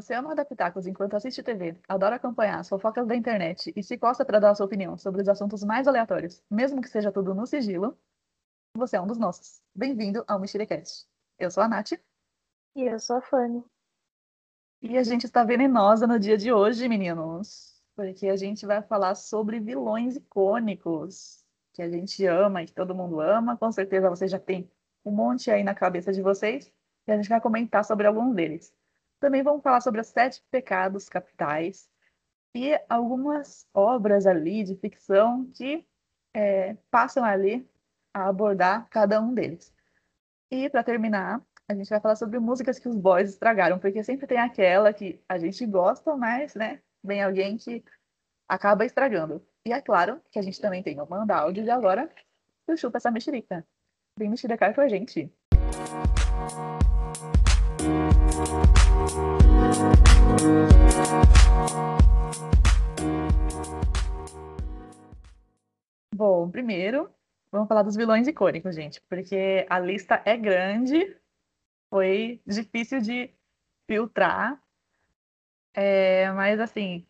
você 0.00 0.14
ama 0.14 0.32
adaptacos 0.32 0.86
enquanto 0.86 1.14
assiste 1.14 1.42
TV, 1.42 1.76
adora 1.86 2.16
acompanhar 2.16 2.58
as 2.58 2.68
fofocas 2.68 3.06
da 3.06 3.14
internet 3.14 3.70
e 3.76 3.82
se 3.82 3.98
costa 3.98 4.24
para 4.24 4.40
dar 4.40 4.54
sua 4.54 4.64
opinião 4.64 4.96
sobre 4.96 5.20
os 5.20 5.28
assuntos 5.28 5.62
mais 5.62 5.86
aleatórios, 5.86 6.42
mesmo 6.50 6.80
que 6.80 6.88
seja 6.88 7.12
tudo 7.12 7.34
no 7.34 7.46
sigilo, 7.46 7.96
você 8.74 8.96
é 8.96 9.00
um 9.00 9.06
dos 9.06 9.18
nossos. 9.18 9.60
Bem-vindo 9.74 10.24
ao 10.26 10.40
Mexerecast. 10.40 11.06
Eu 11.38 11.50
sou 11.50 11.62
a 11.62 11.68
Nath. 11.68 11.92
E 12.74 12.82
eu 12.82 12.98
sou 12.98 13.16
a 13.16 13.20
Fanny. 13.20 13.62
E 14.80 14.96
a 14.96 15.02
gente 15.02 15.26
está 15.26 15.44
venenosa 15.44 16.06
no 16.06 16.18
dia 16.18 16.38
de 16.38 16.50
hoje, 16.50 16.88
meninos, 16.88 17.78
porque 17.94 18.28
a 18.28 18.36
gente 18.36 18.64
vai 18.64 18.80
falar 18.80 19.14
sobre 19.14 19.60
vilões 19.60 20.16
icônicos 20.16 21.44
que 21.74 21.82
a 21.82 21.90
gente 21.90 22.24
ama 22.24 22.62
e 22.62 22.66
que 22.66 22.72
todo 22.72 22.94
mundo 22.94 23.20
ama. 23.20 23.54
Com 23.58 23.70
certeza 23.70 24.08
vocês 24.08 24.30
já 24.30 24.38
têm 24.38 24.70
um 25.04 25.10
monte 25.10 25.50
aí 25.50 25.62
na 25.62 25.74
cabeça 25.74 26.10
de 26.10 26.22
vocês 26.22 26.72
e 27.06 27.12
a 27.12 27.16
gente 27.16 27.28
vai 27.28 27.40
comentar 27.40 27.84
sobre 27.84 28.06
alguns 28.06 28.34
deles. 28.34 28.72
Também 29.20 29.42
vamos 29.42 29.62
falar 29.62 29.82
sobre 29.82 30.00
os 30.00 30.08
sete 30.08 30.42
pecados 30.50 31.08
capitais 31.08 31.88
e 32.54 32.78
algumas 32.88 33.68
obras 33.72 34.26
ali 34.26 34.64
de 34.64 34.74
ficção 34.76 35.48
que 35.54 35.86
é, 36.34 36.74
passam 36.90 37.22
ali 37.22 37.68
a 38.14 38.28
abordar 38.28 38.88
cada 38.88 39.20
um 39.20 39.34
deles. 39.34 39.72
E 40.50 40.68
para 40.68 40.82
terminar, 40.82 41.40
a 41.68 41.74
gente 41.74 41.88
vai 41.88 42.00
falar 42.00 42.16
sobre 42.16 42.38
músicas 42.40 42.78
que 42.78 42.88
os 42.88 42.96
boys 42.96 43.30
estragaram, 43.30 43.78
porque 43.78 44.02
sempre 44.02 44.26
tem 44.26 44.38
aquela 44.38 44.92
que 44.92 45.22
a 45.28 45.38
gente 45.38 45.64
gosta, 45.66 46.16
mas, 46.16 46.54
né, 46.54 46.82
vem 47.04 47.22
alguém 47.22 47.56
que 47.56 47.84
acaba 48.48 48.84
estragando. 48.84 49.46
E 49.64 49.72
é 49.72 49.80
claro 49.80 50.20
que 50.32 50.38
a 50.38 50.42
gente 50.42 50.60
também 50.60 50.82
tem 50.82 51.00
o 51.00 51.08
Manda 51.08 51.36
Áudio 51.36 51.62
de 51.62 51.70
agora, 51.70 52.10
que 52.66 52.76
chupa 52.76 52.96
essa 52.96 53.10
mexerica. 53.10 53.64
Vem 54.18 54.30
mexericar 54.30 54.74
com 54.74 54.80
a 54.80 54.88
gente. 54.88 55.32
Bom, 66.14 66.50
primeiro, 66.50 67.10
vamos 67.50 67.66
falar 67.66 67.82
dos 67.82 67.96
vilões 67.96 68.28
icônicos, 68.28 68.74
gente, 68.74 69.00
porque 69.08 69.66
a 69.70 69.78
lista 69.78 70.20
é 70.24 70.36
grande, 70.36 71.16
foi 71.88 72.42
difícil 72.46 73.00
de 73.00 73.34
filtrar, 73.88 74.62
é, 75.74 76.30
mas 76.32 76.60
assim, 76.60 77.06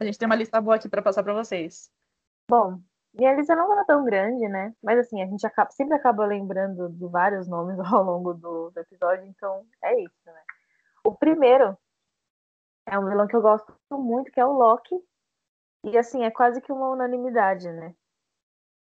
a 0.00 0.04
gente 0.04 0.18
tem 0.18 0.26
uma 0.26 0.34
lista 0.34 0.60
boa 0.60 0.76
aqui 0.76 0.88
para 0.88 1.02
passar 1.02 1.22
para 1.22 1.34
vocês. 1.34 1.90
Bom, 2.48 2.80
minha 3.12 3.34
lista 3.34 3.54
não 3.54 3.78
é 3.78 3.84
tão 3.84 4.04
grande, 4.04 4.48
né? 4.48 4.74
Mas 4.82 4.98
assim, 4.98 5.22
a 5.22 5.26
gente 5.26 5.46
acaba, 5.46 5.70
sempre 5.70 5.94
acaba 5.94 6.26
lembrando 6.26 6.88
de 6.90 7.06
vários 7.06 7.46
nomes 7.46 7.78
ao 7.92 8.02
longo 8.02 8.34
do, 8.34 8.70
do 8.70 8.80
episódio, 8.80 9.24
então 9.26 9.64
é 9.82 10.00
isso, 10.00 10.26
né? 10.26 10.42
O 11.04 11.14
primeiro 11.14 11.76
é 12.86 12.98
um 12.98 13.08
vilão 13.08 13.26
que 13.26 13.36
eu 13.36 13.42
gosto 13.42 13.74
muito, 13.92 14.30
que 14.30 14.40
é 14.40 14.46
o 14.46 14.52
Loki. 14.52 14.94
E 15.84 15.98
assim, 15.98 16.22
é 16.24 16.30
quase 16.30 16.60
que 16.60 16.72
uma 16.72 16.90
unanimidade, 16.90 17.70
né? 17.70 17.94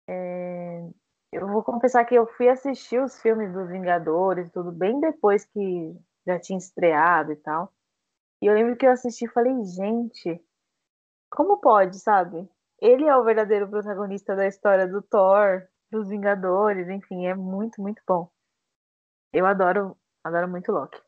É... 0.08 0.88
Eu 1.32 1.48
vou 1.48 1.64
confessar 1.64 2.04
que 2.04 2.14
eu 2.14 2.26
fui 2.26 2.48
assistir 2.48 3.00
os 3.02 3.20
filmes 3.20 3.52
dos 3.52 3.68
Vingadores, 3.68 4.50
tudo 4.52 4.70
bem 4.70 5.00
depois 5.00 5.44
que 5.44 5.96
já 6.26 6.38
tinha 6.38 6.58
estreado 6.58 7.32
e 7.32 7.36
tal. 7.36 7.72
E 8.40 8.46
eu 8.46 8.54
lembro 8.54 8.76
que 8.76 8.86
eu 8.86 8.92
assisti 8.92 9.24
e 9.24 9.28
falei, 9.28 9.52
gente, 9.64 10.40
como 11.30 11.58
pode, 11.58 11.98
sabe? 11.98 12.48
Ele 12.80 13.04
é 13.06 13.16
o 13.16 13.24
verdadeiro 13.24 13.68
protagonista 13.68 14.36
da 14.36 14.46
história 14.46 14.86
do 14.86 15.02
Thor, 15.02 15.66
dos 15.90 16.08
Vingadores, 16.08 16.88
enfim, 16.88 17.26
é 17.26 17.34
muito, 17.34 17.80
muito 17.80 18.02
bom. 18.06 18.30
Eu 19.32 19.46
adoro, 19.46 19.96
adoro 20.22 20.48
muito 20.48 20.70
Loki. 20.70 21.00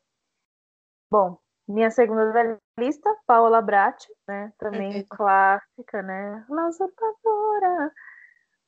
Bom, 1.09 1.39
minha 1.67 1.91
segunda 1.91 2.31
da 2.31 2.57
lista, 2.79 3.13
Paola 3.25 3.61
Bratti, 3.61 4.07
né? 4.27 4.53
Também 4.57 5.03
clássica, 5.09 6.01
né? 6.01 6.45
La 6.49 6.67
Usurpadora. 6.67 7.91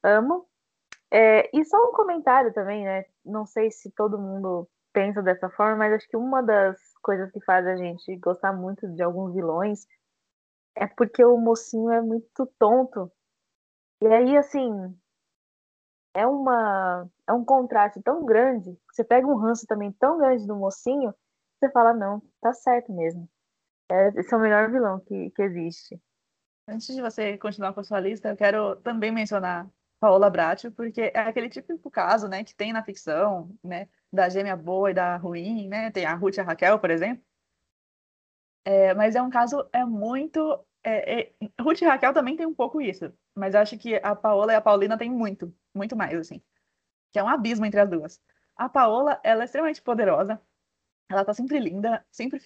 Amo. 0.04 0.48
É, 1.12 1.50
e 1.58 1.66
só 1.66 1.78
um 1.90 1.94
comentário 1.94 2.54
também, 2.54 2.84
né? 2.86 3.06
Não 3.26 3.46
sei 3.46 3.72
se 3.72 3.92
todo 3.92 4.20
mundo 4.20 4.68
pensa 4.94 5.22
dessa 5.22 5.50
forma, 5.50 5.78
mas 5.78 5.94
acho 5.94 6.08
que 6.08 6.18
uma 6.18 6.42
das 6.44 6.78
coisas 7.02 7.32
que 7.32 7.40
faz 7.42 7.66
a 7.66 7.76
gente 7.76 8.16
gostar 8.18 8.54
muito 8.54 8.88
de 8.94 9.02
alguns 9.02 9.34
vilões 9.34 9.88
é 10.76 10.88
porque 10.88 11.24
o 11.24 11.38
mocinho 11.38 11.92
é 11.92 12.02
muito 12.02 12.46
tonto. 12.60 13.12
E 14.02 14.08
aí, 14.08 14.38
assim, 14.38 14.72
é 16.14 16.26
uma 16.28 17.08
é 17.28 17.34
um 17.34 17.46
contraste 17.46 18.02
tão 18.02 18.26
grande. 18.26 18.78
Você 18.92 19.04
pega 19.04 19.28
um 19.28 19.38
ranço 19.38 19.66
também 19.68 19.92
tão 19.94 20.18
grande 20.18 20.46
do 20.48 20.56
mocinho, 20.56 21.14
você 21.60 21.72
fala, 21.72 21.94
não, 21.94 22.22
tá 22.42 22.54
certo 22.54 22.92
mesmo. 22.94 23.30
É, 23.92 24.10
esse 24.20 24.34
é 24.34 24.38
o 24.38 24.40
melhor 24.40 24.72
vilão 24.72 25.00
que, 25.02 25.32
que 25.32 25.42
existe. 25.42 26.02
Antes 26.68 26.96
de 26.96 27.02
você 27.02 27.38
continuar 27.38 27.74
com 27.74 27.80
a 27.80 27.84
sua 27.84 28.00
lista, 28.00 28.30
eu 28.30 28.38
quero 28.38 28.76
também 28.78 29.12
mencionar 29.12 29.68
Paola 30.00 30.30
Bracho, 30.30 30.72
porque 30.72 31.12
é 31.14 31.20
aquele 31.20 31.50
típico 31.50 31.90
caso, 31.92 32.28
né, 32.28 32.44
que 32.44 32.56
tem 32.56 32.72
na 32.72 32.84
ficção, 32.84 33.56
né, 33.64 33.90
da 34.12 34.30
gêmea 34.30 34.56
boa 34.56 34.92
e 34.92 34.94
da 34.94 35.18
ruim, 35.18 35.68
né, 35.68 35.92
tem 35.92 36.06
a 36.06 36.14
Ruth 36.16 36.38
e 36.38 36.40
a 36.42 36.44
Raquel, 36.44 36.80
por 36.80 36.92
exemplo. 36.92 37.24
É, 38.64 38.94
mas 38.94 39.16
é 39.16 39.22
um 39.22 39.30
caso, 39.30 39.68
é 39.74 39.84
muito... 39.84 40.40
É, 40.84 41.22
é, 41.22 41.34
Ruth 41.60 41.82
e 41.82 41.86
Raquel 41.86 42.14
também 42.14 42.38
tem 42.38 42.46
um 42.46 42.54
pouco 42.54 42.80
isso, 42.80 43.12
mas 43.36 43.56
acho 43.56 43.78
que 43.78 43.96
a 43.96 44.16
Paola 44.16 44.54
e 44.54 44.56
a 44.56 44.62
Paulina 44.62 44.98
têm 44.98 45.10
muito, 45.10 45.54
muito 45.74 45.96
mais, 45.96 46.14
assim. 46.18 46.42
Que 47.12 47.20
é 47.20 47.24
um 47.24 47.28
abismo 47.28 47.66
entre 47.66 47.80
as 47.80 47.90
duas. 47.90 48.22
A 48.56 48.70
Paola, 48.70 49.20
ela 49.24 49.42
é 49.44 49.46
extremamente 49.46 49.82
poderosa, 49.82 50.42
ela 51.10 51.26
tá 51.26 51.34
sempre 51.34 51.60
linda, 51.60 52.06
sempre, 52.12 52.42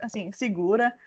assim, 0.00 0.32
segura, 0.32 0.98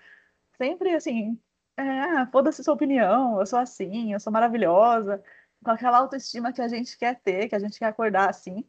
sempre, 0.58 0.94
assim, 0.96 1.40
é, 1.78 1.82
ah, 1.82 2.28
foda-se 2.32 2.64
sua 2.64 2.74
opinião, 2.76 3.40
eu 3.40 3.46
sou 3.46 3.60
assim, 3.60 4.14
eu 4.14 4.20
sou 4.20 4.32
maravilhosa, 4.34 5.24
com 5.64 5.72
aquela 5.72 5.98
autoestima 6.00 6.54
que 6.54 6.62
a 6.62 6.68
gente 6.68 6.98
quer 6.98 7.20
ter, 7.22 7.50
que 7.50 7.56
a 7.56 7.60
gente 7.60 7.80
quer 7.80 7.88
acordar 7.88 8.30
assim. 8.30 8.66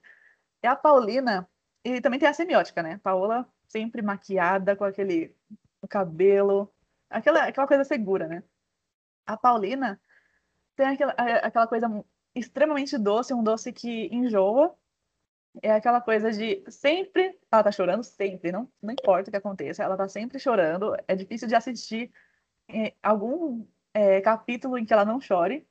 E 0.63 0.67
a 0.67 0.77
Paulina, 0.77 1.49
e 1.85 2.01
também 2.01 2.19
tem 2.21 2.29
a 2.29 2.35
semiótica, 2.35 2.83
né? 2.83 2.99
Paola 2.99 3.49
sempre 3.69 4.03
maquiada, 4.03 4.77
com 4.77 4.85
aquele 4.85 5.35
cabelo, 5.89 6.73
aquela, 7.11 7.45
aquela 7.47 7.67
coisa 7.67 7.85
segura, 7.85 8.27
né? 8.29 8.43
A 9.27 9.37
Paulina 9.37 10.01
tem 10.77 10.87
aquela, 10.87 11.13
aquela 11.13 11.67
coisa 11.67 12.05
extremamente 12.35 12.97
doce, 12.99 13.35
um 13.35 13.43
doce 13.43 13.73
que 13.73 14.09
enjoa, 14.15 14.77
é 15.63 15.73
aquela 15.73 16.01
coisa 16.01 16.31
de 16.31 16.63
sempre 16.69 17.39
ela 17.51 17.63
tá 17.63 17.73
chorando, 17.73 18.05
sempre, 18.05 18.53
não, 18.53 18.71
não 18.81 18.93
importa 18.93 19.29
o 19.29 19.33
que 19.33 19.37
aconteça, 19.37 19.83
ela 19.83 19.97
tá 19.97 20.09
sempre 20.09 20.39
chorando. 20.39 20.95
É 21.09 21.15
difícil 21.17 21.49
de 21.49 21.55
assistir 21.55 22.13
é, 22.69 22.95
algum 23.03 23.67
é, 23.93 24.21
capítulo 24.21 24.79
em 24.79 24.85
que 24.85 24.93
ela 24.93 25.05
não 25.05 25.21
chore. 25.21 25.67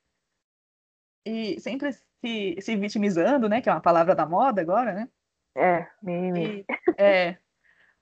E 1.26 1.60
sempre 1.60 1.94
se, 1.94 2.58
se 2.62 2.76
vitimizando, 2.76 3.48
né? 3.48 3.62
Que 3.62 3.70
é 3.70 3.72
uma 3.72 3.82
palavra 3.82 4.16
da 4.16 4.26
moda 4.26 4.62
agora, 4.62 4.94
né? 4.94 5.10
É, 5.56 5.88
mimimi. 6.02 6.66
É. 6.98 7.38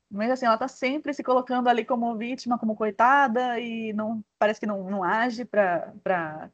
Mas 0.10 0.32
assim, 0.32 0.46
ela 0.46 0.58
tá 0.58 0.68
sempre 0.68 1.14
se 1.14 1.22
colocando 1.22 1.68
ali 1.68 1.84
como 1.84 2.16
vítima, 2.16 2.58
como 2.58 2.76
coitada, 2.76 3.60
e 3.60 3.92
não 3.92 4.24
parece 4.40 4.60
que 4.60 4.66
não, 4.66 4.90
não 4.90 5.04
age 5.04 5.44
para 5.44 5.94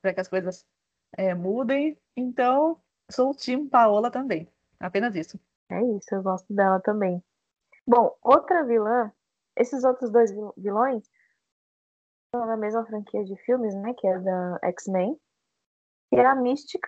que 0.02 0.20
as 0.20 0.28
coisas 0.28 0.66
é, 1.16 1.36
mudem. 1.36 1.98
Então, 2.18 2.82
sou 3.12 3.30
o 3.30 3.36
time 3.36 3.70
Paola 3.70 4.10
também. 4.10 4.48
Apenas 4.80 5.16
isso. 5.16 5.40
É 5.70 5.82
isso, 5.82 6.14
eu 6.14 6.22
gosto 6.22 6.54
dela 6.54 6.80
também. 6.80 7.24
Bom, 7.88 8.16
outra 8.22 8.64
vilã, 8.64 9.12
esses 9.56 9.84
outros 9.84 10.12
dois 10.12 10.32
vilões 10.58 11.04
são 12.34 12.48
da 12.48 12.58
mesma 12.58 12.86
franquia 12.86 13.24
de 13.24 13.36
filmes, 13.44 13.76
né? 13.76 13.94
Que 13.94 14.08
é 14.08 14.20
da 14.20 14.60
X-Men, 14.64 15.20
que 16.10 16.16
é 16.16 16.26
a 16.26 16.36
Mística 16.36 16.88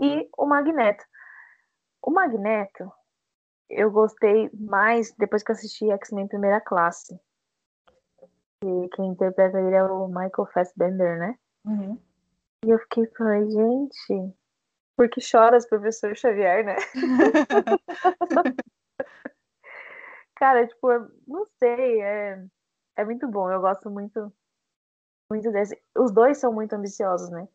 e 0.00 0.28
o 0.36 0.46
Magneto. 0.46 1.04
O 2.02 2.10
Magneto, 2.10 2.92
eu 3.68 3.90
gostei 3.90 4.50
mais 4.54 5.12
depois 5.16 5.42
que 5.42 5.52
assisti 5.52 5.90
X-Men 5.90 6.28
Primeira 6.28 6.60
Classe. 6.60 7.18
E 8.64 8.88
quem 8.94 9.10
interpreta 9.10 9.60
ele 9.60 9.74
é 9.74 9.82
o 9.84 10.08
Michael 10.08 10.48
Fassbender, 10.52 11.18
né? 11.18 11.38
Uhum. 11.64 11.98
E 12.64 12.70
eu 12.70 12.78
fiquei 12.80 13.06
falando, 13.16 13.50
gente, 13.50 14.34
porque 14.98 15.20
choras, 15.20 15.64
professor 15.68 16.16
Xavier, 16.16 16.64
né? 16.64 16.74
Cara, 20.34 20.66
tipo, 20.66 20.88
não 21.24 21.44
sei, 21.56 22.02
é, 22.02 22.44
é 22.96 23.04
muito 23.04 23.28
bom. 23.28 23.48
Eu 23.48 23.60
gosto 23.60 23.88
muito, 23.88 24.32
muito 25.30 25.52
desse. 25.52 25.80
Os 25.96 26.12
dois 26.12 26.38
são 26.38 26.52
muito 26.52 26.72
ambiciosos, 26.72 27.30
né? 27.30 27.46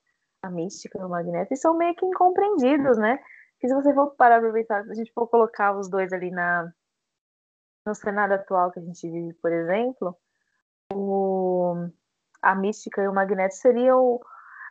A 0.41 0.49
mística 0.49 0.97
e 0.97 1.03
o 1.03 1.09
Magneto, 1.09 1.53
e 1.53 1.57
são 1.57 1.77
meio 1.77 1.93
que 1.95 2.05
incompreendidos, 2.05 2.97
né? 2.97 3.19
Que 3.59 3.67
se 3.67 3.73
você 3.73 3.93
for 3.93 4.15
parar 4.15 4.39
pra 4.39 4.53
pensar, 4.53 4.85
se 4.85 4.91
a 4.91 4.95
gente 4.95 5.11
for 5.11 5.27
colocar 5.27 5.77
os 5.77 5.89
dois 5.89 6.13
ali 6.13 6.31
na, 6.31 6.71
no 7.85 7.93
cenário 7.93 8.35
atual 8.35 8.71
que 8.71 8.79
a 8.79 8.83
gente 8.83 9.09
vive, 9.09 9.33
por 9.41 9.51
exemplo, 9.51 10.17
o, 10.93 11.89
a 12.41 12.55
mística 12.55 13.01
e 13.01 13.07
o 13.07 13.13
Magneto 13.13 13.55
seriam 13.55 14.21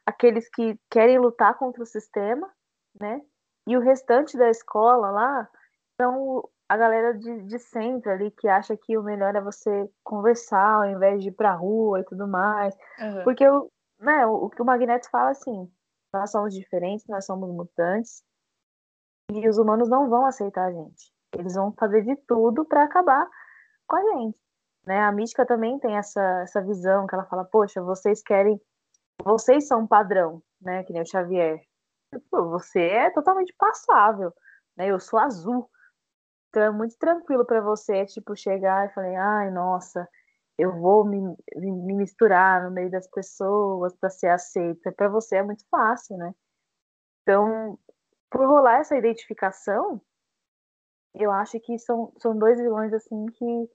aqueles 0.07 0.49
que 0.49 0.79
querem 0.91 1.19
lutar 1.19 1.59
contra 1.59 1.83
o 1.83 1.87
sistema, 1.87 2.51
né? 2.99 3.21
E 3.67 3.77
o 3.77 3.81
restante 3.81 4.37
da 4.37 4.49
escola 4.49 5.11
lá 5.11 5.49
são 6.01 6.49
a 6.69 6.77
galera 6.77 7.13
de, 7.13 7.43
de 7.43 7.59
centro 7.59 8.11
ali 8.11 8.31
que 8.31 8.49
acha 8.49 8.77
que 8.77 8.97
o 8.97 9.03
melhor 9.03 9.37
é 9.37 9.41
você 9.41 9.91
conversar 10.03 10.77
ao 10.77 10.87
invés 10.87 11.23
de 11.23 11.29
ir 11.29 11.33
pra 11.33 11.55
rua 11.55 12.01
e 12.01 12.05
tudo 12.05 12.27
mais. 12.27 12.75
Uhum. 12.99 13.25
Porque 13.25 13.47
o, 13.47 13.71
né, 14.01 14.27
o, 14.27 14.47
o 14.47 14.51
que 14.51 14.63
o 14.63 14.65
Magneto 14.65 15.09
fala 15.11 15.31
assim, 15.31 15.71
nós 16.13 16.31
somos 16.31 16.55
diferentes, 16.55 17.07
nós 17.07 17.25
somos 17.25 17.51
mutantes, 17.51 18.23
e 19.31 19.49
os 19.49 19.59
humanos 19.59 19.89
não 19.89 20.09
vão 20.09 20.27
aceitar 20.27 20.67
a 20.67 20.73
gente. 20.73 21.13
Eles 21.37 21.55
vão 21.55 21.73
fazer 21.73 22.03
de 22.03 22.17
tudo 22.27 22.65
para 22.65 22.85
acabar 22.85 23.29
com 23.87 23.97
a 23.97 24.03
gente. 24.03 24.39
Né? 24.87 25.01
A 25.01 25.13
mística 25.13 25.47
também 25.47 25.79
tem 25.79 25.97
essa, 25.97 26.41
essa 26.43 26.61
visão 26.61 27.07
que 27.07 27.15
ela 27.15 27.25
fala, 27.25 27.45
poxa, 27.45 27.81
vocês 27.83 28.23
querem, 28.23 28.61
vocês 29.25 29.67
são 29.67 29.81
um 29.81 29.87
padrão, 29.87 30.43
né? 30.61 30.83
Que 30.85 30.93
nem 30.93 31.03
o 31.03 31.07
Xavier. 31.07 31.61
Você 32.31 32.81
é 32.81 33.11
totalmente 33.11 33.55
passável, 33.57 34.33
né? 34.77 34.91
Eu 34.91 35.01
sou 35.01 35.19
azul. 35.19 35.71
Então 36.49 36.63
é 36.63 36.71
muito 36.71 36.97
tranquilo 36.99 37.47
para 37.47 37.61
você, 37.61 38.05
tipo, 38.05 38.37
chegar 38.37 38.87
e 38.87 38.93
falar, 38.93 39.17
ai, 39.17 39.51
nossa, 39.51 40.07
eu 40.59 40.79
vou 40.79 41.05
me, 41.05 41.19
me 41.57 41.95
misturar 41.95 42.63
no 42.63 42.71
meio 42.71 42.91
das 42.91 43.09
pessoas 43.09 43.95
para 43.97 44.11
ser 44.11 44.29
aceita. 44.29 44.93
Para 44.93 45.09
você 45.09 45.37
é 45.37 45.43
muito 45.43 45.65
fácil, 45.71 46.17
né? 46.19 46.35
Então, 47.23 47.79
por 48.31 48.47
rolar 48.47 48.81
essa 48.81 48.97
identificação, 48.97 50.01
eu 51.15 51.31
acho 51.31 51.59
que 51.61 51.79
são, 51.79 52.13
são 52.19 52.37
dois 52.37 52.59
vilões 52.59 52.93
assim 52.93 53.27
que, 53.27 53.71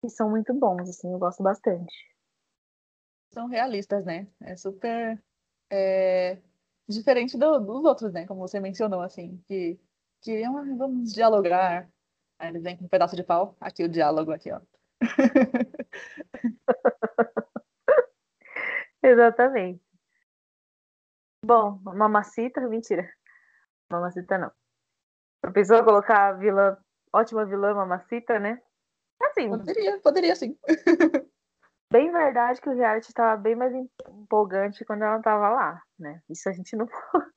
que 0.00 0.08
são 0.08 0.30
muito 0.30 0.52
bons, 0.54 0.88
assim, 0.88 1.12
eu 1.12 1.18
gosto 1.18 1.42
bastante. 1.42 1.94
São 3.32 3.48
realistas, 3.48 4.04
né? 4.04 4.26
É 4.40 4.56
super 4.56 5.22
é, 5.70 6.38
diferente 6.88 7.36
do, 7.36 7.58
dos 7.60 7.84
outros, 7.84 8.12
né? 8.12 8.26
Como 8.26 8.40
você 8.40 8.60
mencionou, 8.60 9.00
assim, 9.00 9.42
que 9.46 9.78
queriam, 10.20 10.56
ah, 10.58 10.64
vamos 10.76 11.12
dialogar. 11.12 11.88
Aí 12.38 12.50
eles 12.50 12.62
vêm 12.62 12.76
com 12.76 12.84
um 12.84 12.88
pedaço 12.88 13.16
de 13.16 13.24
pau, 13.24 13.56
aqui 13.60 13.84
o 13.84 13.88
diálogo, 13.88 14.32
aqui, 14.32 14.50
ó. 14.52 14.60
Exatamente. 19.02 19.80
Bom, 21.44 21.78
mamacita, 21.84 22.60
mentira. 22.62 23.08
Mamacita 23.90 24.38
não. 24.38 24.50
A 25.42 25.50
pessoa 25.52 25.84
colocar 25.84 26.28
a 26.28 26.32
vilã, 26.32 26.76
ótima 27.12 27.46
vilã 27.46 27.74
mamacita, 27.74 28.38
né? 28.38 28.60
Assim. 29.22 29.48
Poderia, 29.48 30.00
poderia 30.00 30.36
sim. 30.36 30.58
bem 31.90 32.10
verdade 32.10 32.60
que 32.60 32.68
o 32.68 32.74
reality 32.74 33.08
estava 33.08 33.36
bem 33.36 33.54
mais 33.54 33.72
empolgante 33.74 34.84
quando 34.84 35.02
ela 35.02 35.18
estava 35.18 35.48
lá, 35.50 35.82
né? 35.98 36.22
Isso 36.28 36.48
a 36.48 36.52
gente 36.52 36.74
não, 36.76 36.86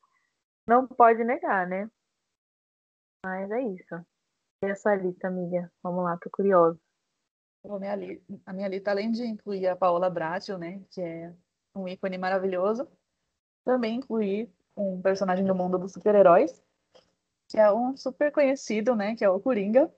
não 0.67 0.87
pode 0.87 1.23
negar, 1.23 1.67
né? 1.67 1.89
Mas 3.23 3.51
é 3.51 3.61
isso. 3.61 4.05
E 4.63 4.67
a 4.67 4.75
sua 4.75 4.95
lista, 4.95 5.27
amiga? 5.27 5.71
Vamos 5.83 6.03
lá, 6.03 6.17
tô 6.17 6.29
curiosa. 6.29 6.79
A 7.65 8.53
minha, 8.53 8.67
lista, 8.67 8.91
além 8.91 9.11
de 9.11 9.25
incluir 9.25 9.67
a 9.67 9.75
Paola 9.75 10.09
Bracho, 10.09 10.57
né? 10.57 10.81
Que 10.91 11.01
é 11.01 11.33
um 11.75 11.87
ícone 11.87 12.17
maravilhoso, 12.17 12.87
também 13.65 13.95
incluir 13.95 14.49
um 14.75 15.01
personagem 15.01 15.45
do 15.45 15.53
mundo 15.53 15.77
dos 15.77 15.91
super-heróis, 15.91 16.63
que 17.49 17.59
é 17.59 17.71
um 17.71 17.97
super 17.97 18.31
conhecido, 18.31 18.95
né? 18.95 19.15
Que 19.15 19.25
é 19.25 19.29
o 19.29 19.39
Coringa. 19.39 19.93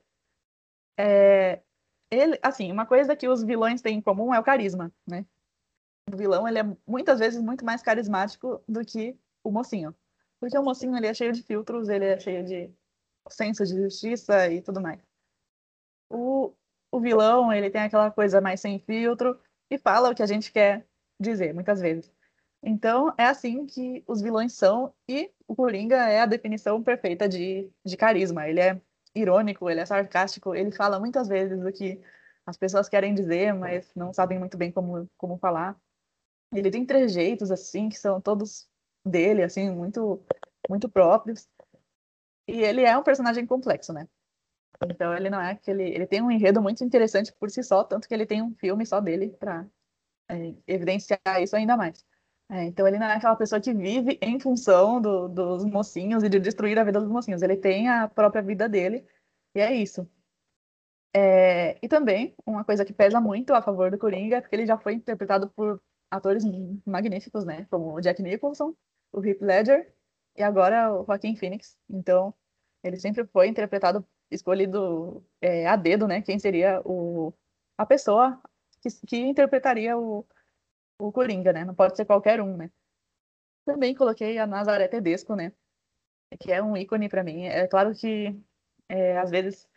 É, 0.97 1.62
ele, 2.11 2.37
assim, 2.43 2.71
uma 2.71 2.85
coisa 2.85 3.15
que 3.15 3.27
os 3.27 3.41
vilões 3.41 3.81
têm 3.81 3.97
em 3.97 4.01
comum 4.01 4.33
é 4.33 4.39
o 4.39 4.43
carisma, 4.43 4.91
né? 5.07 5.25
O 6.11 6.17
vilão, 6.17 6.47
ele 6.47 6.59
é 6.59 6.63
muitas 6.85 7.19
vezes 7.19 7.41
muito 7.41 7.63
mais 7.63 7.81
carismático 7.81 8.61
do 8.67 8.83
que 8.85 9.17
o 9.43 9.49
mocinho. 9.49 9.95
Porque 10.39 10.57
o 10.57 10.63
mocinho, 10.63 10.95
ele 10.97 11.07
é 11.07 11.13
cheio 11.13 11.31
de 11.31 11.41
filtros, 11.41 11.87
ele 11.87 12.05
é 12.05 12.19
cheio 12.19 12.43
de 12.43 12.69
senso 13.29 13.65
de 13.65 13.81
justiça 13.81 14.49
e 14.49 14.61
tudo 14.61 14.81
mais. 14.81 14.99
O, 16.09 16.53
o 16.91 16.99
vilão, 16.99 17.53
ele 17.53 17.69
tem 17.69 17.81
aquela 17.81 18.11
coisa 18.11 18.41
mais 18.41 18.59
sem 18.59 18.79
filtro 18.79 19.39
e 19.69 19.77
fala 19.77 20.09
o 20.09 20.15
que 20.15 20.23
a 20.23 20.27
gente 20.27 20.51
quer 20.51 20.85
dizer, 21.19 21.53
muitas 21.53 21.79
vezes. 21.79 22.11
Então, 22.63 23.13
é 23.17 23.25
assim 23.25 23.65
que 23.65 24.03
os 24.05 24.21
vilões 24.21 24.53
são, 24.53 24.93
e 25.07 25.31
o 25.47 25.55
Coringa 25.55 25.95
é 25.95 26.19
a 26.19 26.25
definição 26.25 26.83
perfeita 26.83 27.27
de, 27.27 27.71
de 27.85 27.97
carisma. 27.97 28.47
Ele 28.47 28.59
é 28.59 28.81
irônico, 29.15 29.69
ele 29.69 29.81
é 29.81 29.85
sarcástico, 29.85 30.55
ele 30.55 30.71
fala 30.71 30.99
muitas 30.99 31.27
vezes 31.27 31.63
o 31.63 31.71
que 31.71 32.01
as 32.45 32.57
pessoas 32.57 32.89
querem 32.89 33.13
dizer, 33.13 33.53
mas 33.53 33.93
não 33.95 34.13
sabem 34.13 34.39
muito 34.39 34.57
bem 34.57 34.71
como, 34.71 35.07
como 35.17 35.37
falar. 35.37 35.79
Ele 36.53 36.71
tem 36.71 36.85
trejeitos, 36.85 37.51
assim, 37.51 37.89
que 37.89 37.97
são 37.97 38.19
todos 38.19 38.67
dele, 39.05 39.43
assim, 39.43 39.69
muito, 39.69 40.23
muito 40.69 40.89
próprios. 40.89 41.47
E 42.47 42.61
ele 42.61 42.83
é 42.83 42.97
um 42.97 43.03
personagem 43.03 43.45
complexo, 43.45 43.93
né? 43.93 44.07
Então 44.89 45.15
ele 45.15 45.29
não 45.29 45.39
é 45.39 45.51
aquele. 45.51 45.83
Ele 45.83 46.07
tem 46.07 46.21
um 46.21 46.31
enredo 46.31 46.61
muito 46.61 46.83
interessante 46.83 47.31
por 47.33 47.49
si 47.51 47.63
só, 47.63 47.83
tanto 47.83 48.07
que 48.07 48.13
ele 48.13 48.25
tem 48.25 48.41
um 48.41 48.53
filme 48.55 48.85
só 48.85 48.99
dele 48.99 49.29
para 49.29 49.65
é, 50.29 50.55
evidenciar 50.67 51.21
isso 51.41 51.55
ainda 51.55 51.77
mais. 51.77 52.05
É, 52.51 52.65
então 52.65 52.86
ele 52.86 53.00
não 53.00 53.07
é 53.07 53.15
aquela 53.15 53.36
pessoa 53.38 53.62
que 53.62 53.74
vive 53.74 54.19
em 54.21 54.38
função 54.38 55.01
do, 55.01 55.30
dos 55.30 55.63
mocinhos 55.63 56.21
e 56.21 56.27
de 56.27 56.38
destruir 56.38 56.77
a 56.77 56.83
vida 56.83 57.00
dos 57.00 57.09
mocinhos. 57.09 57.42
Ele 57.42 57.56
tem 57.56 57.88
a 57.88 58.09
própria 58.09 58.42
vida 58.42 58.68
dele 58.68 59.07
e 59.56 59.62
é 59.62 59.74
isso. 59.74 60.06
É, 61.13 61.77
e 61.81 61.88
também 61.88 62.36
uma 62.45 62.63
coisa 62.65 62.83
que 62.83 62.94
pesa 62.94 63.21
muito 63.21 63.53
a 63.53 63.62
favor 63.62 63.89
do 63.89 63.98
Coringa 63.98 64.38
é 64.38 64.42
porque 64.42 64.56
ele 64.56 64.65
já 64.65 64.77
foi 64.77 64.94
interpretado 64.95 65.50
por 65.50 65.81
atores 66.09 66.44
magníficos, 66.86 67.45
né? 67.45 67.65
Como 67.69 67.94
o 67.94 68.01
Jack 68.01 68.21
Nicholson, 68.21 68.75
o 69.13 69.24
Heath 69.25 69.42
Ledger 69.42 69.94
e 70.36 70.44
agora 70.44 70.94
o 70.94 71.06
Joaquin 71.06 71.38
Phoenix. 71.38 71.77
Então 71.89 72.33
ele 72.83 72.97
sempre 72.97 73.25
foi 73.27 73.47
interpretado, 73.47 74.06
escolhido 74.30 75.25
é, 75.42 75.68
a 75.68 75.77
dedo, 75.77 76.06
né? 76.06 76.21
Quem 76.21 76.38
seria 76.38 76.81
o, 76.83 77.33
a 77.77 77.86
pessoa 77.86 78.42
que, 78.81 78.89
que 79.07 79.18
interpretaria 79.18 79.97
o, 79.97 80.25
o 81.07 81.12
Coringa, 81.12 81.51
né? 81.53 81.65
Não 81.65 81.75
pode 81.75 81.95
ser 81.95 82.06
qualquer 82.06 82.42
um, 82.42 82.57
né? 82.57 82.71
Também 83.65 83.95
coloquei 83.95 84.38
a 84.38 84.48
Nazaré 84.48 84.88
Tedesco, 84.88 85.36
né? 85.36 85.51
Que 86.39 86.51
é 86.51 86.62
um 86.62 86.77
ícone 86.77 87.09
para 87.09 87.24
mim. 87.24 87.44
É 87.44 87.68
claro 87.68 87.94
que, 87.94 88.36
é, 88.89 89.18
às 89.18 89.31
vezes, 89.31 89.68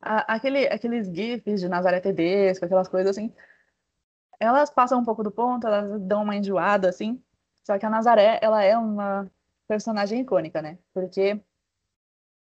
a, 0.00 0.34
aquele, 0.34 0.66
aqueles 0.68 1.08
gifs 1.08 1.60
de 1.60 1.68
Nazaré 1.68 2.00
Tedesco, 2.00 2.64
aquelas 2.64 2.88
coisas 2.88 3.10
assim, 3.10 3.32
elas 4.40 4.70
passam 4.70 5.00
um 5.00 5.04
pouco 5.04 5.22
do 5.22 5.30
ponto, 5.30 5.66
elas 5.66 6.00
dão 6.02 6.22
uma 6.22 6.36
enjoada, 6.36 6.88
assim. 6.88 7.22
Só 7.64 7.78
que 7.78 7.86
a 7.86 7.90
Nazaré, 7.90 8.38
ela 8.42 8.62
é 8.62 8.76
uma 8.76 9.30
personagem 9.68 10.20
icônica, 10.20 10.60
né? 10.62 10.78
Porque, 10.92 11.40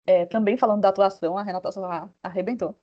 é, 0.07 0.27
também 0.27 0.57
falando 0.57 0.83
da 0.83 0.89
atuação, 0.91 1.37
a 1.39 1.43
Renata 1.43 1.73
Sorra 1.73 2.13
arrebentou. 2.23 2.79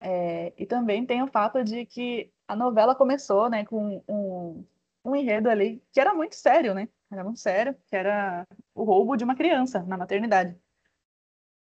É, 0.00 0.52
e 0.56 0.66
também 0.66 1.06
tem 1.06 1.22
o 1.22 1.26
fato 1.26 1.64
de 1.64 1.86
que 1.86 2.32
a 2.46 2.54
novela 2.54 2.94
começou, 2.94 3.48
né, 3.48 3.64
com 3.64 4.02
um, 4.08 4.66
um 5.04 5.16
enredo 5.16 5.48
ali 5.50 5.82
que 5.92 6.00
era 6.00 6.14
muito 6.14 6.36
sério, 6.36 6.74
né? 6.74 6.88
Era 7.10 7.24
muito 7.24 7.40
sério, 7.40 7.74
que 7.86 7.96
era 7.96 8.46
o 8.74 8.84
roubo 8.84 9.16
de 9.16 9.24
uma 9.24 9.36
criança 9.36 9.82
na 9.84 9.96
maternidade. 9.96 10.58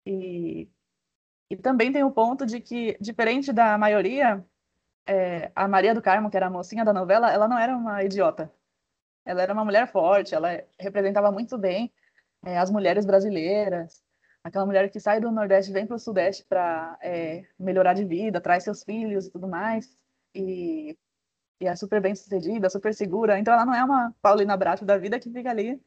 E, 0.06 0.70
e 1.50 1.58
também 1.58 1.92
tem 1.92 2.04
o 2.04 2.12
ponto 2.12 2.46
de 2.46 2.60
que, 2.62 2.98
diferente 3.00 3.54
da 3.54 3.78
maioria, 3.78 4.46
é, 5.08 5.52
a 5.56 5.68
Maria 5.68 5.94
do 5.94 6.02
Carmo, 6.02 6.30
que 6.30 6.38
era 6.38 6.48
a 6.48 6.50
mocinha 6.50 6.86
da 6.86 6.94
novela, 6.94 7.32
ela 7.32 7.48
não 7.48 7.58
era 7.60 7.76
uma 7.78 8.04
idiota. 8.04 8.52
Ela 9.26 9.42
era 9.44 9.54
uma 9.54 9.66
mulher 9.66 9.88
forte, 9.92 10.36
ela 10.36 10.50
representava 10.80 11.32
muito 11.32 11.58
bem 11.58 11.94
é, 12.46 12.58
as 12.58 12.72
mulheres 12.72 13.06
brasileiras 13.06 14.04
aquela 14.44 14.66
mulher 14.66 14.90
que 14.90 15.00
sai 15.00 15.20
do 15.20 15.32
Nordeste 15.32 15.72
vem 15.72 15.86
para 15.86 15.96
o 15.96 16.00
Sudeste 16.00 16.46
para 16.46 16.98
é, 17.02 17.44
melhorar 17.60 17.94
de 17.94 18.06
vida, 18.06 18.42
traz 18.42 18.64
seus 18.64 18.84
filhos 18.84 19.28
e 19.28 19.32
tudo 19.32 19.48
mais, 19.48 19.98
e, 20.34 20.98
e, 21.60 21.68
é 21.68 21.76
super 21.76 22.02
bem 22.02 22.16
sucedida, 22.16 22.70
super 22.70 22.94
segura. 22.94 23.40
Então 23.40 23.54
ela 23.54 23.66
não 23.66 23.74
é 23.74 23.84
uma 23.84 24.14
Paulina 24.22 24.58
Bracho 24.58 24.86
da 24.86 24.98
vida 24.98 25.20
que 25.20 25.30
fica 25.32 25.50
ali 25.50 25.82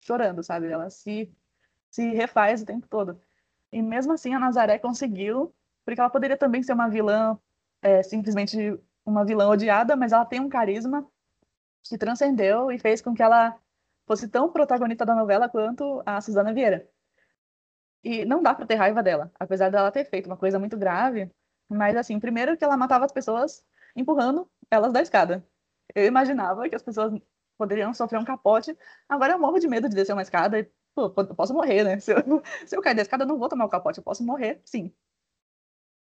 chorando, 0.00 0.42
sabe? 0.42 0.68
Ela 0.68 0.90
se, 0.90 1.30
se 1.90 2.10
refaz 2.14 2.62
o 2.62 2.66
tempo 2.66 2.86
todo. 2.88 3.20
E 3.72 3.82
mesmo 3.82 4.12
assim 4.12 4.34
a 4.34 4.38
Nazaré 4.38 4.78
conseguiu, 4.78 5.54
porque 5.84 6.00
ela 6.00 6.10
poderia 6.10 6.36
também 6.36 6.62
ser 6.62 6.72
uma 6.72 6.88
vilã, 6.88 7.38
é, 7.82 8.02
simplesmente 8.02 8.78
uma 9.04 9.24
vilã 9.24 9.48
odiada, 9.48 9.96
mas 9.96 10.12
ela 10.12 10.24
tem 10.24 10.40
um 10.40 10.48
carisma 10.48 11.06
que 11.82 11.98
transcendeu 11.98 12.70
e 12.70 12.78
fez 12.78 13.00
com 13.00 13.14
que 13.14 13.22
ela 13.22 13.58
fosse 14.06 14.28
tão 14.28 14.50
protagonista 14.50 15.04
da 15.04 15.14
novela 15.14 15.48
quanto 15.48 16.02
a 16.06 16.20
Suzana 16.20 16.52
Vieira. 16.52 16.88
E 18.04 18.24
não 18.24 18.42
dá 18.42 18.54
pra 18.54 18.66
ter 18.66 18.76
raiva 18.76 19.02
dela, 19.02 19.30
apesar 19.38 19.70
dela 19.70 19.90
ter 19.90 20.04
feito 20.04 20.26
uma 20.26 20.36
coisa 20.36 20.58
muito 20.58 20.76
grave. 20.76 21.30
Mas, 21.68 21.96
assim, 21.96 22.18
primeiro 22.20 22.56
que 22.56 22.64
ela 22.64 22.76
matava 22.76 23.04
as 23.04 23.12
pessoas 23.12 23.64
empurrando 23.96 24.50
elas 24.70 24.92
da 24.92 25.02
escada. 25.02 25.44
Eu 25.94 26.06
imaginava 26.06 26.68
que 26.68 26.74
as 26.76 26.82
pessoas 26.82 27.12
poderiam 27.58 27.92
sofrer 27.92 28.18
um 28.18 28.24
capote. 28.24 28.76
Agora 29.08 29.32
eu 29.34 29.38
morro 29.38 29.58
de 29.58 29.68
medo 29.68 29.88
de 29.88 29.96
descer 29.96 30.12
uma 30.12 30.22
escada 30.22 30.60
e, 30.60 30.70
pô, 30.94 31.10
posso 31.10 31.52
morrer, 31.52 31.84
né? 31.84 31.98
Se 32.00 32.12
eu, 32.12 32.18
se 32.66 32.76
eu 32.76 32.82
cair 32.82 32.94
da 32.94 33.02
escada, 33.02 33.24
eu 33.24 33.28
não 33.28 33.38
vou 33.38 33.48
tomar 33.48 33.66
o 33.66 33.68
capote, 33.68 33.98
eu 33.98 34.04
posso 34.04 34.24
morrer, 34.24 34.60
sim. 34.64 34.92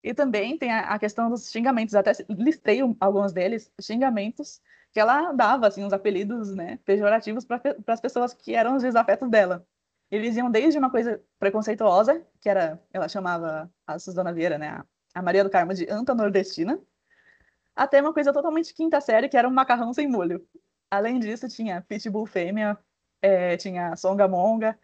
E 0.03 0.13
também 0.13 0.57
tem 0.57 0.71
a, 0.71 0.97
questão 0.99 1.29
dos 1.29 1.49
xingamentos, 1.51 1.95
até 1.95 2.11
listei 2.29 2.79
alguns 2.99 3.33
deles, 3.33 3.71
xingamentos 3.81 4.61
que 4.93 4.99
ela 4.99 5.31
dava, 5.33 5.67
assim, 5.67 5.83
os 5.83 5.93
apelidos, 5.93 6.55
né, 6.55 6.77
pejorativos 6.85 7.45
para 7.45 7.61
as 7.87 7.99
pessoas 8.01 8.33
que 8.33 8.55
eram 8.55 8.75
os 8.77 8.83
desafetos 8.83 9.29
dela. 9.29 9.67
Eles 10.09 10.37
iam 10.37 10.49
desde 10.49 10.79
uma 10.79 10.89
coisa 10.89 11.21
preconceituosa, 11.37 12.25
que 12.39 12.49
era, 12.49 12.81
ela 12.93 13.09
chamava 13.09 13.69
a 13.85 13.99
Suzana 13.99 14.33
Vieira, 14.33 14.57
né, 14.57 14.81
a 15.13 15.21
Maria 15.21 15.43
do 15.43 15.49
Carmo 15.49 15.73
de 15.73 15.89
anta 15.89 16.15
nordestina, 16.15 16.79
até 17.75 18.01
uma 18.01 18.13
coisa 18.13 18.33
totalmente 18.33 18.73
quinta 18.73 18.99
série, 19.01 19.29
que 19.29 19.37
era 19.37 19.47
um 19.47 19.51
macarrão 19.51 19.93
sem 19.93 20.07
molho. 20.07 20.45
Além 20.89 21.19
disso, 21.19 21.47
tinha 21.47 21.81
pitbull 21.81 22.25
fêmea, 22.25 22.77
é, 23.21 23.57
tinha 23.57 23.95
songamonga. 23.95 24.77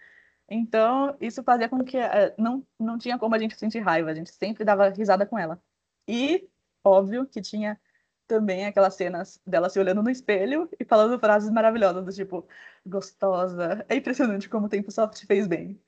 Então, 0.50 1.16
isso 1.20 1.42
fazia 1.44 1.70
com 1.70 1.84
que 1.84 1.98
é, 1.98 2.36
não, 2.38 2.66
não 2.80 2.98
tinha 2.98 3.18
como 3.18 3.34
a 3.34 3.40
gente 3.40 3.58
sentir 3.58 3.80
raiva, 3.80 4.12
a 4.12 4.14
gente 4.14 4.32
sempre 4.32 4.64
dava 4.64 4.90
risada 4.90 5.26
com 5.26 5.40
ela. 5.40 5.62
E, 6.08 6.48
óbvio, 6.84 7.26
que 7.26 7.42
tinha 7.42 7.80
também 8.28 8.66
aquelas 8.66 8.96
cenas 8.96 9.42
dela 9.46 9.70
se 9.70 9.80
olhando 9.80 10.04
no 10.04 10.10
espelho 10.10 10.70
e 10.80 10.86
falando 10.86 11.20
frases 11.20 11.50
maravilhosas, 11.52 12.04
do 12.06 12.12
tipo, 12.14 12.48
gostosa, 12.86 13.86
é 13.90 13.96
impressionante 13.96 14.50
como 14.50 14.68
o 14.68 14.70
tempo 14.70 14.92
só 14.92 15.08
te 15.08 15.26
fez 15.26 15.48
bem. 15.48 15.80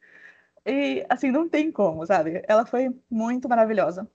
E, 0.65 1.06
assim, 1.10 1.32
não 1.32 1.48
tem 1.50 1.72
como, 1.72 2.06
sabe? 2.06 2.44
Ela 2.48 2.65
foi 2.65 2.89
muito 3.10 3.48
maravilhosa. 3.50 4.10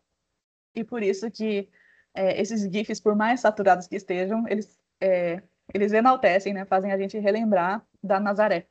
E 0.74 0.84
por 0.84 1.02
isso 1.02 1.30
que 1.30 1.68
é, 2.14 2.40
esses 2.40 2.62
GIFs, 2.62 3.00
por 3.00 3.16
mais 3.16 3.40
saturados 3.40 3.86
que 3.86 3.96
estejam, 3.96 4.46
eles, 4.48 4.78
é, 5.00 5.42
eles 5.72 5.92
enaltecem, 5.92 6.52
né? 6.54 6.64
Fazem 6.64 6.92
a 6.92 6.98
gente 6.98 7.18
relembrar 7.18 7.86
da 8.02 8.18
Nazaré. 8.20 8.68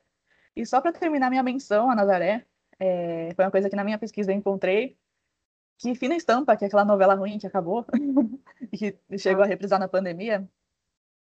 E 0.56 0.66
só 0.66 0.82
para 0.82 0.92
terminar 0.94 1.30
minha 1.30 1.44
menção 1.44 1.90
a 1.90 1.96
Nazaré, 1.96 2.46
é, 2.80 3.34
foi 3.36 3.46
uma 3.46 3.52
coisa 3.52 3.70
que 3.70 3.76
na 3.76 3.84
minha 3.84 3.98
pesquisa 4.00 4.32
eu 4.32 4.36
encontrei, 4.36 4.98
que 5.80 5.96
Fina 5.96 6.16
Estampa, 6.16 6.58
que 6.58 6.66
é 6.66 6.68
aquela 6.68 6.84
novela 6.86 7.16
ruim 7.16 7.40
que 7.40 7.48
acabou 7.48 7.86
e 8.72 8.78
que 8.78 9.18
chegou 9.18 9.44
a 9.44 9.48
reprisar 9.48 9.80
na 9.80 9.88
pandemia, 9.88 10.48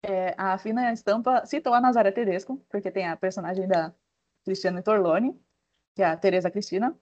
é, 0.02 0.34
a 0.36 0.56
Fina 0.56 0.92
Estampa 0.92 1.44
citou 1.44 1.74
a 1.74 1.80
Nazaré 1.80 2.10
Tedesco, 2.10 2.56
porque 2.70 2.90
tem 2.90 3.06
a 3.06 3.16
personagem 3.16 3.68
da 3.68 3.94
Cristiane 4.44 4.82
Torlone, 4.82 5.38
que 5.94 6.02
é 6.02 6.06
a 6.06 6.16
Teresa 6.16 6.50
Cristina, 6.50 6.98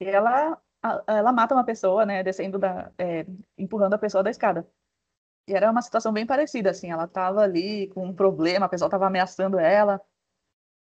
e 0.00 0.04
ela, 0.04 0.62
ela 1.08 1.32
mata 1.32 1.54
uma 1.54 1.64
pessoa, 1.64 2.06
né, 2.06 2.22
descendo 2.22 2.58
da, 2.58 2.92
é, 2.96 3.26
empurrando 3.58 3.94
a 3.94 3.98
pessoa 3.98 4.22
da 4.22 4.30
escada. 4.30 4.68
E 5.48 5.54
era 5.54 5.70
uma 5.70 5.82
situação 5.82 6.12
bem 6.12 6.24
parecida, 6.24 6.70
assim, 6.70 6.90
ela 6.92 7.04
estava 7.04 7.40
ali 7.42 7.88
com 7.88 8.06
um 8.06 8.14
problema, 8.14 8.66
a 8.66 8.68
pessoa 8.68 8.86
estava 8.86 9.06
ameaçando 9.08 9.58
ela, 9.58 10.00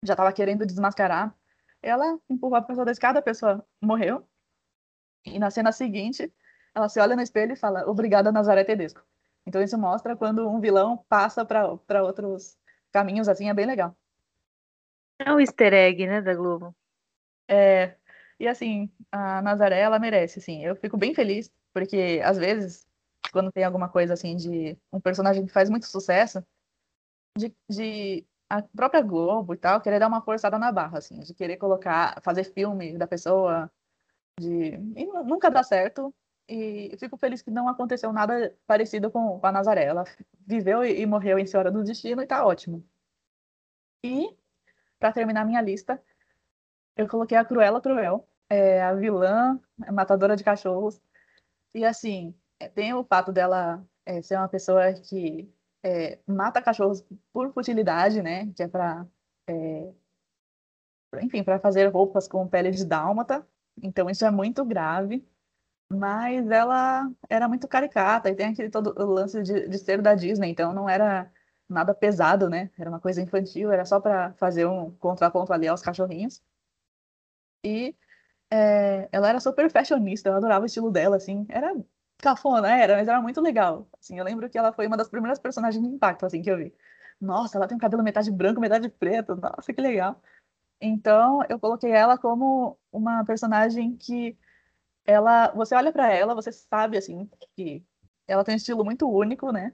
já 0.04 0.14
estava 0.14 0.34
querendo 0.34 0.66
desmascarar. 0.66 1.34
Ela 1.82 2.20
empurrou 2.30 2.58
a 2.58 2.62
pessoa 2.62 2.86
da 2.86 2.92
escada, 2.92 3.20
a 3.20 3.22
pessoa 3.22 3.66
morreu, 3.82 4.28
e 5.36 5.40
na 5.40 5.52
cena 5.52 5.72
seguinte, 5.72 6.32
ela 6.74 6.90
se 6.90 7.00
olha 7.00 7.16
no 7.16 7.22
espelho 7.22 7.54
e 7.54 7.56
fala: 7.56 7.90
Obrigada, 7.90 8.32
Nazaré 8.32 8.64
Tedesco. 8.64 9.02
Então 9.46 9.62
isso 9.62 9.78
mostra 9.78 10.16
quando 10.16 10.48
um 10.50 10.60
vilão 10.60 10.98
passa 11.10 11.46
para 11.46 12.04
outros 12.04 12.58
caminhos, 12.92 13.30
assim, 13.30 13.50
é 13.50 13.54
bem 13.54 13.66
legal. 13.66 13.96
É 15.20 15.34
um 15.34 15.40
easter 15.40 15.74
egg, 15.74 16.06
né, 16.06 16.22
da 16.22 16.36
Globo. 16.36 16.76
É, 17.48 17.96
e 18.40 18.48
assim, 18.48 18.92
a 19.12 19.42
Nazaré, 19.42 19.80
ela 19.80 20.00
merece, 20.00 20.40
assim. 20.40 20.64
Eu 20.64 20.76
fico 20.76 20.98
bem 20.98 21.14
feliz, 21.16 21.52
porque 21.74 22.22
às 22.24 22.38
vezes, 22.38 22.88
quando 23.32 23.52
tem 23.52 23.64
alguma 23.64 23.90
coisa 23.90 24.14
assim 24.14 24.36
de 24.36 24.78
um 24.92 25.00
personagem 25.00 25.46
que 25.46 25.52
faz 25.52 25.70
muito 25.70 25.88
sucesso, 25.88 26.46
de, 27.38 27.56
de 27.70 28.26
a 28.50 28.62
própria 28.62 29.02
Globo 29.02 29.54
e 29.54 29.58
tal, 29.58 29.82
querer 29.82 30.00
dar 30.00 30.08
uma 30.08 30.22
forçada 30.22 30.58
na 30.60 30.72
barra, 30.72 31.00
assim, 31.00 31.20
de 31.20 31.34
querer 31.34 31.58
colocar, 31.58 32.22
fazer 32.22 32.44
filme 32.46 32.98
da 32.98 33.08
pessoa, 33.08 33.72
de 34.40 34.76
e 34.96 35.06
nunca 35.24 35.50
dá 35.50 35.64
certo. 35.64 36.14
E 36.50 36.96
fico 36.98 37.18
feliz 37.18 37.42
que 37.42 37.52
não 37.52 37.68
aconteceu 37.68 38.14
nada 38.14 38.56
parecido 38.66 39.12
com, 39.12 39.40
a 39.44 39.52
Nazaré. 39.52 39.86
Ela 39.86 40.06
viveu 40.46 40.84
e, 40.84 41.02
e 41.02 41.06
morreu 41.06 41.38
em 41.38 41.46
Senhora 41.46 41.72
do 41.72 41.84
Destino 41.84 42.22
e 42.22 42.28
tá 42.28 42.46
ótimo. 42.46 42.86
E, 44.04 44.30
para 45.00 45.12
terminar 45.12 45.46
minha 45.46 45.62
lista, 45.62 46.02
eu 46.96 47.08
coloquei 47.08 47.38
a 47.38 47.44
Cruella 47.44 47.82
Cruel, 47.82 48.28
é, 48.50 48.82
a 48.82 48.94
vilã, 48.94 49.60
a 49.86 49.92
matadora 49.92 50.38
de 50.38 50.44
cachorros. 50.44 51.02
E, 51.74 51.84
assim, 51.84 52.34
é, 52.60 52.70
tem 52.70 52.94
o 52.94 53.04
fato 53.04 53.32
dela 53.34 53.86
é, 54.06 54.22
ser 54.22 54.38
uma 54.38 54.48
pessoa 54.48 54.94
que 54.94 55.52
é, 55.84 56.20
mata 56.26 56.62
cachorros 56.62 57.04
por 57.34 57.52
futilidade, 57.54 58.22
né? 58.22 58.52
Que 58.54 58.64
é 58.64 58.68
para 58.70 59.06
é, 59.48 59.94
enfim, 61.22 61.44
para 61.44 61.60
fazer 61.60 61.88
roupas 61.88 62.28
com 62.28 62.48
pele 62.48 62.72
de 62.72 62.86
dálmata. 62.86 63.46
Então 63.82 64.10
isso 64.10 64.26
é 64.26 64.32
muito 64.32 64.64
grave. 64.66 65.26
Mas 65.92 66.50
ela 66.52 67.10
era 67.30 67.48
muito 67.48 67.68
caricata 67.68 68.30
e 68.30 68.36
tem 68.36 68.48
aquele 68.48 68.70
todo 68.70 68.94
o 68.98 69.06
lance 69.06 69.42
de, 69.44 69.70
de 69.70 69.78
ser 69.78 70.02
da 70.02 70.16
Disney, 70.16 70.50
então 70.50 70.74
não 70.74 70.90
era 70.90 71.32
nada 71.70 71.94
pesado, 71.96 72.50
né? 72.50 72.70
Era 72.78 72.90
uma 72.90 73.00
coisa 73.00 73.22
infantil, 73.22 73.72
era 73.72 73.86
só 73.86 74.00
para 74.00 74.34
fazer 74.34 74.66
um 74.66 74.92
contraponto 74.98 75.54
ali 75.54 75.68
aos 75.68 75.82
cachorrinhos. 75.82 76.42
E 77.64 77.96
é, 78.52 79.10
ela 79.12 79.30
era 79.30 79.40
super 79.40 79.70
fashionista, 79.72 80.30
eu 80.30 80.36
adorava 80.38 80.64
o 80.64 80.68
estilo 80.68 80.92
dela, 80.92 81.18
assim. 81.18 81.46
Era 81.50 81.74
cafona, 82.20 82.70
era, 82.78 82.98
mas 82.98 83.08
era 83.08 83.22
muito 83.22 83.42
legal. 83.42 83.88
Assim, 84.00 84.20
eu 84.20 84.26
lembro 84.26 84.50
que 84.50 84.58
ela 84.58 84.74
foi 84.74 84.88
uma 84.88 84.98
das 84.98 85.10
primeiras 85.10 85.40
personagens 85.40 85.84
de 85.84 85.90
impacto, 85.90 86.26
assim, 86.26 86.42
que 86.42 86.52
eu 86.52 86.58
vi. 86.58 86.76
Nossa, 87.20 87.58
ela 87.58 87.68
tem 87.68 87.76
um 87.78 87.80
cabelo 87.80 88.04
metade 88.04 88.32
branco, 88.32 88.62
metade 88.62 88.90
preto. 88.90 89.36
Nossa, 89.36 89.74
que 89.74 89.82
legal. 89.82 90.22
Então, 90.80 91.42
eu 91.50 91.60
coloquei 91.60 91.92
ela 91.92 92.18
como 92.18 92.78
uma 92.92 93.26
personagem 93.26 93.96
que 93.98 94.38
ela, 95.06 95.52
você 95.54 95.76
olha 95.76 95.92
para 95.92 96.12
ela, 96.14 96.36
você 96.36 96.52
sabe 96.52 96.98
assim 96.98 97.30
que 97.56 97.84
ela 98.28 98.44
tem 98.44 98.54
um 98.56 98.58
estilo 98.58 98.86
muito 98.86 99.10
único, 99.10 99.52
né? 99.52 99.74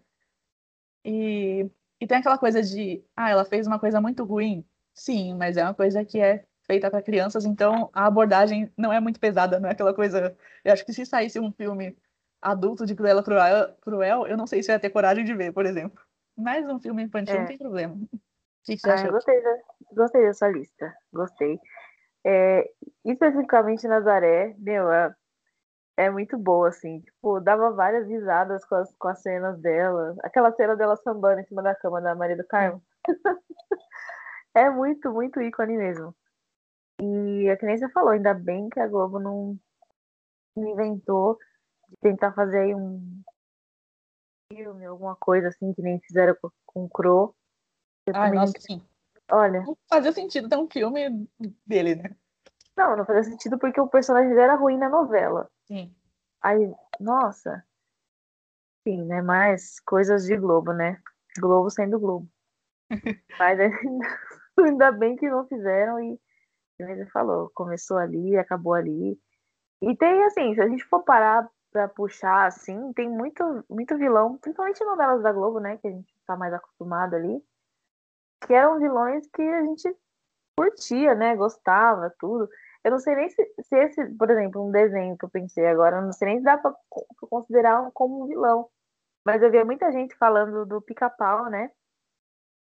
E, 1.04 1.70
e 2.00 2.08
tem 2.08 2.18
aquela 2.18 2.38
coisa 2.38 2.62
de, 2.62 3.04
ah, 3.16 3.30
ela 3.30 3.46
fez 3.46 3.68
uma 3.68 3.80
coisa 3.80 4.00
muito 4.00 4.24
ruim. 4.24 4.66
Sim, 4.94 5.36
mas 5.36 5.58
é 5.58 5.64
uma 5.64 5.74
coisa 5.74 6.06
que 6.06 6.20
é 6.20 6.46
feita 6.66 6.90
para 6.90 7.02
crianças, 7.02 7.46
então 7.46 7.90
a 7.94 8.06
abordagem 8.06 8.72
não 8.78 8.94
é 8.94 9.00
muito 9.00 9.20
pesada, 9.20 9.60
não 9.60 9.68
é 9.70 9.74
aquela 9.74 9.94
coisa. 9.94 10.38
Eu 10.64 10.72
acho 10.72 10.86
que 10.86 10.94
se 10.94 11.06
saísse 11.06 11.40
um 11.40 11.52
filme 11.52 11.98
adulto 12.42 12.86
de 12.86 12.96
Cruella 12.96 13.24
Cruel, 13.24 14.28
eu 14.28 14.38
não 14.38 14.48
sei 14.48 14.64
se 14.64 14.72
eu 14.72 14.74
ia 14.74 14.80
ter 14.80 14.90
coragem 14.90 15.26
de 15.26 15.34
ver, 15.34 15.52
por 15.52 15.66
exemplo. 15.66 16.02
Mas 16.38 16.68
um 16.68 16.80
filme 16.80 17.04
infantil 17.04 17.36
é. 17.36 17.40
não 17.40 17.46
tem 17.46 17.58
problema. 17.58 17.98
Que, 18.66 18.78
que 18.78 18.90
ah? 18.90 19.12
Gostei, 19.12 19.42
da, 19.42 19.58
gostei 19.92 20.22
dessa 20.22 20.48
lista, 20.48 20.94
gostei. 21.12 21.60
É, 22.26 22.70
especificamente 23.04 23.88
Nazaré, 23.88 24.56
meu, 24.58 24.90
é, 24.92 25.14
é 25.98 26.10
muito 26.10 26.38
boa, 26.38 26.70
assim. 26.70 27.02
Tipo, 27.02 27.40
dava 27.40 27.72
várias 27.72 28.08
risadas 28.08 28.66
com 28.66 28.76
as, 28.76 28.96
com 28.96 29.08
as 29.10 29.22
cenas 29.22 29.60
dela. 29.60 30.16
Aquela 30.24 30.52
cena 30.54 30.76
dela 30.76 30.96
sambando 30.98 31.42
em 31.42 31.46
cima 31.46 31.62
da 31.62 31.76
cama 31.76 32.02
da 32.02 32.16
Maria 32.16 32.38
do 32.38 32.48
Carmo. 32.48 32.82
é 34.56 34.70
muito, 34.70 35.12
muito 35.12 35.42
ícone 35.42 35.78
mesmo. 35.78 36.16
E 37.02 37.50
a 37.50 37.54
é 37.54 37.56
que 37.58 37.66
nem 37.66 37.78
você 37.78 37.90
falou, 37.90 38.12
ainda 38.12 38.34
bem 38.34 38.70
que 38.70 38.80
a 38.80 38.88
Globo 38.88 39.20
não 39.20 39.60
inventou 40.56 41.38
de 41.90 41.98
tentar 41.98 42.32
fazer 42.34 42.60
aí 42.60 42.76
um 42.76 43.22
filme, 44.52 44.86
alguma 44.86 45.16
coisa 45.16 45.50
assim, 45.50 45.74
que 45.74 45.82
nem 45.82 46.00
fizeram 46.00 46.36
com, 46.42 46.50
com 46.66 46.86
o 46.86 46.90
Crow. 46.90 47.36
Ai, 48.14 48.32
nossa, 48.32 48.54
sim. 48.60 48.82
Olha. 49.32 49.62
Não 49.62 49.78
fazia 49.90 50.12
sentido 50.12 50.50
ter 50.50 50.58
um 50.58 50.70
filme 50.70 51.28
dele, 51.66 51.96
né? 51.96 52.16
Não, 52.76 52.98
não 52.98 53.06
fazia 53.06 53.24
sentido 53.24 53.58
porque 53.58 53.80
o 53.80 53.88
personagem 53.88 54.30
dele 54.30 54.42
era 54.42 54.56
ruim 54.56 54.78
na 54.78 54.90
novela. 54.90 55.50
Sim. 55.66 55.94
Aí, 56.42 56.74
nossa. 57.00 57.64
Sim, 58.84 59.04
né? 59.06 59.22
Mais 59.22 59.80
coisas 59.80 60.26
de 60.26 60.36
Globo, 60.36 60.74
né? 60.74 61.02
Globo 61.40 61.70
sendo 61.70 62.00
Globo. 62.00 62.28
Mas 63.40 63.60
ainda, 63.60 64.20
ainda 64.60 64.92
bem 64.92 65.16
que 65.16 65.30
não 65.30 65.48
fizeram 65.48 66.00
e, 66.00 66.20
ele 66.80 67.06
falou, 67.08 67.50
começou 67.54 67.98
ali, 67.98 68.36
acabou 68.38 68.74
ali. 68.74 69.18
E 69.82 69.96
tem, 69.96 70.24
assim, 70.26 70.54
se 70.54 70.62
a 70.62 70.68
gente 70.68 70.84
for 70.86 71.04
parar 71.04 71.50
pra 71.72 71.88
puxar, 71.88 72.48
assim, 72.48 72.92
tem 72.94 73.10
muito, 73.10 73.64
muito 73.70 73.98
vilão, 73.98 74.38
principalmente 74.38 74.84
novelas 74.84 75.24
da 75.24 75.32
Globo, 75.32 75.60
né? 75.60 75.78
Que 75.78 75.88
a 75.88 75.92
gente 75.92 76.14
tá 76.28 76.36
mais 76.36 76.54
acostumado 76.54 77.16
ali. 77.16 77.42
Que 78.46 78.54
eram 78.54 78.80
vilões 78.80 79.28
que 79.28 79.42
a 79.42 79.62
gente 79.64 79.96
curtia, 80.58 81.16
né? 81.16 81.36
Gostava, 81.36 82.14
tudo. 82.20 82.50
Eu 82.84 82.92
não 82.92 83.00
sei 83.00 83.16
nem 83.16 83.30
se, 83.30 83.54
se, 83.62 83.76
esse, 83.78 84.06
por 84.16 84.30
exemplo, 84.30 84.68
um 84.68 84.72
desenho 84.72 85.18
que 85.18 85.24
eu 85.24 85.30
pensei 85.30 85.66
agora, 85.66 85.98
eu 85.98 86.02
não 86.02 86.12
sei 86.12 86.28
nem 86.28 86.38
se 86.40 86.44
dá 86.44 86.58
pra, 86.58 86.74
considerar 87.30 87.90
como 87.94 88.24
um 88.24 88.28
vilão. 88.28 88.70
Mas 89.26 89.42
eu 89.42 89.50
via 89.50 89.64
muita 89.64 89.92
gente 89.92 90.16
falando 90.16 90.66
do 90.66 90.82
pica-pau, 90.82 91.50
né? 91.50 91.72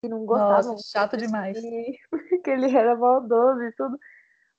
Que 0.01 0.07
não 0.07 0.25
gostava. 0.25 0.61
Nossa, 0.61 0.77
chato 0.87 1.17
demais. 1.17 1.59
Que, 1.59 1.99
que 2.43 2.49
ele 2.49 2.75
era 2.75 2.95
maldoso 2.95 3.61
e 3.63 3.71
tudo. 3.73 3.97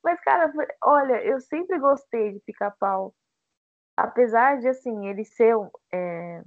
Mas, 0.03 0.21
cara, 0.21 0.53
olha, 0.83 1.25
eu 1.25 1.41
sempre 1.41 1.79
gostei 1.79 2.35
de 2.35 2.41
pica-pau. 2.41 3.15
Apesar 3.97 4.59
de, 4.59 4.69
assim, 4.69 5.09
ele 5.09 5.25
ser, 5.25 5.57
é, 5.91 6.43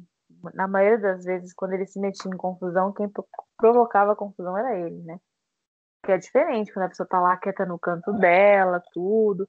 na 0.53 0.67
maioria 0.67 0.99
das 0.99 1.25
vezes, 1.25 1.53
quando 1.53 1.73
ele 1.73 1.87
se 1.87 1.99
metia 1.99 2.29
em 2.31 2.37
confusão, 2.37 2.93
quem 2.93 3.09
provocava 3.57 4.15
confusão 4.15 4.57
era 4.57 4.77
ele, 4.77 5.01
né? 5.03 5.19
que 6.07 6.11
é 6.13 6.17
diferente 6.17 6.71
quando 6.71 6.85
a 6.85 6.89
pessoa 6.89 7.07
tá 7.07 7.19
lá 7.19 7.35
quieta 7.35 7.65
no 7.65 7.77
canto 7.77 8.13
dela, 8.13 8.81
tudo. 8.93 9.47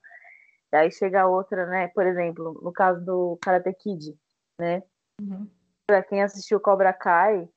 E 0.72 0.76
aí 0.76 0.90
chega 0.90 1.26
outra, 1.26 1.66
né? 1.66 1.88
Por 1.88 2.04
exemplo, 2.04 2.60
no 2.62 2.72
caso 2.72 3.02
do 3.04 3.38
Karate 3.40 3.72
Kid, 3.74 4.18
né? 4.58 4.82
Uhum. 5.20 5.48
Pra 5.86 6.02
quem 6.02 6.20
assistiu 6.20 6.60
Cobra 6.60 6.92
Kai, 6.92 7.48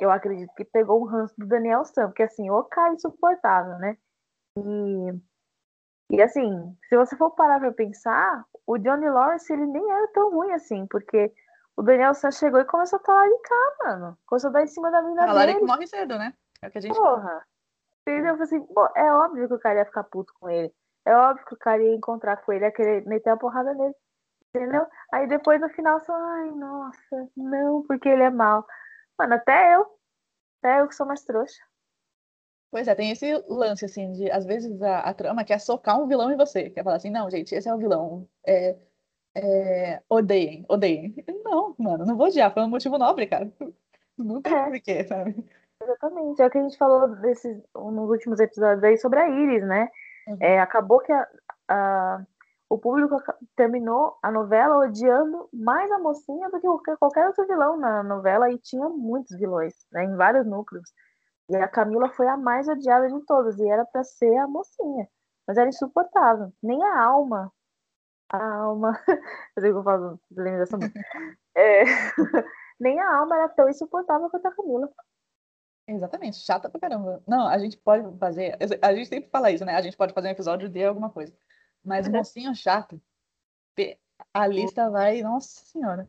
eu 0.00 0.10
acredito 0.10 0.52
que 0.54 0.64
pegou 0.64 1.00
um 1.00 1.06
ranço 1.06 1.34
do 1.38 1.46
Daniel 1.46 1.84
Sam, 1.84 2.08
porque 2.08 2.24
assim, 2.24 2.50
o 2.50 2.64
cara 2.64 2.90
é 2.90 2.94
insuportável, 2.94 3.78
né? 3.78 3.96
E, 4.58 6.16
e 6.16 6.22
assim, 6.22 6.76
se 6.88 6.96
você 6.96 7.16
for 7.16 7.30
parar 7.30 7.60
pra 7.60 7.72
pensar, 7.72 8.44
o 8.66 8.76
Johnny 8.78 9.08
Lawrence, 9.08 9.50
ele 9.52 9.66
nem 9.66 9.90
era 9.90 10.08
tão 10.08 10.32
ruim 10.32 10.52
assim, 10.52 10.86
porque 10.88 11.32
o 11.76 11.82
Daniel 11.82 12.14
San 12.14 12.30
chegou 12.30 12.60
e 12.60 12.64
começou 12.64 12.98
a 12.98 13.02
talaricar, 13.02 13.76
mano. 13.80 14.18
Começou 14.26 14.50
a 14.50 14.52
dar 14.52 14.62
em 14.62 14.66
cima 14.66 14.90
da 14.90 15.02
mina 15.02 15.26
Talarico 15.26 15.60
dele. 15.60 15.72
morre 15.72 15.86
cedo, 15.86 16.18
né? 16.18 16.32
É 16.62 16.68
o 16.68 16.70
que 16.70 16.78
a 16.78 16.80
gente 16.80 16.96
Porra. 16.96 17.44
Entendeu? 18.06 18.40
Assim, 18.40 18.60
pô, 18.66 18.88
é 18.94 19.12
óbvio 19.12 19.48
que 19.48 19.54
o 19.54 19.58
cara 19.58 19.80
ia 19.80 19.84
ficar 19.84 20.04
puto 20.04 20.32
com 20.38 20.48
ele. 20.48 20.72
É 21.06 21.16
óbvio 21.16 21.44
que 21.46 21.54
o 21.54 21.58
cara 21.58 21.82
ia 21.82 21.94
encontrar 21.94 22.36
com 22.38 22.52
ele, 22.52 22.64
ia 22.64 22.72
querer 22.72 23.04
meter 23.06 23.30
a 23.30 23.36
porrada 23.36 23.74
nele. 23.74 23.94
Entendeu? 24.54 24.86
Aí 25.12 25.26
depois 25.26 25.60
no 25.60 25.68
final 25.70 25.98
só, 26.00 26.14
ai, 26.14 26.50
nossa, 26.52 27.28
não, 27.36 27.82
porque 27.82 28.08
ele 28.08 28.22
é 28.22 28.30
mal. 28.30 28.64
Mano, 29.18 29.34
até 29.34 29.74
eu. 29.74 29.86
Até 30.62 30.80
eu 30.80 30.88
que 30.88 30.94
sou 30.94 31.06
mais 31.06 31.24
trouxa. 31.24 31.60
Pois 32.70 32.88
é, 32.88 32.94
tem 32.94 33.10
esse 33.10 33.32
lance, 33.48 33.84
assim, 33.84 34.12
de 34.12 34.30
às 34.30 34.44
vezes 34.44 34.80
a, 34.80 35.00
a 35.00 35.14
trama 35.14 35.44
quer 35.44 35.60
socar 35.60 36.00
um 36.00 36.06
vilão 36.06 36.30
em 36.30 36.36
você. 36.36 36.70
Quer 36.70 36.84
falar 36.84 36.96
assim, 36.96 37.10
não, 37.10 37.30
gente, 37.30 37.54
esse 37.54 37.68
é 37.68 37.74
o 37.74 37.78
vilão. 37.78 38.28
É, 38.46 38.76
é, 39.34 40.02
odeiem, 40.08 40.64
odeiem. 40.68 41.14
Não, 41.44 41.74
mano, 41.78 42.04
não 42.06 42.16
vou 42.16 42.26
odiar, 42.26 42.52
foi 42.52 42.62
um 42.62 42.68
motivo 42.68 42.98
nobre, 42.98 43.26
cara. 43.26 43.52
Não 44.16 44.40
tem 44.40 44.54
É. 44.54 44.70
porquê, 44.70 45.04
sabe? 45.04 45.44
Exatamente. 45.82 46.40
É 46.40 46.46
o 46.46 46.50
que 46.50 46.58
a 46.58 46.62
gente 46.62 46.78
falou 46.78 47.08
desses, 47.16 47.62
nos 47.74 48.08
últimos 48.10 48.38
episódios 48.40 48.84
aí 48.84 48.96
sobre 48.96 49.18
a 49.20 49.28
Iris, 49.28 49.66
né? 49.66 49.90
Uhum. 50.28 50.36
É, 50.40 50.60
acabou 50.60 51.00
que 51.00 51.12
a, 51.12 51.28
a- 51.68 52.24
o 52.70 52.78
público 52.78 53.16
terminou 53.56 54.16
a 54.22 54.30
novela 54.32 54.78
odiando 54.86 55.48
mais 55.52 55.90
a 55.92 55.98
mocinha 55.98 56.48
do 56.50 56.58
que 56.60 56.96
qualquer, 56.96 57.26
outro 57.26 57.46
vilão 57.46 57.76
na 57.76 58.02
novela 58.02 58.50
e 58.50 58.58
tinha 58.58 58.88
muitos 58.88 59.36
vilões, 59.38 59.74
né? 59.92 60.04
Em 60.04 60.16
vários 60.16 60.46
núcleos. 60.46 60.88
E 61.50 61.56
a 61.56 61.68
Camila 61.68 62.08
foi 62.10 62.26
a 62.26 62.36
mais 62.36 62.66
odiada 62.68 63.08
de 63.08 63.20
todas 63.26 63.58
e 63.58 63.68
era 63.68 63.84
pra 63.84 64.02
ser 64.02 64.34
a 64.38 64.46
mocinha. 64.48 65.06
Mas 65.46 65.58
era 65.58 65.68
insuportável. 65.68 66.50
Nem 66.62 66.82
a 66.82 67.02
alma. 67.02 67.52
A 68.30 68.44
alma. 68.44 68.92
Eu 69.56 69.60
sei 69.60 69.70
que 69.70 69.78
eu 69.78 69.84
falo, 69.84 70.20
lembro 70.30 70.60
dessa 70.60 70.76
música. 70.76 71.00
É, 71.56 71.84
Nem 72.80 72.98
a 72.98 73.16
alma 73.18 73.36
era 73.36 73.48
tão 73.50 73.68
insuportável 73.68 74.28
quanto 74.28 74.46
a 74.46 74.54
Camila. 74.54 74.90
Exatamente, 75.86 76.38
chata 76.38 76.68
pra 76.68 76.80
caramba. 76.80 77.22
Não, 77.26 77.46
a 77.46 77.58
gente 77.58 77.76
pode 77.76 78.18
fazer. 78.18 78.56
A 78.82 78.94
gente 78.94 79.08
sempre 79.08 79.30
fala 79.30 79.50
isso, 79.50 79.64
né? 79.64 79.74
A 79.74 79.82
gente 79.82 79.96
pode 79.96 80.12
fazer 80.14 80.28
um 80.28 80.32
episódio 80.32 80.68
de 80.68 80.84
alguma 80.84 81.10
coisa. 81.10 81.32
Mas 81.84 82.08
mocinho 82.08 82.54
chato, 82.54 83.00
a 84.32 84.46
lista 84.46 84.90
vai. 84.90 85.22
Nossa 85.22 85.64
senhora. 85.66 86.08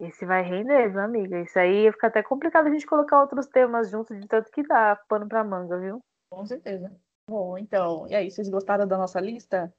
Esse 0.00 0.26
vai 0.26 0.42
render, 0.42 0.88
meu 0.88 1.02
amigo. 1.02 1.36
Isso 1.36 1.58
aí 1.58 1.92
fica 1.92 2.08
até 2.08 2.22
complicado 2.22 2.66
a 2.66 2.70
gente 2.70 2.86
colocar 2.86 3.20
outros 3.20 3.46
temas 3.46 3.90
juntos, 3.90 4.18
de 4.18 4.26
tanto 4.26 4.50
que 4.50 4.62
dá 4.62 4.96
pano 5.08 5.28
pra 5.28 5.44
manga, 5.44 5.78
viu? 5.78 6.00
Com 6.30 6.44
certeza. 6.44 6.90
Bom, 7.28 7.56
então, 7.56 8.06
e 8.08 8.14
aí, 8.14 8.30
vocês 8.30 8.48
gostaram 8.48 8.86
da 8.86 8.98
nossa 8.98 9.20
lista? 9.20 9.72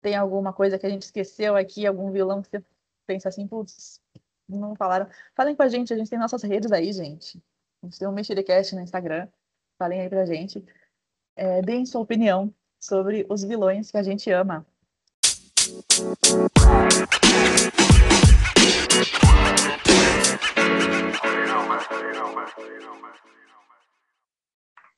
Tem 0.00 0.14
alguma 0.14 0.52
coisa 0.52 0.78
que 0.78 0.86
a 0.86 0.90
gente 0.90 1.02
esqueceu 1.02 1.56
aqui? 1.56 1.86
Algum 1.86 2.10
vilão 2.10 2.42
que 2.42 2.48
você 2.48 2.64
pensa 3.06 3.28
assim, 3.28 3.46
putz, 3.46 4.00
não 4.48 4.74
falaram? 4.76 5.08
Falem 5.34 5.56
com 5.56 5.62
a 5.62 5.68
gente, 5.68 5.92
a 5.92 5.96
gente 5.96 6.10
tem 6.10 6.18
nossas 6.18 6.42
redes 6.42 6.70
aí, 6.72 6.92
gente. 6.92 7.42
A 7.82 7.86
gente 7.86 7.98
tem 7.98 8.08
um 8.08 8.12
Mexericast 8.12 8.74
no 8.74 8.80
Instagram. 8.80 9.28
Falem 9.78 10.00
aí 10.00 10.08
pra 10.08 10.26
gente. 10.26 10.64
É, 11.36 11.60
deem 11.62 11.84
sua 11.84 12.00
opinião 12.00 12.52
sobre 12.80 13.26
os 13.28 13.42
vilões 13.42 13.90
que 13.90 13.96
a 13.96 14.02
gente 14.02 14.30
ama. 14.30 14.66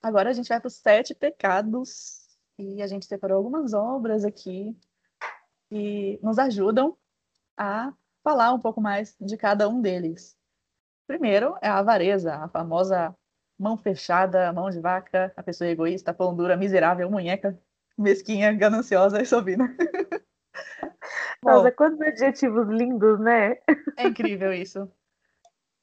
Agora 0.02 0.30
a 0.30 0.32
gente 0.32 0.48
vai 0.48 0.60
para 0.60 0.68
os 0.68 0.74
sete 0.74 1.14
pecados 1.14 2.28
e 2.58 2.80
a 2.80 2.86
gente 2.86 3.06
separou 3.06 3.36
algumas 3.36 3.74
obras 3.74 4.24
aqui 4.24 4.76
que 5.68 6.18
nos 6.22 6.38
ajudam 6.38 6.96
a 7.56 7.92
falar 8.22 8.52
um 8.52 8.60
pouco 8.60 8.80
mais 8.80 9.16
de 9.20 9.36
cada 9.36 9.68
um 9.68 9.80
deles. 9.80 10.36
Primeiro 11.06 11.56
é 11.62 11.68
a 11.68 11.78
avareza, 11.78 12.34
a 12.34 12.48
famosa 12.48 13.14
mão 13.58 13.76
fechada, 13.76 14.52
mão 14.52 14.70
de 14.70 14.80
vaca, 14.80 15.32
a 15.36 15.42
pessoa 15.42 15.68
egoísta, 15.68 16.14
pão 16.14 16.34
dura, 16.34 16.56
miserável, 16.56 17.10
munheca, 17.10 17.58
mesquinha, 17.96 18.52
gananciosa 18.52 19.20
e 19.20 19.26
sovina. 19.26 19.74
Bom, 21.42 21.50
Nossa, 21.50 21.72
quantos 21.72 22.00
adjetivos 22.00 22.68
lindos, 22.68 23.18
né? 23.20 23.56
é 23.96 24.06
incrível 24.06 24.52
isso. 24.52 24.90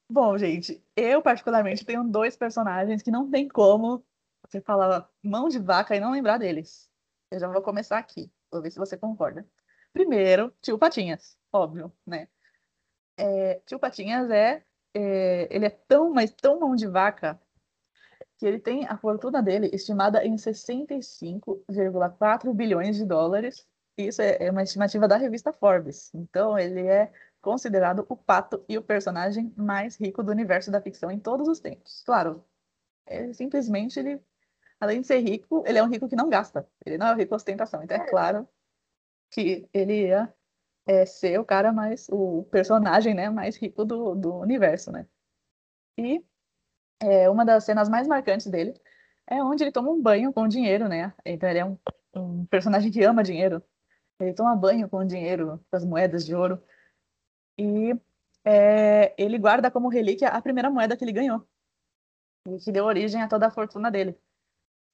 Bom, 0.09 0.37
gente, 0.37 0.83
eu 0.95 1.21
particularmente 1.21 1.83
tenho 1.83 2.03
dois 2.03 2.37
personagens 2.37 3.01
que 3.01 3.09
não 3.09 3.29
tem 3.29 3.47
como 3.47 4.05
você 4.45 4.61
falar 4.61 5.09
mão 5.23 5.49
de 5.49 5.57
vaca 5.57 5.95
e 5.95 5.99
não 5.99 6.11
lembrar 6.11 6.37
deles. 6.37 6.89
Eu 7.31 7.39
já 7.39 7.47
vou 7.47 7.61
começar 7.61 7.97
aqui, 7.97 8.31
vou 8.51 8.61
ver 8.61 8.71
se 8.71 8.77
você 8.77 8.95
concorda. 8.95 9.45
Primeiro, 9.95 10.53
tio 10.61 10.77
Patinhas, 10.77 11.35
óbvio, 11.53 11.89
né? 12.05 12.27
É, 13.15 13.61
tio 13.65 13.79
Patinhas 13.79 14.29
é, 14.29 14.61
é, 14.93 15.47
ele 15.49 15.67
é 15.67 15.69
tão, 15.69 16.11
mas 16.11 16.33
tão 16.33 16.59
mão 16.59 16.75
de 16.75 16.85
vaca 16.85 17.39
que 18.37 18.45
ele 18.45 18.59
tem 18.59 18.85
a 18.87 18.97
fortuna 18.97 19.41
dele 19.41 19.69
estimada 19.71 20.25
em 20.25 20.35
65,4 20.35 22.53
bilhões 22.53 22.97
de 22.97 23.05
dólares. 23.05 23.65
Isso 23.97 24.21
é, 24.21 24.35
é 24.41 24.51
uma 24.51 24.63
estimativa 24.63 25.07
da 25.07 25.15
revista 25.15 25.53
Forbes. 25.53 26.13
Então, 26.13 26.59
ele 26.59 26.85
é 26.85 27.09
considerado 27.41 28.05
o 28.09 28.17
pato 28.17 28.65
e 28.67 28.77
o 28.77 28.83
personagem 28.83 29.53
mais 29.55 29.95
rico 29.95 30.21
do 30.21 30.29
universo 30.29 30.69
da 30.69 30.81
ficção 30.81 31.09
em 31.09 31.21
todos 31.21 31.47
os 31.47 31.61
tempos. 31.61 32.03
Claro, 32.05 32.43
é, 33.05 33.31
simplesmente 33.31 33.97
ele, 33.97 34.21
além 34.77 34.99
de 34.99 35.07
ser 35.07 35.19
rico, 35.19 35.63
ele 35.65 35.77
é 35.77 35.83
um 35.83 35.89
rico 35.89 36.09
que 36.09 36.17
não 36.17 36.27
gasta. 36.27 36.67
Ele 36.85 36.97
não 36.97 37.07
é 37.07 37.13
um 37.13 37.17
rico 37.17 37.33
ostentação. 37.33 37.81
Então 37.81 37.95
é 37.95 38.09
claro 38.09 38.45
que 39.35 39.67
ele 39.73 40.07
ia 40.07 40.33
é, 40.87 41.05
ser 41.05 41.39
o 41.39 41.45
cara 41.45 41.73
mais, 41.73 42.07
o 42.09 42.43
personagem, 42.45 43.13
né, 43.13 43.29
mais 43.29 43.57
rico 43.57 43.83
do, 43.83 44.15
do 44.15 44.35
universo, 44.35 44.91
né? 44.91 45.05
E 45.97 46.23
é, 47.01 47.29
uma 47.29 47.45
das 47.45 47.65
cenas 47.65 47.89
mais 47.89 48.07
marcantes 48.07 48.47
dele 48.47 48.73
é 49.27 49.43
onde 49.43 49.63
ele 49.63 49.71
toma 49.71 49.91
um 49.91 50.01
banho 50.01 50.31
com 50.31 50.47
dinheiro, 50.47 50.87
né? 50.87 51.13
Então 51.25 51.49
ele 51.49 51.59
é 51.59 51.65
um, 51.65 51.77
um 52.15 52.45
personagem 52.45 52.91
que 52.91 53.03
ama 53.03 53.23
dinheiro. 53.23 53.61
Ele 54.19 54.33
toma 54.33 54.55
banho 54.55 54.89
com 54.89 55.05
dinheiro, 55.05 55.63
com 55.69 55.75
as 55.75 55.83
moedas 55.85 56.25
de 56.25 56.33
ouro. 56.33 56.63
E 57.57 57.93
é, 58.45 59.13
ele 59.21 59.37
guarda 59.37 59.69
como 59.71 59.89
relíquia 59.89 60.29
a 60.29 60.41
primeira 60.41 60.69
moeda 60.69 60.95
que 60.95 61.03
ele 61.03 61.11
ganhou. 61.11 61.45
E 62.47 62.57
que 62.59 62.71
deu 62.71 62.85
origem 62.85 63.21
a 63.21 63.27
toda 63.27 63.47
a 63.47 63.51
fortuna 63.51 63.91
dele. 63.91 64.17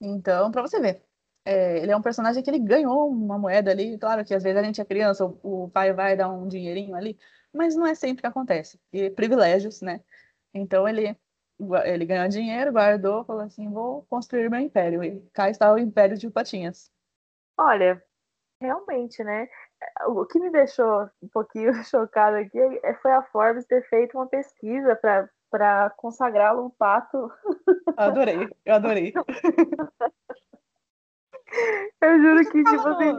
Então, 0.01 0.51
pra 0.51 0.61
você 0.63 0.79
ver. 0.79 1.05
É, 1.45 1.79
ele 1.79 1.91
é 1.91 1.97
um 1.97 2.01
personagem 2.01 2.43
que 2.43 2.49
ele 2.49 2.59
ganhou 2.59 3.09
uma 3.09 3.37
moeda 3.37 3.71
ali. 3.71 3.97
Claro 3.97 4.23
que 4.23 4.33
às 4.33 4.43
vezes 4.43 4.57
a 4.57 4.63
gente 4.63 4.81
é 4.81 4.85
criança, 4.85 5.25
o, 5.25 5.65
o 5.65 5.69
pai 5.69 5.93
vai 5.93 6.15
dar 6.15 6.29
um 6.29 6.47
dinheirinho 6.47 6.95
ali. 6.95 7.17
Mas 7.53 7.75
não 7.75 7.85
é 7.85 7.95
sempre 7.95 8.21
que 8.21 8.27
acontece. 8.27 8.79
E 8.93 9.09
privilégios, 9.09 9.81
né? 9.81 10.01
Então 10.53 10.87
ele, 10.87 11.17
ele 11.85 12.05
ganhou 12.05 12.27
dinheiro, 12.27 12.71
guardou, 12.71 13.25
falou 13.25 13.43
assim, 13.43 13.69
vou 13.69 14.05
construir 14.09 14.49
meu 14.49 14.59
império. 14.59 15.03
E 15.03 15.19
cá 15.33 15.49
está 15.49 15.73
o 15.73 15.77
Império 15.77 16.17
de 16.17 16.29
Patinhas. 16.29 16.91
Olha, 17.57 18.01
realmente, 18.61 19.23
né? 19.23 19.47
O 20.07 20.25
que 20.25 20.39
me 20.39 20.51
deixou 20.51 21.09
um 21.21 21.27
pouquinho 21.27 21.73
chocada 21.83 22.39
aqui 22.39 22.59
é- 22.83 22.93
foi 22.95 23.11
a 23.11 23.23
Forbes 23.23 23.65
ter 23.65 23.87
feito 23.89 24.17
uma 24.17 24.27
pesquisa 24.27 24.95
para 24.95 25.29
para 25.51 25.89
consagrá-lo 25.97 26.65
um 26.65 26.69
pato. 26.69 27.29
Adorei, 27.97 28.47
eu 28.65 28.73
adorei. 28.73 29.13
Eu 32.01 32.21
juro 32.21 32.51
que, 32.51 32.63
tipo 32.63 32.87
assim. 32.87 33.15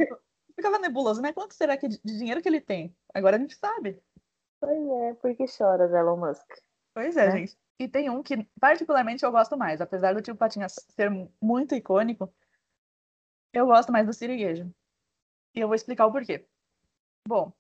ficava 0.55 0.79
nebuloso, 0.79 1.21
né? 1.21 1.33
Quanto 1.33 1.55
será 1.55 1.77
que 1.77 1.89
de 1.89 1.99
dinheiro 2.03 2.41
que 2.43 2.49
ele 2.49 2.61
tem? 2.61 2.95
Agora 3.15 3.37
a 3.37 3.39
gente 3.39 3.57
sabe. 3.57 4.01
Pois 4.61 4.89
é, 4.89 5.15
por 5.15 5.35
que 5.35 5.47
choras, 5.47 5.93
Elon 5.93 6.17
Musk? 6.17 6.47
Pois 6.95 7.17
é, 7.17 7.27
Né? 7.27 7.39
gente. 7.39 7.59
E 7.81 7.89
tem 7.89 8.09
um 8.09 8.23
que 8.23 8.49
particularmente 8.61 9.25
eu 9.25 9.33
gosto 9.33 9.57
mais, 9.57 9.81
apesar 9.81 10.15
do 10.15 10.23
tio 10.23 10.37
Patinhas 10.37 10.75
ser 10.91 11.11
muito 11.41 11.75
icônico, 11.75 12.33
eu 13.53 13.67
gosto 13.67 13.91
mais 13.91 14.07
do 14.07 14.13
Siriguejo. 14.13 14.73
E 15.55 15.61
eu 15.61 15.67
vou 15.67 15.75
explicar 15.75 16.07
o 16.07 16.13
porquê. 16.13 16.47
Bom, 17.27 17.53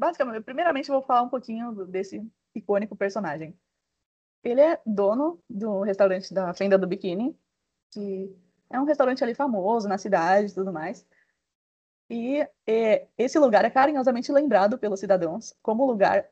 basicamente, 0.00 0.42
primeiramente 0.42 0.88
eu 0.88 0.94
vou 0.94 1.02
falar 1.02 1.22
um 1.22 1.28
pouquinho 1.28 1.72
desse 1.86 2.26
icônico 2.54 2.96
personagem. 2.96 3.58
Ele 4.42 4.60
é 4.60 4.80
dono 4.86 5.42
do 5.50 5.82
restaurante 5.82 6.32
da 6.32 6.54
Fenda 6.54 6.78
do 6.78 6.86
Biquíni, 6.86 7.38
que 7.92 8.34
é 8.70 8.80
um 8.80 8.84
restaurante 8.84 9.22
ali 9.24 9.34
famoso 9.34 9.88
na 9.88 9.98
cidade 9.98 10.52
e 10.52 10.54
tudo 10.54 10.72
mais. 10.72 11.06
E 12.10 12.46
é, 12.66 13.06
esse 13.18 13.38
lugar 13.38 13.64
é 13.64 13.70
carinhosamente 13.70 14.32
lembrado 14.32 14.78
pelos 14.78 15.00
cidadãos 15.00 15.54
como 15.62 15.84
lugar, 15.86 16.26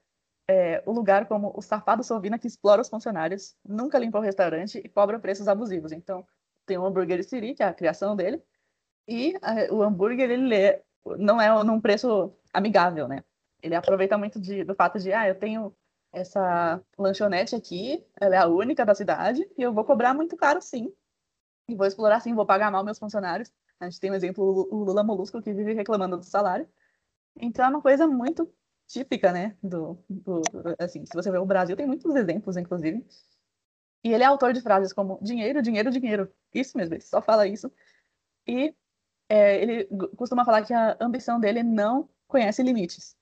é, 0.49 0.83
o 0.87 0.93
lugar 0.93 1.27
como 1.27 1.53
o 1.55 1.61
safado 1.61 2.03
Sovina 2.03 2.39
que 2.39 2.47
explora 2.47 2.81
os 2.81 2.89
funcionários, 2.89 3.55
nunca 3.65 3.99
limpa 3.99 4.19
o 4.19 4.23
restaurante 4.23 4.79
e 4.79 4.89
cobra 4.89 5.19
preços 5.19 5.49
abusivos. 5.49 5.93
Então, 5.93 6.27
tem 6.65 6.79
o 6.79 6.85
hambúrguer 6.87 7.23
Siri, 7.23 7.55
que 7.55 7.63
é 7.63 7.67
a 7.67 7.75
criação 7.75 8.17
dele, 8.17 8.43
e 9.09 9.35
a- 9.43 9.73
o 9.75 9.83
hambúrguer 9.83 10.31
ele 10.31 10.83
não 11.19 11.41
é 11.41 11.63
num 11.65 11.81
preço 11.81 12.33
amigável, 12.53 13.09
né? 13.09 13.23
Ele 13.63 13.75
aproveita 13.75 14.19
muito 14.19 14.41
de- 14.41 14.65
do 14.65 14.75
fato 14.75 14.99
de, 14.99 15.13
ah, 15.13 15.29
eu 15.29 15.39
tenho 15.39 15.75
essa 16.13 16.81
lanchonete 16.99 17.55
aqui, 17.55 18.05
ela 18.21 18.35
é 18.37 18.39
a 18.39 18.47
única 18.47 18.85
da 18.87 18.95
cidade, 18.95 19.49
e 19.57 19.63
eu 19.63 19.73
vou 19.73 19.85
cobrar 19.85 20.15
muito 20.15 20.37
caro 20.37 20.61
sim. 20.63 20.93
E 21.69 21.75
vou 21.75 21.87
explorar 21.87 22.21
sim, 22.21 22.35
vou 22.35 22.47
pagar 22.47 22.71
mal 22.71 22.85
meus 22.85 22.99
funcionários, 22.99 23.53
A 23.81 23.85
gente 23.87 24.01
tem 24.01 24.11
um 24.11 24.15
exemplo, 24.15 24.69
o 24.71 24.85
Lula 24.85 25.03
Molusco, 25.03 25.43
que 25.43 25.53
vive 25.53 25.73
reclamando 25.75 26.17
do 26.17 26.25
salário. 26.25 26.69
Então 27.37 27.65
é 27.65 27.69
uma 27.69 27.83
coisa 27.83 28.07
muito 28.07 28.53
típica, 28.87 29.33
né? 29.33 29.57
Do, 29.63 29.99
do, 30.09 30.43
assim, 30.79 31.05
se 31.07 31.15
você 31.15 31.31
ver 31.31 31.39
o 31.39 31.47
Brasil, 31.47 31.77
tem 31.77 31.87
muitos 31.87 32.15
exemplos, 32.17 32.57
inclusive. 32.57 33.05
E 34.05 34.13
ele 34.13 34.23
é 34.23 34.27
autor 34.27 34.53
de 34.53 34.61
frases 34.61 34.93
como 34.93 35.19
dinheiro, 35.23 35.61
dinheiro, 35.63 35.91
dinheiro. 35.91 36.33
Isso 36.55 36.77
mesmo, 36.79 36.95
ele 36.95 37.03
só 37.03 37.21
fala 37.21 37.47
isso. 37.47 37.73
E 38.47 38.75
é, 39.29 39.63
ele 39.63 39.87
costuma 40.17 40.45
falar 40.45 40.65
que 40.65 40.75
a 40.75 40.97
ambição 41.01 41.41
dele 41.41 41.63
não 41.63 42.09
conhece 42.29 42.63
limites. 42.63 43.17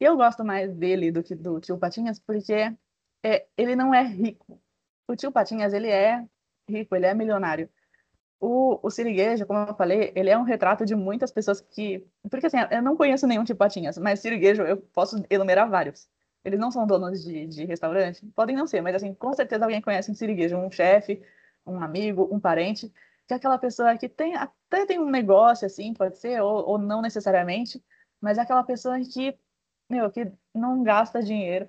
E 0.00 0.04
eu 0.04 0.16
gosto 0.16 0.44
mais 0.44 0.74
dele 0.74 1.10
do 1.12 1.22
que 1.22 1.34
do 1.34 1.60
tio 1.60 1.78
Patinhas, 1.78 2.18
porque 2.20 2.76
é, 3.24 3.46
ele 3.56 3.76
não 3.76 3.94
é 3.94 4.02
rico. 4.02 4.60
O 5.08 5.16
tio 5.16 5.32
Patinhas, 5.32 5.72
ele 5.72 5.88
é 5.90 6.26
rico, 6.68 6.94
ele 6.96 7.06
é 7.06 7.14
milionário. 7.14 7.70
O, 8.38 8.78
o 8.86 8.90
Siriguejo, 8.90 9.46
como 9.46 9.60
eu 9.60 9.74
falei, 9.74 10.12
ele 10.14 10.28
é 10.28 10.36
um 10.38 10.42
retrato 10.42 10.84
de 10.84 10.94
muitas 10.94 11.30
pessoas 11.30 11.60
que. 11.60 12.06
Porque 12.30 12.46
assim, 12.46 12.58
eu 12.70 12.82
não 12.82 12.96
conheço 12.96 13.26
nenhum 13.26 13.44
tipo 13.44 13.58
Patinhas, 13.58 13.96
mas 13.98 14.20
Siriguejo 14.20 14.62
eu 14.62 14.76
posso 14.76 15.22
enumerar 15.30 15.68
vários. 15.70 16.08
Eles 16.44 16.60
não 16.60 16.70
são 16.70 16.86
donos 16.86 17.24
de, 17.24 17.46
de 17.46 17.64
restaurante? 17.64 18.24
Podem 18.34 18.54
não 18.54 18.66
ser, 18.66 18.80
mas 18.80 18.94
assim, 18.94 19.14
com 19.14 19.32
certeza 19.32 19.64
alguém 19.64 19.80
conhece 19.80 20.10
um 20.10 20.14
Siriguejo, 20.14 20.56
um 20.56 20.70
chefe, 20.70 21.22
um 21.66 21.80
amigo, 21.82 22.28
um 22.30 22.38
parente, 22.38 22.92
que 23.26 23.34
é 23.34 23.36
aquela 23.36 23.58
pessoa 23.58 23.96
que 23.98 24.08
tem 24.08 24.36
até 24.36 24.86
tem 24.86 24.98
um 25.00 25.10
negócio, 25.10 25.66
assim, 25.66 25.92
pode 25.94 26.18
ser, 26.18 26.40
ou, 26.42 26.68
ou 26.68 26.78
não 26.78 27.02
necessariamente, 27.02 27.82
mas 28.20 28.38
é 28.38 28.42
aquela 28.42 28.62
pessoa 28.62 28.98
que, 29.00 29.36
meu, 29.90 30.10
que 30.10 30.30
não 30.54 30.82
gasta 30.82 31.22
dinheiro, 31.22 31.68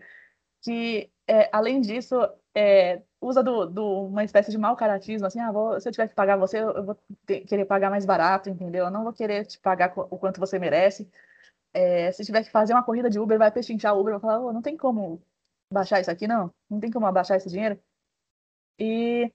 que, 0.62 1.12
é, 1.28 1.50
além 1.52 1.82
disso, 1.82 2.16
é, 2.54 3.02
usa 3.22 3.44
do, 3.44 3.66
do, 3.66 4.06
uma 4.06 4.24
espécie 4.24 4.52
de 4.52 4.58
mau 4.58 4.76
caratismo, 4.76 5.26
assim, 5.28 5.40
ah, 5.40 5.52
vou, 5.52 5.80
se 5.80 5.88
eu 5.88 5.92
tiver 5.92 6.08
que 6.08 6.16
pagar 6.16 6.38
você, 6.38 6.60
eu 6.60 6.84
vou 6.84 6.98
ter, 7.26 7.42
querer 7.42 7.66
pagar 7.66 7.90
mais 7.90 8.06
barato, 8.06 8.50
entendeu? 8.50 8.86
Eu 8.86 8.92
não 8.92 9.04
vou 9.04 9.14
querer 9.14 9.46
te 9.46 9.60
pagar 9.60 9.94
o 9.96 10.18
quanto 10.18 10.40
você 10.40 10.60
merece. 10.60 11.10
É, 11.74 12.12
se 12.12 12.24
tiver 12.26 12.44
que 12.44 12.52
fazer 12.52 12.74
uma 12.74 12.84
corrida 12.84 13.10
de 13.10 13.20
Uber, 13.20 13.38
vai 13.38 13.52
pechinchar 13.52 13.96
o 13.96 14.02
Uber, 14.02 14.14
vai 14.14 14.22
falar, 14.22 14.40
oh, 14.42 14.54
não 14.54 14.62
tem 14.62 14.78
como 14.78 15.22
baixar 15.72 16.00
isso 16.00 16.12
aqui, 16.12 16.28
não? 16.28 16.54
Não 16.70 16.80
tem 16.80 16.92
como 16.92 17.06
abaixar 17.06 17.38
esse 17.38 17.50
dinheiro? 17.50 17.80
E 18.80 19.32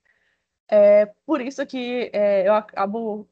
é 0.70 1.06
por 1.26 1.40
isso 1.40 1.64
que 1.66 2.10
é, 2.12 2.48
eu 2.48 2.54
acabo 2.54 3.28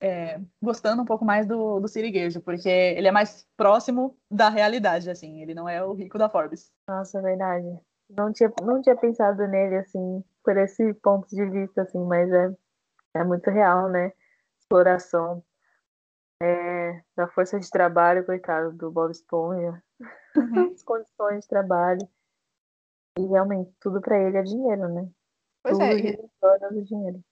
é, 0.00 0.40
gostando 0.62 1.02
um 1.02 1.06
pouco 1.06 1.24
mais 1.24 1.46
do, 1.46 1.80
do 1.80 1.88
Siriguejo, 1.88 2.40
porque 2.42 2.68
ele 2.68 3.08
é 3.08 3.12
mais 3.12 3.46
próximo 3.56 4.16
da 4.30 4.48
realidade, 4.48 5.10
assim, 5.10 5.40
ele 5.40 5.54
não 5.54 5.68
é 5.68 5.82
o 5.82 5.94
rico 5.94 6.18
da 6.18 6.28
Forbes. 6.28 6.70
Nossa, 6.86 7.18
é 7.18 7.22
verdade. 7.22 7.80
Não 8.10 8.32
tinha, 8.32 8.52
não 8.62 8.82
tinha 8.82 8.96
pensado 8.96 9.46
nele, 9.48 9.76
assim, 9.76 10.24
por 10.42 10.56
esse 10.56 10.94
ponto 10.94 11.28
de 11.28 11.44
vista, 11.46 11.82
assim, 11.82 12.04
mas 12.04 12.30
é, 12.30 12.54
é 13.14 13.24
muito 13.24 13.50
real, 13.50 13.88
né? 13.88 14.12
Exploração 14.58 15.42
é, 16.42 17.02
da 17.16 17.28
força 17.28 17.58
de 17.58 17.70
trabalho, 17.70 18.26
coitado 18.26 18.72
do 18.72 18.90
Bob 18.90 19.10
Esponja, 19.10 19.82
uhum. 20.36 20.72
as 20.74 20.82
condições 20.82 21.40
de 21.40 21.48
trabalho. 21.48 22.08
E 23.18 23.26
realmente, 23.26 23.72
tudo 23.80 24.00
para 24.00 24.18
ele 24.18 24.36
é 24.36 24.42
dinheiro, 24.42 24.88
né? 24.88 25.08
Pois 25.62 25.78
tudo 25.78 25.84
é. 25.84 25.96
E... 25.96 26.72
do 26.72 26.84
dinheiro. 26.84 27.24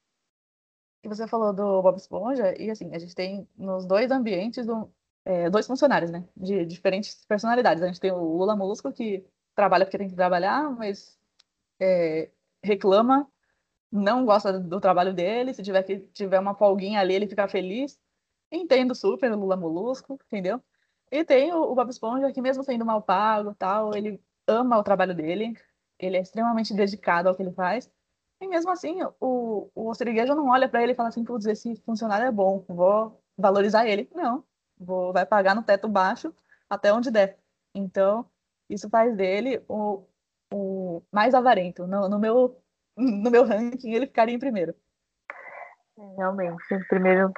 E 1.05 1.09
você 1.09 1.27
falou 1.27 1.53
do 1.53 1.83
Bob 1.83 1.97
Esponja, 1.97 2.57
e 2.57 2.71
assim, 2.71 2.95
a 2.95 2.99
gente 2.99 3.15
tem 3.15 3.49
nos 3.57 3.85
dois 3.85 4.11
ambientes 4.11 4.69
um, 4.69 4.89
é, 5.25 5.51
dois 5.51 5.67
funcionários, 5.67 6.11
né? 6.11 6.25
De 6.37 6.65
diferentes 6.65 7.25
personalidades. 7.27 7.83
A 7.83 7.87
gente 7.87 8.01
tem 8.01 8.13
o 8.13 8.37
Lula 8.37 8.57
Molusco, 8.57 8.93
que 8.93 9.27
trabalha 9.55 9.85
porque 9.85 9.99
tem 9.99 10.09
que 10.09 10.15
trabalhar, 10.15 10.71
mas 10.71 11.19
é, 11.81 12.31
reclama, 12.63 13.29
não 13.91 14.25
gosta 14.25 14.59
do 14.59 14.81
trabalho 14.81 15.13
dele. 15.15 15.55
Se 15.55 15.63
tiver 15.63 15.83
que 15.83 15.99
tiver 16.13 16.39
uma 16.41 16.55
folguinha 16.55 17.01
ali, 17.01 17.15
ele 17.15 17.29
fica 17.29 17.49
feliz. 17.49 18.01
Entendo 18.51 18.95
super 18.95 19.33
o 19.33 19.37
Lula 19.37 19.57
Molusco, 19.57 20.19
entendeu? 20.27 20.63
E 21.11 21.25
tem 21.25 21.53
o, 21.53 21.63
o 21.63 21.75
Bob 21.75 21.91
Esponja, 21.91 22.33
que 22.33 22.41
mesmo 22.41 22.65
sendo 22.65 22.87
mal 22.87 23.03
pago, 23.03 23.55
tal, 23.55 23.95
ele 23.95 24.23
ama 24.47 24.79
o 24.79 24.83
trabalho 24.83 25.15
dele. 25.15 25.55
Ele 25.99 26.17
é 26.17 26.21
extremamente 26.21 26.75
dedicado 26.75 27.29
ao 27.29 27.35
que 27.37 27.43
ele 27.43 27.53
faz. 27.53 27.91
E 28.41 28.49
mesmo 28.49 28.71
assim, 28.71 28.99
o, 29.21 29.71
o 29.75 29.95
Siriguejo 29.95 30.35
não 30.35 30.49
olha 30.49 30.69
para 30.69 30.83
ele 30.83 30.93
e 30.93 30.95
fala 30.95 31.11
assim, 31.11 31.25
putz, 31.25 31.47
esse 31.47 31.77
funcionário 31.77 32.27
é 32.27 32.33
bom, 32.33 32.65
vou 32.69 33.23
valorizar 33.39 33.87
ele. 33.87 34.11
Não, 34.15 34.45
vou, 34.79 35.13
vai 35.13 35.25
pagar 35.25 35.55
no 35.55 35.63
teto 35.63 35.89
baixo 35.89 36.35
até 36.69 36.93
onde 36.93 37.11
der. 37.11 37.39
Então, 37.75 38.29
isso 38.73 38.89
faz 38.89 39.15
dele 39.17 39.63
o, 39.69 40.05
o 40.53 41.03
mais 41.13 41.35
avarento. 41.35 41.87
No, 41.87 42.09
no, 42.09 42.19
meu, 42.19 42.61
no 42.97 43.31
meu 43.31 43.45
ranking, 43.45 43.93
ele 43.93 44.07
ficaria 44.07 44.35
em 44.35 44.39
primeiro. 44.39 44.75
Realmente, 46.17 46.63
em, 46.73 46.85
primeiro, 46.89 47.33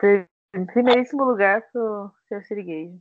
em 0.55 0.67
primeiríssimo 0.67 1.25
lugar 1.25 1.63
pro 1.71 2.11
seu 2.29 2.43
Siriguejo. 2.43 3.01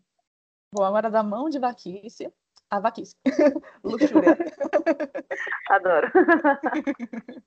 Bom, 0.73 0.83
agora 0.83 1.09
da 1.09 1.21
mão 1.21 1.49
de 1.49 1.59
vaquice, 1.59 2.33
a 2.69 2.79
vaquice. 2.79 3.15
Luxúria. 3.83 4.35
Adoro. 5.69 6.11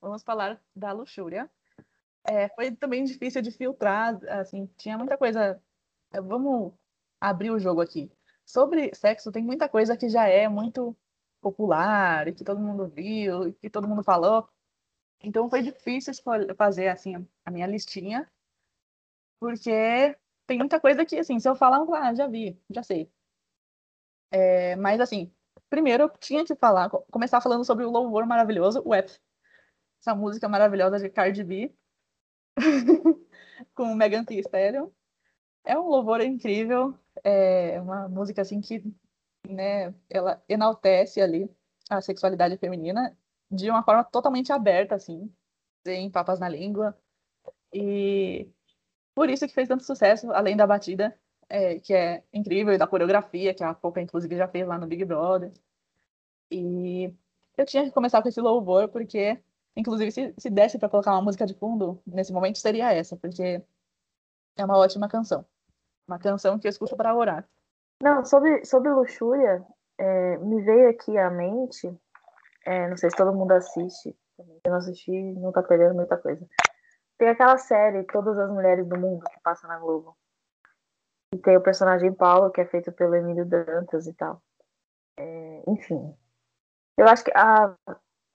vamos 0.00 0.22
falar 0.22 0.60
da 0.74 0.92
luxúria. 0.92 1.50
É, 2.24 2.48
foi 2.50 2.70
também 2.70 3.02
difícil 3.02 3.42
de 3.42 3.50
filtrar, 3.50 4.18
assim, 4.28 4.66
tinha 4.76 4.96
muita 4.96 5.18
coisa. 5.18 5.60
É, 6.12 6.20
vamos 6.20 6.72
abrir 7.20 7.50
o 7.50 7.58
jogo 7.58 7.80
aqui. 7.80 8.10
Sobre 8.50 8.94
sexo, 8.94 9.30
tem 9.32 9.44
muita 9.44 9.68
coisa 9.68 9.96
que 9.96 10.08
já 10.08 10.26
é 10.26 10.48
muito 10.48 10.96
popular, 11.40 12.28
e 12.28 12.34
que 12.34 12.44
todo 12.44 12.60
mundo 12.60 12.88
viu, 12.88 13.48
e 13.48 13.52
que 13.54 13.70
todo 13.70 13.88
mundo 13.88 14.02
falou. 14.02 14.48
Então 15.22 15.48
foi 15.50 15.62
difícil 15.62 16.14
fazer, 16.56 16.88
assim, 16.88 17.26
a 17.44 17.50
minha 17.50 17.66
listinha, 17.66 18.30
porque 19.38 20.16
tem 20.46 20.58
muita 20.58 20.80
coisa 20.80 21.04
que, 21.04 21.16
assim, 21.18 21.38
se 21.38 21.48
eu 21.48 21.54
falar, 21.54 21.84
ah, 21.96 22.14
já 22.14 22.26
vi, 22.26 22.60
já 22.70 22.82
sei. 22.82 23.10
É, 24.32 24.76
mas, 24.76 25.00
assim, 25.00 25.32
primeiro 25.68 26.04
eu 26.04 26.08
tinha 26.18 26.44
que 26.44 26.54
falar, 26.56 26.90
começar 27.10 27.40
falando 27.40 27.64
sobre 27.64 27.84
o 27.84 27.90
louvor 27.90 28.26
maravilhoso, 28.26 28.82
o 28.84 28.94
F 28.94 29.20
essa 30.00 30.14
música 30.14 30.48
maravilhosa 30.48 30.98
de 30.98 31.10
Cardi 31.10 31.44
B 31.44 31.74
com 33.74 33.94
Megan 33.94 34.24
Thee 34.24 34.40
Stallion. 34.40 34.90
É 35.64 35.78
um 35.78 35.88
louvor 35.88 36.22
incrível, 36.22 36.98
é 37.24 37.80
uma 37.80 38.08
música 38.08 38.42
assim 38.42 38.60
que, 38.60 38.82
né, 39.48 39.94
ela 40.08 40.42
enaltece 40.48 41.20
ali 41.20 41.50
a 41.90 42.00
sexualidade 42.00 42.56
feminina 42.58 43.16
de 43.50 43.70
uma 43.70 43.82
forma 43.82 44.04
totalmente 44.04 44.52
aberta, 44.52 44.94
assim, 44.94 45.32
sem 45.86 46.10
papas 46.10 46.40
na 46.40 46.48
língua. 46.48 46.96
E 47.72 48.48
por 49.14 49.30
isso 49.30 49.46
que 49.46 49.54
fez 49.54 49.68
tanto 49.68 49.84
sucesso, 49.84 50.30
além 50.32 50.56
da 50.56 50.66
batida, 50.66 51.18
é, 51.48 51.80
que 51.80 51.94
é 51.94 52.24
incrível, 52.32 52.74
e 52.74 52.78
da 52.78 52.86
coreografia, 52.86 53.54
que 53.54 53.64
a 53.64 53.74
Poca, 53.74 54.00
inclusive, 54.00 54.36
já 54.36 54.48
fez 54.48 54.66
lá 54.66 54.78
no 54.78 54.86
Big 54.86 55.04
Brother. 55.04 55.52
E 56.50 57.14
eu 57.56 57.66
tinha 57.66 57.84
que 57.84 57.90
começar 57.92 58.22
com 58.22 58.28
esse 58.28 58.40
louvor, 58.40 58.88
porque 58.88 59.40
Inclusive, 59.76 60.10
se, 60.12 60.34
se 60.36 60.50
desse 60.50 60.78
para 60.78 60.88
colocar 60.88 61.12
uma 61.12 61.22
música 61.22 61.46
de 61.46 61.54
fundo, 61.54 62.02
nesse 62.06 62.32
momento 62.32 62.58
seria 62.58 62.92
essa, 62.92 63.16
porque 63.16 63.62
é 64.56 64.64
uma 64.64 64.78
ótima 64.78 65.08
canção. 65.08 65.44
Uma 66.10 66.18
canção 66.18 66.58
que 66.58 66.66
eu 66.66 66.70
escuto 66.70 66.96
para 66.96 67.14
orar. 67.14 67.48
Não, 68.02 68.24
sobre, 68.24 68.64
sobre 68.64 68.90
luxúria, 68.90 69.64
é, 69.96 70.38
me 70.38 70.60
veio 70.60 70.90
aqui 70.90 71.16
à 71.16 71.30
mente, 71.30 71.88
é, 72.66 72.88
não 72.88 72.96
sei 72.96 73.10
se 73.10 73.16
todo 73.16 73.32
mundo 73.32 73.52
assiste, 73.52 74.10
se 74.34 74.60
não 74.66 74.74
assistir, 74.74 75.22
não 75.38 75.52
tá 75.52 75.62
perdendo 75.62 75.94
muita 75.94 76.16
coisa. 76.16 76.44
Tem 77.16 77.28
aquela 77.28 77.56
série, 77.58 78.02
Todas 78.02 78.36
as 78.36 78.50
Mulheres 78.50 78.88
do 78.88 78.98
Mundo, 78.98 79.24
que 79.24 79.40
passa 79.40 79.68
na 79.68 79.78
Globo. 79.78 80.16
E 81.32 81.38
tem 81.38 81.56
o 81.56 81.62
personagem 81.62 82.12
Paulo, 82.12 82.50
que 82.50 82.60
é 82.60 82.66
feito 82.66 82.90
pelo 82.90 83.14
Emílio 83.14 83.46
Dantas 83.46 84.08
e 84.08 84.12
tal. 84.14 84.42
É, 85.16 85.62
enfim. 85.68 86.12
Eu 86.96 87.06
acho 87.06 87.22
que 87.22 87.30
a, 87.36 87.72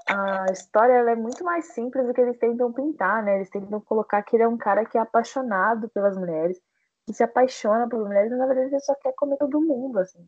a 0.07 0.45
história 0.49 0.93
é 0.93 1.15
muito 1.15 1.43
mais 1.43 1.73
simples 1.73 2.07
do 2.07 2.13
que 2.13 2.21
eles 2.21 2.37
tentam 2.37 2.71
pintar, 2.71 3.21
né? 3.21 3.35
Eles 3.35 3.49
tentam 3.49 3.81
colocar 3.81 4.23
que 4.23 4.37
ele 4.37 4.43
é 4.43 4.47
um 4.47 4.57
cara 4.57 4.85
que 4.85 4.97
é 4.97 5.01
apaixonado 5.01 5.89
pelas 5.89 6.15
mulheres, 6.15 6.57
que 7.05 7.13
se 7.13 7.23
apaixona 7.23 7.87
pelas 7.87 8.07
mulheres, 8.07 8.31
mas 8.31 8.39
na 8.39 8.47
verdade 8.47 8.69
ele 8.69 8.79
só 8.81 8.95
quer 8.95 9.13
comer 9.13 9.37
todo 9.37 9.61
mundo, 9.61 9.99
assim. 9.99 10.27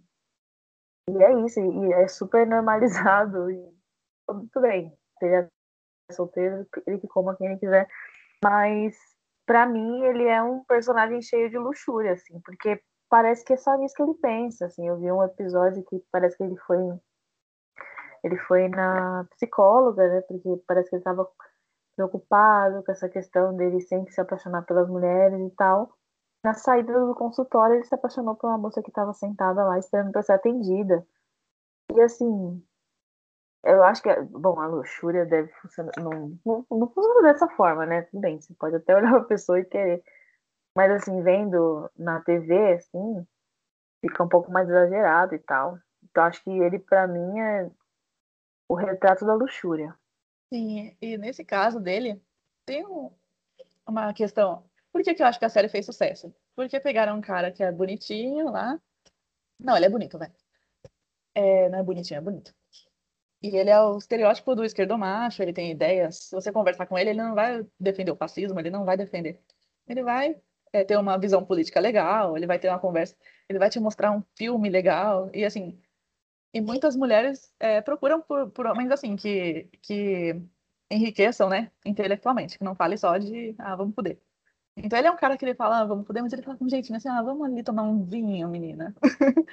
E 1.09 1.23
é 1.23 1.33
isso, 1.45 1.59
e 1.59 1.93
é 1.93 2.07
super 2.07 2.45
normalizado. 2.45 3.49
E 3.49 3.77
tudo 4.27 4.61
bem, 4.61 4.95
ele 5.21 5.35
é 5.35 5.49
solteiro, 6.11 6.67
ele 6.85 6.99
que 6.99 7.07
coma 7.07 7.35
quem 7.35 7.47
ele 7.47 7.59
quiser. 7.59 7.87
Mas, 8.43 8.97
para 9.45 9.65
mim, 9.65 10.03
ele 10.03 10.25
é 10.25 10.41
um 10.41 10.63
personagem 10.65 11.21
cheio 11.21 11.49
de 11.49 11.57
luxúria, 11.57 12.13
assim, 12.13 12.39
porque 12.41 12.81
parece 13.09 13.43
que 13.43 13.53
é 13.53 13.57
só 13.57 13.75
nisso 13.77 13.95
que 13.95 14.03
ele 14.03 14.13
pensa, 14.15 14.65
assim. 14.65 14.87
Eu 14.87 14.97
vi 14.97 15.11
um 15.11 15.23
episódio 15.23 15.83
que 15.85 16.03
parece 16.11 16.37
que 16.37 16.43
ele 16.43 16.57
foi 16.57 16.77
ele 18.23 18.37
foi 18.39 18.67
na 18.67 19.25
psicóloga, 19.31 20.07
né? 20.07 20.21
Porque 20.21 20.61
parece 20.67 20.89
que 20.89 20.95
ele 20.95 21.01
estava 21.01 21.27
preocupado 21.95 22.83
com 22.83 22.91
essa 22.91 23.09
questão 23.09 23.55
dele 23.55 23.81
sempre 23.81 24.13
se 24.13 24.21
apaixonar 24.21 24.63
pelas 24.63 24.87
mulheres 24.89 25.39
e 25.39 25.55
tal. 25.55 25.91
Na 26.47 26.53
saída 26.53 26.93
do 27.05 27.13
consultório, 27.13 27.75
ele 27.75 27.83
se 27.83 27.93
apaixonou 27.93 28.33
por 28.33 28.47
uma 28.47 28.57
moça 28.57 28.81
que 28.81 28.89
estava 28.89 29.12
sentada 29.12 29.65
lá 29.65 29.77
esperando 29.77 30.13
para 30.13 30.23
ser 30.23 30.31
atendida. 30.31 31.05
E 31.93 31.99
assim, 31.99 32.65
eu 33.65 33.83
acho 33.83 34.01
que, 34.01 34.21
bom, 34.21 34.57
a 34.62 34.67
luxúria 34.67 35.25
deve 35.25 35.51
funcionar. 35.55 35.91
Não, 35.97 36.39
não, 36.45 36.65
não 36.71 36.88
funciona 36.89 37.21
dessa 37.21 37.49
forma, 37.49 37.86
né? 37.86 38.03
Tudo 38.03 38.21
bem, 38.21 38.39
você 38.39 38.53
pode 38.53 38.77
até 38.77 38.95
olhar 38.95 39.12
uma 39.19 39.25
pessoa 39.25 39.60
e 39.60 39.65
querer. 39.65 40.01
Mas 40.73 40.89
assim, 40.89 41.21
vendo 41.21 41.91
na 41.97 42.21
TV, 42.21 42.75
assim, 42.75 43.27
fica 43.99 44.23
um 44.23 44.29
pouco 44.29 44.49
mais 44.49 44.69
exagerado 44.69 45.36
e 45.36 45.39
tal. 45.39 45.77
Então 46.01 46.23
acho 46.23 46.41
que 46.45 46.49
ele, 46.49 46.79
para 46.79 47.07
mim, 47.07 47.39
é 47.41 47.69
o 48.69 48.73
retrato 48.73 49.25
da 49.25 49.33
luxúria. 49.33 49.93
Sim, 50.53 50.95
e 51.01 51.17
nesse 51.17 51.43
caso 51.43 51.77
dele, 51.77 52.23
tem 52.65 52.88
um, 52.88 53.12
uma 53.86 54.13
questão. 54.13 54.63
Por 54.97 55.03
que, 55.03 55.13
que 55.13 55.21
eu 55.21 55.27
acho 55.27 55.38
que 55.38 55.45
a 55.45 55.49
série 55.49 55.69
fez 55.69 55.86
sucesso? 55.86 56.33
Porque 56.55 56.79
pegaram 56.79 57.15
um 57.15 57.21
cara 57.21 57.51
que 57.51 57.62
é 57.62 57.71
bonitinho 57.71 58.49
lá. 58.51 58.81
Não, 59.60 59.77
ele 59.77 59.86
é 59.86 59.89
bonito, 59.89 60.17
velho. 60.17 60.33
É, 61.36 61.69
não 61.69 61.77
é 61.77 61.83
bonitinho, 61.83 62.17
é 62.17 62.21
bonito. 62.21 62.51
E 63.43 63.55
ele 63.55 63.69
é 63.69 63.79
o 63.79 63.99
estereótipo 63.99 64.55
do 64.55 64.65
esquerdomacho, 64.65 65.43
ele 65.43 65.53
tem 65.53 65.69
ideias. 65.69 66.17
Se 66.17 66.31
você 66.36 66.51
conversar 66.51 66.88
com 66.88 66.97
ele, 66.97 67.12
ele 67.12 67.21
não 67.21 67.36
vai 67.36 67.63
defender 67.79 68.12
o 68.12 68.15
fascismo, 68.15 68.60
ele 68.60 68.71
não 68.71 68.86
vai 68.86 68.97
defender. 68.97 69.39
Ele 69.88 70.01
vai 70.01 70.41
é, 70.73 70.83
ter 70.83 70.97
uma 70.97 71.15
visão 71.19 71.45
política 71.45 71.79
legal, 71.79 72.36
ele 72.36 72.47
vai 72.47 72.57
ter 72.57 72.67
uma 72.69 72.79
conversa, 72.79 73.15
ele 73.47 73.60
vai 73.60 73.69
te 73.69 73.79
mostrar 73.79 74.12
um 74.12 74.23
filme 74.36 74.67
legal. 74.67 75.29
E 75.31 75.45
assim, 75.45 75.79
e 76.51 76.60
muitas 76.60 76.95
mulheres 76.95 77.53
é, 77.60 77.81
procuram 77.81 78.19
por, 78.19 78.49
por 78.49 78.65
homens 78.65 78.89
assim, 78.91 79.15
que, 79.15 79.69
que 79.83 80.41
enriqueçam, 80.89 81.49
né, 81.49 81.71
intelectualmente, 81.86 82.57
que 82.57 82.63
não 82.63 82.75
fale 82.75 82.97
só 82.97 83.15
de, 83.19 83.53
ah, 83.60 83.75
vamos 83.75 83.93
poder. 83.93 84.19
Então 84.77 84.97
ele 84.99 85.07
é 85.07 85.11
um 85.11 85.17
cara 85.17 85.37
que 85.37 85.43
ele 85.43 85.55
fala, 85.55 85.79
ah, 85.79 85.85
vamos 85.85 86.05
poder, 86.05 86.21
mas 86.21 86.31
ele 86.33 86.43
fala 86.43 86.57
com 86.57 86.69
jeitinho 86.69 86.97
assim, 86.97 87.09
ah, 87.09 87.21
vamos 87.21 87.45
ali 87.47 87.63
tomar 87.63 87.83
um 87.83 88.03
vinho, 88.03 88.47
menina. 88.47 88.95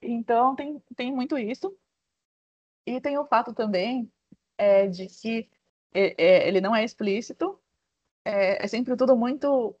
então 0.00 0.54
tem, 0.54 0.80
tem 0.96 1.12
muito 1.12 1.36
isso. 1.38 1.76
E 2.86 3.00
tem 3.00 3.18
o 3.18 3.26
fato 3.26 3.52
também 3.54 4.10
é, 4.58 4.86
de 4.88 5.06
que 5.08 5.48
é, 5.92 6.14
é, 6.22 6.48
ele 6.48 6.60
não 6.60 6.74
é 6.74 6.84
explícito, 6.84 7.58
é, 8.24 8.64
é, 8.64 8.68
sempre 8.68 8.96
tudo 8.96 9.16
muito 9.16 9.76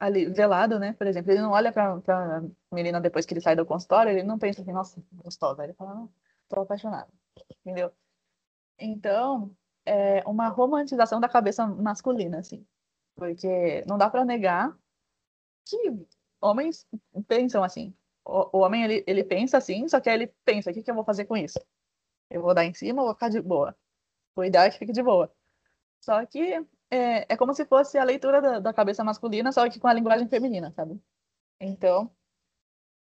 ali 0.00 0.26
velado, 0.26 0.78
né? 0.78 0.92
Por 0.94 1.06
exemplo, 1.06 1.32
ele 1.32 1.42
não 1.42 1.52
olha 1.52 1.72
pra, 1.72 2.00
pra 2.00 2.42
menina 2.72 3.00
depois 3.00 3.26
que 3.26 3.34
ele 3.34 3.40
sai 3.40 3.56
do 3.56 3.66
consultório, 3.66 4.12
ele 4.12 4.24
não 4.24 4.38
pensa 4.38 4.62
assim, 4.62 4.72
nossa, 4.72 5.02
gostosa. 5.12 5.64
Ele 5.64 5.74
fala, 5.74 5.94
não, 5.94 6.12
tô 6.48 6.60
apaixonado, 6.60 7.12
entendeu? 7.60 7.92
Então, 8.78 9.56
é 9.86 10.22
uma 10.26 10.48
romantização 10.48 11.20
da 11.20 11.28
cabeça 11.28 11.66
masculina, 11.66 12.38
assim. 12.40 12.66
Porque 13.14 13.84
não 13.86 13.98
dá 13.98 14.10
para 14.10 14.24
negar 14.24 14.76
que 15.66 15.76
homens 16.40 16.86
pensam 17.26 17.62
assim. 17.62 17.94
O, 18.24 18.58
o, 18.58 18.60
homem, 18.60 18.84
ele, 18.84 19.04
ele 19.06 19.24
pensa 19.24 19.58
assim, 19.58 19.88
só 19.88 20.00
que 20.00 20.08
aí 20.08 20.16
ele 20.16 20.26
pensa, 20.44 20.70
o 20.70 20.74
que, 20.74 20.82
que 20.82 20.90
eu 20.90 20.94
vou 20.94 21.04
fazer 21.04 21.24
com 21.24 21.36
isso? 21.36 21.58
Eu 22.30 22.42
vou 22.42 22.54
dar 22.54 22.64
em 22.64 22.74
cima 22.74 23.02
ou 23.02 23.08
vou 23.08 23.14
ficar 23.14 23.28
de 23.28 23.40
boa? 23.40 23.76
O 24.36 24.44
ideal 24.44 24.64
é 24.64 24.70
que 24.70 24.78
fique 24.78 24.92
de 24.92 25.02
boa. 25.02 25.32
Só 26.00 26.24
que 26.26 26.66
é, 26.90 27.26
é 27.32 27.36
como 27.36 27.54
se 27.54 27.64
fosse 27.66 27.98
a 27.98 28.04
leitura 28.04 28.40
da, 28.40 28.58
da 28.60 28.72
cabeça 28.72 29.04
masculina, 29.04 29.52
só 29.52 29.68
que 29.68 29.80
com 29.80 29.88
a 29.88 29.94
linguagem 29.94 30.28
feminina, 30.28 30.72
sabe? 30.72 31.00
Então, 31.60 32.10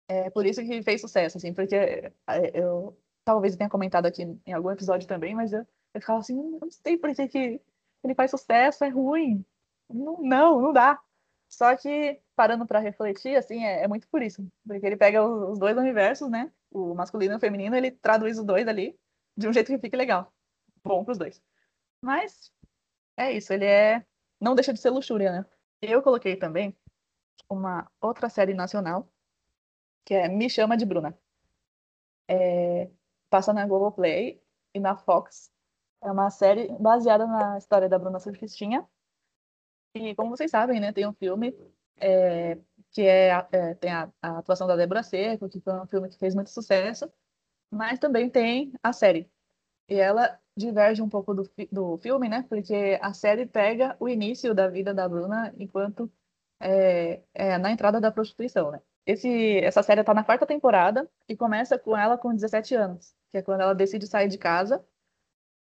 é 0.08 0.30
por 0.30 0.46
isso 0.46 0.62
que 0.62 0.84
fez 0.84 1.02
sucesso, 1.02 1.38
assim, 1.38 1.54
porque 1.54 1.76
é, 1.76 2.14
eu 2.54 2.98
talvez 3.24 3.56
tenha 3.56 3.70
comentado 3.70 4.06
aqui 4.06 4.24
em 4.46 4.54
algum 4.54 4.72
episódio 4.72 5.08
também, 5.08 5.36
mas 5.36 5.54
eu, 5.54 5.66
eu 5.94 6.02
ficava 6.02 6.20
assim, 6.20 6.36
não 6.36 6.70
sei 6.70 6.98
por 6.98 7.14
que, 7.16 7.28
que 7.28 7.62
ele 8.04 8.16
faz 8.16 8.32
sucesso, 8.32 8.84
é 8.84 8.90
ruim. 8.90 9.46
Não, 9.94 10.22
não, 10.22 10.62
não 10.62 10.74
dá. 10.74 11.00
Só 11.50 11.76
que, 11.76 12.22
parando 12.36 12.66
para 12.66 12.80
refletir, 12.80 13.36
assim, 13.36 13.66
é, 13.66 13.84
é, 13.84 13.88
muito 13.88 14.08
por 14.08 14.22
isso. 14.22 14.48
Porque 14.66 14.86
ele 14.86 14.96
pega 14.96 15.24
os, 15.24 15.52
os 15.52 15.60
dois 15.60 15.78
universos, 15.78 16.30
né? 16.30 16.52
O 16.72 16.96
masculino 16.96 17.34
e 17.34 17.38
o 17.38 17.40
feminino, 17.40 17.76
ele 17.76 17.92
traduz 17.92 18.40
os 18.40 18.46
dois 18.46 18.68
ali 18.68 18.98
de 19.36 19.48
um 19.48 19.54
jeito 19.54 19.68
que 19.68 19.78
fique 19.80 19.98
legal. 19.98 20.32
Bom 20.84 21.04
pros 21.04 21.18
dois. 21.18 21.42
Mas 22.02 22.52
é 23.18 23.32
isso, 23.32 23.54
ele 23.54 23.66
é. 23.66 24.06
Não 24.40 24.56
deixa 24.56 24.74
de 24.74 24.80
ser 24.80 24.90
luxúria, 24.90 25.32
né? 25.32 25.46
Eu 25.82 26.02
coloquei 26.02 26.36
também 26.36 26.76
uma 27.50 27.90
outra 28.00 28.30
série 28.30 28.54
nacional, 28.54 29.08
que 30.06 30.14
é 30.14 30.28
Me 30.28 30.50
Chama 30.50 30.78
de 30.78 30.86
Bruna. 30.86 31.18
É... 32.28 32.90
Passa 33.30 33.54
na 33.54 33.66
Globoplay 33.68 34.42
e 34.74 34.80
na 34.80 34.96
Fox. 34.96 35.52
É 36.02 36.12
uma 36.12 36.30
série 36.30 36.68
baseada 36.80 37.28
na 37.28 37.58
história 37.58 37.88
da 37.90 38.00
Bruna 38.00 38.20
Surfistinha. 38.20 38.88
E 39.94 40.16
como 40.16 40.30
vocês 40.30 40.52
sabem, 40.52 40.80
né, 40.80 40.92
tem 40.94 41.08
um 41.08 41.14
filme 41.14 41.56
é... 41.98 42.58
que 42.92 43.02
é, 43.04 43.30
é... 43.52 43.74
tem 43.76 43.92
a... 43.92 44.12
a 44.22 44.40
atuação 44.40 44.68
da 44.68 44.76
Débora 44.76 45.04
Seco, 45.04 45.50
que 45.50 45.60
foi 45.60 45.74
um 45.74 45.88
filme 45.88 46.10
que 46.10 46.18
fez 46.18 46.36
muito 46.36 46.50
sucesso 46.50 47.12
mas 47.72 48.00
também 48.00 48.30
tem 48.30 48.74
a 48.84 48.94
série. 48.94 49.30
E 49.90 49.96
ela 49.96 50.40
diverge 50.56 51.02
um 51.02 51.10
pouco 51.10 51.34
do, 51.34 51.50
do 51.72 51.98
filme, 52.00 52.30
né? 52.30 52.44
Porque 52.50 53.00
a 53.02 53.14
série 53.14 53.46
pega 53.46 53.96
o 54.00 54.10
início 54.10 54.54
da 54.54 54.68
vida 54.68 54.94
da 54.94 55.08
Bruna 55.08 55.54
enquanto 55.58 56.12
é, 56.60 57.24
é 57.34 57.58
na 57.58 57.72
entrada 57.72 58.02
da 58.02 58.12
prostituição, 58.12 58.72
né? 58.72 58.82
Esse, 59.06 59.58
essa 59.60 59.82
série 59.82 60.02
está 60.02 60.14
na 60.14 60.24
quarta 60.24 60.46
temporada 60.46 61.10
e 61.28 61.36
começa 61.36 61.80
com 61.80 61.98
ela 61.98 62.18
com 62.18 62.36
17 62.36 62.76
anos, 62.76 63.16
que 63.32 63.38
é 63.40 63.42
quando 63.42 63.62
ela 63.62 63.74
decide 63.74 64.06
sair 64.08 64.28
de 64.28 64.38
casa 64.38 64.86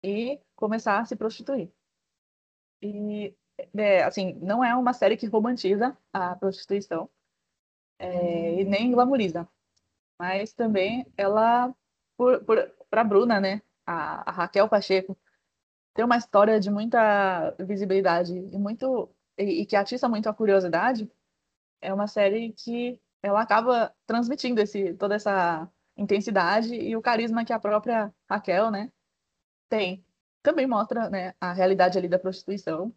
e 0.03 0.39
começar 0.55 0.99
a 0.99 1.05
se 1.05 1.15
prostituir. 1.15 1.71
E, 2.81 3.35
é, 3.77 4.03
assim, 4.03 4.33
não 4.41 4.63
é 4.63 4.75
uma 4.75 4.93
série 4.93 5.17
que 5.17 5.27
romantiza 5.27 5.97
a 6.13 6.35
prostituição 6.35 7.09
é, 7.99 8.61
e 8.61 8.65
nem 8.65 8.91
glamoriza, 8.91 9.47
mas 10.19 10.53
também 10.53 11.05
ela 11.17 11.73
por, 12.17 12.43
por, 12.43 12.73
Bruna, 13.05 13.39
né? 13.39 13.61
A, 13.85 14.29
a, 14.29 14.31
Raquel 14.31 14.69
Pacheco 14.69 15.17
tem 15.93 16.05
uma 16.05 16.17
história 16.17 16.59
de 16.59 16.71
muita 16.71 17.51
visibilidade 17.59 18.33
e 18.35 18.57
muito 18.57 19.09
e, 19.37 19.61
e, 19.61 19.65
que 19.65 19.75
atiça 19.75 20.09
muito 20.09 20.29
a 20.29 20.33
curiosidade. 20.33 21.11
É 21.81 21.93
uma 21.93 22.07
série 22.07 22.53
que 22.53 22.99
ela 23.21 23.41
acaba 23.41 23.93
transmitindo 24.05 24.61
esse 24.61 24.93
toda 24.95 25.15
essa 25.15 25.69
intensidade 25.97 26.75
e 26.75 26.95
o 26.95 27.01
carisma 27.01 27.45
que 27.45 27.53
a 27.53 27.59
própria 27.59 28.13
Raquel, 28.29 28.71
né, 28.71 28.91
tem. 29.69 30.05
Também 30.43 30.67
mostra, 30.67 31.09
né, 31.09 31.33
a 31.39 31.53
realidade 31.53 31.97
ali 31.97 32.07
da 32.07 32.19
prostituição. 32.19 32.93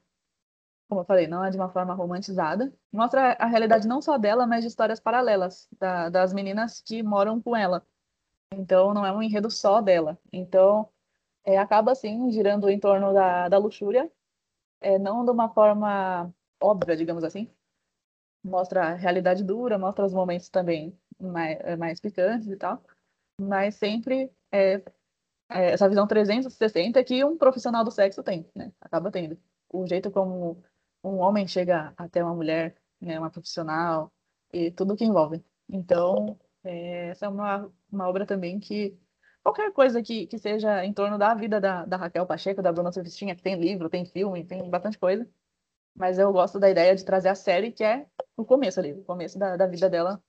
Como 0.88 1.03
eu 1.03 1.05
falei, 1.05 1.27
não 1.27 1.44
é 1.44 1.51
de 1.51 1.57
uma 1.57 1.68
forma 1.68 1.94
romantizada. 1.94 2.72
Mostra 2.92 3.33
a 3.35 3.46
realidade 3.46 3.87
não 3.87 4.01
só 4.01 4.16
dela, 4.16 4.46
mas 4.46 4.62
de 4.62 4.68
histórias 4.68 4.98
paralelas 4.98 5.68
da, 5.79 6.09
das 6.09 6.33
meninas 6.33 6.81
que 6.81 7.03
moram 7.03 7.40
com 7.40 7.55
ela 7.55 7.85
então, 8.53 8.94
não 8.94 9.05
é 9.05 9.12
um 9.12 9.22
enredo 9.22 9.51
só 9.51 9.81
dela. 9.81 10.18
Então, 10.33 10.88
é, 11.44 11.59
acaba, 11.59 11.92
assim, 11.92 12.31
girando 12.31 12.68
em 12.70 12.81
torno 12.81 13.12
da, 13.12 13.48
da 13.48 13.59
luxúria, 13.59 14.11
é, 14.81 14.98
não 14.98 15.24
de 15.24 15.31
uma 15.31 15.48
forma 15.51 16.33
óbvia, 16.61 16.96
digamos 16.96 17.24
assim. 17.24 17.51
Mostra 18.44 18.92
a 18.92 18.94
realidade 18.94 19.44
dura, 19.44 19.79
mostra 19.79 20.05
os 20.07 20.14
momentos 20.14 20.48
também 20.48 20.98
mais, 21.20 21.59
é, 21.61 21.77
mais 21.77 22.01
picantes 22.01 22.48
e 22.48 22.57
tal, 22.57 22.83
mas 23.40 23.74
sempre 23.77 24.33
é, 24.53 24.83
é, 25.51 25.72
essa 25.72 25.88
visão 25.88 26.07
360 26.07 27.03
que 27.05 27.24
um 27.24 27.37
profissional 27.37 27.85
do 27.85 27.90
sexo 27.90 28.22
tem, 28.22 28.48
né? 28.55 28.72
Acaba 28.81 29.11
tendo. 29.11 29.38
O 29.70 29.87
jeito 29.87 30.11
como 30.11 30.62
um 31.08 31.18
homem 31.18 31.46
chega 31.46 31.92
até 31.96 32.22
uma 32.22 32.34
mulher, 32.34 32.74
né, 33.00 33.18
uma 33.18 33.30
profissional, 33.30 34.12
e 34.52 34.70
tudo 34.70 34.96
que 34.96 35.04
envolve. 35.04 35.44
Então, 35.68 36.38
é, 36.64 37.08
essa 37.08 37.26
é 37.26 37.28
uma, 37.28 37.70
uma 37.90 38.08
obra 38.08 38.26
também 38.26 38.58
que 38.58 38.98
qualquer 39.42 39.72
coisa 39.72 40.02
que, 40.02 40.26
que 40.26 40.38
seja 40.38 40.84
em 40.84 40.92
torno 40.92 41.18
da 41.18 41.34
vida 41.34 41.60
da, 41.60 41.84
da 41.84 41.96
Raquel 41.96 42.26
Pacheco, 42.26 42.62
da 42.62 42.72
Bruna 42.72 42.92
Surfistinha, 42.92 43.34
que 43.34 43.42
tem 43.42 43.58
livro, 43.58 43.88
tem 43.88 44.04
filme, 44.04 44.44
tem 44.44 44.68
bastante 44.68 44.98
coisa. 44.98 45.28
Mas 45.94 46.18
eu 46.18 46.32
gosto 46.32 46.60
da 46.60 46.70
ideia 46.70 46.94
de 46.94 47.04
trazer 47.04 47.28
a 47.28 47.34
série, 47.34 47.72
que 47.72 47.82
é 47.82 48.06
o 48.36 48.44
começo 48.44 48.78
ali, 48.78 48.92
o 48.92 49.04
começo 49.04 49.38
da, 49.38 49.56
da 49.56 49.66
vida 49.66 49.90
dela 49.90 50.22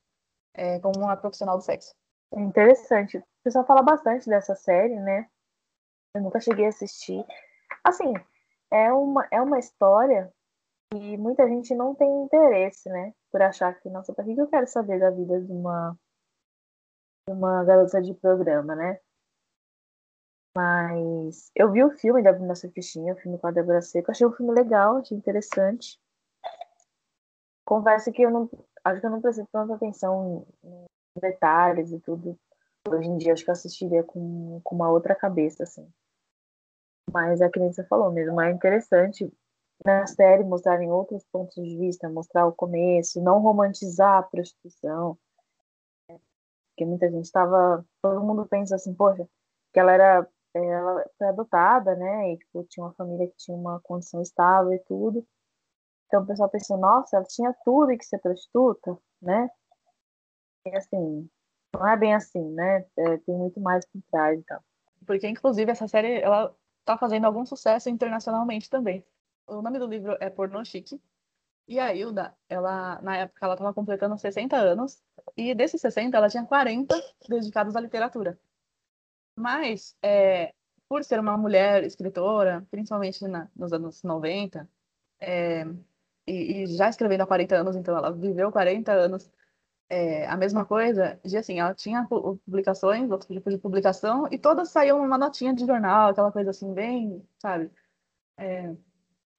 é, 0.53 0.79
como 0.79 0.99
uma 0.99 1.15
profissional 1.15 1.57
do 1.57 1.63
sexo. 1.63 1.93
Interessante. 2.33 3.17
O 3.17 3.23
pessoal 3.43 3.65
fala 3.65 3.81
bastante 3.81 4.27
dessa 4.27 4.55
série, 4.55 4.99
né? 4.99 5.27
Eu 6.13 6.21
nunca 6.21 6.39
cheguei 6.39 6.65
a 6.65 6.69
assistir. 6.69 7.23
Assim, 7.83 8.13
é 8.71 8.91
uma, 8.91 9.27
é 9.31 9.41
uma 9.41 9.59
história 9.59 10.33
que 10.91 11.17
muita 11.17 11.47
gente 11.47 11.75
não 11.75 11.93
tem 11.93 12.09
interesse, 12.23 12.89
né? 12.89 13.13
Por 13.31 13.41
achar 13.41 13.79
que, 13.79 13.89
nossa, 13.89 14.13
pra 14.13 14.23
que 14.23 14.35
eu 14.35 14.47
quero 14.47 14.67
saber 14.67 14.99
da 14.99 15.11
vida 15.11 15.39
de 15.39 15.51
uma 15.51 15.97
uma 17.29 17.63
garota 17.63 18.01
de 18.01 18.13
programa, 18.15 18.75
né? 18.75 18.99
Mas 20.55 21.51
eu 21.55 21.71
vi 21.71 21.83
o 21.83 21.91
filme 21.91 22.23
da 22.23 22.33
Bruna 22.33 22.55
Surfistinha, 22.55 23.13
o 23.13 23.17
filme 23.17 23.37
com 23.37 23.47
a 23.47 23.51
Débora 23.51 23.81
Seco, 23.81 24.09
achei 24.09 24.25
um 24.25 24.31
filme 24.31 24.51
legal, 24.51 24.97
achei 24.97 25.15
interessante. 25.15 25.99
Confesso 27.63 28.11
que 28.11 28.23
eu 28.23 28.31
não 28.31 28.49
acho 28.83 28.99
que 28.99 29.05
eu 29.05 29.11
não 29.11 29.21
prestei 29.21 29.45
tanta 29.51 29.75
atenção 29.75 30.47
em 30.63 30.85
detalhes 31.21 31.91
e 31.91 31.99
tudo. 31.99 32.37
Hoje 32.87 33.07
em 33.07 33.17
dia 33.17 33.33
acho 33.33 33.43
que 33.43 33.51
eu 33.51 33.53
assistiria 33.53 34.03
com, 34.03 34.59
com 34.63 34.75
uma 34.75 34.89
outra 34.89 35.13
cabeça, 35.13 35.63
assim. 35.63 35.87
Mas 37.13 37.41
é 37.41 37.49
que 37.49 37.59
nem 37.59 37.71
você 37.71 37.83
falou 37.83 38.11
mesmo, 38.11 38.41
é 38.41 38.51
interessante 38.51 39.31
na 39.85 40.05
série 40.07 40.43
mostrarem 40.43 40.91
outros 40.91 41.23
pontos 41.31 41.55
de 41.55 41.77
vista, 41.77 42.09
mostrar 42.09 42.45
o 42.45 42.53
começo, 42.53 43.21
não 43.21 43.39
romantizar 43.39 44.17
a 44.17 44.23
prostituição 44.23 45.17
porque 46.79 46.85
muita 46.85 47.11
gente 47.11 47.25
estava, 47.25 47.85
todo 48.01 48.23
mundo 48.23 48.47
pensa 48.47 48.75
assim, 48.75 48.93
poxa, 48.93 49.27
que 49.73 49.79
ela 49.81 49.91
era, 49.91 50.27
ela 50.53 51.05
foi 51.17 51.27
adotada, 51.27 51.93
né, 51.93 52.31
e 52.31 52.37
tipo, 52.37 52.63
tinha 52.69 52.85
uma 52.85 52.93
família 52.93 53.27
que 53.27 53.35
tinha 53.35 53.57
uma 53.57 53.81
condição 53.81 54.21
estável 54.21 54.71
e 54.71 54.79
tudo, 54.79 55.27
Então 56.07 56.23
o 56.23 56.25
pessoal 56.25 56.49
pensou, 56.49 56.77
nossa, 56.77 57.17
ela 57.17 57.25
tinha 57.25 57.53
tudo 57.65 57.91
e 57.91 57.97
que 57.97 58.05
ser 58.05 58.19
prostituta, 58.19 58.97
né? 59.21 59.49
E 60.65 60.75
assim, 60.75 61.29
não 61.73 61.87
é 61.87 61.97
bem 61.97 62.15
assim, 62.15 62.43
né? 62.51 62.85
É, 62.97 63.17
tem 63.17 63.35
muito 63.35 63.59
mais 63.59 63.85
por 63.85 64.01
trás 64.09 64.39
então. 64.39 64.59
Porque, 65.05 65.27
inclusive, 65.27 65.71
essa 65.71 65.87
série, 65.87 66.21
ela 66.21 66.55
tá 66.85 66.97
fazendo 66.97 67.25
algum 67.25 67.45
sucesso 67.45 67.89
internacionalmente 67.89 68.69
também. 68.69 69.05
O 69.49 69.61
nome 69.61 69.79
do 69.79 69.87
livro 69.87 70.15
é 70.19 70.29
Porno 70.29 70.63
Chique. 70.63 71.01
E 71.67 71.79
a 71.79 71.93
Hilda, 71.93 72.35
ela, 72.49 72.99
na 73.01 73.17
época, 73.17 73.45
ela 73.45 73.53
estava 73.53 73.73
completando 73.73 74.17
60 74.17 74.55
anos. 74.57 75.01
E 75.37 75.53
desses 75.53 75.81
60, 75.81 76.17
ela 76.17 76.29
tinha 76.29 76.45
40 76.45 76.95
dedicados 77.27 77.75
à 77.75 77.79
literatura. 77.81 78.39
Mas, 79.35 79.95
é, 80.03 80.53
por 80.87 81.03
ser 81.03 81.19
uma 81.19 81.37
mulher 81.37 81.83
escritora, 81.83 82.65
principalmente 82.71 83.25
na, 83.27 83.49
nos 83.55 83.71
anos 83.73 84.03
90, 84.03 84.69
é, 85.19 85.63
e, 86.27 86.63
e, 86.63 86.67
já 86.67 86.89
escrevendo 86.89 87.21
há 87.21 87.27
40 87.27 87.55
anos, 87.55 87.75
então 87.75 87.95
ela 87.97 88.11
viveu 88.11 88.51
40 88.51 88.91
anos 88.91 89.31
é, 89.89 90.27
a 90.27 90.37
mesma 90.37 90.65
coisa, 90.65 91.19
de 91.25 91.37
assim, 91.37 91.59
ela 91.59 91.73
tinha 91.73 92.05
publicações, 92.07 93.11
outro 93.11 93.33
tipo 93.33 93.49
de 93.49 93.57
publicação, 93.57 94.27
e 94.31 94.37
todas 94.37 94.69
saíam 94.69 94.99
uma 95.03 95.17
notinha 95.17 95.53
de 95.53 95.65
jornal, 95.65 96.09
aquela 96.11 96.31
coisa 96.31 96.51
assim, 96.51 96.73
bem, 96.73 97.27
sabe? 97.39 97.71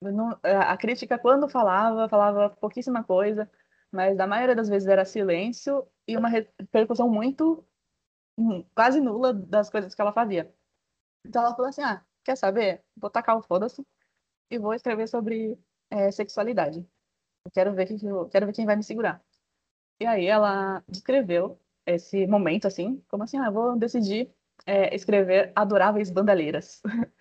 É, 0.03 0.11
não, 0.11 0.31
a 0.43 0.77
crítica, 0.77 1.17
quando 1.19 1.47
falava, 1.49 2.09
falava 2.09 2.49
pouquíssima 2.49 3.03
coisa, 3.03 3.49
mas 3.91 4.15
na 4.17 4.27
maioria 4.27 4.55
das 4.55 4.69
vezes 4.69 4.87
era 4.87 5.05
silêncio 5.05 5.87
e 6.07 6.17
uma 6.17 6.29
repercussão 6.29 7.09
muito, 7.09 7.65
hum, 8.37 8.63
quase 8.75 8.99
nula 9.01 9.33
das 9.33 9.69
coisas 9.69 9.93
que 9.95 10.01
ela 10.01 10.13
fazia. 10.13 10.53
Então 11.25 11.43
ela 11.43 11.55
falou 11.55 11.69
assim: 11.69 11.81
ah, 11.83 12.03
quer 12.23 12.35
saber? 12.37 12.83
Vou 12.97 13.09
tacar 13.09 13.37
o 13.37 13.41
foda-se 13.41 13.85
e 14.49 14.59
vou 14.59 14.73
escrever 14.73 15.07
sobre 15.07 15.57
é, 15.89 16.11
sexualidade. 16.11 16.85
Quero 17.53 17.73
ver, 17.73 17.87
que, 17.87 18.05
eu, 18.05 18.29
quero 18.29 18.45
ver 18.47 18.53
quem 18.53 18.65
vai 18.65 18.75
me 18.75 18.83
segurar. 18.83 19.23
E 19.99 20.05
aí 20.05 20.25
ela 20.27 20.83
descreveu 20.87 21.59
esse 21.85 22.27
momento 22.27 22.67
assim, 22.67 23.03
como 23.09 23.23
assim, 23.23 23.37
ah, 23.37 23.49
vou 23.51 23.77
decidir 23.77 24.33
é, 24.65 24.93
escrever 24.95 25.51
Adoráveis 25.55 26.11
Bandaleiras. 26.11 26.81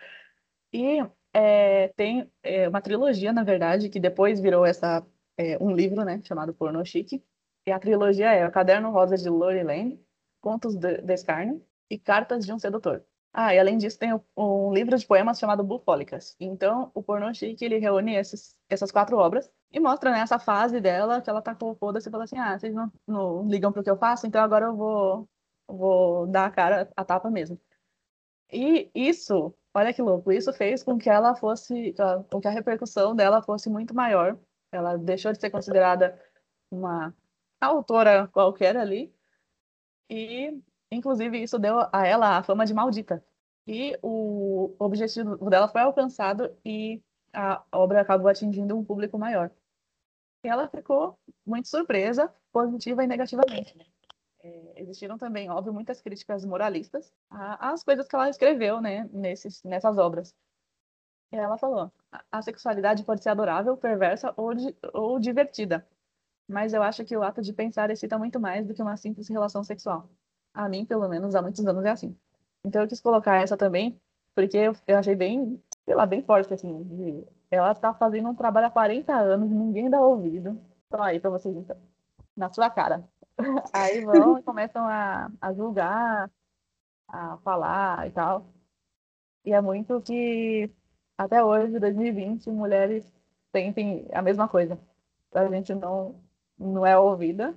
e 0.73 1.01
é, 1.33 1.89
tem 1.89 2.31
é, 2.43 2.69
uma 2.69 2.81
trilogia, 2.81 3.33
na 3.33 3.45
verdade, 3.45 3.89
que 3.89 4.01
depois 4.01 4.41
virou 4.41 4.65
essa 4.65 5.07
é, 5.37 5.57
um 5.61 5.73
livro, 5.75 6.05
né, 6.05 6.21
chamado 6.25 6.55
Porno 6.55 6.85
Chique. 6.85 7.25
E 7.67 7.73
a 7.73 7.79
trilogia 7.79 8.33
é 8.33 8.47
O 8.47 8.53
Caderno 8.53 8.91
Rosa 8.91 9.17
de 9.17 9.29
Lori 9.29 9.63
Lane, 9.63 10.05
Contos 10.41 10.77
de, 10.77 11.03
de 11.03 11.15
e 11.91 11.99
Cartas 11.99 12.47
de 12.47 12.53
um 12.53 12.59
Sedutor. 12.59 13.05
Ah, 13.33 13.55
e 13.55 13.59
além 13.59 13.79
disso 13.79 13.99
tem 13.99 14.11
um 14.37 14.73
livro 14.73 14.97
de 14.97 15.07
poemas 15.07 15.39
chamado 15.39 15.63
Bufólicas. 15.63 16.35
Então, 16.41 16.91
o 16.95 17.03
Porno 17.03 17.33
Chique, 17.35 17.65
ele 17.65 17.79
reúne 17.79 18.15
esses, 18.17 18.57
essas 18.69 18.91
quatro 18.91 19.17
obras 19.19 19.49
e 19.71 19.79
mostra, 19.79 20.11
né, 20.11 20.21
essa 20.21 20.39
fase 20.39 20.81
dela, 20.81 21.21
que 21.21 21.31
ela 21.31 21.41
tá 21.43 21.55
com 21.55 21.75
foda-se 21.77 22.09
e 22.09 22.13
fala 22.13 22.25
assim, 22.25 22.39
ah, 22.39 22.59
vocês 22.59 22.75
não, 22.75 22.93
não 23.07 23.49
ligam 23.49 23.73
pro 23.73 23.85
que 23.85 23.91
eu 23.91 23.97
faço, 23.97 24.27
então 24.27 24.43
agora 24.43 24.67
eu 24.67 24.77
vou, 24.77 25.29
vou 25.69 26.27
dar 26.27 26.47
a 26.47 26.51
cara, 26.51 26.91
a 26.97 27.05
tapa 27.05 27.31
mesmo. 27.31 27.61
E 28.53 28.91
isso, 28.95 29.55
olha 29.75 29.93
que 29.93 30.03
louco, 30.03 30.33
isso 30.33 30.53
fez 30.53 30.83
com 30.83 30.99
que 30.99 31.09
ela 31.09 31.35
fosse, 31.35 31.95
com 32.31 32.41
que 32.41 32.49
a 32.49 32.51
repercussão 32.51 33.15
dela 33.15 33.43
fosse 33.43 33.71
muito 33.71 33.95
maior. 33.95 34.39
Ela 34.73 34.97
deixou 34.97 35.33
de 35.33 35.41
ser 35.41 35.51
considerada 35.51 36.21
uma 36.71 37.15
autora 37.61 38.29
qualquer 38.29 38.77
ali, 38.77 39.13
e 40.09 40.61
inclusive 40.91 41.43
isso 41.43 41.59
deu 41.59 41.79
a 41.93 42.07
ela 42.07 42.39
a 42.39 42.43
fama 42.43 42.65
de 42.67 42.75
maldita. 42.75 43.25
E 43.67 43.97
o 44.03 44.75
objetivo 44.79 45.37
dela 45.49 45.69
foi 45.69 45.83
alcançado 45.83 46.57
e 46.65 47.01
a 47.33 47.63
obra 47.73 48.01
acabou 48.01 48.29
atingindo 48.29 48.77
um 48.77 48.85
público 48.85 49.19
maior. 49.19 49.51
E 50.45 50.49
ela 50.49 50.69
ficou 50.69 51.19
muito 51.47 51.69
surpresa, 51.69 52.33
positiva 52.53 53.05
e 53.05 53.07
negativamente. 53.07 53.77
É, 54.43 54.83
existiram 54.83 55.19
também, 55.19 55.51
óbvio, 55.51 55.73
muitas 55.73 56.01
críticas 56.01 56.45
moralistas 56.45 57.13
às 57.31 57.85
coisas 57.85 58.07
que 58.09 58.15
ela 58.15 58.31
escreveu 58.31 58.81
né, 58.81 59.09
nesses, 59.13 59.63
nessas 59.63 59.99
obras. 59.99 60.35
E 61.33 61.37
ela 61.37 61.59
falou: 61.59 61.93
a 62.33 62.43
sexualidade 62.43 63.05
pode 63.05 63.23
ser 63.23 63.29
adorável, 63.31 63.77
perversa 63.77 64.33
ou, 64.37 64.53
ou 64.95 65.21
divertida, 65.21 65.87
mas 66.49 66.73
eu 66.73 66.83
acho 66.83 67.05
que 67.05 67.17
o 67.17 67.23
ato 67.23 67.43
de 67.43 67.53
pensar 67.53 67.91
excita 67.91 68.19
muito 68.19 68.41
mais 68.41 68.67
do 68.67 68.75
que 68.75 68.83
uma 68.83 68.97
simples 68.97 69.29
relação 69.29 69.63
sexual. 69.63 70.09
A 70.55 70.69
mim, 70.69 70.85
pelo 70.85 71.09
menos, 71.09 71.35
há 71.35 71.43
muitos 71.43 71.65
anos 71.67 71.85
é 71.85 71.91
assim. 71.91 72.17
Então 72.65 72.83
eu 72.83 72.89
quis 72.89 73.01
colocar 73.01 73.37
essa 73.37 73.57
também, 73.57 74.01
porque 74.35 74.57
eu, 74.57 74.75
eu 74.87 74.99
achei 74.99 75.15
bem, 75.15 75.63
sei 75.85 75.95
lá, 75.95 76.07
bem 76.07 76.23
forte, 76.23 76.53
assim, 76.53 76.83
de 76.85 77.27
ela 77.51 77.75
tá 77.75 77.93
fazendo 77.95 78.29
um 78.29 78.35
trabalho 78.35 78.67
há 78.69 78.71
40 78.71 79.13
anos, 79.15 79.51
ninguém 79.51 79.91
dá 79.91 80.01
ouvido. 80.01 80.61
Então 80.87 81.03
aí 81.03 81.21
para 81.21 81.31
vocês, 81.31 81.57
então. 81.57 81.77
Na 82.37 82.53
sua 82.53 82.71
cara. 82.71 83.05
Aí 83.73 84.05
vão 84.05 84.39
e 84.39 84.43
começam 84.43 84.87
a, 84.87 85.31
a 85.41 85.53
julgar, 85.53 86.31
a 87.09 87.37
falar 87.39 88.07
e 88.07 88.11
tal. 88.11 88.47
E 89.45 89.53
é 89.53 89.61
muito 89.61 90.01
que 90.03 90.71
até 91.17 91.45
hoje, 91.45 91.79
2020, 91.79 92.51
mulheres 92.51 93.07
sentem 93.53 94.09
a 94.13 94.23
mesma 94.23 94.49
coisa. 94.49 94.79
A 95.35 95.47
gente 95.49 95.75
não, 95.75 96.15
não 96.59 96.87
é 96.87 96.99
ouvida 96.99 97.55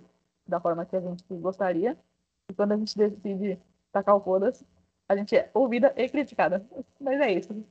da 0.48 0.60
forma 0.60 0.86
que 0.86 0.96
a 0.96 1.02
gente 1.02 1.24
gostaria. 1.36 1.98
E 2.50 2.54
quando 2.54 2.74
a 2.74 2.78
gente 2.78 2.98
decide 2.98 3.60
tacar 3.92 4.16
o 4.16 4.22
foda-se, 4.22 4.66
a 5.08 5.16
gente 5.16 5.36
é 5.36 5.50
ouvida 5.54 5.94
e 5.96 6.10
criticada. 6.10 6.66
Mas 7.00 7.20
é 7.22 7.32
isso. 7.32 7.66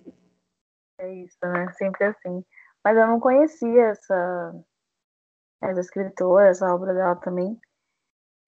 É 0.99 1.13
isso, 1.15 1.39
né? 1.43 1.71
Sempre 1.73 2.05
assim. 2.05 2.45
Mas 2.85 2.97
eu 2.97 3.07
não 3.07 3.21
conhecia 3.21 3.89
essa, 3.89 4.65
essa 5.61 5.81
escritora, 5.81 6.49
essa 6.49 6.75
obra 6.75 6.95
dela 6.95 7.17
também. 7.17 7.61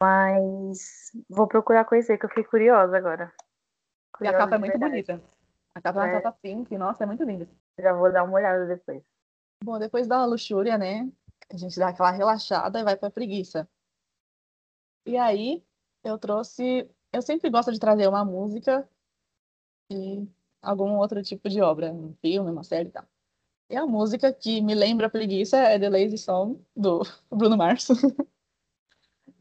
Mas 0.02 1.12
vou 1.28 1.46
procurar 1.46 1.85
conhecer, 1.85 2.18
que 2.18 2.26
eu 2.26 2.28
fiquei 2.28 2.44
curiosa 2.44 2.96
agora. 2.96 3.33
Curiosa 4.12 4.37
e 4.37 4.40
a 4.40 4.44
capa 4.44 4.57
é 4.57 4.59
muito 4.59 4.78
bonita. 4.78 5.22
A 5.74 5.80
capa 5.80 6.07
é 6.07 6.12
uma 6.12 6.20
capa 6.20 6.38
pink, 6.40 6.76
nossa, 6.76 7.04
é 7.04 7.07
muito 7.07 7.24
linda. 7.24 7.48
Já 7.78 7.92
vou 7.92 8.12
dar 8.12 8.24
uma 8.24 8.35
olhada 8.35 8.66
depois. 8.66 9.02
Bom, 9.62 9.78
depois 9.78 10.07
da 10.07 10.24
luxúria, 10.24 10.78
né? 10.78 11.11
A 11.52 11.57
gente 11.57 11.78
dá 11.78 11.88
aquela 11.88 12.11
relaxada 12.11 12.78
e 12.78 12.85
vai 12.85 12.96
pra 12.96 13.11
preguiça. 13.11 13.68
E 15.07 15.16
aí, 15.16 15.62
eu 16.02 16.18
trouxe. 16.18 16.88
Eu 17.12 17.22
sempre 17.22 17.50
gosto 17.50 17.72
de 17.72 17.78
trazer 17.78 18.09
uma 18.09 18.24
música 18.24 18.88
e 19.90 20.28
algum 20.62 20.96
outro 20.96 21.22
tipo 21.22 21.48
de 21.48 21.61
obra, 21.61 21.92
um 21.92 22.14
filme, 22.20 22.50
uma 22.50 22.64
série 22.64 22.88
e 22.88 22.92
tal. 22.92 23.04
E 23.70 23.76
a 23.76 23.87
música 23.87 24.33
que 24.33 24.61
me 24.61 24.74
lembra 24.74 25.07
a 25.07 25.11
preguiça 25.11 25.57
é 25.57 25.78
The 25.78 25.88
Lazy 25.88 26.18
Song, 26.18 26.62
do 26.76 27.02
Bruno 27.30 27.57
Mars. 27.57 27.88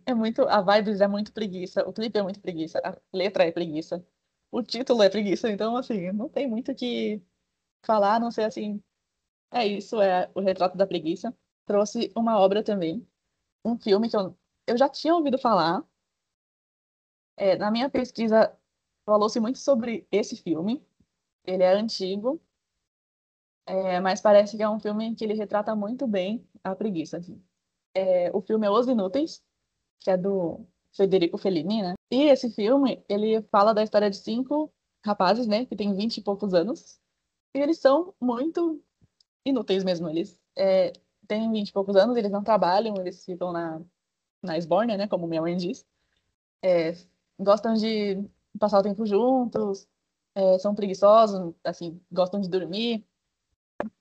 É 0.05 0.13
muito, 0.13 0.43
a 0.43 0.61
vibes 0.61 1.01
é 1.01 1.07
muito 1.07 1.33
preguiça, 1.33 1.87
o 1.87 1.93
clipe 1.93 2.17
é 2.17 2.23
muito 2.23 2.39
preguiça, 2.41 2.79
a 2.83 2.97
letra 3.13 3.45
é 3.45 3.51
preguiça, 3.51 4.05
o 4.51 4.61
título 4.63 5.03
é 5.03 5.09
preguiça, 5.09 5.49
então, 5.49 5.75
assim, 5.77 6.11
não 6.11 6.29
tem 6.29 6.47
muito 6.47 6.71
o 6.71 6.75
que 6.75 7.21
falar, 7.85 8.15
a 8.15 8.19
não 8.19 8.31
ser 8.31 8.43
assim, 8.43 8.81
é 9.51 9.67
isso, 9.67 10.01
é 10.01 10.29
o 10.35 10.41
retrato 10.41 10.77
da 10.77 10.87
preguiça. 10.87 11.35
Trouxe 11.65 12.11
uma 12.15 12.39
obra 12.39 12.63
também, 12.63 13.07
um 13.65 13.77
filme 13.79 14.09
que 14.09 14.17
eu, 14.17 14.37
eu 14.67 14.77
já 14.77 14.89
tinha 14.89 15.15
ouvido 15.15 15.37
falar. 15.37 15.83
É, 17.37 17.55
na 17.57 17.71
minha 17.71 17.89
pesquisa, 17.89 18.55
falou-se 19.05 19.39
muito 19.39 19.59
sobre 19.59 20.07
esse 20.11 20.35
filme, 20.37 20.85
ele 21.45 21.63
é 21.63 21.73
antigo, 21.73 22.41
é, 23.65 23.99
mas 23.99 24.21
parece 24.21 24.57
que 24.57 24.63
é 24.63 24.69
um 24.69 24.79
filme 24.79 25.15
que 25.15 25.23
ele 25.23 25.33
retrata 25.33 25.75
muito 25.75 26.07
bem 26.07 26.47
a 26.63 26.75
preguiça. 26.75 27.17
Assim. 27.17 27.41
É, 27.93 28.31
o 28.35 28.41
filme 28.41 28.67
é 28.67 28.69
Os 28.71 28.87
Inúteis, 28.87 29.43
que 30.03 30.11
é 30.11 30.17
do 30.17 30.65
Federico 30.91 31.37
Fellini, 31.37 31.81
né? 31.81 31.93
E 32.11 32.23
esse 32.23 32.51
filme, 32.51 33.03
ele 33.09 33.41
fala 33.43 33.73
da 33.73 33.81
história 33.81 34.09
de 34.09 34.17
cinco 34.17 34.71
rapazes, 35.03 35.47
né, 35.47 35.65
que 35.65 35.75
têm 35.75 35.93
vinte 35.93 36.17
e 36.17 36.21
poucos 36.21 36.53
anos, 36.53 36.99
e 37.55 37.59
eles 37.59 37.79
são 37.79 38.13
muito 38.21 38.81
inúteis 39.45 39.83
mesmo. 39.83 40.09
Eles 40.09 40.39
é, 40.55 40.93
têm 41.27 41.51
vinte 41.51 41.69
e 41.69 41.73
poucos 41.73 41.95
anos, 41.95 42.15
eles 42.15 42.31
não 42.31 42.43
trabalham, 42.43 42.95
eles 42.97 43.25
ficam 43.25 43.51
na, 43.51 43.81
na 44.41 44.57
esbórnia, 44.57 44.97
né, 44.97 45.07
como 45.07 45.27
minha 45.27 45.41
mãe 45.41 45.57
diz. 45.57 45.85
É, 46.61 46.93
gostam 47.39 47.73
de 47.73 48.23
passar 48.59 48.79
o 48.79 48.83
tempo 48.83 49.05
juntos, 49.05 49.87
é, 50.35 50.57
são 50.59 50.75
preguiçosos, 50.75 51.53
assim, 51.63 51.99
gostam 52.11 52.39
de 52.39 52.49
dormir, 52.49 53.05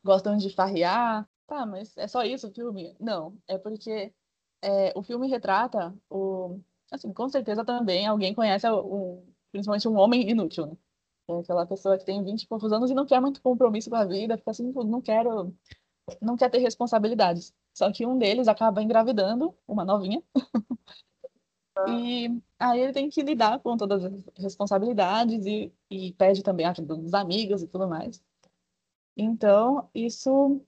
gostam 0.05 0.37
de 0.37 0.51
farrear. 0.51 1.29
Tá, 1.47 1.67
mas 1.67 1.97
é 1.97 2.07
só 2.07 2.23
isso 2.25 2.49
o 2.49 2.53
filme? 2.53 2.97
Não, 3.01 3.37
é 3.47 3.59
porque 3.59 4.15
é, 4.63 4.93
o 4.97 5.03
filme 5.03 5.29
retrata 5.29 5.95
o. 6.09 6.61
Assim, 6.91 7.13
com 7.13 7.29
certeza 7.29 7.65
também 7.65 8.07
alguém 8.07 8.35
conhece 8.35 8.69
o, 8.69 9.25
principalmente 9.51 9.89
um 9.89 9.97
homem 9.97 10.29
inútil, 10.31 10.67
né? 10.67 10.77
É 11.29 11.39
aquela 11.39 11.67
pessoa 11.67 11.97
que 11.97 12.05
tem 12.05 12.23
20 12.23 12.43
e 12.43 12.47
poucos 12.47 12.73
anos 12.73 12.91
e 12.91 12.95
não 12.95 13.07
quer 13.07 13.21
muito 13.21 13.41
compromisso 13.41 13.89
com 13.89 13.97
a 13.97 14.05
vida, 14.05 14.37
fica 14.37 14.51
assim, 14.51 14.73
não 14.73 15.01
quero, 15.01 15.55
não 16.21 16.37
quer 16.37 16.51
ter 16.51 16.59
responsabilidades. 16.59 17.55
Só 17.75 17.91
que 17.93 18.05
um 18.05 18.19
deles 18.19 18.49
acaba 18.49 18.83
engravidando 18.83 19.55
uma 19.67 19.85
novinha. 19.85 20.23
E 21.89 22.29
aí 22.59 22.81
ele 22.81 22.93
tem 22.93 23.09
que 23.09 23.23
lidar 23.23 23.59
com 23.61 23.77
todas 23.77 24.05
as 24.05 24.25
responsabilidades 24.37 25.47
e, 25.47 25.73
e 25.91 26.13
pede 26.13 26.43
também 26.43 26.67
a 26.67 26.71
ajuda 26.71 26.97
dos 26.97 27.15
amigos 27.15 27.63
e 27.63 27.67
tudo 27.67 27.89
mais. 27.89 28.23
Então, 29.17 29.89
isso 29.95 30.61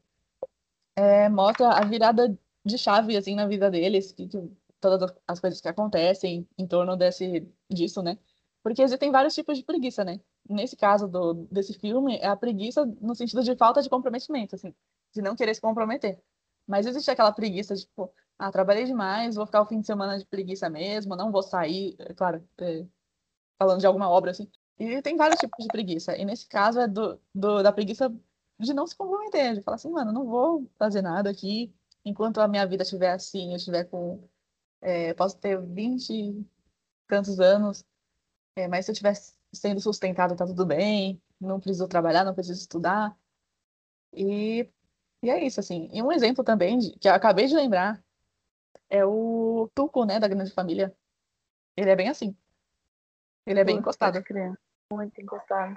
é, 0.97 1.29
mostra 1.29 1.69
a 1.69 1.85
virada 1.85 2.37
de 2.65 2.79
chave 2.79 3.17
assim 3.17 3.35
na 3.35 3.47
vida 3.47 3.71
deles, 3.71 4.13
que, 4.13 4.27
que, 4.27 4.51
todas 4.81 5.13
as 5.27 5.41
coisas 5.41 5.61
que 5.61 5.69
acontecem 5.69 6.47
em 6.59 6.67
torno 6.67 6.97
desse 6.97 7.47
disso, 7.71 8.03
né? 8.03 8.19
Porque 8.63 8.83
existem 8.83 9.11
vários 9.11 9.35
tipos 9.35 9.59
de 9.59 9.65
preguiça, 9.65 10.05
né? 10.05 10.21
Nesse 10.49 10.77
caso 10.77 11.09
do, 11.09 11.35
desse 11.51 11.75
filme, 11.75 12.17
é 12.19 12.27
a 12.27 12.37
preguiça 12.37 12.87
no 13.01 13.15
sentido 13.15 13.43
de 13.43 13.57
falta 13.57 13.83
de 13.83 13.89
comprometimento, 13.89 14.55
assim, 14.55 14.75
de 15.15 15.23
não 15.23 15.37
querer 15.37 15.55
se 15.55 15.61
comprometer. 15.61 16.21
Mas 16.67 16.87
existe 16.87 17.11
aquela 17.11 17.33
preguiça, 17.33 17.75
tipo, 17.75 18.13
ah, 18.39 18.51
trabalhei 18.51 18.85
demais, 18.85 19.37
vou 19.37 19.47
ficar 19.47 19.63
o 19.63 19.67
fim 19.67 19.81
de 19.81 19.87
semana 19.87 20.19
de 20.19 20.27
preguiça 20.27 20.69
mesmo, 20.71 21.17
não 21.17 21.31
vou 21.31 21.43
sair, 21.43 21.95
é 21.99 22.15
claro, 22.15 22.43
é, 22.59 22.87
falando 23.59 23.81
de 23.81 23.87
alguma 23.87 24.09
obra, 24.09 24.31
assim. 24.31 24.51
E 24.79 25.01
tem 25.03 25.17
vários 25.17 25.39
tipos 25.39 25.65
de 25.65 25.69
preguiça. 25.69 26.17
E 26.17 26.25
nesse 26.25 26.47
caso 26.49 26.81
é 26.81 26.89
do, 26.89 27.21
do, 27.35 27.63
da 27.63 27.73
preguiça 27.73 28.13
de 28.59 28.75
não 28.75 28.87
se 28.87 28.97
comprometer, 28.97 29.55
de 29.55 29.63
falar 29.63 29.77
assim, 29.77 29.91
mano, 29.91 30.13
não 30.13 30.27
vou 30.27 30.71
fazer 30.79 31.03
nada 31.03 31.31
aqui 31.31 31.73
enquanto 32.05 32.41
a 32.41 32.49
minha 32.49 32.67
vida 32.67 32.83
estiver 32.83 33.13
assim, 33.13 33.51
eu 33.51 33.57
estiver 33.57 33.85
com. 33.85 34.23
É, 34.81 35.15
posso 35.15 35.39
ter 35.39 35.61
20 35.61 36.11
e 36.11 36.47
tantos 37.09 37.41
anos, 37.41 37.85
é, 38.57 38.69
mas 38.69 38.85
se 38.85 38.91
eu 38.91 38.93
estiver 38.93 39.15
sendo 39.53 39.81
sustentado, 39.81 40.37
tá 40.37 40.47
tudo 40.47 40.67
bem, 40.67 41.21
não 41.41 41.61
preciso 41.61 41.89
trabalhar, 41.89 42.25
não 42.25 42.35
preciso 42.35 42.61
estudar. 42.61 43.17
E, 44.13 44.69
e 45.23 45.31
é 45.31 45.45
isso, 45.45 45.61
assim. 45.61 45.89
E 45.93 46.03
um 46.03 46.13
exemplo 46.13 46.45
também, 46.45 46.79
de, 46.79 46.99
que 46.99 47.09
eu 47.09 47.15
acabei 47.15 47.47
de 47.47 47.55
lembrar, 47.55 48.03
é 48.91 49.05
o 49.05 49.71
Tuco, 49.75 50.05
né, 50.05 50.21
da 50.21 50.29
Grande 50.29 50.53
Família. 50.53 50.95
Ele 51.77 51.91
é 51.91 51.97
bem 51.97 52.09
assim. 52.09 52.37
Ele 53.47 53.61
é 53.61 53.65
bem 53.65 53.77
encostado. 53.77 54.23
Muito 54.93 55.21
encostado. 55.21 55.77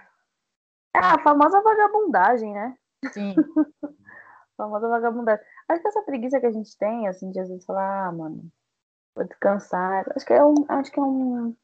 É 0.95 0.99
a 0.99 1.21
famosa 1.23 1.61
vagabundagem, 1.61 2.53
né? 2.53 2.77
Sim. 3.11 3.35
famosa 4.55 4.87
vagabundagem. 4.87 5.45
Acho 5.69 5.81
que 5.81 5.87
essa 5.87 6.01
preguiça 6.03 6.39
que 6.39 6.45
a 6.45 6.51
gente 6.51 6.77
tem, 6.77 7.07
assim, 7.07 7.31
de 7.31 7.39
às 7.39 7.49
vezes 7.49 7.65
falar, 7.65 8.07
ah, 8.07 8.11
mano, 8.11 8.49
vou 9.15 9.25
descansar. 9.25 10.05
Acho 10.15 10.25
que 10.25 10.33
é 10.33 10.43
um, 10.43 10.55
acho 10.69 10.91
que 10.91 10.99
é 10.99 11.03
um, 11.03 11.55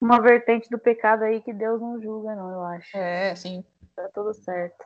uma 0.00 0.20
vertente 0.20 0.68
do 0.68 0.78
pecado 0.78 1.22
aí 1.22 1.40
que 1.40 1.52
Deus 1.52 1.80
não 1.80 2.00
julga, 2.00 2.34
não, 2.34 2.50
eu 2.50 2.62
acho. 2.62 2.96
É, 2.96 3.34
sim. 3.36 3.64
Tá 3.94 4.08
tudo 4.12 4.34
certo. 4.34 4.84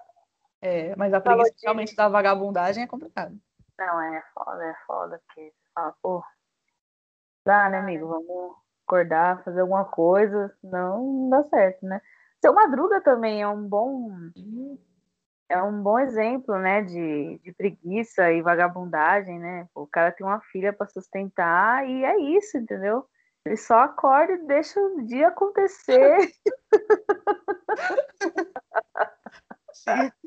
É, 0.60 0.94
mas 0.96 1.14
a 1.14 1.20
preguiça 1.20 1.52
de... 1.52 1.62
realmente 1.62 1.94
da 1.94 2.08
vagabundagem 2.08 2.84
é 2.84 2.86
complicado. 2.86 3.38
Não, 3.78 4.00
é 4.00 4.22
foda, 4.34 4.64
é 4.64 4.74
foda, 4.86 5.22
porque 5.26 5.52
fala, 5.74 5.94
pô, 6.02 6.22
dá, 7.44 7.68
né, 7.70 7.78
amigo? 7.78 8.08
Vamos 8.08 8.56
acordar, 8.86 9.42
fazer 9.44 9.60
alguma 9.60 9.84
coisa, 9.84 10.54
senão 10.60 11.02
não 11.02 11.30
dá 11.30 11.44
certo, 11.44 11.84
né? 11.84 12.00
Seu 12.40 12.52
Madruga 12.52 13.00
também 13.00 13.42
é 13.42 13.48
um 13.48 13.68
bom 13.68 14.10
é 15.48 15.62
um 15.62 15.82
bom 15.82 15.98
exemplo, 15.98 16.58
né, 16.58 16.82
de, 16.82 17.38
de 17.42 17.52
preguiça 17.52 18.32
e 18.32 18.42
vagabundagem, 18.42 19.38
né? 19.38 19.68
O 19.74 19.86
cara 19.86 20.12
tem 20.12 20.26
uma 20.26 20.40
filha 20.40 20.72
para 20.72 20.88
sustentar 20.88 21.88
e 21.88 22.04
é 22.04 22.18
isso, 22.36 22.58
entendeu? 22.58 23.06
Ele 23.44 23.56
só 23.56 23.80
acorda 23.80 24.32
e 24.32 24.46
deixa 24.46 24.80
o 24.80 25.02
dia 25.04 25.28
acontecer. 25.28 26.32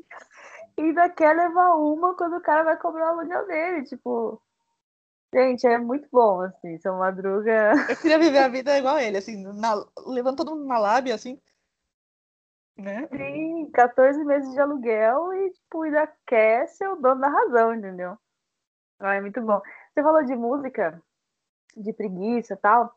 E 0.78 0.82
ainda 0.82 1.10
quer 1.10 1.36
levar 1.36 1.74
uma 1.74 2.14
quando 2.14 2.36
o 2.36 2.40
cara 2.40 2.62
vai 2.62 2.76
cobrar 2.78 3.14
o 3.14 3.18
aluguel 3.18 3.46
dele, 3.46 3.84
tipo, 3.84 4.40
Gente, 5.32 5.64
é 5.64 5.78
muito 5.78 6.08
bom, 6.10 6.40
assim, 6.40 6.76
São 6.78 6.98
Madruga. 6.98 7.72
Eu 7.88 7.96
queria 7.96 8.18
viver 8.18 8.38
a 8.38 8.48
vida 8.48 8.76
igual 8.76 8.98
ele, 8.98 9.16
assim, 9.16 9.40
na, 9.40 9.84
levando 10.06 10.36
todo 10.36 10.56
mundo 10.56 10.66
na 10.66 10.76
lábia, 10.76 11.14
assim. 11.14 11.40
Né? 12.80 13.06
Sim, 13.08 13.70
14 13.72 14.24
meses 14.24 14.52
de 14.54 14.60
aluguel 14.60 15.34
e, 15.34 15.50
tipo, 15.50 15.82
ainda 15.82 16.10
quer 16.26 16.66
ser 16.68 16.88
o 16.88 16.96
dono 16.96 17.20
da 17.20 17.28
razão, 17.28 17.74
entendeu? 17.74 18.16
Ah, 18.98 19.14
é 19.14 19.20
muito 19.20 19.40
bom. 19.42 19.60
Você 19.92 20.02
falou 20.02 20.24
de 20.24 20.34
música, 20.34 21.02
de 21.76 21.92
preguiça 21.92 22.54
e 22.54 22.56
tal. 22.56 22.94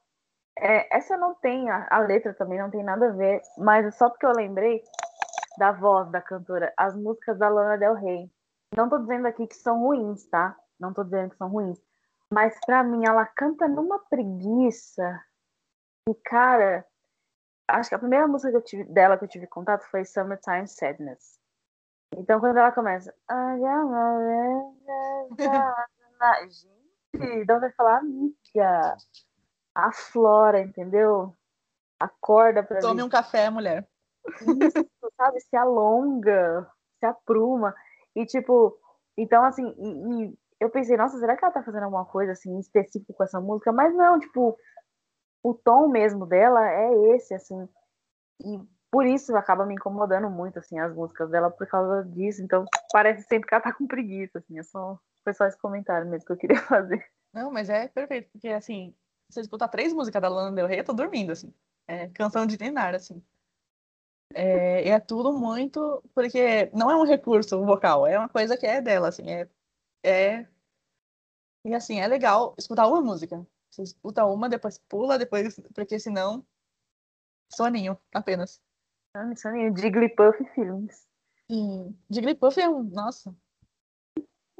É, 0.58 0.96
essa 0.96 1.18
não 1.18 1.36
tem, 1.36 1.70
a, 1.70 1.88
a, 1.90 2.00
letra 2.00 2.34
também 2.34 2.60
não 2.60 2.70
tem 2.70 2.84
nada 2.84 3.10
a 3.10 3.12
ver, 3.12 3.42
mas 3.58 3.86
é 3.86 3.92
só 3.92 4.10
porque 4.10 4.26
eu 4.26 4.32
lembrei 4.32 4.82
da 5.58 5.72
voz 5.72 6.10
da 6.12 6.22
cantora, 6.22 6.74
as 6.78 6.96
músicas 6.96 7.38
da 7.38 7.50
Lana 7.50 7.78
Del 7.78 7.96
Rey. 7.96 8.32
Não 8.76 8.88
tô 8.88 9.00
dizendo 9.00 9.28
aqui 9.28 9.48
que 9.48 9.56
são 9.56 9.82
ruins, 9.82 10.26
tá? 10.28 10.56
Não 10.80 10.94
tô 10.94 11.04
dizendo 11.04 11.32
que 11.32 11.38
são 11.38 11.50
ruins. 11.50 11.80
Mas 12.32 12.58
para 12.66 12.84
mim, 12.84 13.06
ela 13.06 13.26
canta 13.26 13.68
numa 13.68 14.00
preguiça. 14.10 15.22
E, 16.08 16.16
cara, 16.16 16.86
acho 17.68 17.90
que 17.90 17.96
a 17.96 18.00
primeira 18.00 18.28
música 18.28 18.52
que 18.52 18.58
eu 18.58 18.62
tive, 18.64 18.84
dela 18.86 19.18
que 19.18 19.26
eu 19.26 19.30
tive 19.30 19.48
contato 19.48 19.84
foi 19.90 20.06
Summertime 20.06 20.68
Sadness. 20.68 21.40
Então, 22.16 22.40
quando 22.40 22.58
ela 22.58 22.72
começa. 22.72 23.14
Gente, 27.16 27.46
não 27.48 27.60
vai 27.60 27.72
falar 27.72 27.98
amiga. 27.98 28.96
A 29.76 29.92
Flora, 29.92 30.62
entendeu? 30.62 31.36
Acorda 32.00 32.64
pra 32.64 32.80
Tome 32.80 33.02
um 33.02 33.10
café, 33.10 33.50
mulher. 33.50 33.88
Isso, 34.42 35.12
sabe? 35.18 35.40
Se 35.40 35.56
alonga, 35.56 36.70
se 37.00 37.06
apruma. 37.06 37.74
E, 38.16 38.26
tipo, 38.26 38.78
então, 39.18 39.44
assim, 39.44 39.74
e, 39.78 40.26
e 40.26 40.38
eu 40.60 40.70
pensei, 40.70 40.96
nossa, 40.96 41.18
será 41.18 41.36
que 41.36 41.44
ela 41.44 41.54
tá 41.54 41.64
fazendo 41.64 41.84
alguma 41.84 42.06
coisa 42.06 42.34
assim 42.34 42.58
específica 42.60 43.14
com 43.14 43.24
essa 43.24 43.42
música? 43.42 43.72
Mas 43.72 43.94
não, 43.96 44.20
tipo, 44.20 44.58
o 45.44 45.54
tom 45.54 45.90
mesmo 45.90 46.26
dela 46.26 46.66
é 46.72 47.16
esse, 47.16 47.34
assim. 47.34 47.68
E 48.44 48.60
por 48.90 49.06
isso 49.06 49.36
acaba 49.36 49.66
me 49.66 49.76
incomodando 49.76 50.30
muito, 50.30 50.60
assim, 50.60 50.80
as 50.80 50.96
músicas 50.96 51.30
dela 51.30 51.52
por 51.52 51.68
causa 51.68 52.04
disso. 52.06 52.42
Então, 52.42 52.66
parece 52.92 53.28
sempre 53.28 53.48
que 53.50 53.54
ela 53.54 53.64
tá 53.64 53.74
com 53.74 53.86
preguiça, 53.86 54.40
assim. 54.40 54.58
É 54.58 54.64
só, 54.64 54.98
foi 55.24 55.34
só 55.34 55.46
esse 55.46 55.58
comentário 55.58 56.10
mesmo 56.10 56.26
que 56.26 56.32
eu 56.32 56.38
queria 56.38 56.58
fazer. 56.64 57.06
Não, 57.34 57.52
mas 57.52 57.70
é 57.70 57.88
perfeito, 57.88 58.30
porque, 58.32 58.48
assim, 58.50 58.96
se 59.30 59.36
você 59.36 59.42
escutar 59.42 59.68
três 59.68 59.92
músicas 59.94 60.22
da 60.22 60.30
Lana 60.30 60.56
Del 60.56 60.68
Rey, 60.68 60.80
eu 60.80 60.86
tô 60.86 60.94
dormindo, 60.94 61.32
assim. 61.32 61.54
É 61.88 62.08
canção 62.10 62.46
de 62.46 62.58
Neymar, 62.58 62.96
assim. 62.96 63.22
É, 64.34 64.90
é 64.90 65.00
tudo 65.00 65.34
muito. 65.34 66.02
Porque 66.14 66.70
não 66.74 66.90
é 66.90 66.96
um 66.96 67.04
recurso 67.04 67.64
vocal, 67.66 68.08
é 68.08 68.18
uma 68.18 68.30
coisa 68.30 68.56
que 68.56 68.66
é 68.66 68.82
dela, 68.82 69.10
assim. 69.10 69.30
É, 69.30 69.50
é 70.04 70.48
e 71.66 71.74
assim, 71.74 72.00
é 72.00 72.08
legal 72.08 72.54
escutar 72.58 72.88
uma 72.88 73.02
música. 73.02 73.46
Você 73.74 73.82
escuta 73.82 74.24
uma, 74.24 74.48
depois 74.48 74.78
pula, 74.78 75.18
depois. 75.18 75.60
Porque 75.74 75.98
senão. 75.98 76.46
Soninho, 77.52 78.00
apenas. 78.14 78.62
Ah, 79.16 79.36
soninho. 79.36 79.76
Jigglypuff 79.76 80.46
Filmes. 80.54 81.08
Sim. 81.50 81.98
Jigglypuff 82.08 82.60
é 82.62 82.70
um. 82.70 82.84
Nossa. 82.84 83.36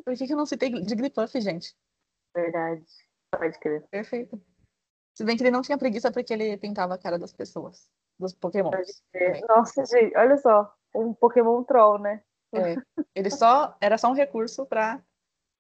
Por 0.04 0.16
que, 0.18 0.26
que 0.26 0.34
eu 0.34 0.38
não 0.38 0.48
citei 0.48 0.72
Jigglypuff, 0.88 1.40
gente? 1.40 1.78
Verdade. 2.36 2.84
Pode 3.32 3.60
crer. 3.60 3.88
Perfeito. 3.90 4.42
Se 5.16 5.24
bem 5.24 5.38
que 5.38 5.44
ele 5.44 5.52
não 5.52 5.62
tinha 5.62 5.78
preguiça 5.78 6.12
porque 6.12 6.34
ele 6.34 6.58
pintava 6.58 6.96
a 6.96 6.98
cara 6.98 7.20
das 7.20 7.32
pessoas. 7.32 7.88
Dos 8.20 8.34
Pokémon. 8.34 8.72
Nossa, 9.48 9.86
gente, 9.86 10.18
olha 10.18 10.38
só. 10.38 10.76
Um 10.96 11.14
Pokémon 11.14 11.64
Troll, 11.64 12.00
né? 12.00 12.24
É. 12.52 12.76
Ele 13.14 13.30
só. 13.30 13.78
Era 13.80 14.00
só 14.00 14.10
um 14.10 14.16
recurso 14.16 14.66
pra 14.66 15.04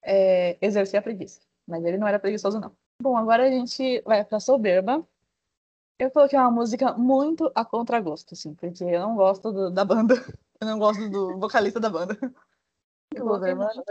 é, 0.04 0.58
exercer 0.60 0.99
a 0.99 1.04
preguiça. 1.04 1.39
Mas 1.68 1.86
ele 1.86 1.97
não 1.97 2.08
era 2.08 2.20
preguiçoso, 2.20 2.60
não. 2.60 2.76
Bom, 3.02 3.18
agora 3.18 3.48
a 3.48 3.52
gente 3.52 4.02
vai 4.02 4.24
pra 4.24 4.39
Soberba. 4.39 5.06
Eu 6.00 6.12
coloquei 6.12 6.38
uma 6.38 6.52
música 6.52 6.94
muito 6.94 7.52
a 7.54 7.64
contragosto, 7.64 8.34
assim, 8.34 8.54
porque 8.56 8.84
eu 8.84 9.00
não 9.00 9.16
gosto 9.16 9.52
do, 9.52 9.70
da 9.70 9.86
banda. 9.86 10.16
Eu 10.62 10.68
não 10.68 10.80
gosto 10.80 11.10
do 11.10 11.38
vocalista 11.38 11.78
da 11.78 11.89
banda. 11.89 12.18
Los 13.20 13.44
Hermanos. 13.44 13.84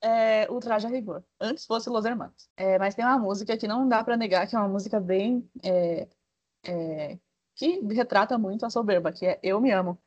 É, 0.00 0.50
Ultraje 0.50 0.86
a 0.86 0.90
Rigor. 0.90 1.22
Antes 1.38 1.66
fosse 1.66 1.90
Los 1.90 2.06
Hermanos. 2.06 2.48
É, 2.56 2.78
mas 2.78 2.94
tem 2.94 3.04
uma 3.04 3.18
música 3.18 3.58
que 3.58 3.68
não 3.68 3.86
dá 3.86 4.02
para 4.02 4.16
negar 4.16 4.46
que 4.46 4.56
é 4.56 4.58
uma 4.58 4.68
música 4.68 4.98
bem. 4.98 5.46
É, 5.62 6.08
é, 6.64 7.18
que 7.54 7.80
retrata 7.92 8.38
muito 8.38 8.64
a 8.64 8.70
soberba, 8.70 9.12
que 9.12 9.26
é 9.26 9.38
Eu 9.42 9.60
Me 9.60 9.70
Amo. 9.70 10.00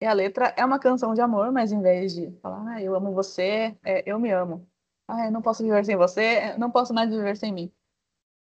E 0.00 0.04
a 0.04 0.12
letra 0.12 0.52
é 0.56 0.64
uma 0.64 0.78
canção 0.78 1.14
de 1.14 1.20
amor, 1.20 1.50
mas 1.50 1.72
em 1.72 1.80
vez 1.80 2.14
de 2.14 2.30
falar, 2.42 2.74
ah, 2.74 2.82
eu 2.82 2.94
amo 2.94 3.12
você, 3.12 3.76
é, 3.82 4.02
eu 4.04 4.18
me 4.18 4.30
amo. 4.30 4.68
Ah, 5.08 5.26
eu 5.26 5.32
não 5.32 5.42
posso 5.42 5.62
viver 5.62 5.84
sem 5.84 5.96
você, 5.96 6.56
não 6.58 6.70
posso 6.70 6.92
mais 6.92 7.10
viver 7.10 7.36
sem 7.36 7.52
mim. 7.52 7.72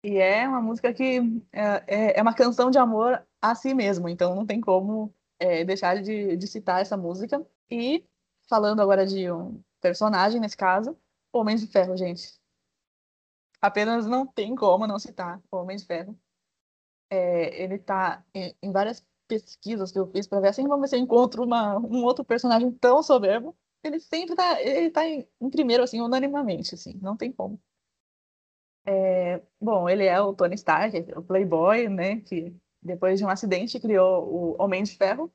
E 0.04 0.18
é 0.18 0.48
uma 0.48 0.62
música 0.62 0.94
que 0.94 1.20
é, 1.52 1.84
é, 1.88 2.20
é 2.20 2.22
uma 2.22 2.34
canção 2.34 2.72
de 2.72 2.78
amor 2.78 3.26
a 3.42 3.56
si 3.56 3.74
mesmo, 3.74 4.10
então 4.10 4.36
não 4.36 4.46
tem 4.46 4.62
como 4.62 5.14
é, 5.40 5.64
deixar 5.64 6.02
de, 6.02 6.38
de 6.38 6.48
citar 6.48 6.82
essa 6.82 6.98
música. 6.98 7.46
E 7.70 8.06
falando 8.48 8.82
agora 8.82 9.06
de 9.06 9.32
um 9.32 9.64
personagem, 9.80 10.40
nesse 10.40 10.58
caso, 10.58 10.98
Homem 11.34 11.56
de 11.56 11.68
Ferro, 11.68 11.96
gente. 11.98 12.40
Apenas 13.62 14.06
não 14.06 14.26
tem 14.26 14.56
como 14.56 14.88
não 14.88 15.00
citar 15.00 15.42
o 15.52 15.58
Homem 15.58 15.78
de 15.78 15.86
Ferro. 15.86 16.20
É, 17.10 17.64
ele 17.64 17.78
tá 17.78 18.24
em, 18.34 18.56
em 18.62 18.72
várias 18.72 19.06
pesquisas 19.28 19.92
que 19.92 20.00
eu 20.00 20.08
fiz 20.08 20.28
para 20.28 20.42
ver 20.42 20.50
assim, 20.50 20.68
vamos 20.68 20.82
ver 20.82 20.88
se 20.90 20.96
eu 20.96 21.00
encontro 21.00 21.44
uma, 21.44 21.78
um 21.78 22.04
outro 22.04 22.26
personagem 22.26 22.72
tão 22.74 23.02
soberbo. 23.02 23.56
Ele 23.84 24.00
sempre 24.00 24.36
tá, 24.36 24.60
ele 24.62 24.90
tá 24.92 25.06
em, 25.08 25.28
em 25.40 25.50
primeiro, 25.50 25.84
assim, 25.84 26.02
unanimamente, 26.02 26.76
assim, 26.76 26.98
não 27.02 27.16
tem 27.18 27.32
como. 27.32 27.62
É, 28.86 29.42
bom, 29.60 29.88
ele 29.90 30.06
é 30.06 30.20
o 30.22 30.34
Tony 30.34 30.56
Stark, 30.56 30.98
o 31.16 31.24
playboy, 31.24 31.88
né, 31.90 32.22
que 32.22 32.56
depois 32.82 33.20
de 33.20 33.26
um 33.26 33.30
acidente 33.30 33.80
criou 33.80 34.56
o 34.58 34.62
Homem 34.62 34.84
de 34.84 34.96
Ferro. 34.98 35.32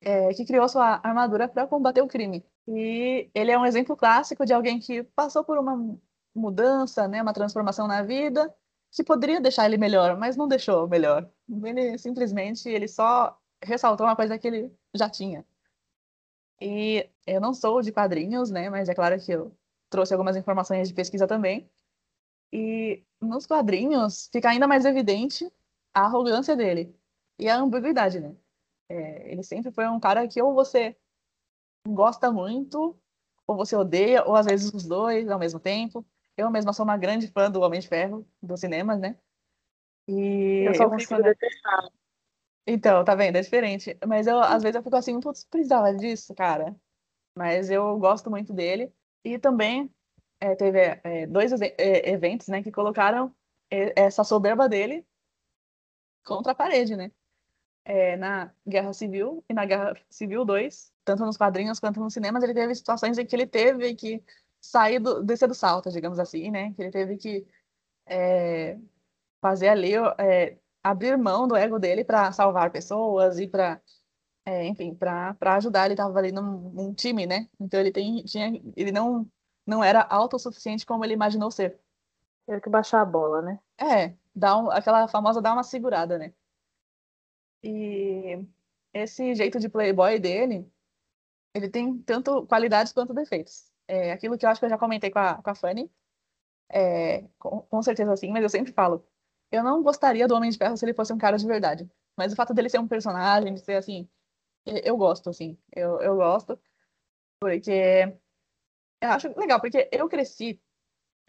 é, 0.00 0.32
que 0.34 0.44
criou 0.44 0.68
sua 0.68 1.00
armadura 1.04 1.48
para 1.48 1.66
combater 1.66 2.02
o 2.02 2.08
crime. 2.08 2.44
E 2.66 3.30
ele 3.34 3.50
é 3.50 3.58
um 3.58 3.66
exemplo 3.66 3.96
clássico 3.96 4.44
de 4.46 4.52
alguém 4.52 4.78
que 4.80 5.02
passou 5.04 5.44
por 5.44 5.58
uma 5.58 5.76
mudança, 6.34 7.06
né, 7.08 7.22
uma 7.22 7.32
transformação 7.34 7.86
na 7.86 8.02
vida, 8.02 8.52
que 8.90 9.04
poderia 9.04 9.40
deixar 9.40 9.66
ele 9.66 9.76
melhor, 9.78 10.16
mas 10.18 10.36
não 10.36 10.48
deixou 10.48 10.88
melhor. 10.88 11.30
Ele 11.64 11.98
simplesmente 11.98 12.68
ele 12.68 12.88
só 12.88 13.38
ressaltou 13.62 14.06
uma 14.06 14.16
coisa 14.16 14.38
que 14.38 14.46
ele 14.46 14.72
já 14.94 15.08
tinha. 15.10 15.44
E 16.60 17.10
eu 17.26 17.40
não 17.40 17.54
sou 17.54 17.82
de 17.82 17.92
quadrinhos, 17.92 18.50
né, 18.50 18.68
mas 18.70 18.88
é 18.88 18.94
claro 18.94 19.18
que 19.20 19.32
eu 19.32 19.56
trouxe 19.90 20.12
algumas 20.14 20.36
informações 20.36 20.88
de 20.88 20.94
pesquisa 20.94 21.26
também. 21.26 21.70
E 22.52 23.02
nos 23.20 23.46
quadrinhos 23.46 24.28
fica 24.32 24.50
ainda 24.50 24.66
mais 24.66 24.84
evidente 24.84 25.50
a 25.94 26.02
arrogância 26.02 26.56
dele 26.56 26.94
e 27.38 27.48
a 27.48 27.56
ambiguidade, 27.56 28.20
né? 28.20 28.34
É, 28.88 29.32
ele 29.32 29.42
sempre 29.42 29.70
foi 29.72 29.86
um 29.88 29.98
cara 29.98 30.26
que 30.28 30.40
ou 30.42 30.54
você 30.54 30.96
gosta 31.86 32.30
muito, 32.30 32.96
ou 33.46 33.56
você 33.56 33.74
odeia, 33.74 34.24
ou 34.24 34.36
às 34.36 34.46
vezes 34.46 34.72
os 34.72 34.84
dois 34.86 35.30
ao 35.30 35.38
mesmo 35.38 35.58
tempo. 35.58 36.04
Eu 36.36 36.50
mesma 36.50 36.72
sou 36.72 36.84
uma 36.84 36.96
grande 36.96 37.28
fã 37.28 37.50
do 37.50 37.60
Homem 37.60 37.80
de 37.80 37.88
Ferro, 37.88 38.26
dos 38.42 38.60
cinemas, 38.60 39.00
né? 39.00 39.16
E 40.08 40.64
eu 40.66 40.74
só 40.74 40.84
eu 40.84 40.90
consigo 40.90 41.16
fico... 41.16 41.22
detestar. 41.22 41.90
Então, 42.66 43.04
tá 43.04 43.14
vendo? 43.14 43.36
É 43.36 43.40
diferente. 43.40 43.96
Mas 44.06 44.26
eu, 44.26 44.38
às 44.40 44.62
vezes 44.62 44.76
eu 44.76 44.82
fico 44.82 44.96
assim, 44.96 45.18
putz, 45.20 45.44
precisava 45.44 45.92
disso, 45.94 46.34
cara. 46.34 46.76
Mas 47.36 47.70
eu 47.70 47.98
gosto 47.98 48.30
muito 48.30 48.52
dele. 48.52 48.92
E 49.24 49.38
também 49.38 49.90
é, 50.40 50.54
teve 50.54 50.78
é, 51.04 51.26
dois 51.26 51.52
é, 51.60 52.10
eventos, 52.10 52.48
né, 52.48 52.62
que 52.62 52.72
colocaram 52.72 53.34
essa 53.96 54.22
soberba 54.22 54.68
dele 54.68 55.06
contra 56.24 56.52
a 56.52 56.54
parede, 56.54 56.94
né? 56.96 57.10
É, 57.84 58.16
na 58.16 58.52
Guerra 58.68 58.92
Civil 58.92 59.44
e 59.48 59.54
na 59.54 59.64
Guerra 59.64 59.94
Civil 60.10 60.44
2, 60.44 60.92
tanto 61.04 61.24
nos 61.24 61.36
quadrinhos 61.36 61.80
quanto 61.80 61.98
nos 62.00 62.12
cinemas, 62.12 62.44
ele 62.44 62.54
teve 62.54 62.74
situações 62.74 63.18
em 63.18 63.26
que 63.26 63.34
ele 63.34 63.46
teve 63.46 63.94
que 63.94 64.22
sair 64.60 65.00
do, 65.00 65.22
descer 65.24 65.48
do 65.48 65.54
salto, 65.54 65.90
digamos 65.90 66.18
assim, 66.18 66.50
né? 66.50 66.72
Que 66.74 66.82
ele 66.82 66.90
teve 66.90 67.16
que 67.16 67.46
é, 68.06 68.78
fazer 69.40 69.68
ali, 69.68 69.94
é, 70.18 70.58
abrir 70.82 71.16
mão 71.16 71.48
do 71.48 71.56
ego 71.56 71.78
dele 71.78 72.04
para 72.04 72.30
salvar 72.32 72.70
pessoas 72.70 73.38
e 73.38 73.48
para, 73.48 73.80
é, 74.44 74.66
enfim, 74.66 74.94
para 74.94 75.36
ajudar. 75.56 75.86
Ele 75.86 75.94
estava 75.94 76.18
ali 76.18 76.32
num, 76.32 76.70
num, 76.70 76.94
time, 76.94 77.26
né? 77.26 77.48
Então 77.60 77.80
ele 77.80 77.92
tem, 77.92 78.22
tinha, 78.24 78.48
ele 78.76 78.92
não 78.92 79.30
não 79.66 79.82
era 79.82 80.02
autossuficiente 80.02 80.84
como 80.84 81.04
ele 81.04 81.14
imaginou 81.14 81.50
ser. 81.50 81.78
Teve 82.46 82.60
que 82.60 82.70
baixar 82.70 83.00
a 83.00 83.04
bola, 83.04 83.42
né? 83.42 83.60
É, 83.78 84.14
dá 84.34 84.58
um, 84.58 84.70
aquela 84.70 85.06
famosa 85.08 85.40
dar 85.40 85.52
uma 85.52 85.62
segurada, 85.62 86.18
né? 86.18 86.32
E 87.62 88.44
esse 88.92 89.34
jeito 89.34 89.60
de 89.60 89.68
playboy 89.68 90.18
dele, 90.18 90.68
ele 91.54 91.68
tem 91.68 91.98
tanto 92.02 92.46
qualidades 92.46 92.92
quanto 92.92 93.14
defeitos. 93.14 93.70
É 93.86 94.12
aquilo 94.12 94.36
que 94.36 94.44
eu 94.46 94.50
acho 94.50 94.60
que 94.60 94.66
eu 94.66 94.70
já 94.70 94.78
comentei 94.78 95.10
com 95.10 95.18
a, 95.18 95.42
com 95.42 95.50
a 95.50 95.54
Fanny, 95.54 95.90
é, 96.68 97.24
com, 97.38 97.60
com 97.62 97.82
certeza 97.82 98.16
sim, 98.16 98.32
mas 98.32 98.42
eu 98.42 98.48
sempre 98.48 98.72
falo, 98.72 99.06
eu 99.50 99.62
não 99.62 99.82
gostaria 99.82 100.26
do 100.26 100.34
Homem 100.34 100.50
de 100.50 100.58
Ferro 100.58 100.76
se 100.76 100.84
ele 100.84 100.94
fosse 100.94 101.12
um 101.12 101.18
cara 101.18 101.36
de 101.36 101.46
verdade. 101.46 101.88
Mas 102.16 102.32
o 102.32 102.36
fato 102.36 102.54
dele 102.54 102.68
ser 102.68 102.78
um 102.80 102.88
personagem, 102.88 103.54
de 103.54 103.60
ser 103.60 103.74
assim, 103.76 104.08
eu 104.66 104.96
gosto, 104.96 105.30
assim, 105.30 105.58
eu, 105.74 106.00
eu 106.00 106.16
gosto, 106.16 106.58
porque 107.40 108.16
eu 109.00 109.10
acho 109.10 109.38
legal, 109.38 109.60
porque 109.60 109.88
eu 109.90 110.08
cresci 110.08 110.60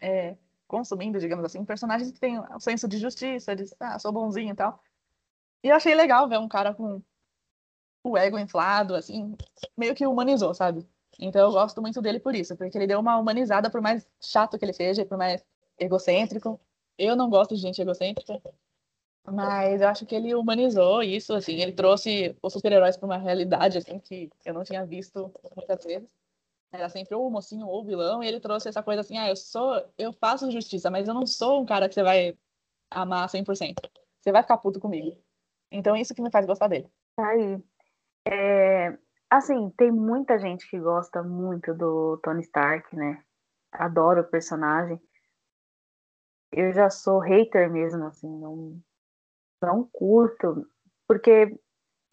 é, 0.00 0.36
consumindo, 0.66 1.18
digamos 1.18 1.44
assim, 1.44 1.64
personagens 1.64 2.10
que 2.12 2.20
têm 2.20 2.38
um 2.38 2.60
senso 2.60 2.86
de 2.88 2.98
justiça, 2.98 3.54
de, 3.56 3.64
ah, 3.80 3.98
sou 3.98 4.12
bonzinho 4.12 4.52
e 4.52 4.56
tal. 4.56 4.82
E 5.62 5.68
eu 5.68 5.76
achei 5.76 5.94
legal 5.94 6.28
ver 6.28 6.38
um 6.38 6.48
cara 6.48 6.74
com 6.74 7.02
o 8.04 8.18
ego 8.18 8.38
inflado, 8.38 8.94
assim, 8.94 9.34
meio 9.76 9.94
que 9.94 10.06
humanizou, 10.06 10.54
sabe? 10.54 10.86
Então 11.18 11.42
eu 11.42 11.52
gosto 11.52 11.80
muito 11.80 12.02
dele 12.02 12.20
por 12.20 12.34
isso, 12.34 12.56
porque 12.56 12.76
ele 12.76 12.86
deu 12.86 13.00
uma 13.00 13.16
humanizada, 13.16 13.70
por 13.70 13.80
mais 13.80 14.06
chato 14.20 14.58
que 14.58 14.64
ele 14.64 14.72
seja, 14.72 15.06
por 15.06 15.16
mais 15.16 15.44
egocêntrico. 15.78 16.60
Eu 16.98 17.16
não 17.16 17.30
gosto 17.30 17.54
de 17.54 17.60
gente 17.60 17.80
egocêntrica, 17.80 18.40
mas 19.26 19.80
eu 19.80 19.88
acho 19.88 20.04
que 20.04 20.14
ele 20.14 20.34
humanizou 20.34 21.02
isso, 21.02 21.32
assim, 21.32 21.54
ele 21.54 21.72
trouxe 21.72 22.36
os 22.42 22.52
super-heróis 22.52 22.96
para 22.96 23.06
uma 23.06 23.16
realidade, 23.16 23.78
assim, 23.78 23.98
que 23.98 24.30
eu 24.44 24.52
não 24.52 24.62
tinha 24.62 24.84
visto 24.84 25.32
muitas 25.56 25.82
vezes. 25.84 26.14
Era 26.70 26.88
sempre 26.88 27.14
ou 27.14 27.26
o 27.26 27.30
mocinho 27.30 27.66
ou 27.66 27.80
o 27.80 27.84
vilão, 27.84 28.22
e 28.22 28.26
ele 28.26 28.40
trouxe 28.40 28.68
essa 28.68 28.82
coisa 28.82 29.00
assim, 29.00 29.16
ah, 29.16 29.28
eu 29.28 29.36
sou, 29.36 29.82
eu 29.96 30.12
faço 30.12 30.50
justiça, 30.50 30.90
mas 30.90 31.08
eu 31.08 31.14
não 31.14 31.26
sou 31.26 31.62
um 31.62 31.64
cara 31.64 31.88
que 31.88 31.94
você 31.94 32.02
vai 32.02 32.36
amar 32.90 33.28
100%. 33.28 33.74
Você 34.20 34.32
vai 34.32 34.42
ficar 34.42 34.58
puto 34.58 34.80
comigo. 34.80 35.16
Então, 35.70 35.96
isso 35.96 36.14
que 36.14 36.22
me 36.22 36.30
faz 36.30 36.44
gostar 36.46 36.68
dele. 36.68 36.88
Tá 37.16 37.28
aí. 37.28 37.62
É, 38.26 38.98
assim, 39.30 39.70
tem 39.70 39.90
muita 39.90 40.38
gente 40.38 40.68
que 40.68 40.78
gosta 40.78 41.22
muito 41.22 41.74
do 41.74 42.18
Tony 42.18 42.40
Stark, 42.42 42.94
né? 42.94 43.22
Adoro 43.72 44.20
o 44.20 44.30
personagem. 44.30 45.00
Eu 46.52 46.72
já 46.72 46.90
sou 46.90 47.18
hater 47.18 47.70
mesmo, 47.70 48.04
assim, 48.04 48.28
não, 48.28 48.80
não 49.66 49.88
curto, 49.92 50.66
porque 51.08 51.58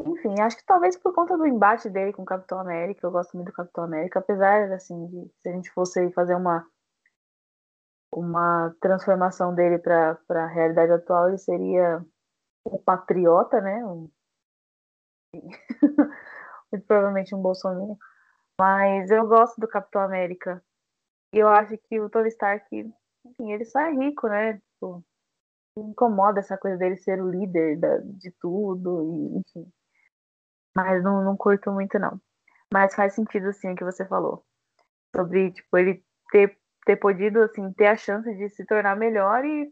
enfim, 0.06 0.40
acho 0.42 0.58
que 0.58 0.66
talvez 0.66 0.98
por 0.98 1.14
conta 1.14 1.38
do 1.38 1.46
embate 1.46 1.90
dele 1.90 2.14
com 2.14 2.24
o 2.24 2.26
Capitão 2.26 2.60
América, 2.60 3.06
eu 3.06 3.12
gosto 3.12 3.36
muito 3.36 3.48
do 3.48 3.54
Capitão 3.54 3.84
América, 3.84 4.20
apesar, 4.20 4.72
assim, 4.72 5.08
de 5.08 5.32
se 5.42 5.50
a 5.50 5.52
gente 5.52 5.72
fosse 5.72 6.12
fazer 6.12 6.36
uma 6.36 6.66
uma 8.14 8.76
transformação 8.82 9.56
dele 9.56 9.80
para 9.80 10.20
a 10.30 10.48
realidade 10.48 10.92
atual, 10.92 11.30
ele 11.30 11.38
seria 11.38 12.06
um 12.66 12.78
patriota, 12.78 13.62
né? 13.62 13.86
Um... 13.86 14.10
muito 16.72 16.86
provavelmente 16.86 17.34
um 17.34 17.42
bolsominion. 17.42 17.96
Mas 18.60 19.10
eu 19.10 19.26
gosto 19.28 19.60
do 19.62 19.68
Capitão 19.68 20.02
América. 20.02 20.64
E 21.34 21.40
eu 21.40 21.48
acho 21.48 21.78
que 21.78 22.00
o 22.02 22.10
Tony 22.10 22.28
Stark, 22.28 22.66
enfim, 23.26 23.52
ele 23.54 23.64
é 23.64 23.92
rico, 23.92 24.28
né? 24.28 24.56
Tipo, 24.74 25.04
incomoda 25.78 26.40
essa 26.40 26.58
coisa 26.58 26.78
dele 26.78 26.98
ser 26.98 27.22
o 27.22 27.30
líder 27.30 27.78
da, 27.80 27.98
de 27.98 28.32
tudo, 28.40 29.02
e, 29.04 29.40
enfim. 29.40 29.72
Mas 30.76 31.04
não, 31.04 31.24
não 31.24 31.36
curto 31.36 31.72
muito, 31.72 31.98
não. 32.00 32.20
Mas 32.74 32.96
faz 32.96 33.14
sentido, 33.14 33.50
assim, 33.50 33.72
o 33.72 33.76
que 33.76 33.84
você 33.84 34.06
falou. 34.06 34.46
Sobre, 35.16 35.52
tipo, 35.52 35.78
ele 35.78 36.04
ter, 36.32 36.58
ter 36.86 36.96
podido, 36.96 37.42
assim, 37.42 37.72
ter 37.74 37.88
a 37.88 37.98
chance 37.98 38.34
de 38.34 38.50
se 38.50 38.66
tornar 38.66 38.96
melhor 38.96 39.44
e 39.44 39.72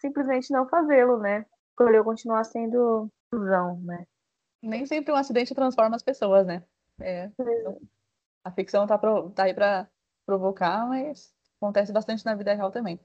simplesmente 0.00 0.52
não 0.52 0.68
fazê-lo, 0.68 1.18
né? 1.18 1.46
Escolheu 1.70 2.04
continuar 2.04 2.44
sendo 2.44 3.10
fusão, 3.30 3.80
né? 3.80 4.06
Nem 4.62 4.86
sempre 4.86 5.12
um 5.12 5.16
acidente 5.16 5.54
transforma 5.54 5.96
as 5.96 6.02
pessoas, 6.02 6.46
né? 6.46 6.62
É. 7.00 7.30
A 8.44 8.50
ficção 8.50 8.86
tá, 8.86 8.98
pro, 8.98 9.30
tá 9.30 9.44
aí 9.44 9.54
pra 9.54 9.88
provocar, 10.26 10.86
mas 10.86 11.34
acontece 11.56 11.92
bastante 11.92 12.24
na 12.24 12.34
vida 12.34 12.54
real 12.54 12.70
também. 12.70 13.00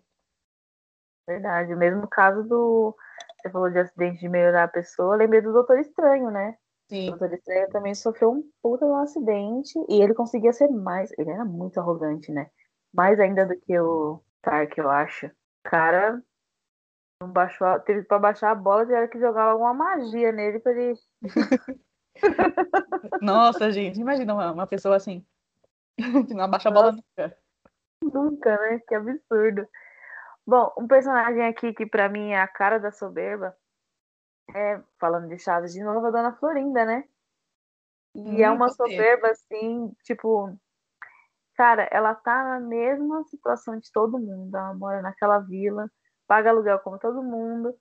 Verdade. 1.29 1.75
O 1.75 1.77
mesmo 1.77 2.07
caso 2.07 2.43
do. 2.43 2.95
Você 3.37 3.51
falou 3.51 3.69
de 3.69 3.77
acidente 3.77 4.19
de 4.19 4.27
melhorar 4.27 4.63
a 4.63 4.67
pessoa, 4.67 5.15
lembrei 5.15 5.41
do 5.41 5.53
Doutor 5.53 5.79
Estranho, 5.79 6.31
né? 6.31 6.57
Sim. 6.89 7.09
O 7.09 7.11
Doutor 7.11 7.33
Estranho 7.33 7.69
também 7.69 7.93
sofreu 7.93 8.31
um 8.31 8.43
puta 8.63 8.83
um 8.83 8.95
acidente 8.95 9.77
e 9.87 10.01
ele 10.01 10.15
conseguia 10.15 10.51
ser 10.51 10.67
mais. 10.69 11.11
Ele 11.19 11.29
era 11.29 11.45
muito 11.45 11.79
arrogante, 11.79 12.31
né? 12.31 12.49
Mais 12.91 13.19
ainda 13.19 13.45
do 13.45 13.55
que 13.55 13.79
o 13.79 14.19
Stark, 14.37 14.77
eu 14.77 14.89
acho. 14.89 15.27
O 15.27 15.69
cara 15.69 16.21
não 17.21 17.29
baixou, 17.29 17.79
teve 17.81 18.01
pra 18.03 18.17
baixar 18.17 18.51
a 18.51 18.55
bola, 18.55 18.85
tiveram 18.85 19.07
que 19.07 19.19
jogar 19.19 19.43
alguma 19.43 19.73
magia 19.73 20.31
nele 20.31 20.59
pra 20.59 20.73
ele. 20.73 20.99
Nossa, 23.21 23.71
gente, 23.71 24.01
imagina 24.01 24.33
uma, 24.33 24.51
uma 24.51 24.67
pessoa 24.67 24.95
assim. 24.95 25.23
Que 26.27 26.33
não 26.33 26.45
abaixa 26.45 26.69
a 26.69 26.71
bola 26.71 26.93
nunca. 26.93 27.37
Nunca, 28.01 28.57
né? 28.57 28.79
Que 28.87 28.95
absurdo. 28.95 29.67
Bom, 30.49 30.73
um 30.79 30.87
personagem 30.87 31.45
aqui 31.45 31.71
que 31.73 31.85
para 31.85 32.09
mim 32.09 32.31
é 32.31 32.41
a 32.41 32.47
cara 32.47 32.79
da 32.79 32.91
soberba 32.91 33.55
é, 34.55 34.81
falando 34.99 35.27
de 35.27 35.37
Chaves 35.37 35.71
de 35.73 35.83
novo, 35.83 36.03
a 36.07 36.09
Dona 36.09 36.35
Florinda, 36.37 36.83
né? 36.85 37.03
E 38.15 38.19
hum, 38.19 38.39
é 38.39 38.49
uma 38.49 38.67
soberba, 38.69 39.29
assim, 39.29 39.93
tipo. 40.03 40.57
Cara, 41.53 41.87
ela 41.91 42.15
tá 42.15 42.43
na 42.43 42.59
mesma 42.59 43.23
situação 43.25 43.77
de 43.77 43.91
todo 43.91 44.17
mundo. 44.17 44.57
Ela 44.57 44.73
mora 44.73 45.03
naquela 45.03 45.37
vila, 45.37 45.87
paga 46.25 46.49
aluguel 46.49 46.79
como 46.79 46.97
todo 46.97 47.21
mundo, 47.21 47.71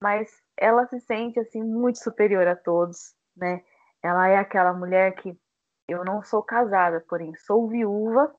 mas 0.00 0.30
ela 0.56 0.86
se 0.86 1.00
sente, 1.00 1.40
assim, 1.40 1.60
muito 1.60 1.98
superior 1.98 2.46
a 2.46 2.54
todos, 2.54 3.16
né? 3.36 3.64
Ela 4.00 4.28
é 4.28 4.36
aquela 4.36 4.72
mulher 4.72 5.12
que 5.16 5.36
eu 5.88 6.04
não 6.04 6.22
sou 6.22 6.40
casada, 6.40 7.04
porém 7.08 7.34
sou 7.34 7.68
viúva 7.68 8.32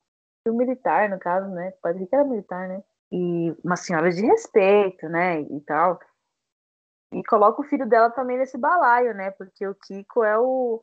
do 0.46 0.54
militar, 0.54 1.10
no 1.10 1.18
caso, 1.18 1.50
né? 1.50 1.70
Pode 1.82 1.98
ser 1.98 2.06
que 2.06 2.14
era 2.14 2.24
militar, 2.24 2.66
né? 2.66 2.82
E 3.10 3.54
uma 3.64 3.76
senhora 3.76 4.10
de 4.10 4.20
respeito, 4.22 5.08
né? 5.08 5.40
E 5.40 5.60
tal. 5.62 5.98
E 7.12 7.22
coloca 7.24 7.60
o 7.62 7.64
filho 7.64 7.88
dela 7.88 8.10
também 8.10 8.36
nesse 8.36 8.58
balaio, 8.58 9.14
né? 9.14 9.30
Porque 9.30 9.66
o 9.66 9.74
Kiko 9.74 10.22
é 10.22 10.38
o, 10.38 10.82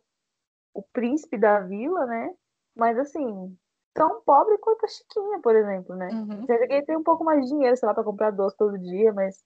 o 0.73 0.81
príncipe 0.81 1.37
da 1.37 1.59
vila, 1.59 2.05
né? 2.05 2.33
Mas 2.75 2.97
assim, 2.97 3.55
tão 3.93 4.21
pobre 4.21 4.57
quanto 4.57 4.85
a 4.85 4.87
Chiquinha, 4.87 5.39
por 5.41 5.55
exemplo, 5.55 5.95
né? 5.95 6.09
Uhum. 6.09 6.45
Seja 6.45 6.67
que 6.67 6.73
ele 6.73 6.85
tem 6.85 6.97
um 6.97 7.03
pouco 7.03 7.23
mais 7.23 7.41
de 7.43 7.49
dinheiro, 7.49 7.77
sei 7.77 7.87
lá, 7.87 7.93
pra 7.93 8.03
comprar 8.03 8.31
doce 8.31 8.57
todo 8.57 8.77
dia, 8.77 9.13
mas 9.13 9.43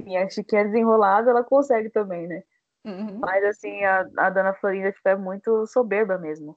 enfim, 0.00 0.16
a 0.16 0.28
Chiquinha 0.28 0.64
desenrolada, 0.64 1.30
ela 1.30 1.42
consegue 1.42 1.90
também, 1.90 2.26
né? 2.28 2.42
Uhum. 2.84 3.18
Mas 3.18 3.44
assim, 3.44 3.84
a, 3.84 4.08
a 4.16 4.30
dona 4.30 4.54
Florinda 4.54 4.92
tipo, 4.92 5.08
é 5.08 5.16
muito 5.16 5.66
soberba 5.66 6.16
mesmo. 6.16 6.56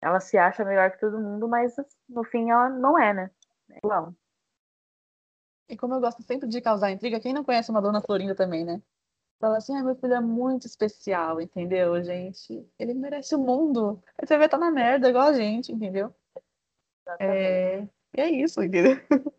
Ela 0.00 0.20
se 0.20 0.38
acha 0.38 0.64
melhor 0.64 0.90
que 0.92 1.00
todo 1.00 1.18
mundo, 1.18 1.48
mas 1.48 1.74
no 2.08 2.22
fim 2.24 2.50
ela 2.50 2.68
não 2.68 2.98
é, 2.98 3.12
né? 3.12 3.30
É 3.70 3.78
igual. 3.78 4.14
E 5.68 5.76
como 5.76 5.94
eu 5.94 6.00
gosto 6.00 6.22
sempre 6.22 6.48
de 6.48 6.60
causar 6.60 6.90
intriga, 6.90 7.20
quem 7.20 7.32
não 7.32 7.44
conhece 7.44 7.70
uma 7.70 7.82
dona 7.82 8.00
Florinda 8.00 8.34
também, 8.34 8.64
né? 8.64 8.80
Fala 9.38 9.58
assim, 9.58 9.76
ah, 9.76 9.82
meu 9.82 9.94
filho 9.96 10.14
é 10.14 10.20
muito 10.20 10.66
especial, 10.66 11.40
entendeu, 11.40 12.02
gente? 12.02 12.66
Ele 12.78 12.94
merece 12.94 13.34
o 13.34 13.38
mundo. 13.38 14.02
Aí 14.16 14.26
você 14.26 14.36
vai 14.36 14.46
estar 14.46 14.58
na 14.58 14.70
merda, 14.70 15.08
igual 15.08 15.28
a 15.28 15.32
gente, 15.34 15.72
entendeu? 15.72 16.14
É... 17.20 17.82
E 18.16 18.20
é 18.20 18.30
isso, 18.30 18.62
entendeu? 18.62 18.96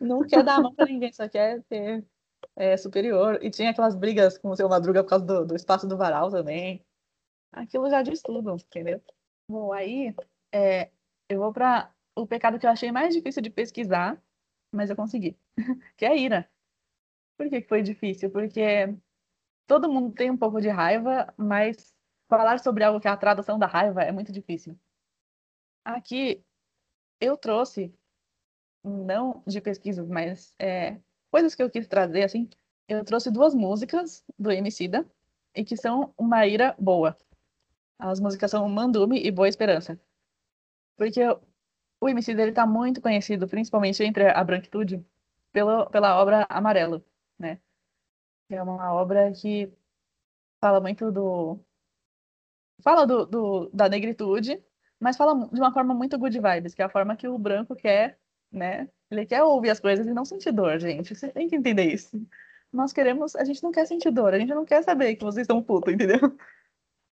Não 0.00 0.26
quer 0.26 0.42
dar 0.42 0.56
a 0.56 0.60
mão 0.60 0.74
pra 0.74 0.86
ninguém, 0.86 1.12
só 1.12 1.28
quer 1.28 1.62
ter 1.64 2.04
é, 2.56 2.76
superior. 2.76 3.38
E 3.42 3.50
tinha 3.50 3.70
aquelas 3.70 3.94
brigas 3.94 4.36
com 4.36 4.50
o 4.50 4.56
seu 4.56 4.68
Madruga 4.68 5.04
por 5.04 5.10
causa 5.10 5.24
do, 5.24 5.46
do 5.46 5.54
espaço 5.54 5.86
do 5.86 5.96
varal 5.96 6.30
também. 6.30 6.84
Aquilo 7.52 7.88
já 7.88 8.02
diz 8.02 8.20
tudo, 8.20 8.54
entendeu? 8.54 9.00
Bom, 9.48 9.72
aí 9.72 10.14
é, 10.52 10.90
eu 11.28 11.38
vou 11.38 11.52
para 11.52 11.90
o 12.16 12.26
pecado 12.26 12.58
que 12.58 12.66
eu 12.66 12.70
achei 12.70 12.90
mais 12.90 13.14
difícil 13.14 13.40
de 13.40 13.50
pesquisar, 13.50 14.20
mas 14.72 14.90
eu 14.90 14.96
consegui, 14.96 15.38
que 15.96 16.04
é 16.04 16.08
a 16.08 16.16
ira. 16.16 16.50
Por 17.36 17.48
que 17.48 17.62
foi 17.62 17.82
difícil? 17.82 18.30
Porque 18.30 18.94
todo 19.66 19.90
mundo 19.90 20.14
tem 20.14 20.30
um 20.30 20.36
pouco 20.36 20.60
de 20.60 20.68
raiva, 20.68 21.32
mas 21.36 21.94
falar 22.28 22.58
sobre 22.58 22.84
algo 22.84 23.00
que 23.00 23.08
é 23.08 23.10
a 23.10 23.16
tradução 23.16 23.58
da 23.58 23.66
raiva 23.66 24.02
é 24.02 24.12
muito 24.12 24.32
difícil. 24.32 24.78
Aqui 25.84 26.44
eu 27.20 27.36
trouxe, 27.36 27.94
não 28.84 29.42
de 29.46 29.60
pesquisas, 29.60 30.08
mas 30.08 30.54
é, 30.58 30.98
coisas 31.30 31.54
que 31.54 31.62
eu 31.62 31.70
quis 31.70 31.86
trazer, 31.86 32.24
assim. 32.24 32.48
Eu 32.88 33.04
trouxe 33.04 33.30
duas 33.30 33.54
músicas 33.54 34.24
do 34.38 34.50
Emicida 34.50 35.06
e 35.54 35.64
que 35.64 35.76
são 35.76 36.12
uma 36.16 36.46
ira 36.46 36.74
boa. 36.78 37.16
As 37.98 38.20
músicas 38.20 38.50
são 38.50 38.68
Mandume 38.68 39.20
e 39.24 39.30
Boa 39.30 39.48
Esperança. 39.48 40.00
Porque 40.96 41.20
o 42.00 42.08
MC 42.08 42.34
dele 42.34 42.52
tá 42.52 42.66
muito 42.66 43.00
conhecido, 43.00 43.48
principalmente 43.48 44.02
entre 44.02 44.28
a 44.28 44.44
branquitude, 44.44 45.04
pela, 45.52 45.88
pela 45.90 46.20
obra 46.20 46.46
Amarelo, 46.48 47.04
né? 47.38 47.58
É 48.50 48.62
uma 48.62 48.92
obra 48.94 49.32
que 49.32 49.72
fala 50.60 50.80
muito 50.80 51.10
do... 51.12 51.58
Fala 52.82 53.06
do, 53.06 53.26
do, 53.26 53.70
da 53.70 53.88
negritude, 53.88 54.62
mas 55.00 55.16
fala 55.16 55.48
de 55.48 55.60
uma 55.60 55.72
forma 55.72 55.94
muito 55.94 56.18
good 56.18 56.38
vibes, 56.40 56.74
que 56.74 56.82
é 56.82 56.84
a 56.84 56.88
forma 56.88 57.16
que 57.16 57.26
o 57.26 57.38
branco 57.38 57.74
quer, 57.74 58.18
né? 58.52 58.88
Ele 59.10 59.26
quer 59.26 59.42
ouvir 59.42 59.70
as 59.70 59.80
coisas 59.80 60.06
e 60.06 60.12
não 60.14 60.24
sentir 60.24 60.52
dor, 60.52 60.78
gente. 60.78 61.14
Você 61.14 61.28
tem 61.30 61.48
que 61.48 61.56
entender 61.56 61.92
isso. 61.92 62.20
Nós 62.72 62.92
queremos... 62.92 63.34
A 63.34 63.44
gente 63.44 63.62
não 63.62 63.72
quer 63.72 63.86
sentir 63.86 64.10
dor, 64.12 64.32
a 64.32 64.38
gente 64.38 64.54
não 64.54 64.64
quer 64.64 64.82
saber 64.82 65.16
que 65.16 65.24
vocês 65.24 65.44
estão 65.44 65.62
putos, 65.62 65.92
entendeu? 65.92 66.18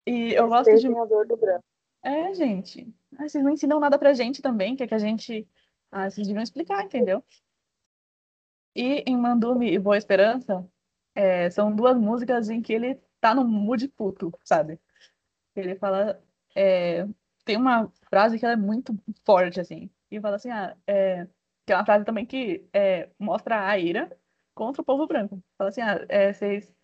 E 0.06 0.34
eu 0.34 0.48
gosto 0.48 0.74
de. 0.74 0.88
dor 0.88 1.26
do 1.26 1.36
branco. 1.36 1.64
É, 2.02 2.34
gente. 2.34 2.92
Vocês 3.18 3.42
não 3.44 3.50
ensinam 3.52 3.78
nada 3.80 3.98
pra 3.98 4.12
gente 4.12 4.42
também, 4.42 4.76
que 4.76 4.82
é 4.82 4.86
que 4.86 4.94
a 4.94 4.98
gente. 4.98 5.48
Ah, 5.90 6.10
vocês 6.10 6.26
deviam 6.26 6.42
explicar, 6.42 6.84
entendeu? 6.84 7.24
E 8.74 9.04
em 9.06 9.16
Mandume 9.16 9.70
e 9.72 9.78
Boa 9.78 9.96
Esperança, 9.98 10.66
é, 11.14 11.50
são 11.50 11.74
duas 11.74 11.96
músicas 11.98 12.48
em 12.50 12.62
que 12.62 12.72
ele 12.72 12.96
tá 13.20 13.34
no 13.34 13.44
mood 13.46 13.86
puto, 13.88 14.32
sabe? 14.44 14.80
Ele 15.56 15.76
fala. 15.76 16.22
É, 16.56 17.06
tem 17.44 17.56
uma 17.56 17.92
frase 18.10 18.38
que 18.38 18.46
é 18.46 18.56
muito 18.56 18.94
forte, 19.24 19.60
assim. 19.60 19.90
E 20.10 20.20
fala 20.20 20.36
assim, 20.36 20.50
ah, 20.50 20.76
é, 20.86 21.26
que 21.66 21.72
é 21.72 21.76
uma 21.76 21.84
frase 21.86 22.04
também 22.04 22.26
que 22.26 22.68
é, 22.72 23.10
mostra 23.18 23.68
a 23.68 23.78
ira 23.78 24.10
contra 24.54 24.82
o 24.82 24.84
povo 24.84 25.06
branco. 25.06 25.42
Fala 25.58 25.70
assim, 25.70 25.82
ah, 25.82 26.04
é, 26.08 26.32
vocês 26.32 26.74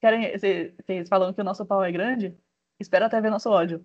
querem. 0.00 0.32
Vocês 0.38 1.08
falam 1.08 1.32
que 1.34 1.40
o 1.40 1.44
nosso 1.44 1.66
pau 1.66 1.84
é 1.84 1.92
grande? 1.92 2.38
Espero 2.80 3.06
até 3.06 3.20
ver 3.20 3.30
nosso 3.30 3.50
ódio. 3.50 3.84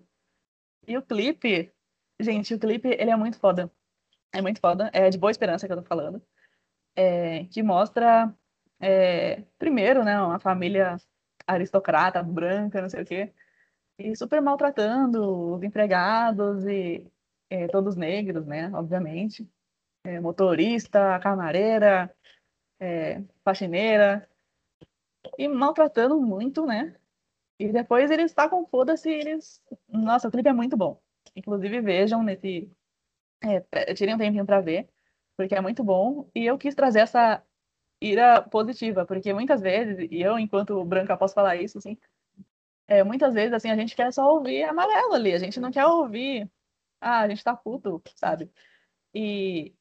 E 0.86 0.96
o 0.96 1.02
clipe, 1.02 1.72
gente, 2.20 2.54
o 2.54 2.58
clipe, 2.58 2.88
ele 2.88 3.10
é 3.10 3.16
muito 3.16 3.38
foda. 3.38 3.70
É 4.32 4.42
muito 4.42 4.60
foda. 4.60 4.90
É 4.92 5.10
de 5.10 5.18
Boa 5.18 5.30
Esperança 5.30 5.66
que 5.66 5.72
eu 5.72 5.82
tô 5.82 5.84
falando. 5.84 6.22
É, 6.96 7.44
que 7.46 7.62
mostra, 7.62 8.34
é, 8.80 9.42
primeiro, 9.58 10.04
né, 10.04 10.20
uma 10.20 10.38
família 10.38 10.96
aristocrata, 11.46 12.22
branca, 12.22 12.82
não 12.82 12.88
sei 12.88 13.02
o 13.02 13.06
quê. 13.06 13.32
E 13.98 14.16
super 14.16 14.42
maltratando 14.42 15.54
os 15.54 15.62
empregados 15.62 16.64
e 16.66 17.06
é, 17.50 17.68
todos 17.68 17.96
negros, 17.96 18.46
né, 18.46 18.70
obviamente. 18.74 19.48
É, 20.04 20.20
motorista, 20.20 21.18
camareira, 21.20 22.14
é, 22.80 23.22
faxineira. 23.44 24.28
E 25.38 25.48
maltratando 25.48 26.20
muito, 26.20 26.66
né, 26.66 26.96
e 27.58 27.72
depois 27.72 28.10
eles 28.10 28.32
tacam 28.32 28.66
foda-se 28.66 29.10
eles. 29.10 29.62
Nossa, 29.88 30.28
o 30.28 30.30
clipe 30.30 30.48
é 30.48 30.52
muito 30.52 30.76
bom. 30.76 31.00
Inclusive, 31.36 31.80
vejam 31.80 32.22
nesse. 32.22 32.70
É, 33.42 33.94
tirem 33.94 34.14
um 34.14 34.18
tempinho 34.18 34.46
pra 34.46 34.60
ver, 34.60 34.88
porque 35.36 35.54
é 35.54 35.60
muito 35.60 35.84
bom. 35.84 36.30
E 36.34 36.44
eu 36.46 36.58
quis 36.58 36.74
trazer 36.74 37.00
essa 37.00 37.42
ira 38.00 38.42
positiva, 38.42 39.06
porque 39.06 39.32
muitas 39.34 39.60
vezes, 39.60 40.08
e 40.10 40.20
eu, 40.22 40.38
enquanto 40.38 40.84
branca, 40.84 41.16
posso 41.16 41.34
falar 41.34 41.56
isso, 41.56 41.78
assim. 41.78 41.98
É, 42.86 43.02
muitas 43.04 43.34
vezes, 43.34 43.52
assim, 43.54 43.70
a 43.70 43.76
gente 43.76 43.96
quer 43.96 44.12
só 44.12 44.28
ouvir 44.34 44.64
amarelo 44.64 45.14
ali, 45.14 45.32
a 45.32 45.38
gente 45.38 45.60
não 45.60 45.70
quer 45.70 45.86
ouvir. 45.86 46.50
Ah, 47.00 47.20
a 47.20 47.28
gente 47.28 47.44
tá 47.44 47.56
puto, 47.56 48.02
sabe? 48.16 48.50
E, 49.14 49.74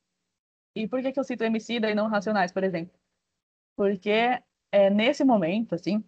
e 0.75 0.87
por 0.87 1.01
que, 1.01 1.11
que 1.13 1.19
eu 1.19 1.23
cito 1.23 1.43
MC 1.43 1.75
e 1.75 1.95
não 1.95 2.07
Racionais, 2.09 2.51
por 2.51 2.63
exemplo? 2.63 2.93
Porque 3.75 4.09
é, 4.71 4.89
nesse 4.89 5.23
momento, 5.23 5.75
assim, 5.75 6.03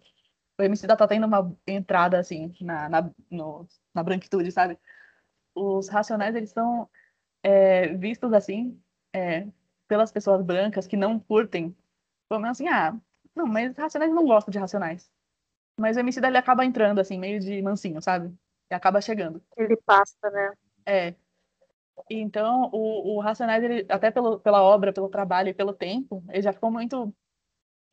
o 0.58 0.62
Emicida 0.62 0.96
tá 0.96 1.06
tendo 1.06 1.26
uma 1.26 1.54
entrada, 1.66 2.18
assim, 2.18 2.54
na, 2.60 2.88
na, 2.88 3.10
no, 3.30 3.66
na 3.94 4.02
branquitude, 4.02 4.50
sabe? 4.50 4.78
Os 5.54 5.88
racionais, 5.88 6.34
eles 6.34 6.50
são 6.50 6.88
é, 7.42 7.88
vistos, 7.94 8.32
assim, 8.32 8.80
é, 9.12 9.46
pelas 9.86 10.10
pessoas 10.10 10.42
brancas 10.42 10.86
que 10.86 10.96
não 10.96 11.18
curtem, 11.18 11.76
como 12.28 12.46
assim, 12.46 12.68
ah, 12.68 12.98
não, 13.34 13.46
mas 13.46 13.76
racionais 13.76 14.12
não 14.12 14.24
gostam 14.26 14.50
de 14.50 14.58
racionais. 14.58 15.10
Mas 15.78 15.96
o 15.96 16.00
Emicida, 16.00 16.28
ele 16.28 16.38
acaba 16.38 16.64
entrando, 16.64 17.00
assim, 17.00 17.18
meio 17.18 17.38
de 17.38 17.60
mansinho, 17.60 18.00
sabe? 18.00 18.34
E 18.70 18.74
acaba 18.74 19.00
chegando. 19.00 19.42
Ele 19.56 19.76
passa, 19.76 20.30
né? 20.30 20.52
É. 20.86 21.14
Então, 22.10 22.70
o, 22.72 23.16
o 23.16 23.20
Racionais, 23.20 23.62
ele, 23.62 23.86
até 23.88 24.10
pelo, 24.10 24.38
pela 24.40 24.62
obra, 24.62 24.92
pelo 24.92 25.08
trabalho 25.08 25.48
e 25.48 25.54
pelo 25.54 25.72
tempo, 25.72 26.22
ele 26.28 26.42
já 26.42 26.52
ficou 26.52 26.70
muito 26.70 27.14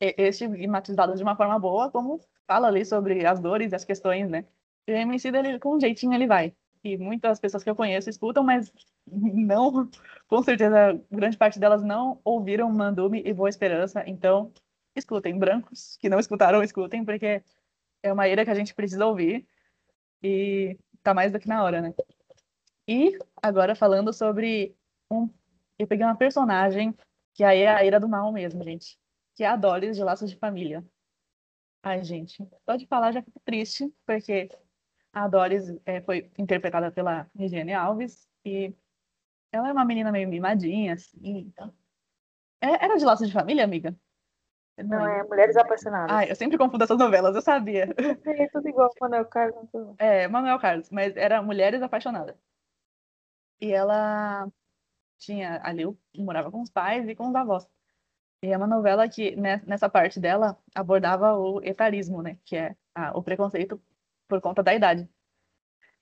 estigmatizado 0.00 1.14
de 1.14 1.22
uma 1.22 1.36
forma 1.36 1.58
boa, 1.58 1.90
como 1.90 2.20
fala 2.46 2.68
ali 2.68 2.84
sobre 2.84 3.26
as 3.26 3.40
dores 3.40 3.72
e 3.72 3.74
as 3.74 3.84
questões, 3.84 4.28
né? 4.28 4.44
E 4.86 4.92
o 4.92 4.96
MC 4.96 5.30
dele, 5.30 5.58
com 5.58 5.76
um 5.76 5.80
jeitinho, 5.80 6.14
ele 6.14 6.26
vai. 6.26 6.54
E 6.82 6.98
muitas 6.98 7.40
pessoas 7.40 7.64
que 7.64 7.70
eu 7.70 7.76
conheço 7.76 8.10
escutam, 8.10 8.44
mas 8.44 8.72
não, 9.06 9.88
com 10.28 10.42
certeza, 10.42 11.00
grande 11.10 11.36
parte 11.36 11.58
delas 11.58 11.82
não 11.82 12.20
ouviram 12.24 12.70
Mandume 12.70 13.22
e 13.24 13.32
Boa 13.32 13.48
Esperança. 13.48 14.04
Então, 14.06 14.52
escutem. 14.94 15.38
Brancos 15.38 15.96
que 15.98 16.08
não 16.08 16.18
escutaram, 16.18 16.62
escutem, 16.62 17.04
porque 17.04 17.42
é 18.02 18.12
uma 18.12 18.28
ira 18.28 18.44
que 18.44 18.50
a 18.50 18.54
gente 18.54 18.74
precisa 18.74 19.06
ouvir. 19.06 19.46
E 20.22 20.78
tá 21.02 21.14
mais 21.14 21.32
do 21.32 21.38
que 21.38 21.48
na 21.48 21.62
hora, 21.62 21.80
né? 21.80 21.94
E 22.88 23.18
agora 23.42 23.74
falando 23.74 24.12
sobre 24.12 24.76
um. 25.10 25.28
Eu 25.78 25.86
peguei 25.86 26.04
uma 26.04 26.16
personagem 26.16 26.94
que 27.34 27.42
aí 27.42 27.60
é 27.60 27.68
a 27.68 27.84
ira 27.84 27.98
do 27.98 28.08
mal 28.08 28.30
mesmo, 28.32 28.62
gente. 28.62 28.98
Que 29.34 29.44
é 29.44 29.48
a 29.48 29.56
Doris 29.56 29.96
de 29.96 30.04
Laços 30.04 30.30
de 30.30 30.36
Família. 30.36 30.84
Ai, 31.84 32.02
gente, 32.02 32.42
só 32.64 32.76
de 32.76 32.86
falar 32.86 33.12
já 33.12 33.22
fico 33.22 33.38
triste, 33.44 33.94
porque 34.06 34.48
a 35.12 35.28
Doris 35.28 35.70
é, 35.84 36.00
foi 36.00 36.30
interpretada 36.38 36.90
pela 36.90 37.30
Regiane 37.36 37.74
Alves 37.74 38.26
e 38.42 38.74
ela 39.52 39.68
é 39.68 39.72
uma 39.72 39.84
menina 39.84 40.10
meio 40.10 40.26
mimadinha, 40.26 40.94
assim. 40.94 41.18
Então... 41.22 41.72
É, 42.58 42.86
era 42.86 42.96
de 42.96 43.04
laço 43.04 43.26
de 43.26 43.32
família, 43.32 43.62
amiga? 43.62 43.94
Não, 44.78 44.98
não 44.98 45.06
é 45.06 45.22
Mulheres 45.24 45.58
Apaixonadas. 45.58 46.10
Ai, 46.10 46.30
eu 46.30 46.34
sempre 46.34 46.56
confundo 46.56 46.82
essas 46.82 46.98
novelas, 46.98 47.36
eu 47.36 47.42
sabia. 47.42 47.86
É 48.26 48.48
tudo 48.48 48.66
igual 48.66 48.90
Manuel 48.98 49.26
Carlos. 49.26 49.68
É, 49.98 50.26
Manuel 50.26 50.58
Carlos, 50.58 50.88
mas 50.88 51.14
era 51.18 51.42
Mulheres 51.42 51.82
Apaixonadas. 51.82 52.34
E 53.60 53.70
ela 53.70 54.50
tinha 55.18 55.60
ali, 55.62 55.84
morava 56.16 56.50
com 56.50 56.62
os 56.62 56.70
pais 56.70 57.06
e 57.06 57.14
com 57.14 57.28
os 57.28 57.34
avós. 57.34 57.68
E 58.44 58.52
é 58.52 58.56
uma 58.58 58.66
novela 58.66 59.08
que, 59.08 59.34
né, 59.36 59.62
nessa 59.66 59.88
parte 59.88 60.20
dela, 60.20 60.58
abordava 60.74 61.34
o 61.34 61.62
etarismo, 61.62 62.20
né? 62.20 62.36
Que 62.44 62.56
é 62.56 62.76
a, 62.94 63.16
o 63.16 63.22
preconceito 63.22 63.80
por 64.28 64.38
conta 64.42 64.62
da 64.62 64.74
idade. 64.74 65.08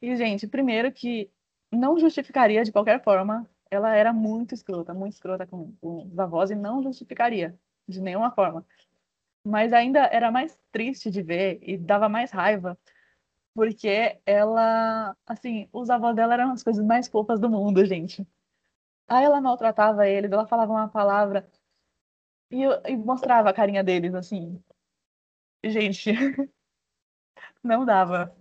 E, 0.00 0.16
gente, 0.16 0.48
primeiro 0.48 0.90
que 0.90 1.30
não 1.70 1.96
justificaria 1.96 2.64
de 2.64 2.72
qualquer 2.72 3.00
forma, 3.04 3.48
ela 3.70 3.94
era 3.94 4.12
muito 4.12 4.54
escrota, 4.54 4.92
muito 4.92 5.12
escrota 5.12 5.46
com, 5.46 5.72
com 5.80 6.08
os 6.08 6.18
avós 6.18 6.50
e 6.50 6.56
não 6.56 6.82
justificaria 6.82 7.56
de 7.86 8.00
nenhuma 8.00 8.32
forma. 8.32 8.66
Mas 9.44 9.72
ainda 9.72 10.00
era 10.06 10.28
mais 10.32 10.58
triste 10.72 11.12
de 11.12 11.22
ver 11.22 11.60
e 11.62 11.78
dava 11.78 12.08
mais 12.08 12.32
raiva, 12.32 12.76
porque 13.54 14.20
ela, 14.26 15.16
assim, 15.26 15.68
os 15.72 15.90
avós 15.90 16.16
dela 16.16 16.34
eram 16.34 16.50
as 16.52 16.64
coisas 16.64 16.84
mais 16.84 17.06
fofas 17.06 17.38
do 17.38 17.48
mundo, 17.48 17.84
gente. 17.84 18.26
Aí 19.06 19.24
ela 19.24 19.40
maltratava 19.40 20.08
eles, 20.08 20.32
ela 20.32 20.46
falava 20.46 20.72
uma 20.72 20.88
palavra 20.88 21.48
e, 22.52 22.62
eu, 22.62 22.82
e 22.86 22.96
mostrava 22.96 23.50
a 23.50 23.54
carinha 23.54 23.82
deles, 23.84 24.14
assim. 24.14 24.62
Gente, 25.64 26.12
Não 27.62 27.84
dava. 27.84 28.34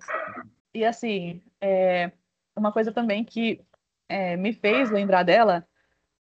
E 0.74 0.86
assim, 0.86 1.44
é, 1.62 2.12
uma 2.56 2.72
coisa 2.74 2.92
também 2.92 3.24
que 3.26 3.66
é, 4.10 4.36
me 4.38 4.54
fez 4.54 4.90
lembrar 4.92 5.24
dela 5.24 5.68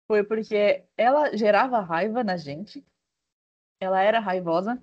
foi 0.06 0.24
porque 0.24 0.84
ela 0.96 1.36
gerava 1.36 1.80
raiva 1.80 2.24
na 2.24 2.36
gente, 2.36 2.84
ela 3.80 4.00
era 4.02 4.20
raivosa. 4.20 4.82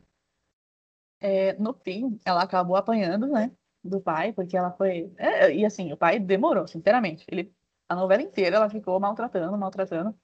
É, 1.20 1.54
no 1.54 1.74
fim, 1.74 2.20
ela 2.26 2.41
acabou 2.43 2.76
apanhando, 2.76 3.28
né, 3.28 3.52
do 3.84 4.02
pai, 4.02 4.34
porque 4.34 4.58
ela 4.58 4.72
foi. 4.72 5.14
É, 5.18 5.54
e 5.54 5.66
assim, 5.66 5.91
o 5.93 5.97
pai 5.97 6.20
demorou, 6.20 6.68
sinceramente. 6.68 7.26
Ele, 7.30 7.54
a 7.88 7.95
novela 7.95 8.22
inteira 8.24 8.56
ela 8.58 8.70
ficou 8.70 8.99
maltratando, 8.99 9.58
maltratando. 9.58 10.20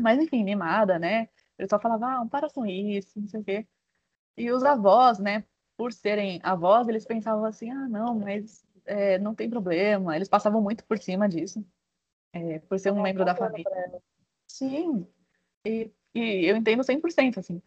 Mas 0.00 0.18
enfim, 0.20 0.44
mimada, 0.44 0.98
né? 0.98 1.28
Ele 1.58 1.68
só 1.68 1.78
falava, 1.78 2.22
ah, 2.22 2.26
para 2.26 2.50
com 2.50 2.66
isso, 2.66 3.20
não 3.20 3.28
sei 3.28 3.40
o 3.40 3.44
quê. 3.44 3.66
E 4.36 4.50
os 4.50 4.64
avós, 4.64 5.18
né, 5.18 5.44
por 5.76 5.92
serem 5.92 6.40
avós, 6.42 6.88
eles 6.88 7.04
pensavam 7.04 7.44
assim, 7.44 7.70
ah, 7.70 7.88
não, 7.88 8.18
mas 8.18 8.64
é, 8.84 9.18
não 9.18 9.34
tem 9.34 9.48
problema. 9.48 10.16
Eles 10.16 10.28
passavam 10.28 10.60
muito 10.62 10.84
por 10.84 10.98
cima 10.98 11.28
disso, 11.28 11.64
é, 12.32 12.58
por 12.60 12.78
ser 12.78 12.92
um 12.92 13.02
membro 13.02 13.24
da 13.24 13.34
família. 13.34 14.02
Sim, 14.48 15.06
e, 15.66 15.90
e 16.14 16.46
eu 16.46 16.56
entendo 16.56 16.82
100%, 16.84 17.38
assim, 17.38 17.62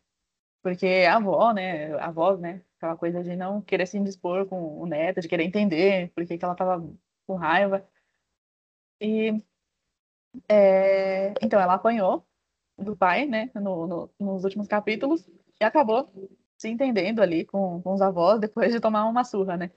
porque 0.61 1.05
a 1.09 1.15
avó, 1.17 1.53
né, 1.53 1.93
a 1.95 2.07
avó, 2.07 2.35
né, 2.37 2.63
aquela 2.77 2.97
coisa 2.97 3.23
de 3.23 3.35
não 3.35 3.61
querer 3.61 3.87
se 3.87 3.97
indispor 3.97 4.45
com 4.47 4.79
o 4.81 4.85
neto, 4.85 5.21
de 5.21 5.27
querer 5.27 5.43
entender 5.43 6.11
por 6.13 6.25
que, 6.25 6.37
que 6.37 6.45
ela 6.45 6.55
tava 6.55 6.85
com 7.25 7.35
raiva. 7.35 7.87
E, 9.01 9.43
é, 10.49 11.33
então, 11.41 11.59
ela 11.59 11.75
apanhou 11.75 12.25
do 12.77 12.95
pai, 12.95 13.25
né, 13.25 13.49
no, 13.55 13.87
no, 13.87 14.09
nos 14.19 14.43
últimos 14.43 14.67
capítulos, 14.67 15.27
e 15.59 15.63
acabou 15.63 16.11
se 16.57 16.69
entendendo 16.69 17.21
ali 17.21 17.45
com, 17.45 17.81
com 17.81 17.93
os 17.93 18.01
avós 18.01 18.39
depois 18.41 18.71
de 18.73 18.79
tomar 18.79 19.05
uma 19.05 19.23
surra, 19.23 19.57
né. 19.57 19.71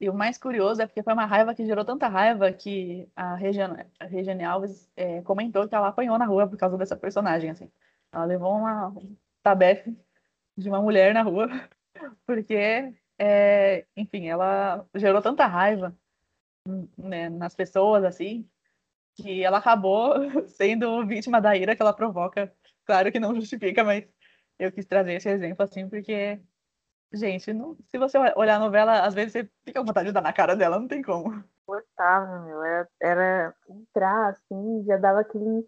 E 0.00 0.10
o 0.10 0.14
mais 0.14 0.36
curioso 0.36 0.82
é 0.82 0.86
porque 0.86 1.02
foi 1.02 1.12
uma 1.12 1.24
raiva 1.24 1.54
que 1.54 1.64
gerou 1.64 1.84
tanta 1.84 2.08
raiva 2.08 2.52
que 2.52 3.08
a 3.14 3.36
Regiane, 3.36 3.86
a 3.98 4.04
Regiane 4.06 4.44
Alves 4.44 4.90
é, 4.96 5.22
comentou 5.22 5.68
que 5.68 5.74
ela 5.74 5.88
apanhou 5.88 6.18
na 6.18 6.26
rua 6.26 6.48
por 6.48 6.58
causa 6.58 6.76
dessa 6.76 6.96
personagem, 6.96 7.50
assim. 7.50 7.70
Ela 8.12 8.24
levou 8.24 8.52
uma 8.56 8.88
um 8.88 9.16
tabefe 9.42 9.96
de 10.56 10.68
uma 10.68 10.80
mulher 10.82 11.14
na 11.14 11.22
rua, 11.22 11.48
porque, 12.26 12.94
é, 13.18 13.86
enfim, 13.96 14.26
ela 14.28 14.86
gerou 14.94 15.22
tanta 15.22 15.46
raiva 15.46 15.96
né, 16.96 17.28
nas 17.28 17.54
pessoas, 17.54 18.04
assim, 18.04 18.48
que 19.14 19.44
ela 19.44 19.58
acabou 19.58 20.14
sendo 20.48 21.06
vítima 21.06 21.40
da 21.40 21.56
ira 21.56 21.76
que 21.76 21.82
ela 21.82 21.94
provoca. 21.94 22.52
Claro 22.86 23.10
que 23.12 23.20
não 23.20 23.34
justifica, 23.34 23.82
mas 23.84 24.04
eu 24.58 24.72
quis 24.72 24.86
trazer 24.86 25.14
esse 25.14 25.28
exemplo, 25.28 25.64
assim, 25.64 25.88
porque 25.88 26.40
Gente, 27.14 27.52
não, 27.52 27.76
se 27.88 27.96
você 27.96 28.18
olhar 28.34 28.56
a 28.56 28.58
novela, 28.58 29.02
às 29.02 29.14
vezes 29.14 29.32
você 29.32 29.50
fica 29.64 29.78
com 29.78 29.86
vontade 29.86 30.08
de 30.08 30.12
dar 30.12 30.20
na 30.20 30.32
cara 30.32 30.56
dela, 30.56 30.80
não 30.80 30.88
tem 30.88 31.00
como. 31.00 31.44
Gostava, 31.66 32.40
meu. 32.40 32.62
Era, 32.62 32.88
era 33.00 33.54
entrar 33.68 34.30
assim, 34.30 34.84
já 34.84 34.96
dava 34.96 35.20
aquele, 35.20 35.64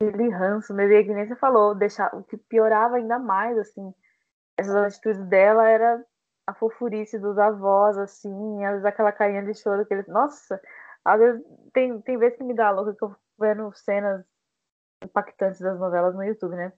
aquele 0.00 0.28
ranço, 0.30 0.74
mas 0.74 0.90
que 0.90 1.14
nem 1.14 1.28
você 1.28 1.36
falou, 1.36 1.74
deixar, 1.74 2.12
o 2.16 2.24
que 2.24 2.36
piorava 2.36 2.96
ainda 2.96 3.16
mais, 3.20 3.56
assim, 3.58 3.94
essas 4.56 4.74
atitudes 4.74 5.24
dela 5.26 5.68
era 5.68 6.04
a 6.48 6.54
fofurice 6.54 7.16
dos 7.16 7.38
avós, 7.38 7.96
assim, 7.96 8.64
às 8.64 8.72
vezes 8.72 8.84
aquela 8.84 9.12
carinha 9.12 9.44
de 9.44 9.54
choro 9.54 9.86
que 9.86 9.94
eles. 9.94 10.08
Nossa, 10.08 10.60
às 11.04 11.18
vezes 11.18 11.42
tem, 11.72 12.00
tem 12.02 12.18
vezes 12.18 12.38
que 12.38 12.44
me 12.44 12.54
dá 12.54 12.70
louca 12.70 12.94
que 12.94 13.04
eu 13.04 13.14
vendo 13.38 13.72
cenas 13.74 14.24
impactantes 15.02 15.60
das 15.60 15.78
novelas 15.78 16.14
no 16.14 16.22
YouTube, 16.22 16.54
né? 16.54 16.72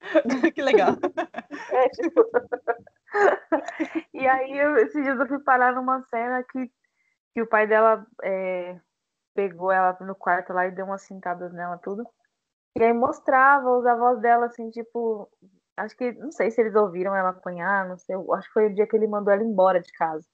que 0.54 0.62
legal. 0.62 0.92
É, 1.72 1.88
tipo. 1.90 2.28
e 4.12 4.26
aí, 4.26 4.58
eu, 4.58 4.76
esses 4.76 5.02
dias 5.02 5.18
eu 5.18 5.26
fui 5.26 5.38
parar 5.40 5.74
numa 5.74 6.02
cena 6.04 6.42
que, 6.44 6.70
que 7.34 7.42
o 7.42 7.46
pai 7.46 7.66
dela 7.66 8.06
é, 8.22 8.78
pegou 9.34 9.70
ela 9.70 9.96
no 10.00 10.14
quarto 10.14 10.52
lá 10.52 10.66
e 10.66 10.70
deu 10.70 10.86
umas 10.86 11.02
cintadas 11.02 11.52
nela, 11.52 11.78
tudo. 11.78 12.04
E 12.76 12.82
aí 12.82 12.92
mostrava 12.92 13.70
os 13.70 13.86
avós 13.86 14.20
dela, 14.20 14.46
assim, 14.46 14.70
tipo. 14.70 15.30
Acho 15.76 15.96
que. 15.96 16.12
Não 16.12 16.32
sei 16.32 16.50
se 16.50 16.60
eles 16.60 16.74
ouviram 16.74 17.14
ela 17.14 17.30
apanhar, 17.30 17.88
não 17.88 17.96
sei. 17.98 18.16
Acho 18.34 18.48
que 18.48 18.54
foi 18.54 18.66
o 18.66 18.74
dia 18.74 18.86
que 18.86 18.96
ele 18.96 19.06
mandou 19.06 19.32
ela 19.32 19.42
embora 19.42 19.80
de 19.80 19.92
casa. 19.92 20.26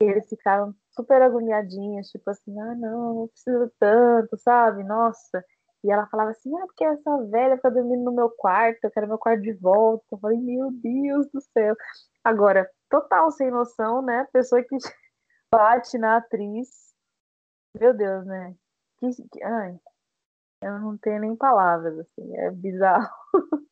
E 0.00 0.04
eles 0.04 0.28
ficaram 0.28 0.74
super 0.94 1.22
agoniadinhos, 1.22 2.08
tipo 2.08 2.30
assim, 2.30 2.58
ah, 2.60 2.74
não, 2.74 3.14
não 3.14 3.28
preciso 3.28 3.72
tanto, 3.78 4.36
sabe? 4.38 4.84
Nossa. 4.84 5.44
E 5.84 5.90
ela 5.90 6.06
falava 6.06 6.30
assim, 6.30 6.54
ah, 6.56 6.66
porque 6.66 6.84
essa 6.84 7.24
velha 7.26 7.56
fica 7.56 7.70
dormindo 7.70 8.04
no 8.04 8.12
meu 8.12 8.30
quarto, 8.30 8.84
eu 8.84 8.90
quero 8.90 9.08
meu 9.08 9.18
quarto 9.18 9.42
de 9.42 9.52
volta. 9.52 10.04
Eu 10.12 10.18
falei, 10.18 10.38
meu 10.38 10.70
Deus 10.72 11.26
do 11.30 11.40
céu. 11.40 11.74
Agora, 12.24 12.70
total 12.88 13.30
sem 13.30 13.50
noção, 13.50 14.00
né? 14.02 14.26
Pessoa 14.32 14.62
que 14.62 14.76
bate 15.52 15.98
na 15.98 16.16
atriz. 16.16 16.94
Meu 17.78 17.92
Deus, 17.94 18.24
né? 18.24 18.54
Que, 18.98 19.10
que, 19.30 19.42
ai, 19.44 19.78
eu 20.62 20.78
não 20.80 20.96
tenho 20.96 21.20
nem 21.20 21.36
palavras, 21.36 21.98
assim, 21.98 22.36
é 22.36 22.50
bizarro. 22.50 23.10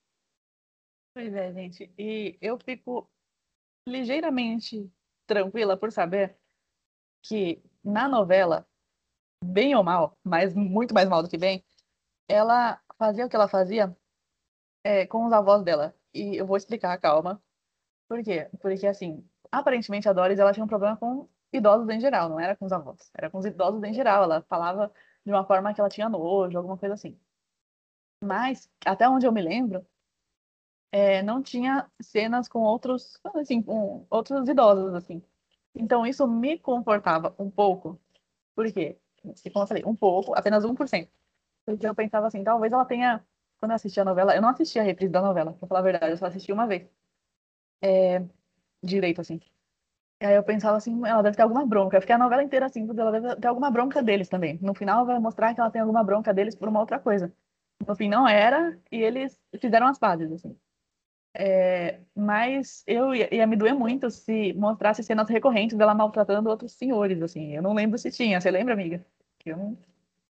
Pois 1.14 1.34
é, 1.34 1.52
gente. 1.52 1.92
E 1.98 2.38
eu 2.40 2.58
fico 2.58 3.06
ligeiramente 3.86 4.90
tranquila 5.26 5.76
por 5.76 5.92
saber 5.92 6.38
que 7.22 7.62
na 7.84 8.08
novela, 8.08 8.66
bem 9.44 9.74
ou 9.74 9.82
mal, 9.82 10.16
mas 10.24 10.54
muito 10.54 10.94
mais 10.94 11.08
mal 11.08 11.22
do 11.22 11.28
que 11.28 11.38
bem, 11.38 11.64
ela 12.28 12.80
fazia 12.98 13.26
o 13.26 13.28
que 13.28 13.36
ela 13.36 13.48
fazia 13.48 13.96
é, 14.84 15.06
com 15.06 15.26
os 15.26 15.32
avós 15.32 15.62
dela. 15.62 15.94
E 16.14 16.36
eu 16.36 16.46
vou 16.46 16.56
explicar, 16.56 16.98
calma. 16.98 17.42
Por 18.08 18.22
quê? 18.22 18.50
Porque, 18.60 18.86
assim, 18.86 19.26
aparentemente 19.50 20.08
a 20.08 20.12
Doris 20.12 20.38
ela 20.38 20.52
tinha 20.52 20.64
um 20.64 20.68
problema 20.68 20.96
com 20.96 21.28
idosos 21.52 21.88
em 21.88 22.00
geral, 22.00 22.28
não 22.28 22.40
era 22.40 22.56
com 22.56 22.64
os 22.66 22.72
avós, 22.72 23.10
era 23.14 23.30
com 23.30 23.38
os 23.38 23.46
idosos 23.46 23.82
em 23.84 23.94
geral. 23.94 24.24
Ela 24.24 24.42
falava 24.42 24.92
de 25.24 25.32
uma 25.32 25.44
forma 25.44 25.72
que 25.74 25.80
ela 25.80 25.90
tinha 25.90 26.08
nojo, 26.08 26.56
alguma 26.56 26.78
coisa 26.78 26.94
assim. 26.94 27.18
Mas, 28.22 28.70
até 28.86 29.08
onde 29.08 29.26
eu 29.26 29.32
me 29.32 29.42
lembro, 29.42 29.86
é, 30.92 31.22
não 31.22 31.42
tinha 31.42 31.90
cenas 32.00 32.48
com 32.48 32.60
outros, 32.60 33.18
assim, 33.34 33.62
com 33.62 34.06
outros 34.10 34.48
idosos, 34.48 34.94
assim. 34.94 35.22
Então, 35.74 36.06
isso 36.06 36.26
me 36.26 36.58
confortava 36.58 37.34
um 37.38 37.50
pouco. 37.50 38.00
Por 38.54 38.70
quê? 38.72 38.98
Como 39.52 39.64
eu 39.64 39.68
falei, 39.68 39.84
um 39.86 39.96
pouco, 39.96 40.34
apenas 40.36 40.64
1%. 40.64 41.10
Porque 41.66 41.86
eu 41.86 41.94
pensava 41.94 42.26
assim, 42.28 42.44
talvez 42.44 42.72
ela 42.72 42.84
tenha. 42.84 43.24
Quando 43.60 43.72
eu 43.72 43.76
assisti 43.76 44.00
a 44.00 44.04
novela, 44.04 44.34
eu 44.36 44.42
não 44.42 44.50
assisti 44.50 44.78
a 44.80 44.82
reprise 44.82 45.12
da 45.12 45.22
novela, 45.22 45.54
pra 45.54 45.68
falar 45.68 45.80
a 45.80 45.82
verdade, 45.84 46.12
eu 46.12 46.16
só 46.18 46.26
assisti 46.26 46.52
uma 46.52 46.66
vez. 46.66 46.88
É, 47.82 48.22
direito, 48.82 49.20
assim. 49.20 49.40
E 50.22 50.26
aí 50.26 50.36
eu 50.36 50.44
pensava 50.44 50.76
assim, 50.78 51.00
ela 51.06 51.22
deve 51.22 51.36
ter 51.36 51.42
alguma 51.42 51.66
bronca. 51.66 51.96
Eu 51.96 52.00
fiquei 52.02 52.14
a 52.16 52.18
novela 52.18 52.42
inteira 52.44 52.66
assim, 52.66 52.88
ela 52.98 53.12
deve 53.12 53.36
ter 53.36 53.48
alguma 53.48 53.70
bronca 53.70 54.02
deles 54.02 54.28
também. 54.28 54.58
No 54.62 54.74
final 54.74 55.06
vai 55.06 55.18
mostrar 55.20 55.54
que 55.54 55.60
ela 55.60 55.70
tem 55.70 55.82
alguma 55.82 56.04
bronca 56.04 56.34
deles 56.34 56.54
por 56.56 56.68
uma 56.68 56.80
outra 56.80 56.98
coisa. 57.00 57.32
No 57.86 57.96
fim 57.96 58.08
não 58.08 58.28
era, 58.28 58.78
e 58.92 58.98
eles 59.02 59.40
fizeram 59.60 59.88
as 59.88 59.98
pazes, 59.98 60.30
assim. 60.32 60.58
É, 61.34 62.00
mas 62.14 62.82
eu 62.86 63.14
ia, 63.14 63.46
me 63.46 63.56
doer 63.56 63.74
muito 63.74 64.10
se 64.10 64.52
mostrasse 64.52 65.02
cenas 65.02 65.28
recorrentes 65.28 65.76
dela 65.76 65.94
maltratando 65.94 66.50
outros 66.50 66.72
senhores, 66.72 67.22
assim. 67.22 67.54
Eu 67.54 67.62
não 67.62 67.72
lembro 67.72 67.98
se 67.98 68.10
tinha. 68.10 68.40
Você 68.40 68.50
lembra, 68.50 68.74
amiga? 68.74 69.04
Eu 69.44 69.56
não, 69.56 69.78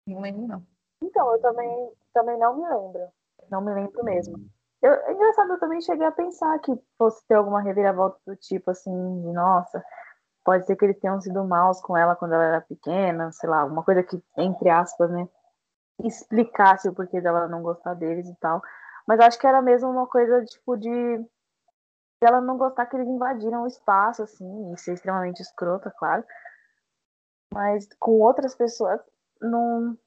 não 0.07 0.21
lembro, 0.21 0.47
não. 0.47 0.63
Então, 1.01 1.33
eu 1.33 1.41
também, 1.41 1.91
também 2.13 2.37
não 2.37 2.55
me 2.55 2.63
lembro. 2.63 3.07
Não 3.49 3.61
me 3.61 3.73
lembro 3.73 4.03
mesmo. 4.03 4.37
Eu, 4.81 4.93
é 4.93 5.13
engraçado, 5.13 5.51
eu 5.51 5.59
também 5.59 5.81
cheguei 5.81 6.05
a 6.05 6.11
pensar 6.11 6.57
que 6.59 6.71
fosse 6.97 7.25
ter 7.27 7.35
alguma 7.35 7.61
reviravolta 7.61 8.17
do 8.25 8.35
tipo 8.35 8.71
assim, 8.71 8.91
de 9.21 9.31
nossa, 9.31 9.83
pode 10.43 10.65
ser 10.65 10.75
que 10.75 10.85
eles 10.85 10.99
tenham 10.99 11.21
sido 11.21 11.43
maus 11.43 11.79
com 11.81 11.95
ela 11.95 12.15
quando 12.15 12.33
ela 12.33 12.45
era 12.45 12.61
pequena, 12.61 13.31
sei 13.31 13.47
lá, 13.47 13.61
alguma 13.61 13.83
coisa 13.83 14.01
que, 14.01 14.19
entre 14.37 14.69
aspas, 14.69 15.11
né, 15.11 15.27
explicasse 16.03 16.89
o 16.89 16.93
porquê 16.93 17.21
dela 17.21 17.47
não 17.47 17.61
gostar 17.61 17.93
deles 17.93 18.27
e 18.27 18.35
tal. 18.39 18.61
Mas 19.11 19.19
acho 19.19 19.37
que 19.37 19.45
era 19.45 19.61
mesmo 19.61 19.89
uma 19.89 20.07
coisa, 20.07 20.41
tipo, 20.45 20.77
de 20.77 20.89
ela 22.23 22.39
não 22.39 22.57
gostar 22.57 22.85
que 22.85 22.95
eles 22.95 23.09
invadiram 23.09 23.63
o 23.63 23.67
espaço, 23.67 24.23
assim, 24.23 24.71
e 24.71 24.77
ser 24.77 24.93
extremamente 24.93 25.41
escrota, 25.41 25.91
claro. 25.91 26.23
Mas 27.53 27.89
com 27.99 28.21
outras 28.21 28.55
pessoas, 28.55 29.01
não, 29.41 29.97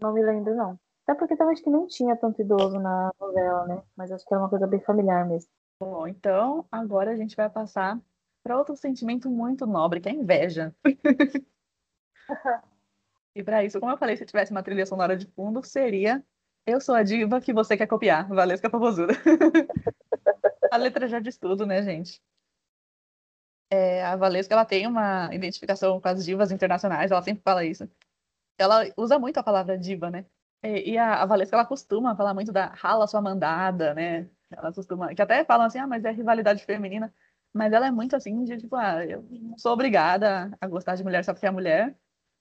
não 0.00 0.12
me 0.12 0.22
lembro, 0.22 0.54
não. 0.54 0.78
Até 1.02 1.18
porque 1.18 1.34
talvez 1.34 1.60
que 1.60 1.68
não 1.68 1.88
tinha 1.88 2.14
tanto 2.14 2.40
idoso 2.40 2.78
na 2.78 3.10
novela, 3.18 3.66
né? 3.66 3.82
Mas 3.96 4.12
acho 4.12 4.24
que 4.24 4.32
era 4.32 4.40
uma 4.40 4.48
coisa 4.48 4.68
bem 4.68 4.78
familiar 4.78 5.26
mesmo. 5.26 5.50
Bom, 5.82 6.06
então 6.06 6.64
agora 6.70 7.10
a 7.10 7.16
gente 7.16 7.34
vai 7.34 7.50
passar 7.50 8.00
para 8.44 8.56
outro 8.56 8.76
sentimento 8.76 9.28
muito 9.28 9.66
nobre, 9.66 10.00
que 10.00 10.08
é 10.08 10.12
a 10.12 10.14
inveja. 10.14 10.72
e 13.34 13.42
para 13.42 13.64
isso, 13.64 13.80
como 13.80 13.90
eu 13.90 13.98
falei, 13.98 14.16
se 14.16 14.24
tivesse 14.24 14.52
uma 14.52 14.62
trilha 14.62 14.86
sonora 14.86 15.16
de 15.16 15.26
fundo, 15.26 15.60
seria 15.64 16.24
Eu 16.66 16.80
sou 16.80 16.94
a 16.94 17.02
diva 17.02 17.40
que 17.40 17.52
você 17.52 17.76
quer 17.76 17.86
copiar, 17.86 18.28
Valesca 18.28 18.70
Pavosuda. 18.70 19.14
a 20.70 20.76
letra 20.76 21.08
já 21.08 21.18
diz 21.18 21.36
tudo, 21.36 21.66
né, 21.66 21.82
gente? 21.82 22.20
É, 23.70 24.04
a 24.04 24.16
Valesca 24.16 24.54
ela 24.54 24.64
tem 24.64 24.86
uma 24.86 25.34
identificação 25.34 26.00
com 26.00 26.08
as 26.08 26.24
divas 26.24 26.52
internacionais, 26.52 27.10
ela 27.10 27.22
sempre 27.22 27.42
fala 27.42 27.64
isso 27.64 27.88
ela 28.58 28.84
usa 28.96 29.18
muito 29.18 29.38
a 29.38 29.42
palavra 29.42 29.78
diva, 29.78 30.10
né? 30.10 30.24
E, 30.62 30.92
e 30.92 30.98
a, 30.98 31.22
a, 31.22 31.26
Valesca, 31.26 31.56
ela 31.56 31.66
costuma 31.66 32.16
falar 32.16 32.34
muito 32.34 32.52
da 32.52 32.66
rala 32.66 33.06
sua 33.06 33.20
mandada, 33.20 33.94
né? 33.94 34.28
Ela 34.50 34.72
costuma, 34.72 35.14
que 35.14 35.22
até 35.22 35.44
falam 35.44 35.66
assim, 35.66 35.78
ah, 35.78 35.86
mas 35.86 36.04
é 36.04 36.10
rivalidade 36.12 36.64
feminina. 36.64 37.12
Mas 37.52 37.72
ela 37.72 37.86
é 37.86 37.90
muito 37.90 38.16
assim, 38.16 38.44
de 38.44 38.56
tipo, 38.58 38.76
ah, 38.76 39.04
eu 39.04 39.22
não 39.30 39.58
sou 39.58 39.72
obrigada 39.72 40.56
a 40.60 40.66
gostar 40.66 40.94
de 40.94 41.04
mulher 41.04 41.24
só 41.24 41.32
porque 41.32 41.46
é 41.46 41.50
mulher. 41.50 41.96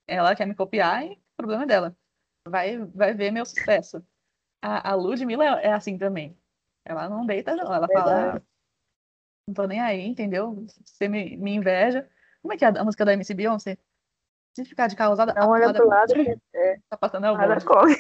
Ela 0.08 0.36
quer 0.36 0.46
me 0.46 0.56
copiar 0.56 1.06
e 1.06 1.14
o 1.14 1.20
problema 1.38 1.64
é 1.64 1.68
dela. 1.68 1.98
Vai, 2.48 2.78
vai 2.78 3.14
ver 3.14 3.32
meu 3.32 3.46
sucesso. 3.46 4.06
A, 4.62 4.92
a 4.92 4.96
Ludmilla 4.96 5.60
é, 5.60 5.68
é 5.68 5.74
assim 5.74 5.98
também. 5.98 6.38
Ela 6.86 7.10
não 7.10 7.26
deita, 7.26 7.56
não. 7.56 7.74
Ela 7.74 7.88
fala, 7.88 8.36
ah, 8.36 8.42
não 9.48 9.54
tô 9.54 9.66
nem 9.66 9.80
aí, 9.80 10.06
entendeu? 10.06 10.66
Você 10.84 11.08
me, 11.08 11.38
me 11.38 11.56
inveja. 11.56 12.10
Como 12.42 12.54
é 12.54 12.58
que 12.58 12.66
é 12.66 12.68
a 12.68 12.84
música 12.84 13.06
da 13.06 13.14
MC 13.14 13.34
Beyoncé? 13.34 13.78
Se 14.56 14.66
ficar 14.66 14.88
de 14.88 14.96
carro 14.96 15.14
usada, 15.14 15.34
Não 15.34 15.50
olha 15.50 15.74
pro 15.74 15.88
lado, 15.88 16.14
é, 16.54 16.80
tá 16.90 16.98
passando 16.98 17.26
é 17.26 17.34
nada 17.34 17.54
bonde. 17.56 17.66
corre. 17.66 17.96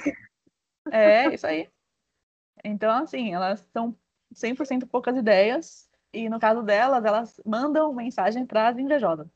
É, 0.91 1.34
isso 1.34 1.47
aí. 1.47 1.70
Então, 2.64 2.91
assim, 2.91 3.34
elas 3.34 3.59
são 3.72 3.95
100% 4.34 4.88
poucas 4.88 5.16
ideias, 5.16 5.89
e 6.14 6.30
no 6.30 6.39
caso 6.39 6.62
delas, 6.62 7.05
elas 7.05 7.39
mandam 7.45 7.93
mensagem 7.93 8.45
para 8.45 8.68
as 8.68 8.78
invejosas. 8.78 9.28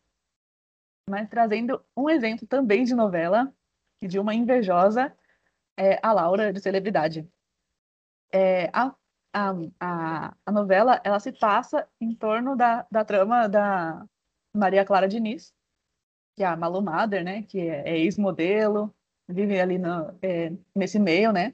Mas 1.09 1.29
trazendo 1.29 1.83
um 1.95 2.09
exemplo 2.09 2.47
também 2.47 2.83
de 2.83 2.95
novela, 2.95 3.53
de 4.01 4.19
uma 4.19 4.33
invejosa, 4.33 5.15
é 5.77 5.99
a 6.01 6.11
Laura 6.11 6.51
de 6.53 6.59
Celebridade. 6.59 7.27
É, 8.31 8.69
a, 8.73 8.93
a, 9.33 9.51
a, 9.79 10.37
a 10.45 10.51
novela, 10.51 11.01
ela 11.03 11.19
se 11.19 11.31
passa 11.31 11.87
em 11.99 12.15
torno 12.15 12.55
da, 12.55 12.85
da 12.91 13.05
trama 13.05 13.47
da 13.47 14.05
Maria 14.55 14.85
Clara 14.85 15.07
Diniz, 15.07 15.53
que 16.35 16.43
é 16.43 16.47
a 16.47 16.55
Malu 16.55 16.81
Mader, 16.81 17.23
né, 17.23 17.43
que 17.43 17.59
é, 17.59 17.89
é 17.89 17.97
ex-modelo, 17.99 18.93
vive 19.27 19.59
ali 19.59 19.77
no, 19.77 20.17
é, 20.21 20.51
nesse 20.75 20.99
meio, 20.99 21.31
né, 21.31 21.53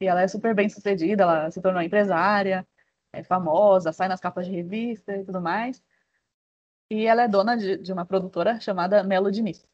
e 0.00 0.06
ela 0.06 0.22
é 0.22 0.28
super 0.28 0.54
bem 0.54 0.68
sucedida, 0.68 1.22
ela 1.22 1.50
se 1.50 1.62
tornou 1.62 1.80
empresária, 1.80 2.66
é 3.12 3.22
famosa, 3.22 3.92
sai 3.92 4.08
nas 4.08 4.20
capas 4.20 4.46
de 4.46 4.52
revista 4.52 5.16
e 5.16 5.24
tudo 5.24 5.40
mais. 5.40 5.82
E 6.90 7.06
ela 7.06 7.22
é 7.22 7.28
dona 7.28 7.56
de, 7.56 7.76
de 7.78 7.92
uma 7.92 8.04
produtora 8.04 8.58
chamada 8.60 9.02
Melo 9.04 9.30
Diniz. 9.30 9.66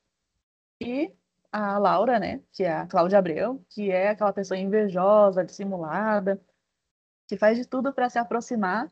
E 0.80 1.12
a 1.52 1.78
Laura, 1.78 2.18
né, 2.18 2.42
que 2.52 2.64
é 2.64 2.72
a 2.72 2.86
Cláudia 2.86 3.18
Abreu, 3.18 3.64
que 3.70 3.90
é 3.90 4.10
aquela 4.10 4.32
pessoa 4.32 4.58
invejosa, 4.58 5.44
dissimulada, 5.44 6.40
que 7.26 7.36
faz 7.36 7.58
de 7.58 7.66
tudo 7.66 7.92
para 7.92 8.10
se 8.10 8.18
aproximar 8.18 8.90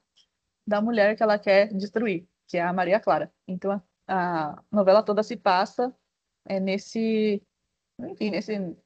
da 0.66 0.80
mulher 0.80 1.16
que 1.16 1.22
ela 1.22 1.38
quer 1.38 1.72
destruir, 1.72 2.26
que 2.46 2.58
é 2.58 2.62
a 2.62 2.72
Maria 2.72 3.00
Clara. 3.00 3.32
Então 3.46 3.82
a, 4.08 4.62
novela 4.70 5.02
toda 5.02 5.22
se 5.22 5.36
passa 5.36 5.94
é, 6.44 6.58
nesse, 6.60 7.42
enfim, 8.00 8.30
nesse, 8.30 8.76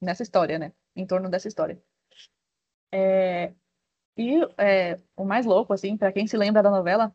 nessa 0.00 0.22
história, 0.22 0.58
né, 0.58 0.72
em 0.94 1.06
torno 1.06 1.28
dessa 1.28 1.48
história. 1.48 1.80
É, 2.92 3.52
e 4.16 4.40
é, 4.56 4.98
o 5.14 5.24
mais 5.24 5.44
louco, 5.44 5.72
assim, 5.72 5.96
para 5.96 6.12
quem 6.12 6.26
se 6.26 6.36
lembra 6.36 6.62
da 6.62 6.70
novela, 6.70 7.14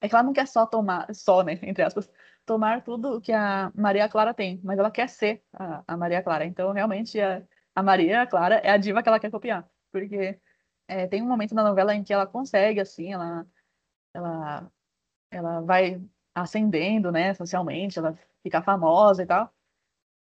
é 0.00 0.08
que 0.08 0.14
ela 0.14 0.24
não 0.24 0.32
quer 0.32 0.46
só 0.46 0.66
tomar, 0.66 1.12
só, 1.14 1.42
né, 1.42 1.58
entre 1.62 1.82
aspas, 1.82 2.10
tomar 2.44 2.82
tudo 2.84 3.20
que 3.20 3.32
a 3.32 3.72
Maria 3.74 4.08
Clara 4.08 4.34
tem, 4.34 4.60
mas 4.62 4.78
ela 4.78 4.90
quer 4.90 5.08
ser 5.08 5.42
a, 5.52 5.84
a 5.86 5.96
Maria 5.96 6.22
Clara. 6.22 6.44
Então, 6.44 6.72
realmente, 6.72 7.20
a, 7.20 7.42
a, 7.74 7.82
Maria 7.82 8.26
Clara 8.26 8.56
é 8.56 8.70
a 8.70 8.76
diva 8.76 9.02
que 9.02 9.08
ela 9.08 9.20
quer 9.20 9.30
copiar, 9.30 9.68
porque 9.92 10.40
é, 10.88 11.06
tem 11.08 11.22
um 11.22 11.28
momento 11.28 11.54
na 11.54 11.64
novela 11.64 11.94
em 11.94 12.04
que 12.04 12.12
ela 12.12 12.26
consegue, 12.26 12.80
assim, 12.80 13.12
ela, 13.12 13.46
ela, 14.14 14.72
ela 15.30 15.60
vai 15.62 16.02
ascendendo, 16.34 17.12
né, 17.12 17.34
socialmente, 17.34 17.98
ela 17.98 18.18
fica 18.42 18.62
famosa 18.62 19.22
e 19.22 19.26
tal, 19.26 19.52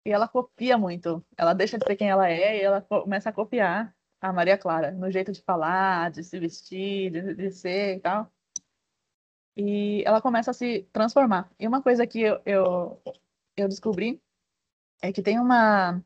e 0.06 0.12
ela 0.12 0.28
copia 0.28 0.78
muito. 0.78 1.26
Ela 1.38 1.54
deixa 1.54 1.78
de 1.78 1.86
ser 1.86 1.96
quem 1.96 2.10
ela 2.10 2.30
é 2.30 2.58
e 2.60 2.62
ela 2.62 2.82
começa 2.82 3.30
a 3.30 3.34
copiar 3.34 3.96
a 4.22 4.34
Maria 4.34 4.58
Clara, 4.58 4.92
no 4.92 5.12
jeito 5.12 5.32
de 5.32 5.42
falar, 5.44 6.12
de 6.12 6.24
se 6.24 6.40
vestir, 6.40 7.12
de, 7.12 7.36
de 7.36 7.52
ser 7.52 7.98
e 7.98 8.00
tal. 8.00 8.33
E 9.56 10.04
ela 10.06 10.22
começa 10.22 10.52
a 10.52 10.54
se 10.54 10.88
transformar. 10.92 11.50
E 11.60 11.68
uma 11.68 11.82
coisa 11.82 12.08
que 12.08 12.22
eu, 12.22 12.42
eu, 12.46 13.02
eu 13.56 13.68
descobri 13.68 14.22
é 15.02 15.12
que 15.12 15.22
tem 15.22 15.40
uma, 15.40 16.04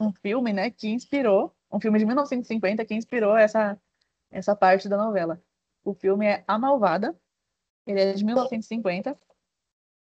um 0.00 0.12
filme, 0.12 0.52
né, 0.52 0.70
que 0.70 0.88
inspirou, 0.88 1.54
um 1.70 1.80
filme 1.80 1.98
de 1.98 2.04
1950 2.06 2.84
que 2.84 2.94
inspirou 2.94 3.36
essa, 3.36 3.80
essa 4.30 4.56
parte 4.56 4.88
da 4.88 4.96
novela. 4.96 5.40
O 5.84 5.94
filme 5.94 6.26
é 6.26 6.44
A 6.46 6.58
Malvada, 6.58 7.18
ele 7.86 8.00
é 8.00 8.12
de 8.12 8.24
1950, 8.24 9.18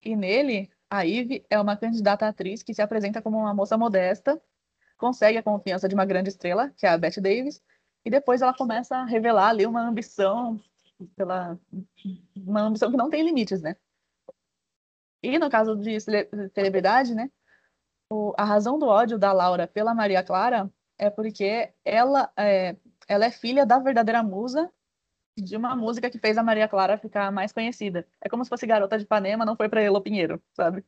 e 0.05 0.16
nele 0.16 0.70
a 0.90 1.03
Ivy 1.03 1.45
é 1.49 1.59
uma 1.61 1.76
candidata 1.76 2.26
atriz 2.28 2.62
que 2.62 2.74
se 2.74 2.82
apresenta 2.82 3.22
como 3.22 3.38
uma 3.38 3.55
moça 3.55 3.78
modesta 3.78 4.40
consegue 5.03 5.36
a 5.36 5.43
confiança 5.43 5.88
de 5.88 5.95
uma 5.97 6.05
grande 6.05 6.28
estrela, 6.28 6.70
que 6.76 6.86
é 6.86 6.88
a 6.88 6.97
Bette 6.97 7.20
Davis, 7.20 7.61
e 8.05 8.11
depois 8.11 8.40
ela 8.40 8.55
começa 8.55 8.97
a 8.97 9.05
revelar 9.05 9.49
ali 9.49 9.66
uma 9.66 9.82
ambição 9.82 10.61
pela 11.16 11.59
uma 12.36 12.62
ambição 12.62 12.90
que 12.90 12.96
não 12.96 13.11
tem 13.11 13.22
limites, 13.22 13.62
né? 13.62 13.76
E 15.22 15.38
no 15.38 15.50
caso 15.50 15.76
de 15.76 15.98
celebridade, 16.00 17.14
né? 17.14 17.30
O, 18.11 18.34
a 18.36 18.44
razão 18.44 18.78
do 18.78 18.86
ódio 18.86 19.18
da 19.18 19.32
Laura 19.32 19.66
pela 19.66 19.94
Maria 19.94 20.22
Clara 20.22 20.70
é 20.98 21.09
porque 21.11 21.72
ela 21.84 22.30
é, 22.36 22.76
ela 23.09 23.24
é 23.24 23.30
filha 23.30 23.64
da 23.64 23.78
verdadeira 23.78 24.22
musa 24.22 24.70
de 25.36 25.57
uma 25.57 25.74
música 25.74 26.11
que 26.11 26.18
fez 26.18 26.36
a 26.36 26.42
Maria 26.42 26.68
Clara 26.68 26.98
ficar 26.98 27.32
mais 27.32 27.53
conhecida. 27.53 28.07
É 28.20 28.28
como 28.28 28.44
se 28.44 28.50
fosse 28.50 28.66
Garota 28.66 28.98
de 28.98 29.05
Ipanema, 29.05 29.44
não 29.44 29.57
foi 29.57 29.68
para 29.68 29.82
Elo 29.82 30.03
Pinheiro, 30.03 30.42
sabe? 30.55 30.84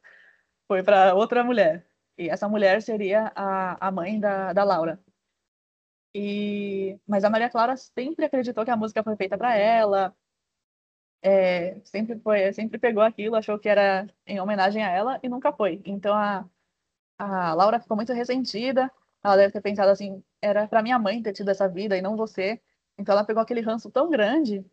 Foi 0.68 0.82
para 0.82 1.14
outra 1.14 1.42
mulher. 1.44 1.86
E 2.18 2.28
essa 2.28 2.48
mulher 2.48 2.82
seria 2.82 3.32
a, 3.34 3.88
a 3.88 3.90
mãe 3.90 4.20
da, 4.20 4.52
da 4.52 4.64
Laura. 4.64 5.00
E, 6.14 6.98
mas 7.06 7.24
a 7.24 7.30
Maria 7.30 7.50
Clara 7.50 7.76
sempre 7.76 8.24
acreditou 8.24 8.64
que 8.64 8.70
a 8.70 8.76
música 8.76 9.02
foi 9.02 9.16
feita 9.16 9.36
para 9.38 9.56
ela. 9.56 10.14
É, 11.22 11.80
sempre 11.84 12.18
foi, 12.20 12.52
sempre 12.52 12.78
pegou 12.78 13.02
aquilo, 13.02 13.34
achou 13.36 13.58
que 13.58 13.68
era 13.68 14.06
em 14.26 14.40
homenagem 14.40 14.84
a 14.84 14.90
ela 14.90 15.18
e 15.22 15.28
nunca 15.28 15.52
foi. 15.52 15.80
Então 15.86 16.14
a, 16.14 16.48
a 17.18 17.54
Laura 17.54 17.80
ficou 17.80 17.96
muito 17.96 18.12
ressentida. 18.12 18.90
Ela 19.22 19.36
deve 19.36 19.52
ter 19.52 19.60
pensado 19.62 19.90
assim, 19.90 20.22
era 20.42 20.68
para 20.68 20.82
minha 20.82 20.98
mãe 20.98 21.22
ter 21.22 21.32
tido 21.32 21.50
essa 21.50 21.68
vida 21.68 21.96
e 21.96 22.02
não 22.02 22.16
você. 22.16 22.60
Então 22.98 23.14
ela 23.14 23.24
pegou 23.24 23.42
aquele 23.42 23.60
ranço 23.62 23.90
tão 23.90 24.10
grande 24.10 24.64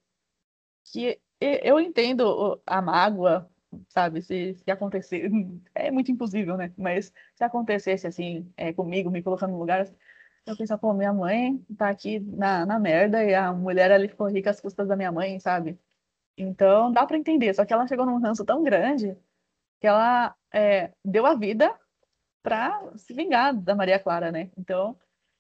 que 0.85 1.19
eu 1.39 1.79
entendo 1.79 2.61
a 2.65 2.81
mágoa, 2.81 3.49
sabe? 3.89 4.21
Se, 4.21 4.55
se 4.55 4.71
acontecer, 4.71 5.29
é 5.75 5.91
muito 5.91 6.11
impossível, 6.11 6.57
né? 6.57 6.73
Mas 6.77 7.13
se 7.35 7.43
acontecesse 7.43 8.07
assim, 8.07 8.51
é, 8.57 8.73
comigo, 8.73 9.09
me 9.09 9.23
colocando 9.23 9.51
no 9.53 9.59
lugar, 9.59 9.87
eu 10.45 10.57
pensava, 10.57 10.79
pô, 10.79 10.93
minha 10.93 11.13
mãe 11.13 11.63
tá 11.77 11.89
aqui 11.89 12.19
na, 12.19 12.65
na 12.65 12.79
merda 12.79 13.23
e 13.23 13.33
a 13.33 13.51
mulher 13.53 13.91
ali 13.91 14.07
ficou 14.07 14.27
rica 14.27 14.49
às 14.49 14.59
custas 14.59 14.87
da 14.87 14.95
minha 14.95 15.11
mãe, 15.11 15.39
sabe? 15.39 15.79
Então 16.37 16.91
dá 16.91 17.05
para 17.05 17.17
entender, 17.17 17.53
só 17.53 17.65
que 17.65 17.73
ela 17.73 17.87
chegou 17.87 18.05
num 18.05 18.19
ranço 18.19 18.45
tão 18.45 18.63
grande 18.63 19.17
que 19.79 19.87
ela 19.87 20.35
é, 20.53 20.91
deu 21.03 21.25
a 21.25 21.35
vida 21.35 21.73
para 22.43 22.81
se 22.95 23.13
vingar 23.13 23.53
da 23.53 23.75
Maria 23.75 23.99
Clara, 23.99 24.31
né? 24.31 24.49
Então 24.57 24.97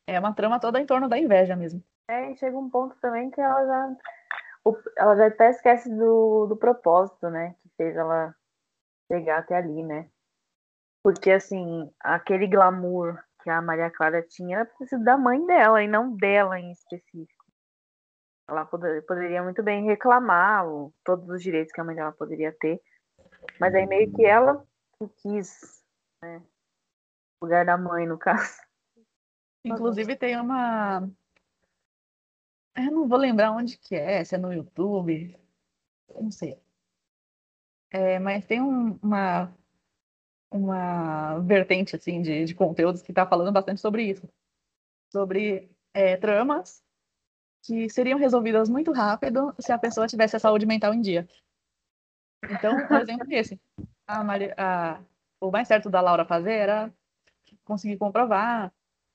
é 0.07 0.19
uma 0.19 0.33
trama 0.33 0.59
toda 0.59 0.79
em 0.79 0.85
torno 0.85 1.07
da 1.09 1.17
inveja 1.17 1.55
mesmo. 1.55 1.83
É, 2.07 2.31
e 2.31 2.37
chega 2.37 2.57
um 2.57 2.69
ponto 2.69 2.95
também 2.99 3.31
que 3.31 3.39
ela 3.39 3.65
já 3.65 3.97
ela 4.97 5.15
já 5.15 5.27
até 5.27 5.49
esquece 5.49 5.89
do, 5.89 6.45
do 6.47 6.55
propósito, 6.55 7.29
né? 7.29 7.55
Que 7.63 7.69
fez 7.77 7.95
ela 7.95 8.35
chegar 9.11 9.39
até 9.39 9.55
ali, 9.55 9.83
né? 9.83 10.07
Porque, 11.03 11.31
assim, 11.31 11.91
aquele 11.99 12.47
glamour 12.47 13.19
que 13.41 13.49
a 13.49 13.61
Maria 13.61 13.89
Clara 13.89 14.21
tinha 14.21 14.57
era 14.57 14.65
preciso 14.65 15.03
da 15.03 15.17
mãe 15.17 15.45
dela 15.45 15.83
e 15.83 15.87
não 15.87 16.15
dela 16.15 16.59
em 16.59 16.71
específico. 16.71 17.45
Ela 18.47 18.65
poder, 18.65 19.05
poderia 19.05 19.43
muito 19.43 19.63
bem 19.63 19.85
reclamar 19.85 20.67
o, 20.67 20.93
todos 21.03 21.29
os 21.29 21.41
direitos 21.41 21.71
que 21.71 21.79
a 21.79 21.83
mãe 21.83 21.95
dela 21.95 22.11
poderia 22.11 22.51
ter, 22.59 22.81
mas 23.59 23.73
aí 23.73 23.85
meio 23.85 24.11
que 24.13 24.25
ela 24.25 24.65
quis, 25.21 25.83
né? 26.21 26.41
O 27.39 27.45
lugar 27.45 27.65
da 27.65 27.77
mãe, 27.77 28.05
no 28.05 28.17
caso. 28.17 28.61
Inclusive 29.65 30.15
tem 30.15 30.39
uma 30.39 31.07
eu 32.75 32.91
não 32.91 33.07
vou 33.07 33.17
lembrar 33.17 33.51
onde 33.51 33.77
que 33.77 33.95
é, 33.95 34.23
se 34.23 34.35
é 34.35 34.37
no 34.37 34.53
YouTube, 34.53 35.37
não 36.15 36.31
sei. 36.31 36.57
É, 37.89 38.17
mas 38.19 38.45
tem 38.45 38.61
um, 38.61 38.97
uma, 39.01 39.53
uma 40.51 41.39
vertente 41.39 41.95
assim 41.95 42.21
de, 42.21 42.43
de 42.43 42.53
conteúdos 42.53 43.01
que 43.01 43.11
está 43.11 43.25
falando 43.25 43.51
bastante 43.51 43.79
sobre 43.79 44.03
isso. 44.03 44.27
Sobre 45.11 45.71
é, 45.93 46.17
tramas 46.17 46.83
que 47.63 47.89
seriam 47.89 48.19
resolvidas 48.19 48.67
muito 48.69 48.91
rápido 48.91 49.55
se 49.59 49.71
a 49.71 49.77
pessoa 49.77 50.07
tivesse 50.07 50.35
a 50.35 50.39
saúde 50.39 50.65
mental 50.65 50.93
em 50.93 51.01
dia. 51.01 51.27
Então, 52.49 52.75
um 52.75 52.97
exemplo 52.97 53.27
esse. 53.31 53.59
A 54.05 54.23
Maria, 54.23 54.53
a, 54.57 55.01
o 55.39 55.51
mais 55.51 55.67
certo 55.67 55.89
da 55.89 56.01
Laura 56.01 56.25
fazer 56.25 56.53
era 56.53 56.93
conseguir 57.63 57.97
comprovar 57.97 58.73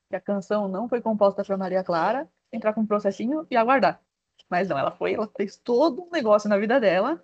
que 0.09 0.15
a 0.15 0.21
canção 0.21 0.67
não 0.67 0.87
foi 0.87 1.01
composta 1.01 1.43
para 1.43 1.57
Maria 1.57 1.83
Clara 1.83 2.27
entrar 2.51 2.73
com 2.73 2.81
um 2.81 2.87
processinho 2.87 3.45
e 3.51 3.57
aguardar. 3.57 4.01
Mas 4.49 4.69
não, 4.69 4.77
ela 4.77 4.91
foi, 4.91 5.13
ela 5.13 5.29
fez 5.35 5.57
todo 5.57 6.03
um 6.03 6.09
negócio 6.09 6.49
na 6.49 6.57
vida 6.57 6.79
dela, 6.79 7.21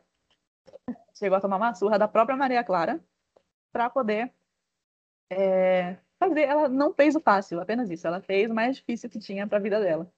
chegou 1.13 1.37
a 1.37 1.41
tomar 1.41 1.55
uma 1.55 1.73
surra 1.73 1.97
da 1.97 2.07
própria 2.07 2.35
Maria 2.35 2.63
Clara 2.63 3.01
para 3.73 3.89
poder 3.89 4.31
é, 5.31 5.97
fazer. 6.19 6.41
Ela 6.43 6.69
não 6.69 6.93
fez 6.93 7.15
o 7.15 7.19
fácil, 7.19 7.59
apenas 7.59 7.89
isso. 7.89 8.07
Ela 8.07 8.21
fez 8.21 8.49
o 8.49 8.53
mais 8.53 8.77
difícil 8.77 9.09
que 9.09 9.19
tinha 9.19 9.47
para 9.47 9.57
a 9.57 9.61
vida 9.61 9.79
dela. 9.81 10.09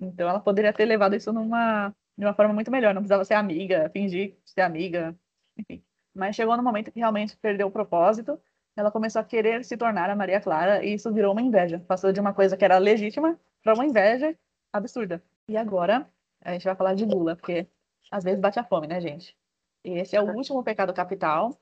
Então 0.00 0.28
ela 0.28 0.40
poderia 0.40 0.72
ter 0.72 0.86
levado 0.86 1.14
isso 1.14 1.32
numa, 1.32 1.94
de 2.16 2.24
uma 2.24 2.34
forma 2.34 2.54
muito 2.54 2.70
melhor. 2.70 2.94
Não 2.94 3.02
precisava 3.02 3.24
ser 3.24 3.34
amiga, 3.34 3.90
fingir 3.90 4.36
ser 4.44 4.62
amiga, 4.62 5.16
enfim. 5.56 5.84
Mas 6.14 6.34
chegou 6.34 6.56
no 6.56 6.62
momento 6.62 6.90
que 6.90 6.98
realmente 6.98 7.36
perdeu 7.36 7.68
o 7.68 7.70
propósito. 7.70 8.40
Ela 8.76 8.90
começou 8.90 9.20
a 9.20 9.24
querer 9.24 9.64
se 9.64 9.76
tornar 9.76 10.08
a 10.10 10.16
Maria 10.16 10.40
Clara 10.40 10.84
e 10.84 10.94
isso 10.94 11.12
virou 11.12 11.32
uma 11.32 11.42
inveja. 11.42 11.80
Passou 11.86 12.12
de 12.12 12.20
uma 12.20 12.32
coisa 12.34 12.56
que 12.56 12.64
era 12.64 12.78
legítima 12.78 13.38
para 13.62 13.74
uma 13.74 13.84
inveja 13.84 14.36
absurda. 14.72 15.22
E 15.48 15.56
agora 15.56 16.08
a 16.40 16.52
gente 16.52 16.64
vai 16.64 16.74
falar 16.74 16.94
de 16.94 17.04
Lula, 17.04 17.36
porque 17.36 17.68
às 18.10 18.24
vezes 18.24 18.40
bate 18.40 18.58
a 18.58 18.64
fome, 18.64 18.86
né, 18.86 19.00
gente? 19.00 19.36
E 19.84 19.92
esse 19.98 20.16
é 20.16 20.20
o 20.22 20.34
último 20.34 20.62
pecado 20.64 20.92
capital. 20.94 21.60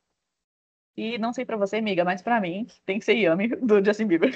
E 0.96 1.18
não 1.18 1.32
sei 1.32 1.44
para 1.44 1.56
você, 1.56 1.76
amiga, 1.76 2.04
mas 2.04 2.22
para 2.22 2.40
mim 2.40 2.66
tem 2.84 2.98
que 2.98 3.04
ser 3.04 3.14
Yami 3.14 3.48
do 3.48 3.84
Justin 3.84 4.06
Bieber. 4.06 4.32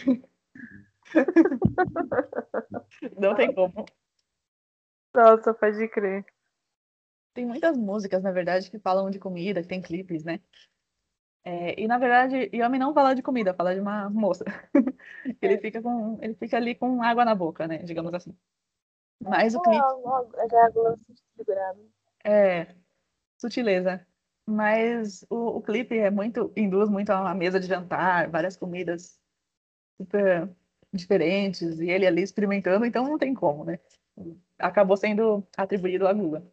não 3.19 3.35
tem 3.35 3.53
como. 3.53 3.85
Nossa, 5.15 5.53
pode 5.53 5.89
crer. 5.89 6.25
Tem 7.35 7.47
muitas 7.47 7.77
músicas, 7.77 8.23
na 8.23 8.31
verdade, 8.31 8.71
que 8.71 8.79
falam 8.79 9.11
de 9.11 9.19
comida, 9.19 9.63
que 9.63 9.69
tem 9.69 9.83
clipes, 9.83 10.25
né? 10.25 10.41
É, 11.45 11.81
e 11.81 11.89
na 11.89 11.99
verdade, 11.99 12.51
Yami 12.55 12.79
não 12.79 12.95
fala 12.95 13.15
de 13.15 13.23
comida, 13.23 13.55
fala 13.55 13.75
de 13.75 13.81
uma 13.81 14.09
moça. 14.09 14.45
ele 15.43 15.59
fica 15.59 15.83
com, 15.83 16.19
ele 16.23 16.35
fica 16.35 16.57
ali 16.57 16.75
com 16.75 17.03
água 17.03 17.25
na 17.25 17.35
boca, 17.35 17.67
né? 17.67 17.79
Digamos 17.79 18.15
assim. 18.15 18.37
Mas 19.21 19.55
o 19.55 19.61
clipe. 19.61 19.83
É, 22.25 22.75
sutileza. 23.39 24.07
Mas 24.53 25.25
o, 25.31 25.59
o 25.59 25.63
clipe 25.63 25.97
é 25.99 26.11
muito, 26.11 26.53
induz 26.57 26.89
muito 26.91 27.11
a 27.11 27.21
uma 27.21 27.35
mesa 27.35 27.59
de 27.59 27.67
jantar, 27.67 28.29
várias 28.31 28.57
comidas 28.57 29.19
super 29.99 30.51
diferentes, 30.93 31.81
e 31.81 31.91
ele 31.91 32.07
ali 32.07 32.23
experimentando, 32.23 32.85
então 32.87 33.05
não 33.05 33.19
tem 33.19 33.35
como, 33.35 33.65
né? 33.65 33.79
Acabou 34.59 34.97
sendo 34.97 35.47
atribuído 35.57 36.07
a 36.09 36.13
Lula. 36.13 36.47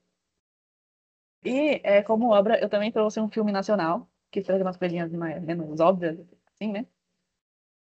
E 1.43 1.81
é, 1.83 2.01
como 2.03 2.31
obra, 2.31 2.59
eu 2.61 2.69
também 2.69 2.91
trouxe 2.91 3.19
um 3.19 3.29
filme 3.29 3.51
nacional, 3.51 4.09
que 4.31 4.41
traz 4.41 4.61
umas 4.61 4.77
coisinhas 4.77 5.11
mais, 5.11 5.41
menos 5.43 5.79
óbvias, 5.81 6.17
assim, 6.53 6.71
né? 6.71 6.85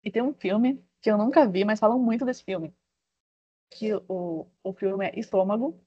E 0.03 0.11
tem 0.11 0.21
um 0.21 0.33
filme 0.33 0.83
que 1.01 1.09
eu 1.09 1.17
nunca 1.17 1.47
vi, 1.47 1.63
mas 1.65 1.79
falam 1.79 1.99
muito 1.99 2.25
desse 2.25 2.43
filme. 2.43 2.73
Que 3.69 3.93
o, 4.07 4.47
o 4.63 4.73
filme 4.73 5.05
é 5.07 5.19
Estômago, 5.19 5.79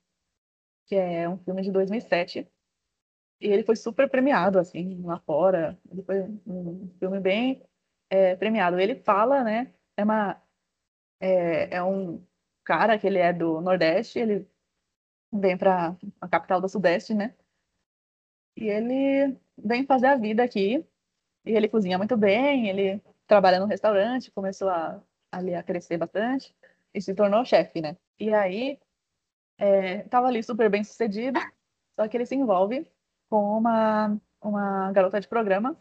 que 0.86 0.96
é 0.96 1.28
um 1.28 1.38
filme 1.38 1.62
de 1.62 1.70
2007. 1.72 2.48
E 3.40 3.46
ele 3.48 3.64
foi 3.64 3.76
super 3.76 4.08
premiado, 4.08 4.58
assim, 4.58 5.02
lá 5.02 5.18
fora. 5.20 5.78
Ele 5.90 6.02
foi 6.02 6.22
um 6.46 6.88
filme 6.98 7.20
bem 7.20 7.62
é, 8.10 8.36
premiado. 8.36 8.78
Ele 8.78 8.96
fala, 8.96 9.42
né? 9.44 9.72
É, 9.96 10.04
uma, 10.04 10.42
é, 11.20 11.76
é 11.76 11.82
um 11.82 12.24
cara 12.64 12.98
que 12.98 13.06
ele 13.06 13.18
é 13.18 13.32
do 13.32 13.60
Nordeste, 13.60 14.18
ele 14.18 14.48
vem 15.32 15.56
para 15.58 15.96
a 16.20 16.28
capital 16.28 16.60
do 16.60 16.68
Sudeste, 16.68 17.14
né? 17.14 17.34
E 18.56 18.68
ele 18.68 19.36
vem 19.58 19.84
fazer 19.84 20.06
a 20.06 20.16
vida 20.16 20.42
aqui. 20.42 20.84
E 21.44 21.52
ele 21.52 21.68
cozinha 21.68 21.98
muito 21.98 22.16
bem, 22.16 22.68
ele 22.68 23.02
trabalha 23.26 23.60
no 23.60 23.66
restaurante, 23.66 24.30
começou 24.30 24.68
a, 24.68 25.02
ali 25.30 25.54
a 25.54 25.62
crescer 25.62 25.98
bastante 25.98 26.54
e 26.94 27.00
se 27.02 27.14
tornou 27.14 27.44
chefe, 27.44 27.80
né? 27.80 27.96
E 28.18 28.32
aí, 28.32 28.78
é, 29.58 30.02
tava 30.04 30.28
ali 30.28 30.42
super 30.42 30.70
bem 30.70 30.84
sucedido, 30.84 31.38
só 31.98 32.08
que 32.08 32.16
ele 32.16 32.26
se 32.26 32.34
envolve 32.34 32.86
com 33.34 33.58
uma, 33.58 34.16
uma 34.40 34.92
garota 34.92 35.20
de 35.20 35.26
programa 35.26 35.76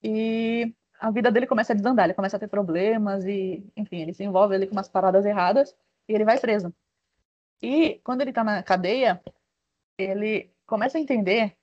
e 0.00 0.72
a 1.00 1.10
vida 1.10 1.28
dele 1.28 1.44
começa 1.44 1.72
a 1.72 1.76
desandar, 1.76 2.04
ele 2.04 2.14
começa 2.14 2.36
a 2.36 2.38
ter 2.38 2.46
problemas 2.46 3.24
e, 3.24 3.68
enfim, 3.76 4.02
ele 4.02 4.14
se 4.14 4.22
envolve 4.22 4.54
ali 4.54 4.68
com 4.68 4.72
umas 4.72 4.88
paradas 4.88 5.26
erradas 5.26 5.76
e 6.08 6.12
ele 6.14 6.24
vai 6.24 6.38
preso. 6.38 6.72
E 7.60 7.98
quando 8.04 8.20
ele 8.20 8.32
tá 8.32 8.44
na 8.44 8.62
cadeia, 8.62 9.20
ele 9.98 10.54
começa 10.64 10.98
a 10.98 11.00
entender, 11.00 11.56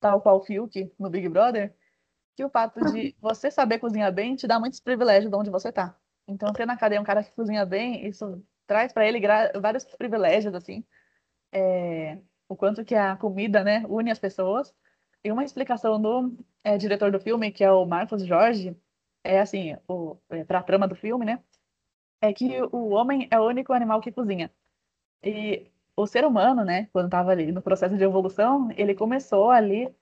tal 0.00 0.20
qual 0.20 0.38
o 0.38 0.42
Fiuk 0.42 0.92
no 0.98 1.08
Big 1.08 1.28
Brother, 1.28 1.72
que 2.34 2.44
o 2.44 2.50
fato 2.50 2.80
de 2.92 3.14
você 3.20 3.52
saber 3.52 3.78
cozinhar 3.78 4.12
bem 4.12 4.34
te 4.34 4.48
dá 4.48 4.58
muitos 4.58 4.80
privilégios 4.80 5.30
de 5.30 5.36
onde 5.36 5.48
você 5.48 5.70
tá. 5.70 5.96
Então, 6.26 6.52
ter 6.52 6.66
na 6.66 6.76
cadeia 6.76 7.00
um 7.00 7.04
cara 7.04 7.22
que 7.22 7.30
cozinha 7.30 7.64
bem, 7.64 8.04
isso 8.04 8.44
traz 8.66 8.92
para 8.92 9.06
ele 9.06 9.20
vários 9.60 9.84
privilégios, 9.84 10.56
assim. 10.56 10.84
É, 11.52 12.18
o 12.52 12.56
quanto 12.56 12.84
que 12.84 12.94
a 12.94 13.16
comida, 13.16 13.64
né, 13.64 13.84
une 13.88 14.10
as 14.10 14.18
pessoas. 14.18 14.74
E 15.24 15.32
uma 15.32 15.44
explicação 15.44 16.00
do 16.00 16.36
é, 16.64 16.76
diretor 16.78 17.10
do 17.12 17.20
filme, 17.20 17.52
que 17.52 17.64
é 17.64 17.70
o 17.72 17.86
Marcos 17.86 18.24
Jorge, 18.26 18.76
é 19.24 19.40
assim, 19.40 19.76
é, 20.30 20.44
para 20.44 20.60
a 20.60 20.62
trama 20.62 20.88
do 20.88 20.96
filme, 20.96 21.24
né, 21.26 21.42
é 22.20 22.32
que 22.32 22.60
o 22.72 22.90
homem 22.90 23.28
é 23.30 23.38
o 23.40 23.46
único 23.46 23.72
animal 23.72 24.00
que 24.00 24.12
cozinha. 24.12 24.50
E 25.22 25.70
o 25.96 26.06
ser 26.06 26.24
humano, 26.24 26.64
né, 26.64 26.88
quando 26.92 27.06
estava 27.06 27.32
ali 27.32 27.52
no 27.52 27.62
processo 27.62 27.96
de 27.96 28.04
evolução, 28.04 28.70
ele 28.76 28.94
começou 28.94 29.50
ali 29.50 29.94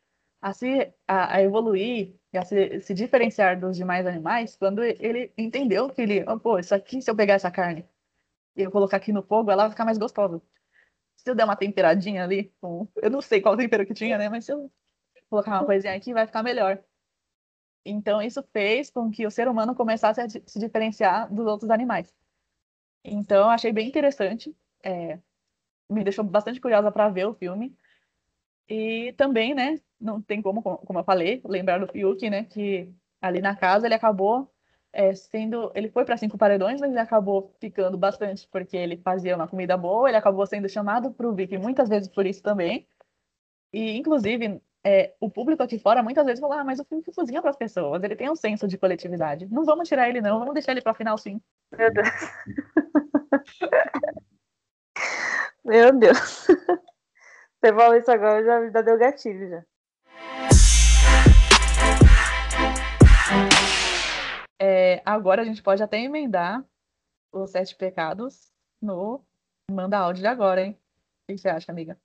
a 0.42 0.52
se 0.52 0.92
a, 1.06 1.36
a 1.36 1.42
evoluir 1.42 2.16
e 2.32 2.38
a 2.38 2.44
se, 2.44 2.80
se, 2.80 2.94
diferenciar 2.94 3.60
dos 3.60 3.76
demais 3.76 4.06
animais 4.06 4.56
quando 4.56 4.82
ele 4.82 5.32
entendeu 5.36 5.90
que 5.90 6.02
ele, 6.02 6.24
oh, 6.28 6.38
pô, 6.40 6.58
isso 6.58 6.74
aqui, 6.74 7.02
se 7.02 7.10
eu 7.10 7.16
pegar 7.16 7.34
essa 7.34 7.50
carne 7.50 7.84
e 8.56 8.62
eu 8.62 8.70
colocar 8.70 8.96
aqui 8.98 9.12
no 9.12 9.22
fogo, 9.22 9.50
ela 9.50 9.64
vai 9.64 9.70
ficar 9.70 9.84
mais 9.84 9.98
gostosa. 9.98 10.40
Se 11.22 11.30
eu 11.30 11.34
der 11.34 11.44
uma 11.44 11.56
temperadinha 11.56 12.24
ali, 12.24 12.50
com, 12.60 12.88
eu 12.96 13.10
não 13.10 13.20
sei 13.20 13.42
qual 13.42 13.54
tempero 13.54 13.84
que 13.84 13.92
tinha, 13.92 14.16
né, 14.16 14.30
mas 14.30 14.46
se 14.46 14.52
eu 14.52 14.72
colocar 15.28 15.58
uma 15.58 15.66
coisinha 15.66 15.94
aqui, 15.94 16.14
vai 16.14 16.26
ficar 16.26 16.42
melhor. 16.42 16.82
Então, 17.84 18.22
isso 18.22 18.42
fez 18.52 18.90
com 18.90 19.10
que 19.10 19.26
o 19.26 19.30
ser 19.30 19.46
humano 19.46 19.74
começasse 19.74 20.20
a 20.20 20.28
se 20.28 20.58
diferenciar 20.58 21.32
dos 21.32 21.46
outros 21.46 21.70
animais. 21.70 22.14
Então, 23.04 23.50
achei 23.50 23.70
bem 23.70 23.86
interessante. 23.86 24.56
É, 24.82 25.18
me 25.90 26.02
deixou 26.02 26.24
bastante 26.24 26.60
curiosa 26.60 26.90
para 26.90 27.10
ver 27.10 27.26
o 27.26 27.34
filme. 27.34 27.76
E 28.66 29.12
também, 29.14 29.54
né, 29.54 29.78
não 30.00 30.22
tem 30.22 30.40
como, 30.40 30.62
como 30.62 30.98
eu 30.98 31.04
falei, 31.04 31.42
lembrar 31.44 31.78
do 31.78 31.86
Fiuk, 31.92 32.30
né, 32.30 32.44
que 32.44 32.90
ali 33.20 33.42
na 33.42 33.54
casa 33.54 33.86
ele 33.86 33.94
acabou 33.94 34.50
é, 34.92 35.14
sendo, 35.14 35.70
ele 35.74 35.88
foi 35.88 36.04
para 36.04 36.16
cinco 36.16 36.38
paredões, 36.38 36.80
mas 36.80 36.90
ele 36.90 37.00
acabou 37.00 37.54
ficando 37.60 37.96
bastante 37.96 38.48
porque 38.50 38.76
ele 38.76 38.96
fazia 38.98 39.36
uma 39.36 39.48
comida 39.48 39.76
boa, 39.76 40.08
ele 40.08 40.16
acabou 40.16 40.46
sendo 40.46 40.68
chamado 40.68 41.12
para 41.12 41.28
o 41.28 41.34
VIP 41.34 41.58
muitas 41.58 41.88
vezes 41.88 42.08
por 42.08 42.26
isso 42.26 42.42
também. 42.42 42.86
E, 43.72 43.96
inclusive, 43.96 44.60
é, 44.84 45.14
o 45.20 45.30
público 45.30 45.62
aqui 45.62 45.78
fora 45.78 46.02
muitas 46.02 46.24
vezes 46.24 46.40
fala, 46.40 46.60
ah, 46.60 46.64
mas 46.64 46.80
o 46.80 46.84
Fiuk 46.84 47.12
cozinha 47.12 47.40
para 47.40 47.50
as 47.50 47.56
pessoas, 47.56 48.02
ele 48.02 48.16
tem 48.16 48.30
um 48.30 48.36
senso 48.36 48.66
de 48.66 48.78
coletividade. 48.78 49.46
Não 49.50 49.64
vamos 49.64 49.88
tirar 49.88 50.08
ele 50.08 50.20
não, 50.20 50.38
vamos 50.38 50.54
deixar 50.54 50.72
ele 50.72 50.82
para 50.82 50.92
o 50.92 50.94
final 50.94 51.16
sim. 51.18 51.40
Meu 51.76 51.92
Deus. 51.92 52.08
Meu 55.64 55.92
Deus. 55.98 56.46
Você 57.62 57.74
falou 57.74 57.96
isso 57.96 58.10
agora, 58.10 58.44
já, 58.44 58.70
já 58.70 58.82
deu 58.82 58.98
gatilho 58.98 59.48
já. 59.50 59.64
É, 64.60 65.02
agora 65.06 65.40
a 65.40 65.44
gente 65.44 65.62
pode 65.62 65.82
até 65.82 65.98
emendar 65.98 66.62
os 67.32 67.50
sete 67.50 67.74
pecados 67.74 68.52
no 68.80 69.24
Manda 69.70 69.98
áudio 69.98 70.22
de 70.22 70.26
agora, 70.26 70.62
hein? 70.62 70.78
O 71.22 71.32
que 71.32 71.38
você 71.38 71.48
acha, 71.48 71.70
amiga? 71.70 71.96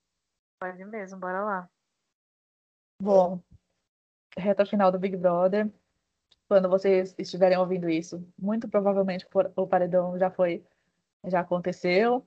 Pode 0.59 0.85
mesmo, 0.85 1.19
bora 1.19 1.43
lá. 1.43 1.69
Bom, 3.01 3.41
reta 4.37 4.65
final 4.65 4.91
do 4.91 4.99
Big 4.99 5.17
Brother. 5.17 5.69
Quando 6.47 6.69
vocês 6.69 7.15
estiverem 7.17 7.57
ouvindo 7.57 7.89
isso, 7.89 8.23
muito 8.37 8.67
provavelmente 8.67 9.27
o 9.55 9.67
paredão 9.67 10.17
já 10.17 10.29
foi, 10.29 10.63
já 11.25 11.39
aconteceu. 11.39 12.25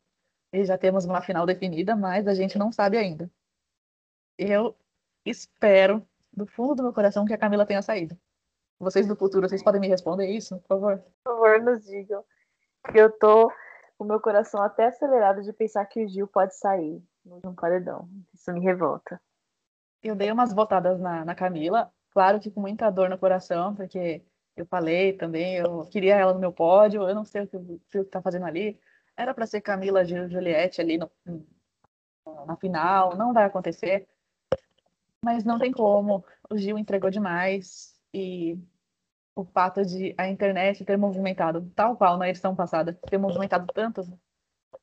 E 0.52 0.64
já 0.64 0.76
temos 0.76 1.04
uma 1.04 1.20
final 1.20 1.46
definida, 1.46 1.94
mas 1.94 2.26
a 2.26 2.34
gente 2.34 2.58
não 2.58 2.72
sabe 2.72 2.96
ainda. 2.96 3.30
Eu 4.36 4.76
espero, 5.24 6.04
do 6.32 6.46
fundo 6.46 6.74
do 6.74 6.82
meu 6.82 6.92
coração, 6.92 7.26
que 7.26 7.34
a 7.34 7.38
Camila 7.38 7.66
tenha 7.66 7.82
saído. 7.82 8.18
Vocês 8.80 9.08
do 9.08 9.16
futuro, 9.16 9.48
vocês 9.48 9.62
podem 9.62 9.80
me 9.80 9.88
responder 9.88 10.26
isso, 10.26 10.58
por 10.60 10.68
favor? 10.68 10.98
Por 11.24 11.32
favor, 11.32 11.60
nos 11.62 11.84
digam. 11.84 12.24
Porque 12.82 13.00
eu 13.00 13.10
tô 13.10 13.50
com 13.96 14.04
o 14.04 14.06
meu 14.06 14.20
coração 14.20 14.62
até 14.62 14.86
acelerado 14.86 15.42
de 15.42 15.52
pensar 15.52 15.84
que 15.86 16.04
o 16.04 16.08
Gil 16.08 16.28
pode 16.28 16.56
sair 16.56 17.02
de 17.24 17.46
um 17.46 17.54
paredão. 17.54 18.08
Isso 18.32 18.52
me 18.52 18.60
revolta. 18.60 19.20
Eu 20.00 20.14
dei 20.14 20.30
umas 20.30 20.52
votadas 20.52 21.00
na, 21.00 21.24
na 21.24 21.34
Camila, 21.34 21.92
claro 22.12 22.38
que 22.38 22.52
com 22.52 22.60
muita 22.60 22.88
dor 22.88 23.10
no 23.10 23.18
coração, 23.18 23.74
porque 23.74 24.22
eu 24.56 24.64
falei 24.64 25.12
também, 25.12 25.56
eu 25.56 25.84
queria 25.86 26.14
ela 26.14 26.32
no 26.32 26.38
meu 26.38 26.52
pódio, 26.52 27.02
eu 27.08 27.14
não 27.14 27.24
sei 27.24 27.42
o 27.42 27.48
que 27.48 27.56
o 27.56 27.80
Gil 27.90 28.04
tá 28.04 28.22
fazendo 28.22 28.46
ali, 28.46 28.78
era 29.16 29.34
para 29.34 29.46
ser 29.46 29.60
Camila 29.60 30.04
de 30.04 30.28
Juliette 30.28 30.80
ali 30.80 30.96
no, 30.96 31.10
na 32.46 32.56
final, 32.56 33.16
não 33.16 33.32
vai 33.32 33.44
acontecer. 33.44 34.06
Mas 35.24 35.42
não 35.42 35.58
tem 35.58 35.72
como. 35.72 36.24
O 36.48 36.56
Gil 36.56 36.78
entregou 36.78 37.10
demais 37.10 37.97
e 38.12 38.58
o 39.34 39.44
fato 39.44 39.84
de 39.84 40.14
a 40.18 40.28
internet 40.28 40.84
ter 40.84 40.96
movimentado, 40.96 41.70
tal 41.74 41.96
qual 41.96 42.16
na 42.16 42.28
edição 42.28 42.56
passada, 42.56 42.92
ter 42.92 43.18
movimentado 43.18 43.66
tanto, 43.72 44.02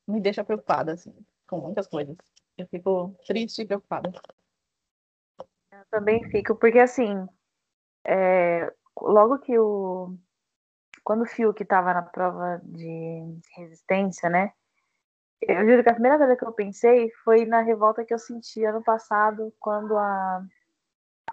me 0.06 0.20
deixa 0.20 0.44
preocupada, 0.44 0.92
assim, 0.92 1.14
com 1.46 1.60
muitas 1.60 1.86
coisas. 1.86 2.16
Eu 2.56 2.66
fico 2.68 3.14
triste 3.26 3.62
e 3.62 3.66
preocupada. 3.66 4.10
Eu 5.70 5.84
também 5.90 6.24
fico, 6.30 6.56
porque 6.56 6.78
assim, 6.78 7.26
é, 8.06 8.72
logo 9.00 9.38
que 9.38 9.58
o 9.58 10.16
quando 11.04 11.22
o 11.22 11.26
Fiuk 11.26 11.62
estava 11.62 11.94
na 11.94 12.02
prova 12.02 12.60
de 12.64 13.38
resistência, 13.56 14.28
né? 14.28 14.52
Eu 15.40 15.64
juro 15.64 15.84
que 15.84 15.90
a 15.90 15.92
primeira 15.92 16.18
coisa 16.18 16.36
que 16.36 16.44
eu 16.44 16.52
pensei 16.52 17.10
foi 17.22 17.44
na 17.44 17.60
revolta 17.60 18.04
que 18.04 18.12
eu 18.12 18.18
senti 18.18 18.64
ano 18.64 18.82
passado, 18.82 19.54
quando 19.60 19.96
a, 19.96 20.44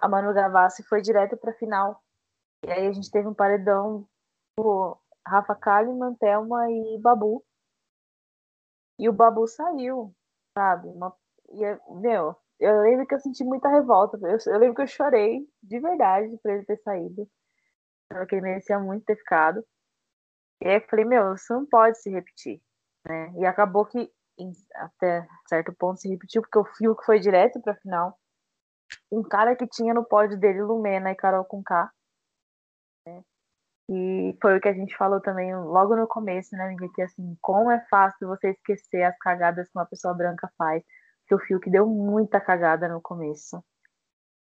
a 0.00 0.08
Manu 0.08 0.32
Gavassi 0.34 0.82
foi 0.82 1.00
direto 1.00 1.36
pra 1.36 1.52
final. 1.54 2.02
E 2.64 2.70
aí 2.70 2.86
a 2.86 2.92
gente 2.92 3.10
teve 3.10 3.28
um 3.28 3.34
paredão 3.34 4.06
do 4.56 4.96
Rafa 5.26 5.54
Kalimann, 5.54 6.14
Thelma 6.14 6.70
e 6.70 6.98
Babu. 6.98 7.44
E 8.98 9.08
o 9.08 9.12
Babu 9.12 9.46
saiu, 9.46 10.14
sabe? 10.56 10.88
Uma, 10.88 11.14
e, 11.50 11.60
meu, 12.00 12.36
eu 12.60 12.80
lembro 12.80 13.06
que 13.06 13.14
eu 13.14 13.20
senti 13.20 13.44
muita 13.44 13.68
revolta. 13.68 14.18
Eu, 14.22 14.38
eu 14.52 14.58
lembro 14.58 14.76
que 14.76 14.82
eu 14.82 14.86
chorei 14.86 15.46
de 15.62 15.80
verdade 15.80 16.36
por 16.42 16.50
ele 16.50 16.64
ter 16.64 16.78
saído. 16.78 17.28
Porque 18.08 18.36
ele 18.36 18.42
merecia 18.42 18.78
muito 18.78 19.04
ter 19.04 19.16
ficado. 19.16 19.64
E 20.62 20.68
aí 20.68 20.76
eu 20.76 20.88
falei, 20.88 21.04
meu, 21.04 21.34
isso 21.34 21.52
não 21.52 21.66
pode 21.66 21.98
se 22.00 22.10
repetir. 22.10 22.62
Né? 23.06 23.32
E 23.38 23.46
acabou 23.46 23.84
que 23.84 24.10
até 24.74 25.26
certo 25.48 25.72
ponto 25.72 26.00
se 26.00 26.08
repetiu, 26.08 26.42
porque 26.42 26.58
o 26.58 26.64
Fio 26.64 26.96
que 26.96 27.04
foi 27.04 27.20
direto 27.20 27.60
pra 27.60 27.74
final. 27.76 28.18
Um 29.10 29.22
cara 29.22 29.56
que 29.56 29.66
tinha 29.66 29.94
no 29.94 30.04
pódio 30.04 30.38
dele 30.38 30.62
Lumena 30.62 31.10
e 31.10 31.16
Carol 31.16 31.44
com 31.44 31.62
K. 31.62 31.90
Né? 33.06 33.22
E 33.90 34.36
foi 34.40 34.56
o 34.56 34.60
que 34.60 34.68
a 34.68 34.72
gente 34.72 34.96
falou 34.96 35.20
também 35.20 35.54
logo 35.54 35.94
no 35.94 36.06
começo, 36.06 36.56
né, 36.56 36.74
que 36.94 37.02
assim, 37.02 37.36
como 37.40 37.70
é 37.70 37.84
fácil 37.90 38.28
você 38.28 38.50
esquecer 38.50 39.02
as 39.02 39.16
cagadas 39.18 39.68
que 39.68 39.78
uma 39.78 39.86
pessoa 39.86 40.14
branca 40.14 40.50
faz. 40.56 40.82
Que 41.26 41.34
o 41.34 41.38
Fiuk 41.38 41.70
deu 41.70 41.86
muita 41.86 42.40
cagada 42.40 42.88
no 42.88 43.00
começo. 43.00 43.62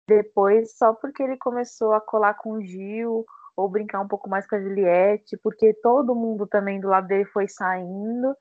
Depois, 0.08 0.76
só 0.76 0.94
porque 0.94 1.22
ele 1.22 1.36
começou 1.36 1.92
a 1.92 2.00
colar 2.00 2.34
com 2.34 2.52
o 2.52 2.62
Gil, 2.62 3.24
ou 3.56 3.68
brincar 3.68 4.00
um 4.00 4.08
pouco 4.08 4.28
mais 4.28 4.46
com 4.46 4.56
a 4.56 4.60
Juliette, 4.60 5.38
porque 5.42 5.74
todo 5.82 6.14
mundo 6.14 6.46
também 6.46 6.80
do 6.80 6.88
lado 6.88 7.06
dele 7.06 7.24
foi 7.26 7.46
saindo, 7.48 8.34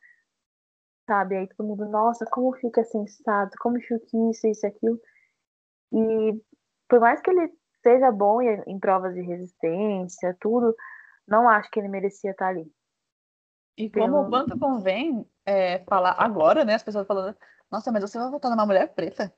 sabe? 1.08 1.36
Aí 1.38 1.48
todo 1.50 1.68
mundo, 1.68 1.86
nossa, 1.90 2.26
como 2.26 2.50
o 2.50 2.54
Fiuk 2.54 2.80
é 2.80 2.84
sensato, 2.84 3.56
como 3.60 3.78
o 3.78 3.82
Fiuk 3.82 4.06
isso, 4.32 4.48
isso, 4.48 4.66
aquilo. 4.66 5.00
E 5.92 6.42
por 6.88 7.00
mais 7.00 7.22
que 7.22 7.30
ele 7.30 7.52
seja 7.82 8.12
bom 8.12 8.42
em, 8.42 8.80
provas 8.80 9.14
de 9.14 9.22
resistência, 9.22 10.36
tudo, 10.40 10.76
não 11.28 11.48
acho 11.48 11.70
que 11.70 11.80
ele 11.80 11.88
merecia 11.88 12.32
estar 12.32 12.48
ali. 12.48 12.72
E 13.78 13.90
como 13.90 14.22
o 14.22 14.30
quanto 14.30 14.60
convém 14.60 15.26
é, 15.46 15.80
falar 15.86 16.16
agora, 16.18 16.66
né? 16.66 16.76
As 16.76 16.84
pessoas 16.84 17.08
falando, 17.08 17.38
nossa, 17.72 17.92
mas 17.92 18.02
você 18.02 18.18
vai 18.18 18.30
votar 18.30 18.52
numa 18.52 18.66
mulher 18.66 18.94
preta 18.94 19.34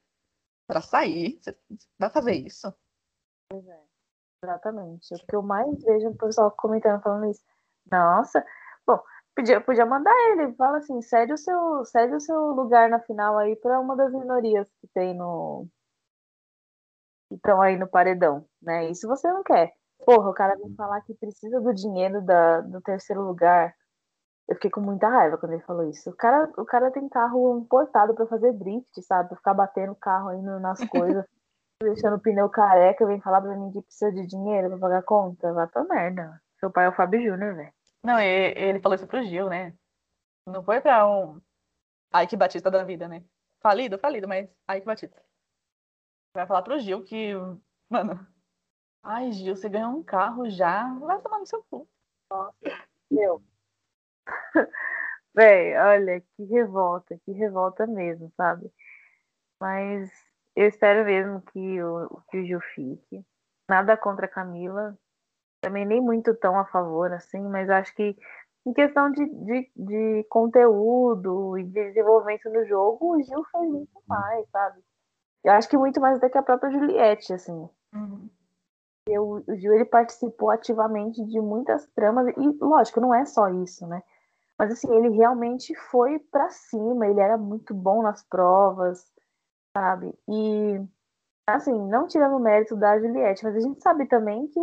para 0.67 0.81
sair? 0.81 1.39
Você 1.41 1.55
vai 1.99 2.09
fazer 2.09 2.33
isso? 2.33 2.73
Pois 3.49 3.67
é, 3.67 3.79
exatamente. 4.43 5.13
O 5.13 5.27
que 5.27 5.35
eu 5.35 5.43
mais 5.43 5.83
vejo 5.83 6.09
o 6.09 6.17
pessoal 6.17 6.49
comentando, 6.51 7.01
falando 7.01 7.29
isso. 7.29 7.43
Nossa, 7.91 8.43
bom, 8.87 8.99
podia, 9.35 9.61
podia 9.61 9.85
mandar 9.85 10.15
ele, 10.31 10.53
fala 10.53 10.77
assim, 10.77 11.01
cede 11.01 11.33
o 11.33 11.37
seu, 11.37 11.85
cede 11.85 12.15
o 12.15 12.19
seu 12.19 12.39
lugar 12.51 12.89
na 12.89 12.99
final 13.01 13.37
aí 13.37 13.55
para 13.55 13.79
uma 13.79 13.95
das 13.95 14.11
minorias 14.11 14.67
que 14.79 14.87
tem 14.93 15.13
no, 15.13 15.67
estão 17.35 17.61
aí 17.61 17.77
no 17.77 17.87
paredão, 17.87 18.45
né? 18.61 18.89
Isso 18.89 19.07
você 19.07 19.31
não 19.31 19.43
quer. 19.43 19.73
Porra, 20.05 20.29
o 20.29 20.33
cara 20.33 20.55
vem 20.55 20.73
falar 20.75 21.01
que 21.01 21.13
precisa 21.13 21.59
do 21.61 21.73
dinheiro 21.73 22.21
da, 22.21 22.61
do 22.61 22.81
terceiro 22.81 23.21
lugar. 23.21 23.75
Eu 24.47 24.55
fiquei 24.55 24.71
com 24.71 24.81
muita 24.81 25.07
raiva 25.07 25.37
quando 25.37 25.53
ele 25.53 25.63
falou 25.63 25.87
isso. 25.89 26.09
O 26.09 26.15
cara, 26.15 26.51
o 26.57 26.65
cara 26.65 26.91
tem 26.91 27.07
carro 27.07 27.59
importado 27.59 28.13
para 28.13 28.25
fazer 28.25 28.53
drift, 28.53 29.01
sabe? 29.03 29.29
Pra 29.29 29.37
ficar 29.37 29.53
batendo 29.53 29.91
o 29.91 29.95
carro 29.95 30.29
aí 30.29 30.41
nas 30.41 30.79
coisas, 30.89 31.25
deixando 31.81 32.15
o 32.15 32.19
pneu 32.19 32.49
careca, 32.49 33.05
vem 33.05 33.21
falar 33.21 33.41
pra 33.41 33.55
mim 33.55 33.71
que 33.71 33.81
precisa 33.81 34.11
de 34.11 34.25
dinheiro 34.25 34.69
pra 34.69 34.79
pagar 34.79 35.03
conta. 35.03 35.53
Vai 35.53 35.67
pra 35.67 35.83
merda. 35.83 36.41
Seu 36.59 36.71
pai 36.71 36.85
é 36.85 36.89
o 36.89 36.95
Fábio 36.95 37.21
Júnior, 37.21 37.55
velho. 37.55 37.73
Não, 38.03 38.19
ele 38.19 38.79
falou 38.79 38.95
isso 38.95 39.07
pro 39.07 39.23
Gil, 39.23 39.47
né? 39.47 39.73
Não 40.47 40.63
foi 40.63 40.81
pra 40.81 41.07
um 41.07 41.39
Ike 42.23 42.35
Batista 42.35 42.71
da 42.71 42.83
vida, 42.83 43.07
né? 43.07 43.23
Falido, 43.61 43.99
falido, 43.99 44.27
mas 44.27 44.49
Ike 44.69 44.85
Batista. 44.85 45.21
Vai 46.33 46.47
falar 46.47 46.61
pro 46.61 46.79
Gil 46.79 47.03
que, 47.03 47.33
mano, 47.89 48.25
ai, 49.03 49.31
Gil, 49.31 49.55
você 49.55 49.69
ganhou 49.69 49.91
um 49.91 50.03
carro 50.03 50.49
já, 50.49 50.93
vai 50.99 51.21
tomar 51.21 51.39
no 51.39 51.45
seu 51.47 51.63
cu. 51.63 51.87
Nossa, 52.31 52.55
meu. 53.11 53.43
Véi, 55.35 55.77
olha, 55.77 56.21
que 56.21 56.43
revolta, 56.45 57.17
que 57.25 57.31
revolta 57.31 57.87
mesmo, 57.87 58.31
sabe? 58.37 58.71
Mas 59.59 60.11
eu 60.55 60.67
espero 60.67 61.05
mesmo 61.05 61.41
que 61.43 61.83
o, 61.83 62.21
que 62.29 62.39
o 62.39 62.45
Gil 62.45 62.61
fique. 62.75 63.25
Nada 63.69 63.97
contra 63.97 64.25
a 64.25 64.29
Camila. 64.29 64.97
Também 65.61 65.85
nem 65.85 66.01
muito 66.01 66.35
tão 66.35 66.57
a 66.59 66.65
favor, 66.65 67.11
assim, 67.13 67.41
mas 67.49 67.69
acho 67.69 67.93
que 67.95 68.17
em 68.65 68.73
questão 68.73 69.11
de, 69.11 69.25
de, 69.27 69.71
de 69.75 70.23
conteúdo 70.29 71.57
e 71.57 71.63
de 71.63 71.71
desenvolvimento 71.89 72.49
no 72.49 72.65
jogo, 72.65 73.15
o 73.17 73.23
Gil 73.23 73.43
faz 73.51 73.69
muito 73.69 74.03
mais, 74.07 74.47
sabe? 74.49 74.81
Eu 75.43 75.53
acho 75.53 75.67
que 75.67 75.77
muito 75.77 75.99
mais 75.99 76.19
do 76.19 76.29
que 76.29 76.37
a 76.37 76.43
própria 76.43 76.71
Juliette, 76.71 77.33
assim. 77.33 77.69
Uhum. 77.93 78.29
Eu, 79.07 79.43
o 79.47 79.55
Gil 79.55 79.73
ele 79.73 79.85
participou 79.85 80.51
ativamente 80.51 81.23
de 81.25 81.41
muitas 81.41 81.87
tramas, 81.95 82.27
e 82.37 82.57
lógico, 82.63 83.01
não 83.01 83.13
é 83.13 83.25
só 83.25 83.49
isso, 83.49 83.87
né? 83.87 84.03
Mas 84.57 84.73
assim, 84.73 84.93
ele 84.93 85.09
realmente 85.09 85.73
foi 85.89 86.19
para 86.19 86.49
cima, 86.49 87.07
ele 87.07 87.19
era 87.19 87.35
muito 87.35 87.73
bom 87.73 88.03
nas 88.03 88.21
provas, 88.23 89.11
sabe? 89.75 90.13
E 90.29 90.79
assim, 91.47 91.73
não 91.89 92.07
tirando 92.07 92.35
o 92.35 92.39
mérito 92.39 92.75
da 92.75 92.99
Juliette, 92.99 93.43
mas 93.43 93.55
a 93.55 93.59
gente 93.59 93.81
sabe 93.81 94.05
também 94.05 94.47
que 94.47 94.59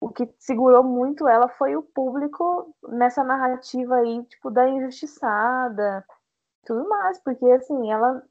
o 0.00 0.10
que 0.10 0.28
segurou 0.38 0.82
muito 0.82 1.28
ela 1.28 1.48
foi 1.48 1.76
o 1.76 1.82
público 1.82 2.74
nessa 2.88 3.22
narrativa 3.22 3.96
aí, 3.96 4.22
tipo, 4.24 4.50
da 4.50 4.68
injustiçada, 4.68 6.04
tudo 6.66 6.88
mais, 6.88 7.18
porque 7.20 7.44
assim, 7.52 7.90
ela 7.90 8.22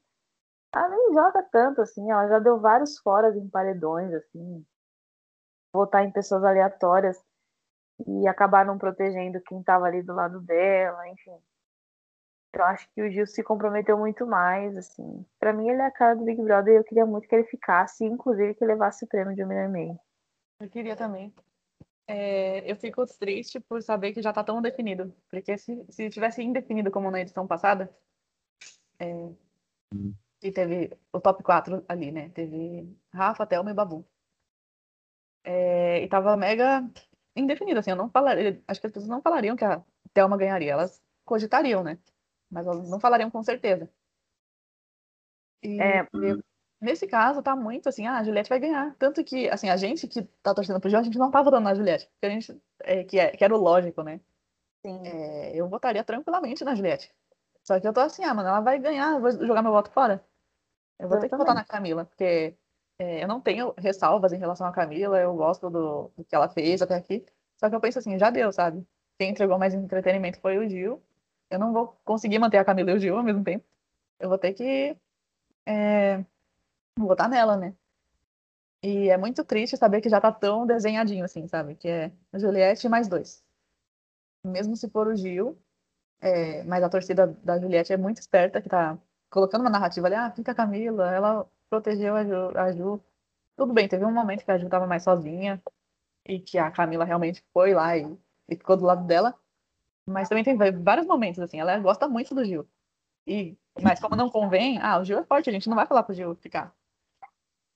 ela 0.74 0.88
nem 0.88 1.14
joga 1.14 1.42
tanto, 1.52 1.80
assim, 1.80 2.10
ela 2.10 2.28
já 2.28 2.38
deu 2.40 2.58
vários 2.58 2.98
foras 2.98 3.36
em 3.36 3.48
paredões, 3.48 4.12
assim, 4.12 4.66
votar 5.72 6.04
em 6.04 6.10
pessoas 6.10 6.42
aleatórias 6.42 7.22
e 8.06 8.26
acabar 8.26 8.66
não 8.66 8.76
protegendo 8.76 9.40
quem 9.42 9.60
estava 9.60 9.86
ali 9.86 10.02
do 10.02 10.12
lado 10.12 10.40
dela, 10.40 11.08
enfim. 11.08 11.38
Eu 12.52 12.64
acho 12.64 12.88
que 12.92 13.02
o 13.02 13.10
Gil 13.10 13.26
se 13.26 13.42
comprometeu 13.42 13.96
muito 13.96 14.26
mais, 14.26 14.76
assim. 14.76 15.24
Para 15.38 15.52
mim 15.52 15.68
ele 15.68 15.80
é 15.80 15.86
a 15.86 15.90
cara 15.90 16.14
do 16.14 16.24
Big 16.24 16.40
Brother 16.42 16.74
e 16.74 16.76
eu 16.78 16.84
queria 16.84 17.06
muito 17.06 17.28
que 17.28 17.34
ele 17.34 17.44
ficasse, 17.44 18.04
inclusive 18.04 18.54
que 18.54 18.64
levasse 18.64 19.04
o 19.04 19.08
prêmio 19.08 19.34
de 19.34 19.44
um 19.44 19.48
milhão 19.48 19.64
e 19.64 19.68
meio. 19.68 20.00
Eu 20.60 20.68
queria 20.68 20.96
também. 20.96 21.34
É, 22.06 22.70
eu 22.70 22.76
fico 22.76 23.04
triste 23.18 23.58
por 23.58 23.82
saber 23.82 24.12
que 24.12 24.22
já 24.22 24.32
tá 24.32 24.44
tão 24.44 24.62
definido. 24.62 25.12
Porque 25.28 25.56
se, 25.58 25.84
se 25.88 26.10
tivesse 26.10 26.42
indefinido 26.42 26.90
como 26.92 27.10
na 27.10 27.20
edição 27.20 27.46
passada, 27.46 27.92
é, 29.00 29.06
hum 29.92 30.14
e 30.44 30.52
teve 30.52 30.92
o 31.10 31.18
top 31.20 31.42
4 31.42 31.84
ali, 31.88 32.12
né? 32.12 32.28
Teve 32.30 32.94
Rafa, 33.12 33.46
Thelma 33.46 33.70
e 33.70 33.74
Babu. 33.74 34.06
É, 35.42 36.02
e 36.02 36.08
tava 36.08 36.36
mega 36.36 36.84
indefinido, 37.34 37.80
assim, 37.80 37.90
eu 37.90 37.96
não 37.96 38.10
falaria, 38.10 38.62
acho 38.68 38.80
que 38.80 38.86
as 38.86 38.92
pessoas 38.92 39.08
não 39.08 39.22
falariam 39.22 39.56
que 39.56 39.64
a 39.64 39.82
Thelma 40.12 40.36
ganharia, 40.36 40.72
elas 40.72 41.02
cogitariam, 41.24 41.82
né? 41.82 41.98
Mas 42.50 42.66
elas 42.66 42.88
não 42.90 43.00
falariam 43.00 43.30
com 43.30 43.42
certeza. 43.42 43.90
E, 45.62 45.80
é... 45.80 46.06
nesse 46.80 47.06
caso, 47.06 47.42
tá 47.42 47.56
muito 47.56 47.88
assim, 47.88 48.06
ah, 48.06 48.18
a 48.18 48.24
Juliette 48.24 48.50
vai 48.50 48.60
ganhar. 48.60 48.94
Tanto 48.96 49.24
que, 49.24 49.48
assim, 49.48 49.70
a 49.70 49.76
gente 49.78 50.06
que 50.06 50.22
tá 50.42 50.54
torcendo 50.54 50.78
pro 50.78 50.90
Gil, 50.90 50.98
a 50.98 51.02
gente 51.02 51.18
não 51.18 51.30
tá 51.30 51.42
votando 51.42 51.64
na 51.64 51.74
Juliette, 51.74 52.06
porque 52.08 52.26
a 52.26 52.30
gente, 52.30 52.62
é, 52.80 53.04
que, 53.04 53.18
é, 53.18 53.30
que 53.30 53.44
era 53.44 53.54
o 53.54 53.58
lógico, 53.58 54.02
né? 54.02 54.20
É, 54.84 55.56
eu 55.58 55.68
votaria 55.68 56.04
tranquilamente 56.04 56.64
na 56.64 56.74
Juliette. 56.74 57.10
Só 57.64 57.80
que 57.80 57.88
eu 57.88 57.94
tô 57.94 58.00
assim, 58.00 58.22
ah, 58.24 58.34
mano, 58.34 58.48
ela 58.48 58.60
vai 58.60 58.78
ganhar, 58.78 59.18
vou 59.18 59.30
jogar 59.46 59.62
meu 59.62 59.72
voto 59.72 59.90
fora. 59.90 60.22
Eu 60.98 61.08
vou 61.08 61.18
ter 61.18 61.28
que 61.28 61.36
votar 61.36 61.54
na 61.54 61.64
Camila, 61.64 62.04
porque 62.04 62.56
é, 62.98 63.22
eu 63.22 63.28
não 63.28 63.40
tenho 63.40 63.74
ressalvas 63.76 64.32
em 64.32 64.38
relação 64.38 64.66
à 64.66 64.72
Camila, 64.72 65.18
eu 65.18 65.34
gosto 65.34 65.68
do, 65.68 66.10
do, 66.16 66.24
que 66.24 66.34
ela 66.34 66.48
fez 66.48 66.80
até 66.82 66.94
aqui. 66.94 67.24
Só 67.58 67.68
que 67.68 67.74
eu 67.74 67.80
penso 67.80 67.98
assim, 67.98 68.18
já 68.18 68.30
deu, 68.30 68.52
sabe? 68.52 68.86
Quem 69.18 69.30
entregou 69.30 69.58
mais 69.58 69.74
entretenimento 69.74 70.40
foi 70.40 70.58
o 70.58 70.68
Gil. 70.68 71.02
Eu 71.50 71.58
não 71.58 71.72
vou 71.72 71.98
conseguir 72.04 72.38
manter 72.38 72.58
a 72.58 72.64
Camila 72.64 72.92
e 72.92 72.94
o 72.94 72.98
Gil 72.98 73.16
ao 73.16 73.22
mesmo 73.22 73.44
tempo. 73.44 73.64
Eu 74.18 74.28
vou 74.28 74.38
ter 74.38 74.54
que 74.54 74.96
é, 75.66 76.24
votar 76.98 77.28
nela, 77.28 77.56
né? 77.56 77.74
E 78.82 79.08
é 79.08 79.16
muito 79.16 79.44
triste 79.44 79.76
saber 79.76 80.00
que 80.00 80.08
já 80.10 80.20
tá 80.20 80.30
tão 80.30 80.66
desenhadinho 80.66 81.24
assim, 81.24 81.48
sabe? 81.48 81.74
Que 81.74 81.88
é 81.88 82.12
Juliette 82.34 82.88
mais 82.88 83.08
dois. 83.08 83.42
Mesmo 84.44 84.76
se 84.76 84.90
for 84.90 85.06
o 85.06 85.16
Gil, 85.16 85.58
é, 86.20 86.62
mas 86.64 86.82
a 86.82 86.88
torcida 86.90 87.26
da 87.42 87.58
Juliette 87.58 87.92
é 87.92 87.96
muito 87.96 88.18
esperta, 88.18 88.60
que 88.60 88.68
tá 88.68 88.98
colocando 89.34 89.62
uma 89.62 89.70
narrativa 89.70 90.06
ali, 90.06 90.14
ah, 90.14 90.30
fica 90.30 90.52
a 90.52 90.54
Camila, 90.54 91.12
ela 91.12 91.44
protegeu 91.68 92.14
a 92.14 92.24
Ju, 92.24 92.56
a 92.56 92.72
Ju. 92.72 93.00
Tudo 93.56 93.72
bem, 93.72 93.88
teve 93.88 94.04
um 94.04 94.12
momento 94.12 94.44
que 94.44 94.50
a 94.52 94.56
Ju 94.56 94.68
tava 94.68 94.86
mais 94.86 95.02
sozinha 95.02 95.60
e 96.24 96.38
que 96.38 96.56
a 96.56 96.70
Camila 96.70 97.04
realmente 97.04 97.44
foi 97.52 97.74
lá 97.74 97.96
e, 97.98 98.04
e 98.48 98.56
ficou 98.56 98.76
do 98.76 98.84
lado 98.84 99.04
dela. 99.08 99.34
Mas 100.06 100.28
também 100.28 100.44
tem 100.44 100.56
vários 100.56 101.06
momentos, 101.06 101.40
assim, 101.40 101.58
ela 101.58 101.76
gosta 101.80 102.06
muito 102.06 102.32
do 102.32 102.44
Gil. 102.44 102.64
E, 103.26 103.56
mas 103.82 103.98
como 103.98 104.14
não 104.14 104.30
convém, 104.30 104.78
ah, 104.80 105.00
o 105.00 105.04
Gil 105.04 105.18
é 105.18 105.24
forte, 105.24 105.50
a 105.50 105.52
gente 105.52 105.68
não 105.68 105.74
vai 105.76 105.86
falar 105.86 106.04
pro 106.04 106.14
Gil 106.14 106.36
ficar. 106.36 106.72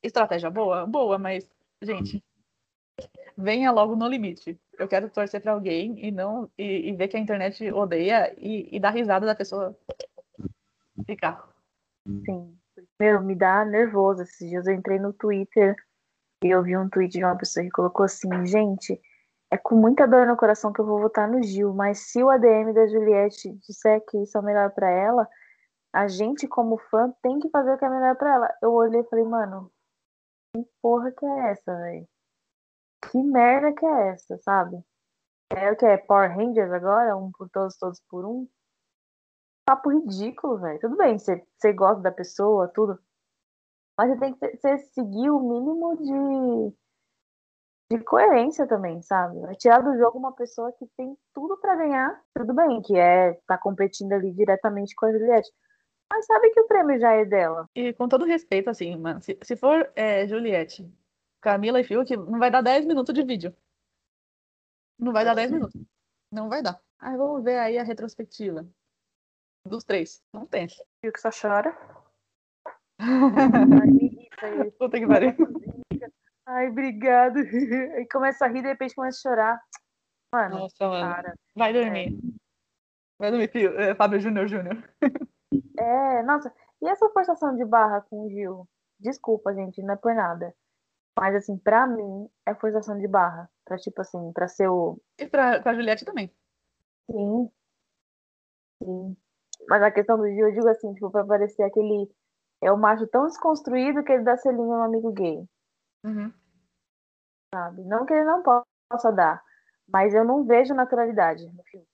Estratégia 0.01 0.51
boa? 0.51 0.87
Boa, 0.87 1.19
mas, 1.19 1.51
gente, 1.83 2.23
venha 3.37 3.73
logo 3.73 3.97
no 3.97 4.07
limite. 4.07 4.57
Eu 4.79 4.87
quero 4.87 5.11
torcer 5.11 5.41
para 5.41 5.53
alguém 5.53 6.07
e 6.07 6.13
não 6.13 6.49
e, 6.57 6.89
e, 6.89 6.93
ver 6.95 7.09
que 7.09 7.17
a 7.17 7.21
internet 7.21 7.69
odeia 7.73 8.33
e, 8.39 8.69
e 8.77 8.79
dar 8.79 8.91
risada 8.91 9.27
da 9.27 9.35
pessoa 9.35 9.77
ficar. 11.05 11.48
Sim. 12.25 12.59
Meu, 12.99 13.23
me 13.23 13.35
dá 13.35 13.65
nervoso. 13.65 14.23
Esses 14.23 14.49
dias 14.49 14.67
eu 14.67 14.75
entrei 14.75 14.99
no 14.99 15.13
Twitter 15.13 15.77
e 16.43 16.49
eu 16.49 16.63
vi 16.63 16.77
um 16.77 16.89
tweet 16.89 17.13
de 17.19 17.25
uma 17.25 17.37
pessoa 17.37 17.65
que 17.65 17.71
colocou 17.71 18.05
assim, 18.05 18.47
gente, 18.47 19.01
é 19.51 19.57
com 19.57 19.75
muita 19.75 20.07
dor 20.07 20.27
no 20.27 20.37
coração 20.37 20.73
que 20.73 20.81
eu 20.81 20.87
vou 20.87 21.01
votar 21.01 21.29
no 21.29 21.43
Gil, 21.43 21.75
mas 21.75 21.99
se 22.11 22.23
o 22.23 22.31
ADM 22.31 22.73
da 22.73 22.87
Juliette 22.87 23.51
disser 23.67 24.05
que 24.07 24.23
isso 24.23 24.37
é 24.37 24.41
o 24.41 24.45
melhor 24.45 24.71
para 24.71 24.91
ela, 24.91 25.29
a 25.93 26.07
gente 26.07 26.47
como 26.47 26.79
fã 26.79 27.13
tem 27.23 27.39
que 27.39 27.49
fazer 27.51 27.73
o 27.73 27.79
que 27.79 27.85
é 27.85 27.89
melhor 27.89 28.17
para 28.17 28.35
ela. 28.35 28.55
Eu 28.63 28.73
olhei 28.73 29.01
e 29.01 29.09
falei, 29.09 29.25
mano, 29.25 29.73
que 30.55 30.65
porra 30.83 31.11
que 31.13 31.25
é 31.25 31.51
essa, 31.51 31.77
velho? 31.77 32.09
Que 33.11 33.23
merda 33.23 33.73
que 33.73 33.87
é 33.87 34.09
essa, 34.09 34.39
sabe? 34.39 34.81
É 35.51 35.73
o 35.73 35.77
que 35.77 35.87
é 35.87 35.97
Power 35.97 36.31
Rangers 36.31 36.71
agora, 36.71 37.17
um 37.17 37.31
por 37.33 37.49
todos, 37.49 37.77
todos 37.79 38.01
por 38.09 38.25
um. 38.25 38.47
Papo 39.69 39.91
ridículo, 39.91 40.57
velho. 40.57 40.81
Tudo 40.81 40.97
bem, 40.97 41.19
você, 41.19 41.45
gosta 41.75 42.01
da 42.01 42.11
pessoa, 42.11 42.69
tudo. 42.69 42.99
Mas 43.99 44.09
você 44.09 44.19
tem 44.19 44.33
que 44.33 44.57
você 44.57 44.79
seguir 44.79 45.29
o 45.29 45.41
mínimo 45.41 45.95
de, 45.95 46.75
de 47.93 48.03
coerência 48.03 48.67
também, 48.67 49.03
sabe? 49.03 49.39
Vai 49.41 49.55
tirar 49.57 49.83
do 49.83 49.95
jogo 49.99 50.19
uma 50.19 50.33
pessoa 50.33 50.73
que 50.73 50.87
tem 50.97 51.15
tudo 51.35 51.59
para 51.59 51.77
ganhar, 51.77 52.19
tudo 52.35 52.55
bem, 52.55 52.81
que 52.81 52.97
é 52.97 53.35
tá 53.47 53.59
competindo 53.59 54.15
ali 54.15 54.33
diretamente 54.33 54.95
com 54.95 55.05
a 55.05 55.13
Juliette. 55.13 55.53
Mas 56.11 56.25
sabe 56.25 56.49
que 56.49 56.61
o 56.63 56.67
prêmio 56.67 56.99
já 56.99 57.13
é 57.13 57.27
dela. 57.27 57.69
E 57.75 57.93
com 57.93 58.09
todo 58.09 58.25
respeito, 58.25 58.71
assim, 58.71 58.97
mano, 58.97 59.21
se, 59.21 59.39
se 59.43 59.55
for 59.55 59.93
é, 59.95 60.27
Juliette, 60.27 60.91
Camila 61.43 61.79
e 61.79 61.85
Fiuk, 61.85 62.17
não 62.17 62.39
vai 62.39 62.51
dar 62.51 62.63
10 62.63 62.87
minutos 62.87 63.15
de 63.15 63.23
vídeo. 63.23 63.55
Não 64.99 65.13
vai 65.13 65.27
dar 65.27 65.35
10 65.35 65.51
minutos. 65.51 65.79
Não 66.33 66.49
vai 66.49 66.63
dar. 66.63 66.81
Ah, 66.99 67.15
vamos 67.19 67.45
ver 67.45 67.59
aí 67.59 67.77
a 67.77 67.85
retrospectiva. 67.85 68.67
Dos 69.67 69.85
três. 69.85 70.23
Não 70.33 70.47
tem. 70.47 70.69
Fiuk 71.01 71.21
só 71.21 71.31
chora. 71.31 71.77
Ai, 72.99 73.87
me 73.87 74.05
irrita 74.07 74.71
Puta 74.79 74.99
que 74.99 75.07
pariu. 75.07 75.33
Ai, 76.47 76.69
obrigado. 76.69 77.39
E 77.41 78.07
começa 78.11 78.47
a 78.47 78.49
rir, 78.49 78.63
de 78.63 78.69
repente 78.69 78.95
começa 78.95 79.19
a 79.19 79.31
chorar. 79.31 79.61
Mano, 80.33 80.61
Nossa, 80.61 80.89
mano. 80.89 81.15
Cara. 81.15 81.35
Vai 81.55 81.73
dormir. 81.73 82.15
É. 82.15 82.39
Vai 83.19 83.31
dormir, 83.31 83.51
filho. 83.51 83.79
É, 83.79 83.95
Fábio 83.95 84.21
Júnior 84.21 84.49
Júnior. 84.49 84.83
É, 85.79 86.23
nossa. 86.25 86.53
E 86.83 86.89
essa 86.89 87.09
forçação 87.09 87.57
de 87.57 87.65
barra 87.65 88.03
com 88.03 88.27
o 88.27 88.29
Gil? 88.29 88.69
Desculpa, 88.99 89.55
gente, 89.55 89.81
não 89.81 89.95
é 89.95 89.97
por 89.97 90.15
nada. 90.15 90.55
Mas, 91.19 91.35
assim, 91.37 91.57
pra 91.57 91.87
mim, 91.87 92.29
é 92.45 92.55
forçação 92.55 92.99
de 92.99 93.09
barra. 93.09 93.49
Pra, 93.65 93.77
tipo 93.79 94.01
assim, 94.01 94.33
pra 94.33 94.47
ser 94.47 94.69
o. 94.69 95.01
E 95.19 95.27
pra, 95.27 95.63
com 95.63 95.69
a 95.69 95.75
Juliette 95.75 96.05
também. 96.05 96.31
Sim. 97.11 97.51
Sim. 98.83 99.17
Mas 99.69 99.83
a 99.83 99.91
questão 99.91 100.17
do 100.17 100.27
Gil, 100.27 100.49
eu 100.49 100.55
digo 100.55 100.69
assim, 100.69 100.95
tipo, 100.95 101.11
pra 101.11 101.25
parecer 101.25 101.63
aquele. 101.63 102.11
É 102.61 102.73
o 102.73 102.79
macho 102.79 103.07
tão 103.07 103.27
desconstruído 103.27 104.03
que 104.03 104.11
ele 104.11 104.25
dá 104.25 104.37
selinho 104.37 104.67
no 104.67 104.83
amigo 104.83 105.13
gay. 105.13 105.47
Uhum. 106.05 106.33
Sabe? 107.55 107.85
Não 107.85 108.05
que 108.05 108.15
ele 108.15 108.25
não 108.25 108.43
possa 108.43 109.13
dar. 109.13 109.43
Mas 109.87 110.15
eu 110.15 110.25
não 110.25 110.45
vejo 110.45 110.75
naturalidade 110.75 111.47
no 111.47 111.63
filme. 111.65 111.87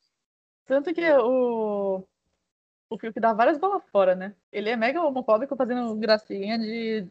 Tanto 0.65 0.95
que 0.95 1.13
o, 1.13 2.07
o 2.89 2.99
Fiuk 2.99 3.21
dá 3.21 3.33
várias 3.35 3.59
bolas 3.59 3.83
fora, 3.91 4.15
né? 4.15 4.35
Ele 4.51 4.71
é 4.71 4.77
mega 4.77 5.03
homofóbico 5.03 5.57
fazendo 5.57 5.95
gracinha 5.97 6.59
de. 6.59 7.07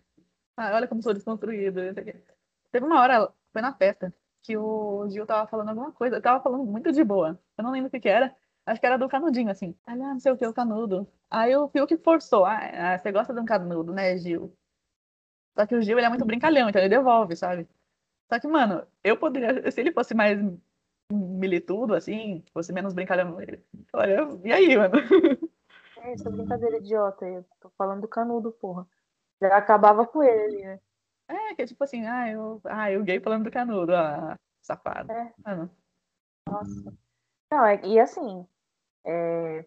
Ah, 0.57 0.73
olha 0.73 0.87
como 0.87 1.03
sou 1.03 1.13
desconstruído. 1.13 1.81
Teve 2.71 2.85
uma 2.85 3.01
hora, 3.01 3.31
foi 3.51 3.61
na 3.61 3.73
festa, 3.73 4.13
que 4.41 4.57
o 4.57 5.07
Gil 5.09 5.27
tava 5.27 5.47
falando 5.47 5.69
alguma 5.69 5.91
coisa. 5.91 6.15
Eu 6.15 6.21
tava 6.21 6.41
falando 6.41 6.63
muito 6.63 6.91
de 6.91 7.03
boa. 7.03 7.39
Eu 7.57 7.63
não 7.63 7.71
lembro 7.71 7.87
o 7.87 7.91
que, 7.91 7.99
que 7.99 8.09
era. 8.09 8.35
Acho 8.65 8.79
que 8.79 8.85
era 8.85 8.97
do 8.97 9.09
canudinho, 9.09 9.51
assim. 9.51 9.75
Ah, 9.85 9.95
não 9.95 10.19
sei 10.19 10.31
o 10.31 10.37
que, 10.37 10.47
o 10.47 10.53
canudo. 10.53 11.07
Aí 11.29 11.55
o 11.55 11.67
Fiuk 11.67 11.97
forçou. 11.97 12.45
Ah, 12.45 12.93
ah, 12.93 12.97
você 12.97 13.11
gosta 13.11 13.33
de 13.33 13.39
um 13.39 13.45
canudo, 13.45 13.93
né, 13.93 14.17
Gil? 14.17 14.55
Só 15.55 15.65
que 15.65 15.75
o 15.75 15.81
Gil, 15.81 15.97
ele 15.97 16.07
é 16.07 16.09
muito 16.09 16.25
brincalhão, 16.25 16.69
então 16.69 16.81
ele 16.81 16.89
devolve, 16.89 17.35
sabe? 17.35 17.67
Só 18.31 18.39
que, 18.39 18.47
mano, 18.47 18.87
eu 19.03 19.17
poderia... 19.17 19.69
Se 19.71 19.81
ele 19.81 19.91
fosse 19.91 20.13
mais 20.15 20.39
militudo, 21.11 21.93
assim, 21.93 22.43
fosse 22.53 22.71
menos 22.73 22.93
brincalhão, 22.93 23.39
ele... 23.41 23.63
Olha, 23.93 24.27
e 24.43 24.51
aí, 24.51 24.77
mano? 24.77 24.95
É, 26.03 26.13
essa 26.13 26.29
brincadeira 26.29 26.77
idiota. 26.77 27.25
Eu 27.25 27.45
tô 27.59 27.69
falando 27.77 28.01
do 28.01 28.07
canudo, 28.07 28.51
porra. 28.51 28.87
Já 29.41 29.57
acabava 29.57 30.05
com 30.05 30.23
ele 30.23 30.43
ali, 30.43 30.61
né? 30.63 30.79
É, 31.27 31.55
que 31.55 31.61
é 31.61 31.65
tipo 31.65 31.83
assim, 31.83 32.05
ah, 32.05 32.29
eu, 32.29 32.61
ah, 32.65 32.91
eu 32.91 33.03
gay 33.03 33.19
falando 33.19 33.45
do 33.45 33.51
canudo, 33.51 33.95
ah, 33.95 34.37
safado. 34.61 35.11
É. 35.11 35.33
Ah. 35.45 35.69
Nossa. 36.49 36.93
Não, 37.51 37.65
é, 37.65 37.85
e 37.85 37.99
assim, 37.99 38.45
é, 39.05 39.65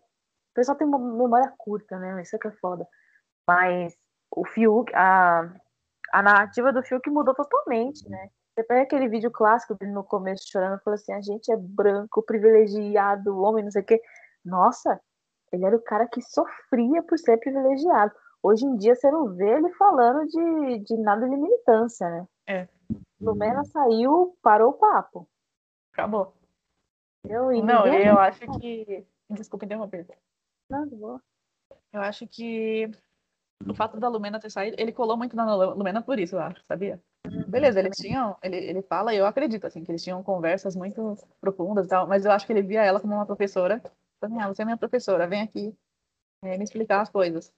o 0.50 0.54
pessoal 0.54 0.76
tem 0.76 0.86
uma 0.86 0.98
memória 0.98 1.52
curta, 1.56 1.98
né? 1.98 2.20
Isso 2.22 2.36
é 2.36 2.38
que 2.38 2.48
é 2.48 2.52
foda. 2.52 2.86
Mas 3.46 3.94
o 4.30 4.44
Fiuk, 4.44 4.92
a, 4.94 5.52
a 6.12 6.22
narrativa 6.22 6.72
do 6.72 6.82
Fiuk 6.82 7.08
mudou 7.10 7.34
totalmente, 7.34 8.08
né? 8.08 8.30
Você 8.54 8.64
pega 8.64 8.82
aquele 8.82 9.08
vídeo 9.08 9.30
clássico 9.30 9.74
dele 9.74 9.92
no 9.92 10.02
começo 10.02 10.48
chorando, 10.50 10.80
falou 10.80 10.94
assim: 10.94 11.12
a 11.12 11.20
gente 11.20 11.52
é 11.52 11.56
branco, 11.56 12.22
privilegiado, 12.22 13.38
homem, 13.38 13.64
não 13.64 13.70
sei 13.70 13.82
o 13.82 13.84
quê. 13.84 14.00
Nossa, 14.44 14.98
ele 15.52 15.64
era 15.64 15.76
o 15.76 15.82
cara 15.82 16.06
que 16.06 16.22
sofria 16.22 17.02
por 17.02 17.18
ser 17.18 17.36
privilegiado. 17.38 18.12
Hoje 18.42 18.64
em 18.64 18.76
dia 18.76 18.94
você 18.94 19.10
não 19.10 19.34
vê 19.34 19.58
ele 19.58 19.68
falando 19.74 20.26
de, 20.26 20.78
de 20.84 20.96
nada 20.96 21.28
de 21.28 21.36
militância, 21.36 22.08
né? 22.08 22.26
É. 22.46 22.68
Lumena 23.20 23.64
saiu, 23.64 24.36
parou 24.42 24.70
o 24.70 24.78
papo. 24.78 25.28
Acabou. 25.92 26.32
Eu, 27.24 27.50
não, 27.62 27.86
eu 27.86 28.18
acho 28.18 28.40
que. 28.58 29.06
Desculpa 29.30 29.64
interromper. 29.64 30.06
Não, 30.68 30.86
de 30.86 30.96
boa. 30.96 31.22
Eu 31.92 32.00
acho 32.00 32.26
que 32.26 32.90
o 33.66 33.74
fato 33.74 33.98
da 33.98 34.08
Lumena 34.08 34.40
ter 34.40 34.50
saído, 34.50 34.76
ele 34.78 34.92
colou 34.92 35.16
muito 35.16 35.34
na 35.34 35.54
Lumena 35.54 36.02
por 36.02 36.18
isso, 36.18 36.36
eu 36.36 36.40
acho, 36.40 36.62
sabia? 36.66 37.02
Beleza, 37.48 37.80
eles 37.80 37.96
tinham, 37.96 38.36
ele, 38.42 38.56
ele 38.56 38.82
fala, 38.82 39.14
e 39.14 39.18
eu 39.18 39.26
acredito, 39.26 39.66
assim, 39.66 39.82
que 39.82 39.90
eles 39.90 40.02
tinham 40.02 40.22
conversas 40.22 40.76
muito 40.76 41.16
profundas 41.40 41.86
e 41.86 41.88
tal, 41.88 42.06
mas 42.06 42.24
eu 42.24 42.30
acho 42.30 42.46
que 42.46 42.52
ele 42.52 42.62
via 42.62 42.84
ela 42.84 43.00
como 43.00 43.14
uma 43.14 43.26
professora 43.26 43.82
também, 44.20 44.40
ah, 44.40 44.48
você 44.48 44.62
é 44.62 44.64
minha 44.64 44.76
professora, 44.76 45.26
vem 45.26 45.42
aqui 45.42 45.76
é, 46.42 46.56
me 46.56 46.64
explicar 46.64 47.00
as 47.00 47.10
coisas. 47.10 47.52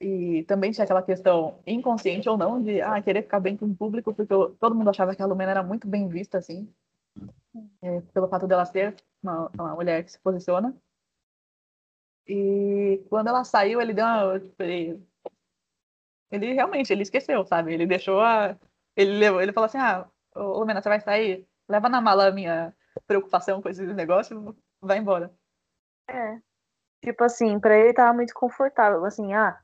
E 0.00 0.44
também 0.44 0.70
tinha 0.70 0.84
aquela 0.84 1.02
questão 1.02 1.58
inconsciente 1.66 2.28
ou 2.28 2.36
não 2.36 2.60
de 2.60 2.80
ah, 2.80 3.00
querer 3.00 3.22
ficar 3.22 3.40
bem 3.40 3.56
com 3.56 3.66
o 3.66 3.76
público, 3.76 4.12
porque 4.14 4.32
eu, 4.32 4.54
todo 4.56 4.74
mundo 4.74 4.90
achava 4.90 5.14
que 5.14 5.22
a 5.22 5.26
Lumena 5.26 5.52
era 5.52 5.62
muito 5.62 5.86
bem 5.86 6.08
vista, 6.08 6.38
assim, 6.38 6.68
é, 7.82 8.00
pelo 8.12 8.28
fato 8.28 8.46
dela 8.46 8.64
ser 8.64 8.94
uma, 9.24 9.50
uma, 9.58 9.74
mulher 9.74 10.04
que 10.04 10.12
se 10.12 10.20
posiciona. 10.20 10.76
E 12.26 13.02
quando 13.08 13.28
ela 13.28 13.44
saiu, 13.44 13.80
ele 13.80 13.92
deu 13.92 14.04
uma. 14.04 14.36
Ele, 14.58 15.02
ele 16.30 16.52
realmente 16.52 16.92
ele 16.92 17.02
esqueceu, 17.02 17.44
sabe? 17.44 17.74
Ele 17.74 17.86
deixou 17.86 18.20
a. 18.20 18.56
Ele, 18.96 19.18
levou, 19.18 19.40
ele 19.42 19.52
falou 19.52 19.66
assim: 19.66 19.78
ah, 19.78 20.08
Lumena, 20.34 20.82
você 20.82 20.88
vai 20.88 21.00
sair? 21.00 21.46
Leva 21.68 21.88
na 21.88 22.00
mala 22.00 22.28
a 22.28 22.32
minha 22.32 22.74
preocupação 23.06 23.60
com 23.60 23.68
esse 23.68 23.82
negócio, 23.82 24.56
vai 24.80 24.98
embora. 24.98 25.34
É. 26.08 26.38
Tipo 27.02 27.24
assim, 27.24 27.58
pra 27.60 27.76
ele 27.76 27.92
tava 27.92 28.12
muito 28.14 28.34
confortável. 28.34 29.04
Assim, 29.04 29.34
ah, 29.34 29.58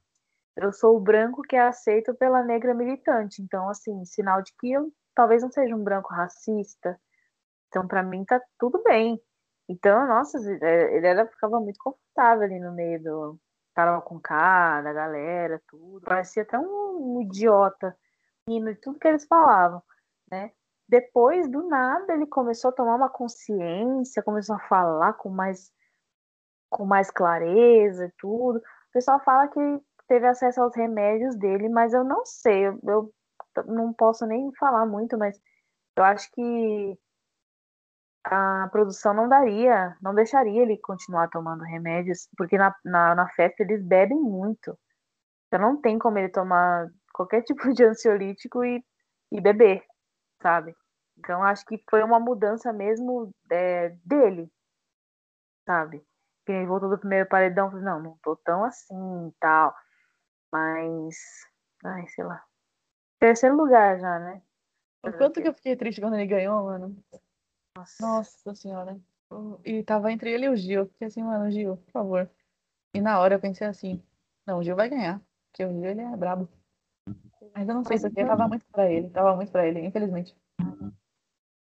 eu 0.57 0.73
sou 0.73 0.97
o 0.97 1.01
branco 1.01 1.43
que 1.43 1.57
é 1.57 1.61
aceito 1.61 2.15
pela 2.15 2.43
negra 2.43 2.75
militante. 2.75 3.43
Então, 3.43 3.69
assim, 3.69 4.05
sinal 4.05 4.43
de 4.43 4.53
que 4.59 4.73
eu 4.73 4.93
talvez 5.15 5.43
não 5.43 5.51
seja 5.51 5.75
um 5.75 5.83
branco 5.83 6.13
racista. 6.13 6.99
Então, 7.69 7.87
para 7.87 8.03
mim, 8.03 8.25
tá 8.25 8.41
tudo 8.59 8.83
bem. 8.83 9.21
Então, 9.71 10.05
nossa, 10.09 10.37
é, 10.65 10.97
ele 10.97 11.07
era, 11.07 11.29
ficava 11.29 11.61
muito 11.61 11.79
confortável 11.79 12.43
ali 12.43 12.59
no 12.59 12.73
meio 12.73 13.01
do 13.05 13.41
Carol 13.73 14.03
com 14.03 14.19
K, 14.21 14.83
da 14.83 14.93
galera, 14.93 15.63
tudo. 15.69 16.01
Parecia 16.05 16.43
até 16.43 16.59
um, 16.59 17.21
idiota, 17.23 17.97
indo 18.49 18.75
de 18.75 18.81
tudo 18.81 18.99
que 18.99 19.07
eles 19.07 19.25
falavam, 19.27 19.81
né? 20.31 20.51
Depois, 20.89 21.49
do 21.49 21.69
nada, 21.69 22.13
ele 22.13 22.27
começou 22.27 22.71
a 22.71 22.73
tomar 22.73 22.97
uma 22.97 23.09
consciência, 23.09 24.25
começou 24.25 24.57
a 24.57 24.69
falar 24.69 25.13
com 25.15 25.31
mais 25.31 25.73
com 26.69 26.85
mais 26.85 27.11
clareza 27.11 28.07
e 28.07 28.13
tudo. 28.19 28.59
O 28.59 28.93
pessoal 28.93 29.21
fala 29.21 29.49
que 29.49 29.61
teve 30.09 30.27
acesso 30.27 30.61
aos 30.63 30.75
remédios 30.75 31.37
dele, 31.37 31.69
mas 31.69 31.95
eu 31.95 32.03
não 32.05 32.25
sei, 32.27 32.67
eu, 32.67 32.81
eu 32.85 33.15
não 33.67 33.93
posso 33.93 34.27
nem 34.27 34.53
falar 34.57 34.87
muito, 34.87 35.17
mas 35.19 35.41
eu 35.97 36.05
acho 36.05 36.31
que 36.33 36.99
a 38.25 38.69
produção 38.71 39.15
não 39.15 39.29
daria, 39.29 39.97
não 40.03 40.15
deixaria 40.15 40.63
ele 40.63 40.77
continuar 40.79 41.29
tomando 41.29 41.65
remédios, 41.65 42.29
porque 42.37 42.59
na, 42.59 42.75
na, 42.85 43.15
na, 43.15 43.29
festa 43.31 43.63
eles 43.63 43.83
bebem 43.83 44.19
muito. 44.19 44.79
Então 45.49 45.61
não 45.61 45.81
tem 45.81 45.99
como 45.99 46.19
ele 46.19 46.29
tomar 46.29 46.89
qualquer 47.13 47.43
tipo 47.45 47.73
de 47.73 47.85
ansiolítico 47.85 48.65
e, 48.65 48.85
e 49.33 49.41
beber, 49.41 49.85
sabe? 50.43 50.75
Então 51.19 51.43
acho 51.43 51.65
que 51.67 51.83
foi 51.89 52.03
uma 52.03 52.21
mudança 52.21 52.73
mesmo 52.73 53.33
é, 53.51 53.91
dele, 54.05 54.51
sabe? 55.67 56.05
que 56.51 56.53
ele 56.53 56.67
voltou 56.67 56.91
do 56.91 56.99
primeiro 56.99 57.29
paredão, 57.29 57.71
não, 57.71 58.01
não 58.01 58.19
tô 58.23 58.37
tão 58.37 58.65
assim 58.65 59.29
e 59.29 59.33
tal. 59.39 59.75
Mas, 60.53 61.17
ai, 61.85 62.07
sei 62.09 62.25
lá. 62.25 62.43
Terceiro 63.19 63.57
lugar 63.57 63.99
já, 64.01 64.19
né? 64.19 64.43
O 65.03 65.13
quanto 65.13 65.41
que 65.41 65.49
eu 65.49 65.55
fiquei 65.55 65.77
triste 65.77 66.01
quando 66.01 66.15
ele 66.15 66.27
ganhou, 66.27 66.65
mano. 66.65 66.97
Nossa, 67.77 68.03
Nossa 68.03 68.55
senhora. 68.55 69.01
E 69.65 69.83
tava 69.85 70.11
entre 70.11 70.31
ele 70.31 70.47
e 70.47 70.49
o 70.49 70.57
Gil. 70.57 70.87
Fiquei 70.87 71.07
assim, 71.07 71.23
mano, 71.23 71.51
Gil, 71.51 71.77
por 71.77 71.91
favor. 71.93 72.31
E 72.95 73.01
na 73.01 73.21
hora 73.21 73.35
eu 73.35 73.41
pensei 73.41 73.67
assim, 73.67 74.03
não, 74.47 74.59
o 74.59 74.63
Gil 74.63 74.75
vai 74.75 74.89
ganhar, 74.89 75.21
porque 75.51 75.65
o 75.65 75.73
Gil 75.73 75.91
ele 75.91 76.01
é 76.01 76.17
brabo. 76.17 76.49
Mas 77.55 77.69
eu 77.69 77.75
não 77.75 77.85
sei, 77.85 77.97
isso 77.97 78.07
aqui 78.07 78.25
tava 78.25 78.49
muito 78.49 78.67
pra 78.73 78.91
ele, 78.91 79.09
tava 79.11 79.37
muito 79.37 79.53
pra 79.53 79.67
ele, 79.67 79.81
infelizmente. 79.81 80.37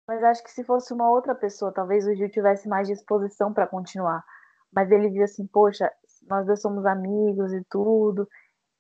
Mas 0.08 0.24
acho 0.24 0.44
que 0.44 0.52
se 0.52 0.64
fosse 0.64 0.94
uma 0.94 1.10
outra 1.10 1.34
pessoa, 1.34 1.74
talvez 1.74 2.06
o 2.06 2.14
Gil 2.14 2.30
tivesse 2.30 2.68
mais 2.68 2.88
disposição 2.88 3.52
para 3.52 3.68
continuar. 3.68 4.24
Mas 4.72 4.92
ele 4.92 5.10
viu 5.10 5.24
assim, 5.24 5.48
poxa, 5.48 5.92
nós 6.28 6.46
dois 6.46 6.62
somos 6.62 6.86
amigos 6.86 7.52
e 7.54 7.64
tudo. 7.70 8.30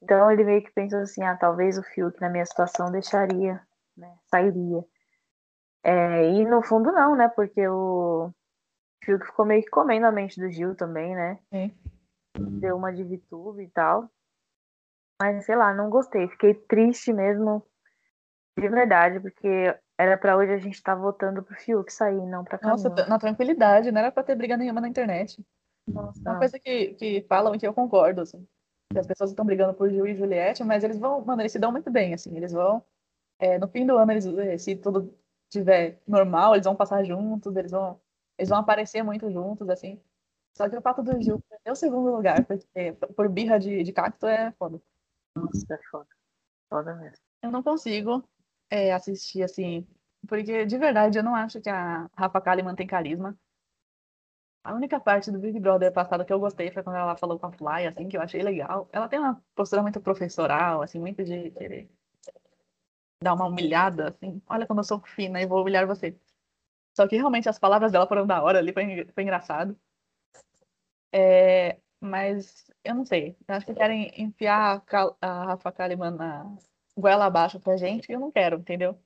Então 0.01 0.29
ele 0.31 0.43
meio 0.43 0.63
que 0.63 0.71
pensou 0.71 0.99
assim, 0.99 1.23
ah, 1.23 1.35
talvez 1.35 1.77
o 1.77 1.83
Fiuk 1.83 2.19
na 2.21 2.29
minha 2.29 2.45
situação 2.45 2.91
deixaria, 2.91 3.59
né, 3.97 4.15
sairia. 4.29 4.85
É, 5.85 6.31
e 6.31 6.43
no 6.45 6.63
fundo 6.63 6.91
não, 6.91 7.15
né, 7.15 7.27
porque 7.29 7.67
o 7.67 8.31
Fiuk 9.03 9.23
ficou 9.23 9.45
meio 9.45 9.61
que 9.61 9.69
comendo 9.69 10.07
a 10.07 10.11
mente 10.11 10.39
do 10.39 10.49
Gil 10.49 10.75
também, 10.75 11.13
né. 11.13 11.37
Sim. 11.53 11.71
Deu 12.59 12.75
uma 12.75 12.91
de 12.91 13.03
VTube 13.03 13.61
e 13.61 13.69
tal. 13.69 14.09
Mas 15.21 15.45
sei 15.45 15.55
lá, 15.55 15.75
não 15.75 15.91
gostei. 15.91 16.27
Fiquei 16.27 16.55
triste 16.55 17.13
mesmo, 17.13 17.63
de 18.57 18.67
verdade, 18.67 19.19
porque 19.19 19.77
era 19.95 20.17
pra 20.17 20.35
hoje 20.35 20.53
a 20.53 20.57
gente 20.57 20.73
estar 20.73 20.95
tá 20.95 21.01
votando 21.01 21.43
pro 21.43 21.55
Fiuk 21.55 21.93
sair, 21.93 22.25
não 22.25 22.43
pra 22.43 22.57
Camila. 22.57 22.89
Nossa, 22.89 23.05
na 23.07 23.19
tranquilidade, 23.19 23.91
não 23.91 23.99
era 23.99 24.11
pra 24.11 24.23
ter 24.23 24.35
briga 24.35 24.57
nenhuma 24.57 24.81
na 24.81 24.89
internet. 24.89 25.45
Nossa. 25.87 26.19
Uma 26.19 26.39
coisa 26.39 26.59
que, 26.59 26.95
que 26.95 27.25
falam 27.29 27.53
e 27.53 27.59
que 27.59 27.67
eu 27.67 27.75
concordo, 27.75 28.21
assim. 28.21 28.43
Que 28.91 28.97
as 28.97 29.05
pessoas 29.05 29.29
estão 29.29 29.45
brigando 29.45 29.75
por 29.75 29.87
Gil 29.87 30.07
e 30.07 30.15
Juliette, 30.15 30.63
mas 30.63 30.83
eles 30.83 30.97
vão, 30.97 31.23
mano, 31.23 31.43
eles 31.43 31.51
se 31.51 31.59
dão 31.59 31.71
muito 31.71 31.91
bem, 31.91 32.15
assim. 32.15 32.35
Eles 32.35 32.51
vão. 32.51 32.83
é, 33.37 33.59
no 33.59 33.67
fim 33.67 33.85
do 33.85 33.95
ano, 33.97 34.11
eles, 34.11 34.25
eh, 34.25 34.57
se 34.57 34.75
tudo 34.75 35.15
tiver 35.59 36.01
normal, 36.07 36.55
eles 36.55 36.65
vão 36.65 36.75
passar 36.75 37.03
juntos, 37.03 37.55
eles 37.55 37.71
vão, 37.71 37.99
eles 38.37 38.49
vão 38.49 38.59
aparecer 38.59 39.03
muito 39.03 39.29
juntos, 39.31 39.69
assim. 39.69 40.01
Só 40.57 40.69
que 40.69 40.77
o 40.77 40.81
fato 40.81 41.03
do 41.03 41.21
Gil 41.21 41.41
perder 41.49 41.71
o 41.71 41.75
segundo 41.75 42.15
lugar, 42.15 42.45
porque 42.45 42.93
por 43.15 43.29
birra 43.29 43.59
de, 43.59 43.83
de 43.83 43.91
cacto 43.93 44.25
é 44.27 44.51
foda. 44.53 44.81
Nossa, 45.35 45.73
é 45.73 45.79
foda. 45.91 46.07
Foda 46.69 46.95
mesmo. 46.95 47.17
Eu 47.41 47.51
não 47.51 47.63
consigo 47.63 48.27
é, 48.69 48.93
assistir, 48.93 49.43
assim, 49.43 49.85
porque 50.27 50.65
de 50.65 50.77
verdade 50.77 51.17
eu 51.19 51.23
não 51.23 51.35
acho 51.35 51.61
que 51.61 51.69
a 51.69 52.09
Rafa 52.17 52.41
Kalimann 52.41 52.75
tem 52.75 52.87
carisma. 52.87 53.37
A 54.63 54.73
única 54.73 54.99
parte 54.99 55.31
do 55.31 55.39
Big 55.39 55.59
Brother 55.59 55.93
passado 55.93 56.25
que 56.25 56.33
eu 56.33 56.39
gostei 56.39 56.71
foi 56.71 56.81
quando 56.83 56.95
ela 56.97 57.15
falou 57.15 57.39
com 57.39 57.45
a 57.47 57.51
Fly, 57.51 57.85
assim, 57.87 58.09
que 58.09 58.17
eu 58.17 58.21
achei 58.21 58.41
legal. 58.41 58.89
Ela 58.91 59.07
tem 59.07 59.19
uma 59.19 59.41
postura 59.55 59.81
muito 59.83 60.01
professoral, 60.01 60.81
assim, 60.81 60.99
muito 60.99 61.23
de 61.23 61.51
querer 61.51 61.89
dar 63.21 63.33
uma 63.33 63.45
humilhada, 63.47 64.09
assim. 64.09 64.41
Olha 64.47 64.67
como 64.67 64.79
eu 64.79 64.83
sou 64.83 64.99
fina 65.01 65.41
e 65.41 65.45
vou 65.45 65.61
humilhar 65.61 65.87
você. 65.87 66.17
Só 66.95 67.07
que 67.07 67.15
realmente 67.17 67.49
as 67.49 67.59
palavras 67.59 67.91
dela 67.91 68.07
foram 68.07 68.25
da 68.25 68.41
hora 68.41 68.59
ali, 68.59 68.73
foi, 68.73 69.05
foi 69.13 69.23
engraçado. 69.23 69.77
É, 71.13 71.79
mas 71.99 72.69
eu 72.83 72.95
não 72.95 73.05
sei. 73.05 73.37
Acho 73.47 73.65
que 73.65 73.73
querem 73.73 74.11
enfiar 74.21 74.83
a, 74.91 75.15
a 75.21 75.45
Rafa 75.45 75.71
Kalimann 75.71 76.15
na 76.15 76.55
goela 76.97 77.25
abaixo 77.25 77.59
pra 77.59 77.77
gente 77.77 78.09
e 78.09 78.13
eu 78.13 78.19
não 78.19 78.31
quero, 78.31 78.57
entendeu? 78.57 78.99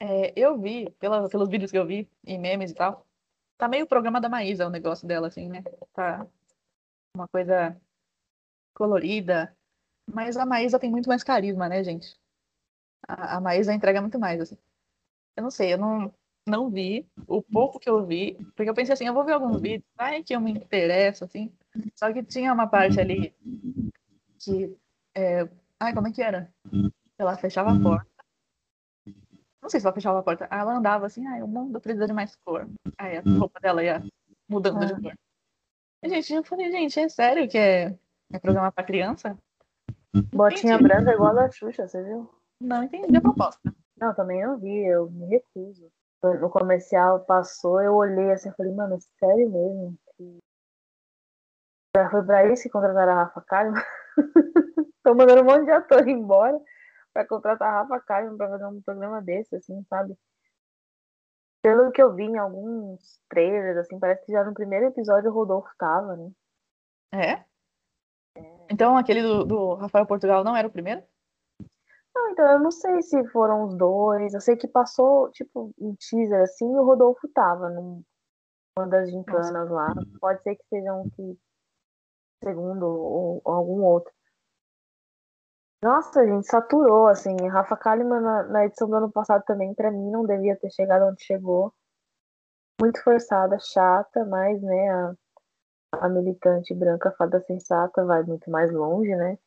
É, 0.00 0.32
eu 0.36 0.58
vi, 0.58 0.90
pela, 0.98 1.28
pelos 1.28 1.48
vídeos 1.48 1.70
que 1.70 1.78
eu 1.78 1.86
vi, 1.86 2.10
e 2.24 2.36
memes 2.38 2.72
e 2.72 2.74
tal, 2.74 3.06
Tá 3.62 3.68
meio 3.68 3.84
o 3.84 3.88
programa 3.88 4.20
da 4.20 4.28
Maísa 4.28 4.66
o 4.66 4.70
negócio 4.70 5.06
dela, 5.06 5.28
assim, 5.28 5.48
né? 5.48 5.62
Tá 5.92 6.26
uma 7.14 7.28
coisa 7.28 7.80
colorida. 8.74 9.56
Mas 10.12 10.36
a 10.36 10.44
Maísa 10.44 10.80
tem 10.80 10.90
muito 10.90 11.08
mais 11.08 11.22
carisma, 11.22 11.68
né, 11.68 11.84
gente? 11.84 12.18
A, 13.06 13.36
a 13.36 13.40
Maísa 13.40 13.72
entrega 13.72 14.00
muito 14.00 14.18
mais, 14.18 14.40
assim. 14.40 14.56
Eu 15.36 15.42
não 15.42 15.50
sei, 15.50 15.72
eu 15.72 15.78
não, 15.78 16.12
não 16.46 16.70
vi. 16.70 17.06
O 17.26 17.42
pouco 17.42 17.78
que 17.78 17.88
eu 17.88 18.04
vi, 18.04 18.34
porque 18.54 18.68
eu 18.70 18.74
pensei 18.74 18.92
assim, 18.92 19.06
eu 19.06 19.14
vou 19.14 19.24
ver 19.24 19.32
alguns 19.32 19.60
vídeos, 19.60 19.84
vai 19.96 20.22
que 20.22 20.34
eu 20.34 20.40
me 20.40 20.52
interesso, 20.52 21.24
assim. 21.24 21.52
Só 21.94 22.12
que 22.12 22.22
tinha 22.22 22.52
uma 22.52 22.66
parte 22.66 23.00
ali 23.00 23.34
que. 24.38 24.76
É... 25.14 25.48
Ai, 25.80 25.92
como 25.94 26.08
é 26.08 26.12
que 26.12 26.22
era? 26.22 26.52
Ela 27.18 27.36
fechava 27.36 27.72
a 27.72 27.80
porta 27.80 28.12
não 29.62 29.70
sei 29.70 29.78
se 29.78 29.86
ela 29.86 29.94
fechava 29.94 30.18
a 30.18 30.22
porta. 30.22 30.48
Ela 30.50 30.76
andava 30.76 31.06
assim, 31.06 31.24
ah, 31.26 31.44
o 31.44 31.46
mundo 31.46 31.80
precisa 31.80 32.06
de 32.06 32.12
mais 32.12 32.34
cor. 32.44 32.68
Aí 32.98 33.16
a 33.16 33.22
roupa 33.38 33.60
dela 33.60 33.82
ia 33.82 34.02
mudando 34.48 34.84
de 34.84 35.00
cor. 35.00 35.14
E, 36.02 36.08
gente, 36.08 36.32
eu 36.34 36.42
falei, 36.42 36.70
gente, 36.72 36.98
é 36.98 37.08
sério 37.08 37.48
que 37.48 37.56
é, 37.56 37.96
é 38.32 38.38
programa 38.40 38.72
pra 38.72 38.82
criança? 38.82 39.38
Botinha 40.34 40.76
branca 40.78 41.12
igual 41.12 41.30
a 41.30 41.46
da 41.46 41.50
Xuxa, 41.50 41.86
você 41.86 42.02
viu? 42.02 42.28
Não 42.62 42.84
entendi 42.84 43.16
a 43.16 43.20
proposta. 43.20 43.74
Não, 44.00 44.14
também 44.14 44.44
não 44.44 44.56
vi, 44.56 44.86
eu 44.86 45.10
me 45.10 45.26
recuso. 45.26 45.90
No 46.22 46.48
comercial 46.48 47.24
passou, 47.24 47.82
eu 47.82 47.94
olhei 47.94 48.30
assim 48.30 48.48
e 48.48 48.54
falei, 48.54 48.72
mano, 48.72 48.96
sério 49.18 49.50
mesmo? 49.50 49.98
Que... 50.16 50.38
Foi 52.10 52.24
pra 52.24 52.46
isso 52.46 52.62
que 52.62 52.70
contrataram 52.70 53.12
a 53.12 53.24
Rafa 53.24 53.40
Kalimann? 53.42 53.82
Tô 55.02 55.14
mandando 55.14 55.42
um 55.42 55.44
monte 55.44 55.64
de 55.64 55.72
ator 55.72 56.06
embora 56.08 56.58
para 57.12 57.26
contratar 57.26 57.68
a 57.68 57.82
Rafa 57.82 58.00
Kalimann 58.00 58.36
para 58.36 58.50
fazer 58.50 58.66
um 58.66 58.80
programa 58.80 59.20
desse, 59.20 59.56
assim, 59.56 59.84
sabe? 59.90 60.16
Pelo 61.60 61.90
que 61.90 62.00
eu 62.00 62.14
vi 62.14 62.24
em 62.24 62.38
alguns 62.38 63.20
trailers, 63.28 63.78
assim, 63.78 63.98
parece 63.98 64.24
que 64.24 64.32
já 64.32 64.44
no 64.44 64.54
primeiro 64.54 64.86
episódio 64.86 65.30
o 65.30 65.34
Rodolfo 65.34 65.70
tava, 65.76 66.16
né? 66.16 66.30
É? 67.12 67.30
é. 68.40 68.66
Então 68.70 68.96
aquele 68.96 69.22
do, 69.22 69.44
do 69.44 69.74
Rafael 69.74 70.06
Portugal 70.06 70.44
não 70.44 70.56
era 70.56 70.68
o 70.68 70.72
primeiro? 70.72 71.02
Não, 72.22 72.30
então 72.30 72.52
eu 72.52 72.60
não 72.60 72.70
sei 72.70 73.02
se 73.02 73.26
foram 73.28 73.64
os 73.64 73.74
dois. 73.74 74.32
Eu 74.32 74.40
sei 74.40 74.56
que 74.56 74.68
passou, 74.68 75.30
tipo, 75.32 75.72
um 75.78 75.94
teaser 75.96 76.42
assim 76.42 76.70
e 76.72 76.78
o 76.78 76.84
Rodolfo 76.84 77.28
tava 77.28 77.68
numa 77.68 78.88
das 78.88 79.10
gincanas 79.10 79.68
lá. 79.68 79.92
Pode 80.20 80.42
ser 80.42 80.54
que 80.54 80.64
seja 80.68 80.94
um 80.94 81.10
que 81.10 81.36
segundo 82.44 82.84
ou, 82.84 83.42
ou 83.44 83.54
algum 83.54 83.82
outro. 83.82 84.12
Nossa, 85.82 86.24
gente 86.24 86.46
saturou, 86.46 87.08
assim. 87.08 87.36
Rafa 87.48 87.76
Kalimann 87.76 88.20
na, 88.20 88.42
na 88.44 88.66
edição 88.66 88.88
do 88.88 88.96
ano 88.96 89.10
passado 89.10 89.42
também, 89.44 89.74
para 89.74 89.90
mim, 89.90 90.10
não 90.12 90.24
devia 90.24 90.56
ter 90.56 90.70
chegado 90.70 91.06
onde 91.06 91.24
chegou. 91.24 91.74
Muito 92.80 93.02
forçada, 93.02 93.58
chata, 93.58 94.24
mas, 94.24 94.62
né, 94.62 94.90
a, 94.90 95.14
a 95.92 96.08
militante 96.08 96.72
branca 96.72 97.10
fada 97.18 97.40
sensata 97.40 98.04
vai 98.04 98.22
muito 98.22 98.48
mais 98.48 98.72
longe, 98.72 99.14
né? 99.16 99.38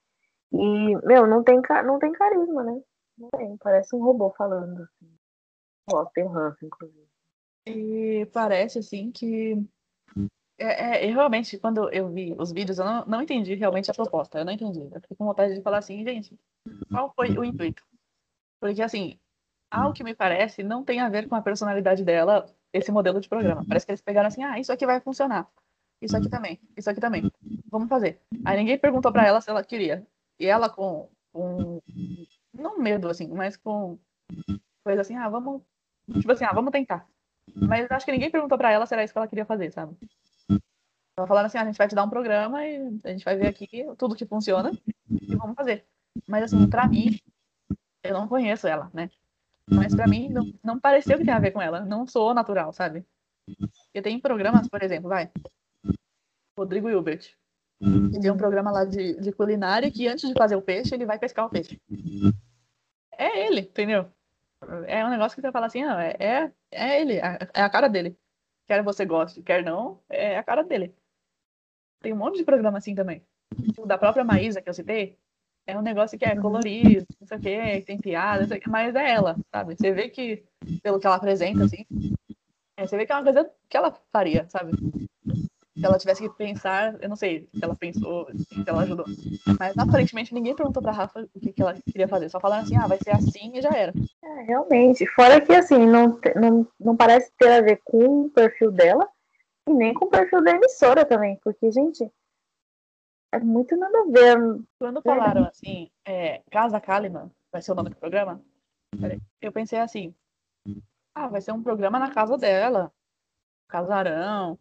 E, 0.51 0.95
meu, 1.05 1.27
não 1.27 1.43
tem, 1.43 1.61
não 1.85 1.99
tem 1.99 2.11
carisma, 2.11 2.63
né? 2.63 2.81
Não 3.17 3.29
tem, 3.29 3.57
parece 3.57 3.95
um 3.95 4.03
robô 4.03 4.33
falando. 4.37 4.83
Assim. 4.83 5.15
Ó, 5.91 6.05
tem 6.05 6.23
um 6.23 6.29
ranço, 6.29 6.65
inclusive. 6.65 7.07
E 7.67 8.25
parece, 8.31 8.79
assim, 8.79 9.11
que 9.11 9.57
é, 10.57 11.07
é, 11.07 11.11
realmente, 11.11 11.57
quando 11.57 11.91
eu 11.91 12.09
vi 12.09 12.33
os 12.37 12.51
vídeos, 12.51 12.79
eu 12.79 12.85
não, 12.85 13.05
não 13.05 13.21
entendi 13.21 13.55
realmente 13.55 13.91
a 13.91 13.93
proposta. 13.93 14.39
Eu 14.39 14.45
não 14.45 14.53
entendi. 14.53 14.79
Eu 14.79 15.01
fiquei 15.01 15.17
com 15.17 15.25
vontade 15.25 15.53
de 15.53 15.61
falar 15.61 15.79
assim, 15.79 16.03
gente, 16.03 16.37
qual 16.89 17.13
foi 17.13 17.29
o 17.37 17.43
intuito? 17.43 17.83
Porque, 18.59 18.81
assim, 18.81 19.19
ao 19.69 19.93
que 19.93 20.03
me 20.03 20.15
parece, 20.15 20.63
não 20.63 20.83
tem 20.83 20.99
a 20.99 21.09
ver 21.09 21.27
com 21.27 21.35
a 21.35 21.41
personalidade 21.41 22.03
dela 22.03 22.45
esse 22.71 22.91
modelo 22.91 23.19
de 23.19 23.27
programa. 23.27 23.65
Parece 23.67 23.85
que 23.85 23.91
eles 23.91 24.01
pegaram 24.01 24.27
assim, 24.27 24.43
ah, 24.43 24.59
isso 24.59 24.71
aqui 24.71 24.85
vai 24.85 24.99
funcionar. 25.01 25.47
Isso 26.01 26.15
aqui 26.15 26.29
também, 26.29 26.59
isso 26.77 26.89
aqui 26.89 26.99
também. 26.99 27.31
Vamos 27.69 27.87
fazer. 27.87 28.21
Aí 28.43 28.57
ninguém 28.57 28.77
perguntou 28.77 29.11
para 29.11 29.25
ela 29.25 29.41
se 29.41 29.49
ela 29.49 29.63
queria. 29.63 30.05
E 30.39 30.45
ela 30.45 30.69
com, 30.69 31.09
com 31.31 31.81
não 32.53 32.77
medo, 32.79 33.09
assim, 33.09 33.27
mas 33.27 33.57
com 33.57 33.97
coisa 34.83 35.01
assim, 35.01 35.15
ah, 35.15 35.29
vamos. 35.29 35.61
Tipo 36.19 36.31
assim, 36.31 36.45
ah, 36.45 36.53
vamos 36.53 36.71
tentar. 36.71 37.07
Mas 37.55 37.89
acho 37.91 38.05
que 38.05 38.11
ninguém 38.11 38.31
perguntou 38.31 38.57
para 38.57 38.71
ela 38.71 38.85
se 38.85 38.93
era 38.93 39.03
isso 39.03 39.13
que 39.13 39.17
ela 39.17 39.27
queria 39.27 39.45
fazer, 39.45 39.71
sabe? 39.71 39.95
Ela 41.17 41.27
falando 41.27 41.45
assim, 41.45 41.57
ah, 41.57 41.61
a 41.61 41.65
gente 41.65 41.77
vai 41.77 41.87
te 41.87 41.95
dar 41.95 42.03
um 42.03 42.09
programa 42.09 42.65
e 42.65 42.99
a 43.03 43.09
gente 43.09 43.23
vai 43.23 43.35
ver 43.35 43.47
aqui 43.47 43.85
tudo 43.97 44.15
que 44.15 44.25
funciona 44.25 44.71
e 45.09 45.35
vamos 45.35 45.55
fazer. 45.55 45.85
Mas 46.27 46.43
assim, 46.43 46.69
pra 46.69 46.87
mim, 46.87 47.19
eu 48.03 48.13
não 48.13 48.27
conheço 48.27 48.67
ela, 48.67 48.89
né? 48.93 49.09
Mas 49.67 49.95
pra 49.95 50.07
mim, 50.07 50.29
não, 50.29 50.53
não 50.63 50.79
pareceu 50.79 51.17
que 51.17 51.25
tem 51.25 51.33
a 51.33 51.39
ver 51.39 51.51
com 51.51 51.61
ela. 51.61 51.81
Não 51.81 52.05
sou 52.05 52.33
natural, 52.33 52.71
sabe? 52.71 53.05
E 53.93 54.01
tem 54.01 54.19
programas, 54.19 54.67
por 54.67 54.83
exemplo, 54.83 55.09
vai. 55.09 55.31
Rodrigo 56.57 56.89
Hilbert. 56.89 57.35
Que 57.79 58.19
tem 58.19 58.31
um 58.31 58.37
programa 58.37 58.71
lá 58.71 58.85
de, 58.85 59.19
de 59.19 59.31
culinária 59.31 59.91
que 59.91 60.07
antes 60.07 60.27
de 60.27 60.33
fazer 60.33 60.55
o 60.55 60.61
peixe, 60.61 60.95
ele 60.95 61.05
vai 61.05 61.19
pescar 61.19 61.45
o 61.45 61.49
peixe. 61.49 61.79
É 63.17 63.45
ele, 63.47 63.61
entendeu? 63.61 64.09
É 64.87 65.05
um 65.05 65.09
negócio 65.09 65.35
que 65.35 65.41
você 65.41 65.51
fala 65.51 65.67
assim, 65.67 65.83
não, 65.83 65.99
é, 65.99 66.15
é, 66.19 66.51
é 66.71 67.01
ele, 67.01 67.17
é, 67.17 67.61
a 67.61 67.69
cara 67.69 67.87
dele. 67.87 68.17
Quer 68.67 68.81
você 68.83 69.05
goste, 69.05 69.43
quer 69.43 69.63
não, 69.63 69.99
é 70.09 70.37
a 70.37 70.43
cara 70.43 70.63
dele. 70.63 70.95
Tem 72.01 72.13
um 72.13 72.17
monte 72.17 72.37
de 72.37 72.43
programa 72.43 72.77
assim 72.77 72.95
também. 72.95 73.21
O 73.77 73.85
da 73.85 73.97
própria 73.97 74.23
Maísa, 74.23 74.61
que 74.61 74.69
eu 74.69 74.73
citei, 74.73 75.17
é 75.67 75.77
um 75.77 75.81
negócio 75.81 76.17
que 76.17 76.25
é 76.25 76.35
colorido, 76.35 77.05
não 77.19 77.27
sei 77.27 77.37
o 77.37 77.41
quê, 77.41 77.83
tem 77.85 77.99
piada, 77.99 78.47
mas 78.67 78.95
é 78.95 79.11
ela, 79.11 79.35
sabe? 79.51 79.75
Você 79.75 79.91
vê 79.91 80.09
que, 80.09 80.43
pelo 80.81 80.99
que 80.99 81.07
ela 81.07 81.15
apresenta, 81.15 81.65
assim, 81.65 81.85
é, 82.77 82.85
você 82.85 82.97
vê 82.97 83.05
que 83.05 83.11
é 83.11 83.15
uma 83.15 83.23
coisa 83.23 83.51
que 83.69 83.77
ela 83.77 83.91
faria, 84.11 84.47
sabe? 84.49 84.71
Se 85.77 85.85
ela 85.85 85.97
tivesse 85.97 86.21
que 86.21 86.29
pensar, 86.37 86.95
eu 87.01 87.09
não 87.09 87.15
sei 87.17 87.49
se 87.53 87.63
ela 87.63 87.75
pensou, 87.75 88.27
se 88.33 88.63
ela 88.65 88.83
ajudou. 88.83 89.05
Mas 89.59 89.77
aparentemente 89.77 90.33
ninguém 90.33 90.55
perguntou 90.55 90.81
pra 90.81 90.91
Rafa 90.91 91.27
o 91.33 91.39
que, 91.39 91.51
que 91.51 91.61
ela 91.61 91.73
queria 91.73 92.07
fazer. 92.07 92.29
Só 92.29 92.39
falaram 92.39 92.63
assim, 92.63 92.77
ah, 92.77 92.87
vai 92.87 92.97
ser 92.97 93.11
assim 93.11 93.51
e 93.53 93.61
já 93.61 93.71
era. 93.71 93.93
É, 94.23 94.41
realmente. 94.43 95.05
Fora 95.07 95.41
que 95.41 95.53
assim, 95.53 95.85
não, 95.85 96.17
não, 96.35 96.67
não 96.79 96.95
parece 96.95 97.31
ter 97.37 97.51
a 97.51 97.61
ver 97.61 97.81
com 97.83 98.21
o 98.21 98.29
perfil 98.29 98.71
dela, 98.71 99.07
e 99.67 99.73
nem 99.73 99.93
com 99.93 100.05
o 100.05 100.09
perfil 100.09 100.43
da 100.43 100.51
emissora 100.51 101.03
também, 101.05 101.39
porque, 101.43 101.71
gente, 101.71 102.09
É 103.33 103.39
muito 103.39 103.75
nada 103.75 103.99
a 103.99 104.11
ver. 104.11 104.63
Quando 104.79 105.01
falaram 105.01 105.43
assim, 105.45 105.89
é, 106.05 106.41
Casa 106.49 106.79
Kalimann, 106.79 107.29
vai 107.51 107.61
ser 107.61 107.73
o 107.73 107.75
nome 107.75 107.89
do 107.89 107.97
programa, 107.97 108.41
eu 109.41 109.51
pensei 109.51 109.79
assim, 109.79 110.15
ah, 111.13 111.27
vai 111.27 111.41
ser 111.41 111.51
um 111.51 111.61
programa 111.61 111.99
na 111.99 112.13
casa 112.13 112.37
dela, 112.37 112.93
casarão, 113.67 114.57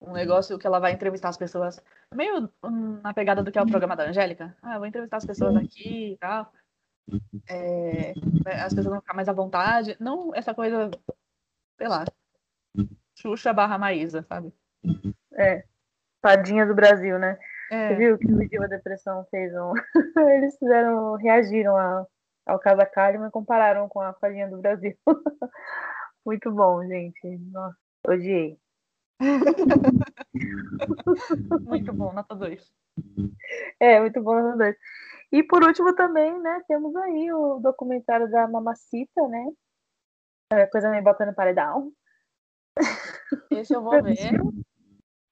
um 0.00 0.12
negócio 0.12 0.58
que 0.58 0.66
ela 0.66 0.78
vai 0.78 0.92
entrevistar 0.92 1.28
as 1.28 1.36
pessoas, 1.36 1.82
meio 2.14 2.48
na 3.02 3.12
pegada 3.12 3.42
do 3.42 3.50
que 3.50 3.58
é 3.58 3.62
o 3.62 3.66
programa 3.66 3.96
da 3.96 4.04
Angélica. 4.04 4.56
Ah, 4.62 4.78
vou 4.78 4.86
entrevistar 4.86 5.16
as 5.16 5.26
pessoas 5.26 5.56
aqui 5.56 6.12
e 6.12 6.16
tal. 6.18 6.52
É, 7.48 8.12
as 8.62 8.74
pessoas 8.74 8.92
vão 8.92 9.00
ficar 9.00 9.14
mais 9.14 9.28
à 9.28 9.32
vontade. 9.32 9.96
Não 9.98 10.34
essa 10.34 10.54
coisa, 10.54 10.90
sei 11.78 11.88
lá, 11.88 12.04
Xuxa 13.16 13.52
barra 13.52 13.78
Maísa, 13.78 14.22
sabe? 14.22 14.52
É, 15.34 15.64
tadinha 16.20 16.66
do 16.66 16.74
Brasil, 16.74 17.18
né? 17.18 17.38
É. 17.70 17.88
Você 17.88 17.96
viu 17.96 18.18
que 18.18 18.32
o 18.32 18.48
Diva 18.48 18.68
Depressão 18.68 19.26
fez 19.30 19.52
um. 19.54 19.72
Eles 20.30 20.56
fizeram, 20.58 21.14
reagiram 21.16 21.76
a, 21.76 22.06
ao 22.46 22.58
caso 22.58 22.78
da 22.78 22.86
Kalimann 22.86 23.28
e 23.28 23.32
compararam 23.32 23.88
com 23.88 24.00
a 24.00 24.14
farinha 24.14 24.48
do 24.48 24.58
Brasil. 24.58 24.96
Muito 26.24 26.50
bom, 26.50 26.86
gente. 26.86 27.38
Nossa, 27.50 27.76
odiei. 28.06 28.58
muito 31.66 31.92
bom, 31.92 32.12
nota 32.12 32.34
2. 32.34 32.72
É, 33.80 34.00
muito 34.00 34.22
bom, 34.22 34.40
nota 34.40 34.56
2. 34.56 34.76
E 35.32 35.42
por 35.42 35.62
último 35.62 35.94
também, 35.94 36.38
né, 36.40 36.62
temos 36.66 36.94
aí 36.96 37.30
o 37.32 37.58
documentário 37.58 38.30
da 38.30 38.48
Mamacita, 38.48 39.28
né? 39.28 39.46
É, 40.52 40.66
coisa 40.66 40.90
meio 40.90 41.04
botando 41.04 41.34
paredão. 41.34 41.92
Esse 43.50 43.74
eu 43.74 43.82
vou 43.82 44.02
ver. 44.02 44.32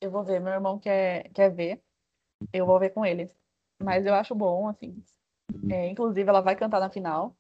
Eu 0.01 0.11
vou 0.11 0.23
ver, 0.23 0.41
meu 0.41 0.53
irmão 0.53 0.79
quer, 0.79 1.31
quer 1.33 1.51
ver. 1.51 1.83
Eu 2.53 2.67
vou 2.67 2.79
ver 2.79 2.91
com 2.91 3.05
ele. 3.05 3.31
Mas 3.83 4.05
eu 4.05 4.15
acho 4.15 4.35
bom, 4.35 4.69
assim. 4.69 5.03
É, 5.71 5.89
inclusive, 5.89 6.29
ela 6.29 6.43
vai 6.43 6.57
cantar 6.57 6.81
na 6.81 6.91
final. 6.91 7.35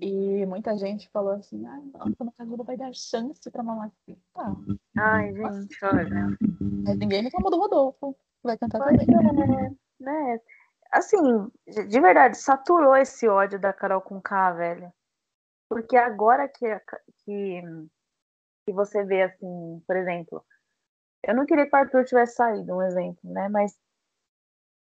E 0.00 0.46
muita 0.46 0.76
gente 0.76 1.08
falou 1.10 1.32
assim, 1.32 1.66
ai, 1.66 1.82
nossa, 1.92 2.24
mas 2.24 2.38
a 2.38 2.44
Globo 2.44 2.64
vai 2.64 2.76
dar 2.76 2.92
chance 2.94 3.50
pra 3.50 3.62
Mamacita. 3.62 4.20
Ai, 4.96 5.34
gente, 5.34 5.84
olha. 5.84 6.36
Mas 6.84 6.98
ninguém 6.98 7.22
reclamou 7.22 7.50
do 7.50 7.58
Rodolfo. 7.58 8.16
Vai 8.42 8.56
cantar 8.56 8.78
Pois 8.78 9.06
também. 9.06 9.16
é, 9.68 10.02
né? 10.02 10.40
Assim, 10.90 11.50
de 11.66 11.86
de 11.86 12.00
verdade, 12.00 12.36
saturou 12.36 12.96
esse 12.96 13.28
ódio 13.28 13.58
da 13.58 13.72
Carol 13.72 14.00
com 14.00 14.20
K, 14.20 14.52
velho. 14.52 14.92
Porque 15.68 15.96
agora 15.96 16.48
que, 16.48 16.66
que, 17.24 17.62
que 18.66 18.72
você 18.72 19.04
vê, 19.04 19.22
assim, 19.22 19.82
por 19.86 19.96
exemplo, 19.96 20.44
eu 21.24 21.34
não 21.34 21.46
queria 21.46 21.66
que 21.66 21.74
o 21.74 21.78
Arthur 21.78 22.04
tivesse 22.04 22.34
saído, 22.34 22.74
um 22.74 22.82
exemplo, 22.82 23.32
né? 23.32 23.48
Mas 23.48 23.78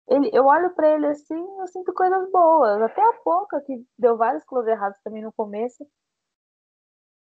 ele, 0.09 0.31
eu 0.33 0.45
olho 0.47 0.71
pra 0.75 0.89
ele 0.95 1.07
assim, 1.07 1.39
eu 1.61 1.67
sinto 1.67 1.93
coisas 1.93 2.31
boas. 2.31 2.81
Até 2.83 3.03
a 3.03 3.13
Poca, 3.23 3.61
que 3.61 3.85
deu 3.99 4.17
vários 4.17 4.43
close 4.45 4.69
errados 4.71 4.99
também 5.03 5.23
no 5.23 5.33
começo. 5.33 5.87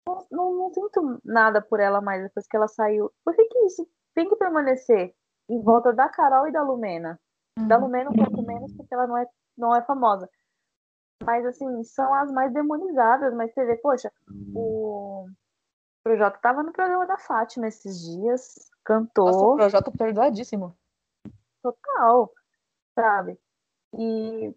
Não, 0.08 0.26
não, 0.30 0.54
não 0.54 0.72
sinto 0.72 1.20
nada 1.24 1.60
por 1.60 1.80
ela 1.80 2.00
mais 2.00 2.22
depois 2.22 2.46
que 2.46 2.56
ela 2.56 2.68
saiu. 2.68 3.12
Por 3.24 3.34
que, 3.34 3.44
que 3.44 3.58
isso 3.66 3.88
tem 4.14 4.28
que 4.28 4.36
permanecer 4.36 5.14
em 5.48 5.60
volta 5.62 5.92
da 5.92 6.08
Carol 6.08 6.46
e 6.46 6.52
da 6.52 6.62
Lumena? 6.62 7.20
Da 7.58 7.76
Uhum. 7.76 7.84
Lumena 7.84 8.10
um 8.10 8.14
pouco 8.14 8.42
menos, 8.42 8.72
porque 8.74 8.94
ela 8.94 9.06
não 9.06 9.18
é, 9.18 9.26
não 9.56 9.74
é 9.74 9.82
famosa. 9.82 10.28
Mas, 11.24 11.44
assim, 11.46 11.82
são 11.82 12.12
as 12.14 12.30
mais 12.30 12.52
demonizadas. 12.52 13.34
Mas 13.34 13.52
você 13.52 13.64
vê, 13.64 13.76
poxa, 13.78 14.12
o 14.54 15.26
Projota 16.04 16.38
tava 16.40 16.62
no 16.62 16.72
programa 16.72 17.06
da 17.06 17.18
Fátima 17.18 17.66
esses 17.66 18.00
dias, 18.00 18.54
Nossa, 18.54 18.68
o 18.70 18.76
cantou, 18.84 19.56
projeto 19.56 19.90
perdoadíssimo. 19.90 20.76
total, 21.62 22.30
sabe? 22.96 23.38
E, 23.98 24.54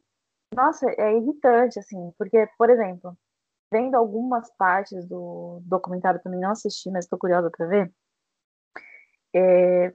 nossa, 0.55 0.89
é 0.97 1.17
irritante, 1.17 1.79
assim, 1.79 2.11
porque, 2.17 2.47
por 2.57 2.69
exemplo, 2.71 3.17
vendo 3.71 3.95
algumas 3.95 4.51
partes 4.57 5.07
do 5.07 5.61
documentário 5.65 6.21
também 6.23 6.39
não 6.39 6.51
assisti, 6.51 6.89
mas 6.91 7.05
estou 7.05 7.19
curiosa 7.19 7.51
para 7.51 7.67
ver. 7.67 7.93
é, 9.35 9.93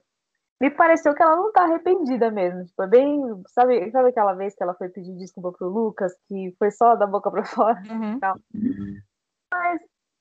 me 0.60 0.70
pareceu 0.70 1.14
que 1.14 1.22
ela 1.22 1.36
não 1.36 1.52
tá 1.52 1.64
arrependida 1.64 2.30
mesmo. 2.30 2.64
Tipo, 2.64 2.82
é 2.84 2.86
bem. 2.86 3.20
Sabe, 3.48 3.90
sabe 3.90 4.08
aquela 4.10 4.34
vez 4.34 4.54
que 4.54 4.62
ela 4.62 4.74
foi 4.74 4.88
pedir 4.88 5.14
desculpa 5.16 5.52
pro 5.52 5.68
Lucas, 5.68 6.14
que 6.28 6.54
foi 6.58 6.70
só 6.70 6.94
da 6.96 7.06
boca 7.06 7.30
pra 7.30 7.44
fora? 7.44 7.82
Uhum. 7.90 8.18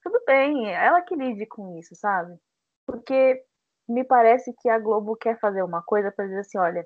Tudo 0.03 0.21
bem, 0.27 0.69
ela 0.69 1.01
que 1.01 1.15
lide 1.15 1.45
com 1.45 1.77
isso, 1.79 1.95
sabe? 1.95 2.37
Porque 2.85 3.41
me 3.87 4.03
parece 4.03 4.53
que 4.59 4.69
a 4.69 4.79
Globo 4.79 5.15
quer 5.15 5.39
fazer 5.39 5.63
uma 5.63 5.81
coisa 5.81 6.11
para 6.11 6.25
dizer 6.25 6.39
assim: 6.39 6.57
olha, 6.57 6.85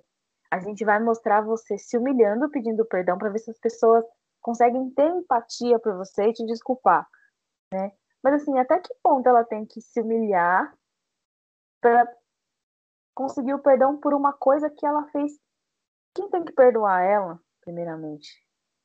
a 0.52 0.60
gente 0.60 0.84
vai 0.86 1.00
mostrar 1.00 1.42
você 1.42 1.78
se 1.78 1.98
humilhando, 1.98 2.50
pedindo 2.50 2.86
perdão, 2.86 3.18
para 3.18 3.30
ver 3.30 3.40
se 3.40 3.52
as 3.52 3.60
pessoas 3.60 4.04
conseguem 4.42 4.90
ter 4.92 5.08
empatia 5.10 5.80
por 5.80 5.96
você 5.96 6.30
e 6.30 6.34
te 6.34 6.46
desculpar, 6.46 7.08
né? 7.74 7.92
Mas 8.24 8.42
assim, 8.42 8.58
até 8.58 8.80
que 8.80 8.94
ponto 9.04 9.28
ela 9.28 9.44
tem 9.44 9.66
que 9.66 9.82
se 9.82 10.02
humilhar 10.02 10.74
para 11.82 12.08
conseguir 13.14 13.54
o 13.54 13.60
perdão 13.60 14.00
por 14.00 14.14
uma 14.14 14.34
coisa 14.34 14.70
que 14.70 14.86
ela 14.86 15.08
fez? 15.10 15.34
Quem 16.16 16.30
tem 16.30 16.44
que 16.44 16.54
perdoar 16.54 17.04
ela, 17.04 17.40
primeiramente? 17.62 18.28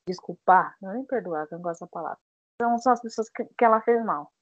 Desculpar? 0.07 0.77
Não 0.81 0.91
é 0.91 0.95
nem 0.95 1.05
perdoar, 1.05 1.47
que 1.47 1.55
eu 1.55 1.59
não 1.59 1.63
gosto 1.63 1.81
dessa 1.81 1.91
palavra. 1.91 2.19
Então 2.55 2.77
são 2.79 2.93
as 2.93 3.01
pessoas 3.01 3.31
que, 3.31 3.45
que 3.45 3.65
ela 3.65 3.81
fez 3.81 4.05
mal. 4.05 4.33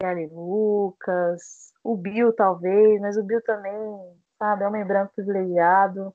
Kelly 0.00 0.26
Lucas, 0.26 1.72
o 1.82 1.96
Bill 1.96 2.34
talvez, 2.34 3.00
mas 3.00 3.16
o 3.16 3.24
Bill 3.24 3.42
também, 3.42 4.22
sabe, 4.38 4.64
é 4.64 4.68
homem 4.68 4.84
branco 4.84 5.14
privilegiado. 5.14 6.14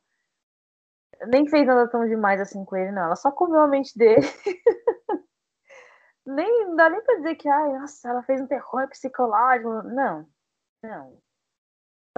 Nem 1.28 1.48
fez 1.48 1.68
nada 1.68 1.88
tão 1.88 2.08
demais 2.08 2.42
assim 2.42 2.66
com 2.66 2.76
ele, 2.76 2.92
não. 2.92 3.04
Ela 3.04 3.16
só 3.16 3.32
comeu 3.32 3.60
a 3.60 3.68
mente 3.68 3.98
dele. 3.98 4.22
nem 6.26 6.66
não 6.66 6.76
dá 6.76 6.90
nem 6.90 7.02
pra 7.02 7.16
dizer 7.16 7.36
que, 7.36 7.48
ai, 7.48 7.74
nossa, 7.74 8.10
ela 8.10 8.24
fez 8.24 8.42
um 8.42 8.48
terror 8.48 8.88
psicológico. 8.90 9.84
Não, 9.84 10.28
não. 10.84 11.18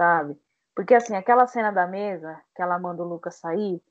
Sabe? 0.00 0.40
Porque 0.74 0.94
assim, 0.94 1.14
aquela 1.14 1.46
cena 1.46 1.70
da 1.70 1.86
mesa 1.86 2.40
que 2.54 2.62
ela 2.62 2.78
manda 2.78 3.02
o 3.02 3.08
Lucas 3.08 3.36
sair 3.36 3.82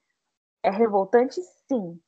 é 0.63 0.69
revoltante, 0.69 1.41
sim. 1.67 1.99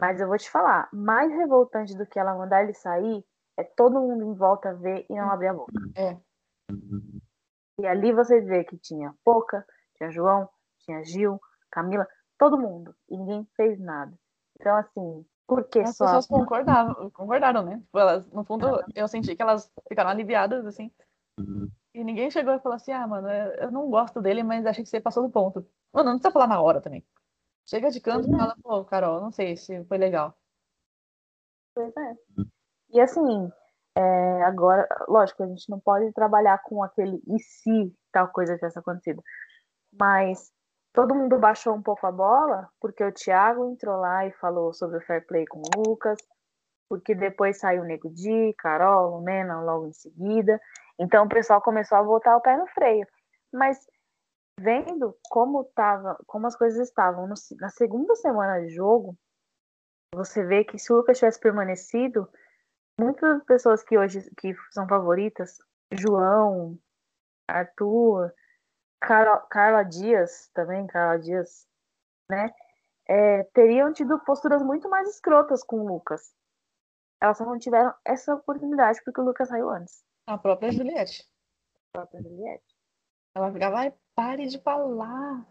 Mas 0.00 0.20
eu 0.20 0.28
vou 0.28 0.38
te 0.38 0.50
falar, 0.50 0.88
mais 0.92 1.30
revoltante 1.30 1.96
do 1.96 2.06
que 2.06 2.18
ela 2.18 2.34
mandar 2.34 2.62
ele 2.62 2.72
sair 2.72 3.24
é 3.56 3.64
todo 3.64 4.00
mundo 4.00 4.24
em 4.24 4.34
volta 4.34 4.74
ver 4.74 5.04
e 5.10 5.14
não 5.14 5.30
abrir 5.30 5.48
a 5.48 5.54
boca. 5.54 5.72
É. 5.94 6.16
E 7.80 7.86
ali 7.86 8.12
você 8.12 8.40
vê 8.40 8.64
que 8.64 8.76
tinha 8.76 9.14
Poca, 9.24 9.64
tinha 9.96 10.10
João, 10.10 10.48
tinha 10.80 11.02
Gil, 11.04 11.40
Camila, 11.70 12.06
todo 12.38 12.58
mundo. 12.58 12.94
E 13.08 13.16
ninguém 13.16 13.48
fez 13.56 13.78
nada. 13.80 14.12
Então, 14.58 14.76
assim, 14.76 15.24
por 15.46 15.64
que 15.64 15.80
As 15.80 15.96
só. 15.96 16.04
pessoas 16.04 16.26
concordavam, 16.26 17.10
concordaram, 17.10 17.62
né? 17.62 17.78
Tipo, 17.78 17.98
elas, 17.98 18.26
no 18.30 18.44
fundo, 18.44 18.66
eu 18.94 19.08
senti 19.08 19.34
que 19.34 19.42
elas 19.42 19.72
ficaram 19.88 20.10
aliviadas, 20.10 20.66
assim. 20.66 20.92
E 21.94 22.04
ninguém 22.04 22.30
chegou 22.30 22.54
e 22.54 22.60
falou 22.60 22.76
assim, 22.76 22.92
ah, 22.92 23.06
mano, 23.06 23.28
eu 23.28 23.52
eu 23.54 23.70
não 23.70 23.90
gosto 23.90 24.20
dele, 24.20 24.42
mas 24.42 24.66
achei 24.66 24.84
que 24.84 24.90
você 24.90 25.00
passou 25.00 25.22
do 25.22 25.30
ponto. 25.32 25.66
Mano, 25.92 26.10
não 26.10 26.18
precisa 26.18 26.32
falar 26.32 26.46
na 26.46 26.60
hora 26.60 26.80
também. 26.80 27.04
Chega 27.66 27.90
de 27.90 28.00
canto 28.00 28.28
e 28.28 28.36
fala, 28.36 28.56
pô, 28.62 28.84
Carol, 28.84 29.20
não 29.20 29.32
sei 29.32 29.56
se 29.56 29.84
foi 29.84 29.98
legal. 29.98 30.36
Pois 31.74 31.96
é. 31.96 32.14
E 32.92 33.00
assim, 33.00 33.50
é, 34.00 34.42
agora, 34.44 34.88
lógico, 35.08 35.42
a 35.42 35.46
gente 35.46 35.68
não 35.68 35.78
pode 35.78 36.10
trabalhar 36.12 36.62
com 36.62 36.82
aquele 36.82 37.22
e 37.26 37.38
se 37.38 37.94
tal 38.10 38.28
coisa 38.28 38.54
tivesse 38.54 38.78
acontecido. 38.78 39.22
Mas 39.92 40.50
todo 40.92 41.14
mundo 41.14 41.38
baixou 41.38 41.74
um 41.74 41.82
pouco 41.82 42.06
a 42.06 42.12
bola, 42.12 42.68
porque 42.80 43.04
o 43.04 43.12
Thiago 43.12 43.66
entrou 43.66 43.96
lá 43.96 44.26
e 44.26 44.32
falou 44.32 44.72
sobre 44.72 44.98
o 44.98 45.00
fair 45.02 45.26
play 45.26 45.44
com 45.46 45.58
o 45.60 45.82
Lucas, 45.88 46.18
porque 46.88 47.14
depois 47.14 47.58
saiu 47.58 47.82
o 47.82 47.84
Nego 47.84 48.08
Di, 48.10 48.54
Carol, 48.58 49.16
Lumena 49.16 49.60
logo 49.60 49.86
em 49.86 49.92
seguida. 49.92 50.60
Então 50.98 51.24
o 51.24 51.28
pessoal 51.28 51.60
começou 51.60 51.98
a 51.98 52.02
botar 52.02 52.36
o 52.36 52.40
pé 52.40 52.56
no 52.56 52.66
freio. 52.68 53.06
Mas 53.52 53.78
vendo 54.58 55.16
como 55.28 55.64
tava, 55.74 56.16
como 56.26 56.46
as 56.46 56.56
coisas 56.56 56.88
estavam 56.88 57.26
no- 57.26 57.34
na 57.60 57.68
segunda 57.70 58.14
semana 58.16 58.60
de 58.60 58.70
jogo, 58.70 59.16
você 60.14 60.44
vê 60.44 60.64
que 60.64 60.78
se 60.78 60.92
o 60.92 60.96
Lucas 60.96 61.18
tivesse 61.18 61.38
permanecido, 61.38 62.28
muitas 63.00 63.42
pessoas 63.44 63.82
que 63.82 63.96
hoje 63.98 64.30
que 64.36 64.54
são 64.70 64.86
favoritas, 64.86 65.58
João, 65.92 66.78
Arthur, 67.48 68.32
Carol- 69.00 69.46
Carla 69.48 69.82
Dias 69.82 70.50
também, 70.54 70.86
Carla 70.86 71.18
Dias, 71.18 71.66
né? 72.30 72.52
é, 73.08 73.42
teriam 73.54 73.92
tido 73.92 74.18
posturas 74.20 74.62
muito 74.62 74.88
mais 74.88 75.08
escrotas 75.08 75.64
com 75.64 75.80
o 75.80 75.86
Lucas. 75.88 76.32
Elas 77.20 77.36
só 77.38 77.44
não 77.44 77.58
tiveram 77.58 77.92
essa 78.04 78.34
oportunidade 78.34 79.00
porque 79.04 79.20
o 79.20 79.24
Lucas 79.24 79.48
saiu 79.48 79.68
antes. 79.68 80.04
A 80.26 80.38
própria 80.38 80.70
Juliette. 80.70 81.28
A 81.92 81.98
própria 81.98 82.22
Juliette. 82.22 82.64
Ela 83.34 83.52
ficava, 83.52 83.78
ai, 83.78 83.94
pare 84.14 84.46
de 84.46 84.60
falar. 84.60 85.46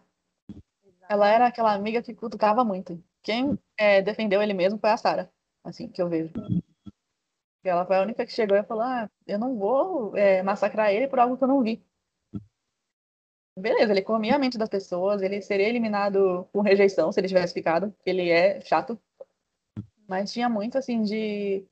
Ela 1.08 1.28
era 1.28 1.46
aquela 1.46 1.74
amiga 1.74 2.02
que 2.02 2.14
cutucava 2.14 2.64
muito. 2.64 3.02
Quem 3.22 3.58
é, 3.76 4.00
defendeu 4.00 4.40
ele 4.42 4.54
mesmo 4.54 4.78
foi 4.78 4.90
a 4.90 4.96
Sara, 4.96 5.30
assim, 5.64 5.88
que 5.88 6.00
eu 6.00 6.08
vejo. 6.08 6.32
Ela 7.68 7.86
foi 7.86 7.96
a 7.96 8.02
única 8.02 8.24
que 8.24 8.32
chegou 8.32 8.56
e 8.56 8.62
falou, 8.64 8.84
ah, 8.84 9.10
eu 9.26 9.38
não 9.38 9.56
vou 9.56 10.16
é, 10.16 10.42
massacrar 10.42 10.92
ele 10.92 11.08
por 11.08 11.18
algo 11.18 11.36
que 11.36 11.44
eu 11.44 11.48
não 11.48 11.62
vi. 11.62 11.84
beleza, 13.56 13.92
ele 13.92 14.02
comia 14.02 14.36
a 14.36 14.38
mente 14.38 14.58
das 14.58 14.68
pessoas, 14.68 15.22
ele 15.22 15.42
seria 15.42 15.68
eliminado 15.68 16.48
com 16.52 16.60
rejeição 16.62 17.12
se 17.12 17.20
ele 17.20 17.28
tivesse 17.28 17.52
ficado, 17.54 17.90
porque 17.92 18.10
ele 18.10 18.30
é 18.30 18.60
chato. 18.62 18.98
Mas 20.08 20.32
tinha 20.32 20.48
muito, 20.48 20.78
assim, 20.78 21.02
de. 21.02 21.64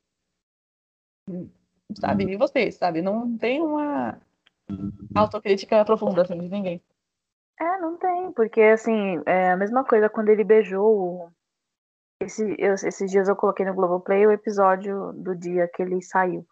Sabe, 1.98 2.24
e 2.24 2.36
vocês, 2.36 2.76
sabe? 2.76 3.02
Não 3.02 3.36
tem 3.38 3.60
uma 3.60 4.20
autocrítica 5.14 5.84
profunda, 5.84 6.22
assim, 6.22 6.38
de 6.38 6.48
ninguém. 6.48 6.82
É, 7.60 7.78
não 7.78 7.96
tem, 7.96 8.30
porque, 8.32 8.60
assim, 8.60 9.20
é 9.26 9.50
a 9.50 9.56
mesma 9.56 9.84
coisa 9.84 10.08
quando 10.08 10.28
ele 10.28 10.44
beijou. 10.44 11.32
Esse, 12.20 12.56
eu, 12.58 12.74
esses 12.74 13.10
dias 13.10 13.28
eu 13.28 13.36
coloquei 13.36 13.64
no 13.64 13.74
Globoplay 13.74 14.26
o 14.26 14.32
episódio 14.32 15.12
do 15.12 15.36
dia 15.36 15.68
que 15.68 15.82
ele 15.82 16.02
saiu. 16.02 16.46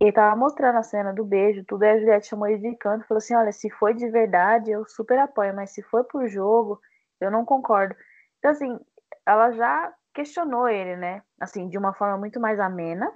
Ele 0.00 0.12
tava 0.12 0.36
mostrando 0.36 0.78
a 0.78 0.82
cena 0.82 1.12
do 1.12 1.24
beijo, 1.24 1.64
tudo, 1.64 1.82
aí 1.82 1.90
a 1.90 1.98
Juliette 1.98 2.28
chamou 2.28 2.46
ele 2.46 2.58
de 2.58 2.76
canto 2.76 3.04
e 3.04 3.06
falou 3.06 3.18
assim: 3.18 3.34
olha, 3.34 3.52
se 3.52 3.70
foi 3.70 3.94
de 3.94 4.08
verdade, 4.10 4.70
eu 4.70 4.86
super 4.86 5.18
apoio, 5.18 5.54
mas 5.54 5.70
se 5.70 5.82
foi 5.82 6.04
por 6.04 6.28
jogo, 6.28 6.80
eu 7.20 7.30
não 7.30 7.44
concordo. 7.44 7.94
Então, 8.38 8.50
assim, 8.50 8.78
ela 9.24 9.52
já 9.52 9.94
questionou 10.14 10.68
ele, 10.68 10.96
né? 10.96 11.22
Assim, 11.40 11.68
de 11.68 11.76
uma 11.76 11.92
forma 11.92 12.16
muito 12.16 12.40
mais 12.40 12.58
amena, 12.60 13.10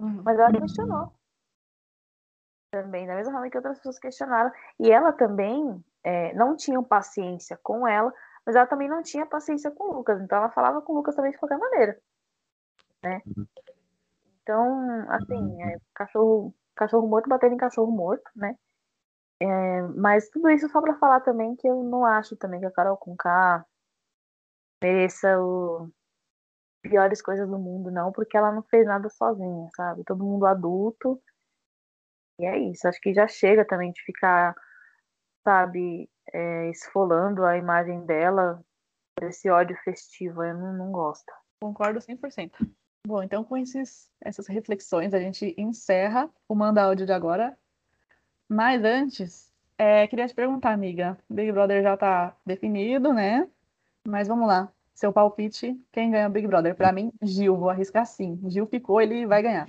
uhum. 0.00 0.22
mas 0.24 0.38
ela 0.38 0.52
questionou. 0.52 1.12
Também, 2.72 3.06
da 3.06 3.14
mesma 3.14 3.32
forma 3.32 3.50
que 3.50 3.56
outras 3.56 3.76
pessoas 3.76 3.98
questionaram. 4.00 4.50
E 4.80 4.90
ela 4.90 5.12
também 5.12 5.84
é, 6.02 6.34
não 6.34 6.56
tinha 6.56 6.82
paciência 6.82 7.58
com 7.62 7.86
ela, 7.86 8.12
mas 8.46 8.56
ela 8.56 8.66
também 8.66 8.88
não 8.88 9.02
tinha 9.02 9.26
paciência 9.26 9.70
com 9.70 9.84
o 9.84 9.92
Lucas. 9.94 10.20
Então 10.20 10.38
ela 10.38 10.50
falava 10.50 10.82
com 10.82 10.92
o 10.92 10.96
Lucas 10.96 11.14
também 11.14 11.32
de 11.32 11.38
qualquer 11.38 11.58
maneira. 11.58 11.98
Né? 13.02 13.22
Uhum. 13.26 13.46
Então, 14.42 15.10
assim, 15.10 15.34
uhum. 15.34 15.60
é, 15.62 15.76
cachorro, 15.94 16.54
cachorro 16.74 17.08
morto 17.08 17.28
batendo 17.28 17.54
em 17.54 17.58
cachorro 17.58 17.90
morto, 17.90 18.30
né? 18.36 18.56
É, 19.40 19.82
mas 19.96 20.28
tudo 20.28 20.50
isso 20.50 20.68
só 20.68 20.80
para 20.80 20.94
falar 20.98 21.20
também 21.20 21.56
que 21.56 21.66
eu 21.66 21.82
não 21.82 22.04
acho 22.04 22.36
também 22.36 22.60
que 22.60 22.66
a 22.66 22.70
Carol 22.70 22.96
Conká 22.96 23.64
mereça 24.82 25.40
o 25.40 25.90
piores 26.82 27.22
coisas 27.22 27.48
do 27.48 27.58
mundo, 27.58 27.90
não, 27.90 28.12
porque 28.12 28.36
ela 28.36 28.52
não 28.52 28.62
fez 28.62 28.86
nada 28.86 29.08
sozinha, 29.08 29.68
sabe? 29.74 30.04
Todo 30.04 30.22
mundo 30.22 30.46
adulto. 30.46 31.20
E 32.38 32.44
é 32.44 32.58
isso. 32.58 32.86
Acho 32.86 33.00
que 33.00 33.14
já 33.14 33.26
chega 33.26 33.66
também 33.66 33.92
de 33.92 34.02
ficar, 34.02 34.54
sabe, 35.42 36.08
é, 36.34 36.68
esfolando 36.68 37.44
a 37.44 37.56
imagem 37.56 38.04
dela 38.04 38.60
esse 39.22 39.48
ódio 39.48 39.76
festivo. 39.84 40.42
Eu 40.42 40.54
não, 40.54 40.72
não 40.72 40.92
gosto. 40.92 41.32
Concordo 41.62 42.00
100%. 42.00 42.50
Bom, 43.06 43.22
então 43.22 43.44
com 43.44 43.56
esses, 43.56 44.10
essas 44.20 44.46
reflexões 44.48 45.14
a 45.14 45.20
gente 45.20 45.54
encerra 45.56 46.28
o 46.48 46.54
Manda 46.54 46.82
Áudio 46.82 47.06
de 47.06 47.12
agora. 47.12 47.56
Mas 48.48 48.82
antes, 48.82 49.52
é, 49.78 50.06
queria 50.08 50.26
te 50.26 50.34
perguntar, 50.34 50.72
amiga. 50.72 51.16
Big 51.30 51.52
Brother 51.52 51.82
já 51.82 51.96
tá 51.96 52.36
definido, 52.44 53.12
né? 53.12 53.48
Mas 54.06 54.26
vamos 54.26 54.48
lá. 54.48 54.72
Seu 54.94 55.12
palpite, 55.12 55.80
quem 55.92 56.10
ganha 56.10 56.28
o 56.28 56.30
Big 56.30 56.46
Brother? 56.46 56.74
Para 56.74 56.92
mim, 56.92 57.12
Gil. 57.22 57.56
Vou 57.56 57.70
arriscar 57.70 58.06
sim. 58.06 58.40
Gil 58.48 58.66
ficou, 58.66 59.00
ele 59.00 59.26
vai 59.26 59.42
ganhar. 59.42 59.68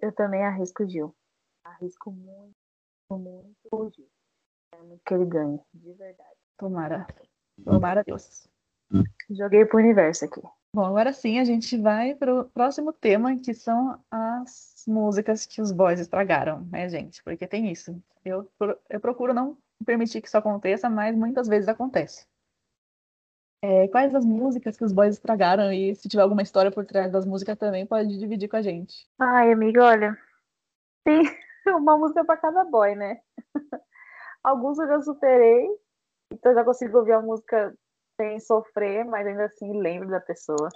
Eu 0.00 0.12
também 0.12 0.44
arrisco 0.44 0.86
Gil. 0.86 1.14
Arrisco 1.64 2.10
muito, 2.10 2.54
muito 3.10 3.68
o 3.72 3.90
Gil. 3.90 4.17
Que 5.04 5.14
ele 5.14 5.24
ganhe, 5.24 5.60
de 5.74 5.92
verdade. 5.94 6.36
Tomara. 6.56 7.06
Tomara 7.64 8.04
Deus. 8.04 8.48
Joguei 9.30 9.64
pro 9.64 9.78
universo 9.78 10.24
aqui. 10.24 10.40
Bom, 10.74 10.84
agora 10.84 11.12
sim 11.12 11.38
a 11.38 11.44
gente 11.44 11.76
vai 11.78 12.14
para 12.14 12.40
o 12.40 12.44
próximo 12.44 12.92
tema, 12.92 13.38
que 13.38 13.54
são 13.54 13.98
as 14.10 14.84
músicas 14.86 15.46
que 15.46 15.62
os 15.62 15.72
boys 15.72 15.98
estragaram, 15.98 16.60
né, 16.70 16.88
gente? 16.88 17.22
Porque 17.22 17.46
tem 17.46 17.70
isso. 17.70 18.00
Eu, 18.24 18.50
eu 18.90 19.00
procuro 19.00 19.32
não 19.32 19.56
permitir 19.84 20.20
que 20.20 20.28
isso 20.28 20.36
aconteça, 20.36 20.90
mas 20.90 21.16
muitas 21.16 21.48
vezes 21.48 21.68
acontece. 21.68 22.26
É, 23.62 23.88
quais 23.88 24.14
as 24.14 24.24
músicas 24.24 24.76
que 24.76 24.84
os 24.84 24.92
boys 24.92 25.14
estragaram 25.14 25.72
e 25.72 25.94
se 25.94 26.08
tiver 26.08 26.22
alguma 26.22 26.42
história 26.42 26.70
por 26.70 26.84
trás 26.84 27.10
das 27.10 27.26
músicas 27.26 27.58
também 27.58 27.86
pode 27.86 28.16
dividir 28.18 28.48
com 28.48 28.56
a 28.56 28.62
gente. 28.62 29.08
Ai, 29.18 29.52
amiga, 29.52 29.84
olha, 29.84 30.18
tem 31.04 31.22
uma 31.66 31.96
música 31.98 32.24
para 32.24 32.36
cada 32.36 32.64
boy, 32.64 32.94
né? 32.94 33.20
Alguns 34.48 34.78
eu 34.78 34.86
já 34.86 35.02
superei, 35.02 35.68
então 36.32 36.54
já 36.54 36.64
consigo 36.64 36.96
ouvir 36.98 37.12
a 37.12 37.20
música 37.20 37.74
sem 38.16 38.40
sofrer, 38.40 39.04
mas 39.04 39.26
ainda 39.26 39.44
assim 39.44 39.78
lembro 39.78 40.08
da 40.08 40.20
pessoa. 40.20 40.70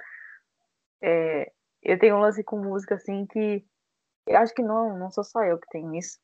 É, 1.02 1.50
eu 1.82 1.98
tenho 1.98 2.16
um 2.16 2.20
lance 2.20 2.44
com 2.44 2.58
música 2.58 2.96
assim 2.96 3.24
que 3.26 3.64
eu 4.26 4.36
acho 4.36 4.54
que 4.54 4.62
não, 4.62 4.98
não 4.98 5.10
sou 5.10 5.24
só 5.24 5.42
eu 5.42 5.58
que 5.58 5.66
tenho 5.70 5.94
isso, 5.94 6.18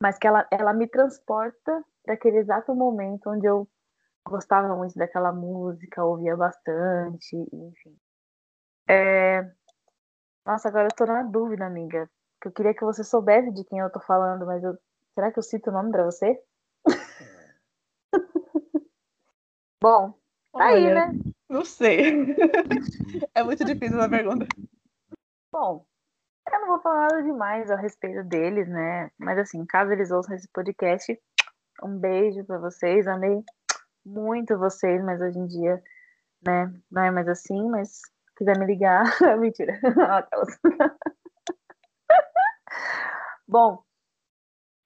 mas 0.00 0.16
que 0.18 0.26
ela, 0.28 0.46
ela 0.52 0.72
me 0.72 0.86
transporta 0.86 1.84
para 2.04 2.14
aquele 2.14 2.38
exato 2.38 2.74
momento 2.76 3.28
onde 3.28 3.46
eu 3.46 3.68
gostava 4.24 4.74
muito 4.76 4.94
daquela 4.96 5.32
música, 5.32 6.04
ouvia 6.04 6.36
bastante, 6.36 7.36
enfim. 7.36 7.98
É... 8.88 9.42
Nossa, 10.46 10.68
agora 10.68 10.86
eu 10.86 10.94
tô 10.94 11.04
na 11.06 11.24
dúvida, 11.24 11.66
amiga. 11.66 12.08
Eu 12.44 12.52
queria 12.52 12.72
que 12.72 12.84
você 12.84 13.02
soubesse 13.02 13.50
de 13.52 13.64
quem 13.64 13.80
eu 13.80 13.90
tô 13.90 13.98
falando, 13.98 14.46
mas 14.46 14.62
eu... 14.62 14.78
será 15.16 15.32
que 15.32 15.38
eu 15.38 15.42
cito 15.42 15.70
o 15.70 15.72
nome 15.72 15.90
para 15.90 16.04
você? 16.04 16.38
Bom, 19.82 20.12
tá 20.52 20.66
aí, 20.66 20.92
né? 20.92 21.10
Não 21.48 21.64
sei. 21.64 22.36
é 23.34 23.42
muito 23.42 23.64
difícil 23.64 23.98
a 23.98 24.10
pergunta. 24.10 24.46
Bom, 25.50 25.86
eu 26.52 26.60
não 26.60 26.66
vou 26.66 26.80
falar 26.80 27.08
nada 27.08 27.22
demais 27.22 27.70
a 27.70 27.76
respeito 27.76 28.28
deles, 28.28 28.68
né? 28.68 29.10
Mas 29.18 29.38
assim, 29.38 29.64
caso 29.64 29.90
eles 29.90 30.10
ouçam 30.10 30.36
esse 30.36 30.48
podcast, 30.52 31.18
um 31.82 31.98
beijo 31.98 32.44
para 32.44 32.58
vocês. 32.58 33.06
Amei 33.06 33.42
muito 34.04 34.58
vocês, 34.58 35.02
mas 35.02 35.18
hoje 35.22 35.38
em 35.38 35.46
dia, 35.46 35.82
né, 36.46 36.70
não 36.90 37.04
é 37.04 37.10
mais 37.10 37.26
assim, 37.26 37.70
mas 37.70 38.02
quiser 38.36 38.58
me 38.58 38.66
ligar, 38.66 39.04
mentira. 39.40 39.80
Bom, 43.48 43.85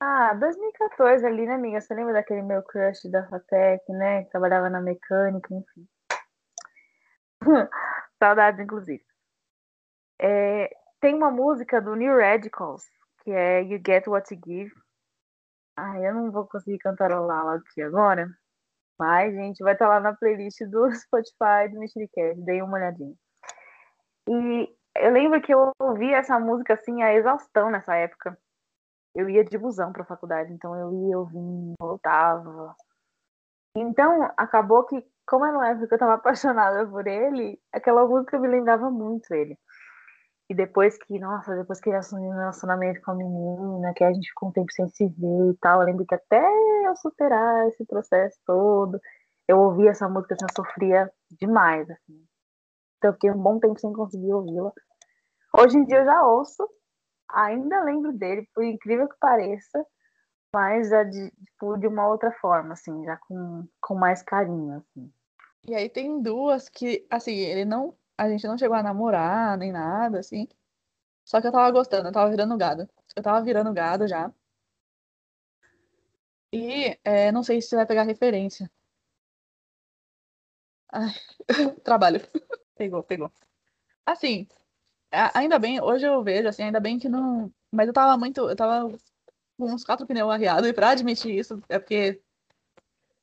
ah, 0.00 0.32
2014 0.34 1.26
ali, 1.26 1.46
né, 1.46 1.54
amiga? 1.54 1.80
Você 1.80 1.94
lembra 1.94 2.14
daquele 2.14 2.40
meu 2.40 2.62
crush 2.62 3.06
da 3.10 3.28
Fatec, 3.28 3.82
né? 3.92 4.24
Que 4.24 4.30
trabalhava 4.30 4.70
na 4.70 4.80
mecânica, 4.80 5.54
enfim. 5.54 5.86
Saudades, 8.18 8.60
inclusive. 8.60 9.04
É, 10.18 10.70
tem 11.00 11.14
uma 11.14 11.30
música 11.30 11.82
do 11.82 11.94
New 11.94 12.18
Radicals, 12.18 12.82
que 13.22 13.30
é 13.30 13.62
You 13.62 13.80
Get 13.86 14.06
What 14.06 14.34
You 14.34 14.40
Give. 14.42 14.72
Ai, 15.76 16.06
eu 16.06 16.14
não 16.14 16.30
vou 16.30 16.46
conseguir 16.46 16.78
cantarolar 16.78 17.44
lá 17.44 17.54
aqui 17.56 17.82
agora. 17.82 18.26
Mas, 18.98 19.34
gente, 19.34 19.62
vai 19.62 19.74
estar 19.74 19.88
lá 19.88 20.00
na 20.00 20.14
playlist 20.14 20.60
do 20.62 20.90
Spotify 20.96 21.68
do 21.70 21.78
Mexericast. 21.78 22.40
Dei 22.42 22.62
uma 22.62 22.78
olhadinha. 22.78 23.14
E 24.28 24.76
eu 24.96 25.12
lembro 25.12 25.40
que 25.42 25.52
eu 25.52 25.72
ouvi 25.78 26.12
essa 26.12 26.38
música 26.38 26.74
assim 26.74 27.02
a 27.02 27.14
exaustão 27.14 27.70
nessa 27.70 27.94
época 27.96 28.38
eu 29.14 29.28
ia 29.28 29.44
de 29.44 29.58
busão 29.58 29.92
para 29.92 30.02
a 30.02 30.06
faculdade, 30.06 30.52
então 30.52 30.74
eu 30.76 30.92
ia, 30.92 31.14
eu 31.14 31.26
vinha, 31.26 31.74
voltava. 31.80 32.74
Então, 33.76 34.30
acabou 34.36 34.84
que, 34.84 35.04
como 35.26 35.44
era 35.44 35.56
uma 35.56 35.68
época 35.68 35.86
que 35.88 35.94
eu 35.94 35.96
estava 35.96 36.14
apaixonada 36.20 36.86
por 36.86 37.06
ele, 37.06 37.60
aquela 37.72 38.06
música 38.06 38.38
me 38.38 38.48
lembrava 38.48 38.90
muito 38.90 39.32
ele. 39.34 39.58
E 40.48 40.54
depois 40.54 40.98
que, 40.98 41.16
nossa, 41.18 41.54
depois 41.54 41.80
que 41.80 41.88
ele 41.88 41.98
assumiu 41.98 42.30
um 42.30 42.34
relacionamento 42.34 43.00
com 43.02 43.12
a 43.12 43.14
menina, 43.14 43.94
que 43.94 44.02
a 44.02 44.12
gente 44.12 44.28
ficou 44.30 44.48
um 44.48 44.52
tempo 44.52 44.72
sem 44.72 44.88
se 44.88 45.06
ver 45.06 45.52
e 45.52 45.56
tal, 45.60 45.80
eu 45.80 45.86
lembro 45.86 46.04
que 46.04 46.14
até 46.14 46.44
eu 46.86 46.96
superar 46.96 47.68
esse 47.68 47.86
processo 47.86 48.36
todo, 48.44 49.00
eu 49.46 49.58
ouvia 49.58 49.90
essa 49.90 50.08
música 50.08 50.34
assim, 50.34 50.44
eu 50.44 50.64
sofria 50.64 51.12
demais, 51.40 51.88
assim. 51.88 52.24
Então 52.96 53.10
eu 53.10 53.14
fiquei 53.14 53.30
um 53.30 53.40
bom 53.40 53.60
tempo 53.60 53.78
sem 53.78 53.92
conseguir 53.92 54.32
ouvi-la. 54.32 54.72
Hoje 55.56 55.78
em 55.78 55.84
dia 55.84 55.98
eu 55.98 56.04
já 56.04 56.26
ouço, 56.26 56.68
ainda 57.34 57.82
lembro 57.84 58.12
dele, 58.12 58.48
por 58.54 58.64
incrível 58.64 59.08
que 59.08 59.16
pareça, 59.18 59.84
mas 60.52 60.88
já 60.88 61.04
de, 61.04 61.30
tipo, 61.30 61.76
de 61.78 61.86
uma 61.86 62.08
outra 62.08 62.32
forma, 62.40 62.72
assim, 62.74 63.04
já 63.04 63.16
com, 63.18 63.66
com 63.80 63.94
mais 63.94 64.22
carinho, 64.22 64.76
assim. 64.78 65.12
E 65.66 65.74
aí 65.74 65.88
tem 65.88 66.22
duas 66.22 66.68
que, 66.68 67.06
assim, 67.10 67.34
ele 67.34 67.64
não. 67.64 67.96
A 68.16 68.28
gente 68.28 68.46
não 68.46 68.58
chegou 68.58 68.76
a 68.76 68.82
namorar 68.82 69.56
nem 69.58 69.72
nada, 69.72 70.20
assim. 70.20 70.48
Só 71.24 71.40
que 71.40 71.46
eu 71.46 71.52
tava 71.52 71.70
gostando, 71.70 72.08
eu 72.08 72.12
tava 72.12 72.30
virando 72.30 72.56
gado. 72.56 72.88
Eu 73.16 73.22
tava 73.22 73.42
virando 73.44 73.72
gado 73.72 74.08
já. 74.08 74.32
E 76.52 76.98
é, 77.04 77.30
não 77.32 77.42
sei 77.42 77.60
se 77.60 77.68
você 77.68 77.76
vai 77.76 77.86
pegar 77.86 78.02
referência. 78.02 78.70
Ai, 80.92 81.12
trabalho. 81.84 82.20
pegou, 82.76 83.02
pegou. 83.02 83.32
Assim, 84.06 84.48
Ainda 85.10 85.58
bem, 85.58 85.80
hoje 85.82 86.06
eu 86.06 86.22
vejo, 86.22 86.48
assim, 86.48 86.62
ainda 86.62 86.80
bem 86.80 86.98
que 86.98 87.08
não. 87.08 87.52
Mas 87.70 87.88
eu 87.88 87.92
tava 87.94 88.16
muito. 88.16 88.48
Eu 88.48 88.56
tava 88.56 88.96
com 89.58 89.66
uns 89.72 89.84
quatro 89.84 90.06
pneus 90.06 90.30
arriados, 90.30 90.68
e 90.68 90.72
pra 90.72 90.90
admitir 90.90 91.34
isso, 91.38 91.62
é 91.68 91.78
porque 91.78 92.20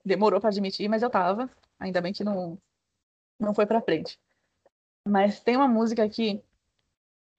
demorou 0.05 0.39
pra 0.39 0.49
admitir, 0.49 0.89
mas 0.89 1.01
eu 1.01 1.09
tava. 1.09 1.49
Ainda 1.79 2.01
bem 2.01 2.13
que 2.13 2.23
não, 2.23 2.57
não 3.39 3.53
foi 3.53 3.65
pra 3.65 3.81
frente. 3.81 4.19
Mas 5.07 5.39
tem 5.39 5.55
uma 5.55 5.67
música 5.67 6.07
que 6.09 6.43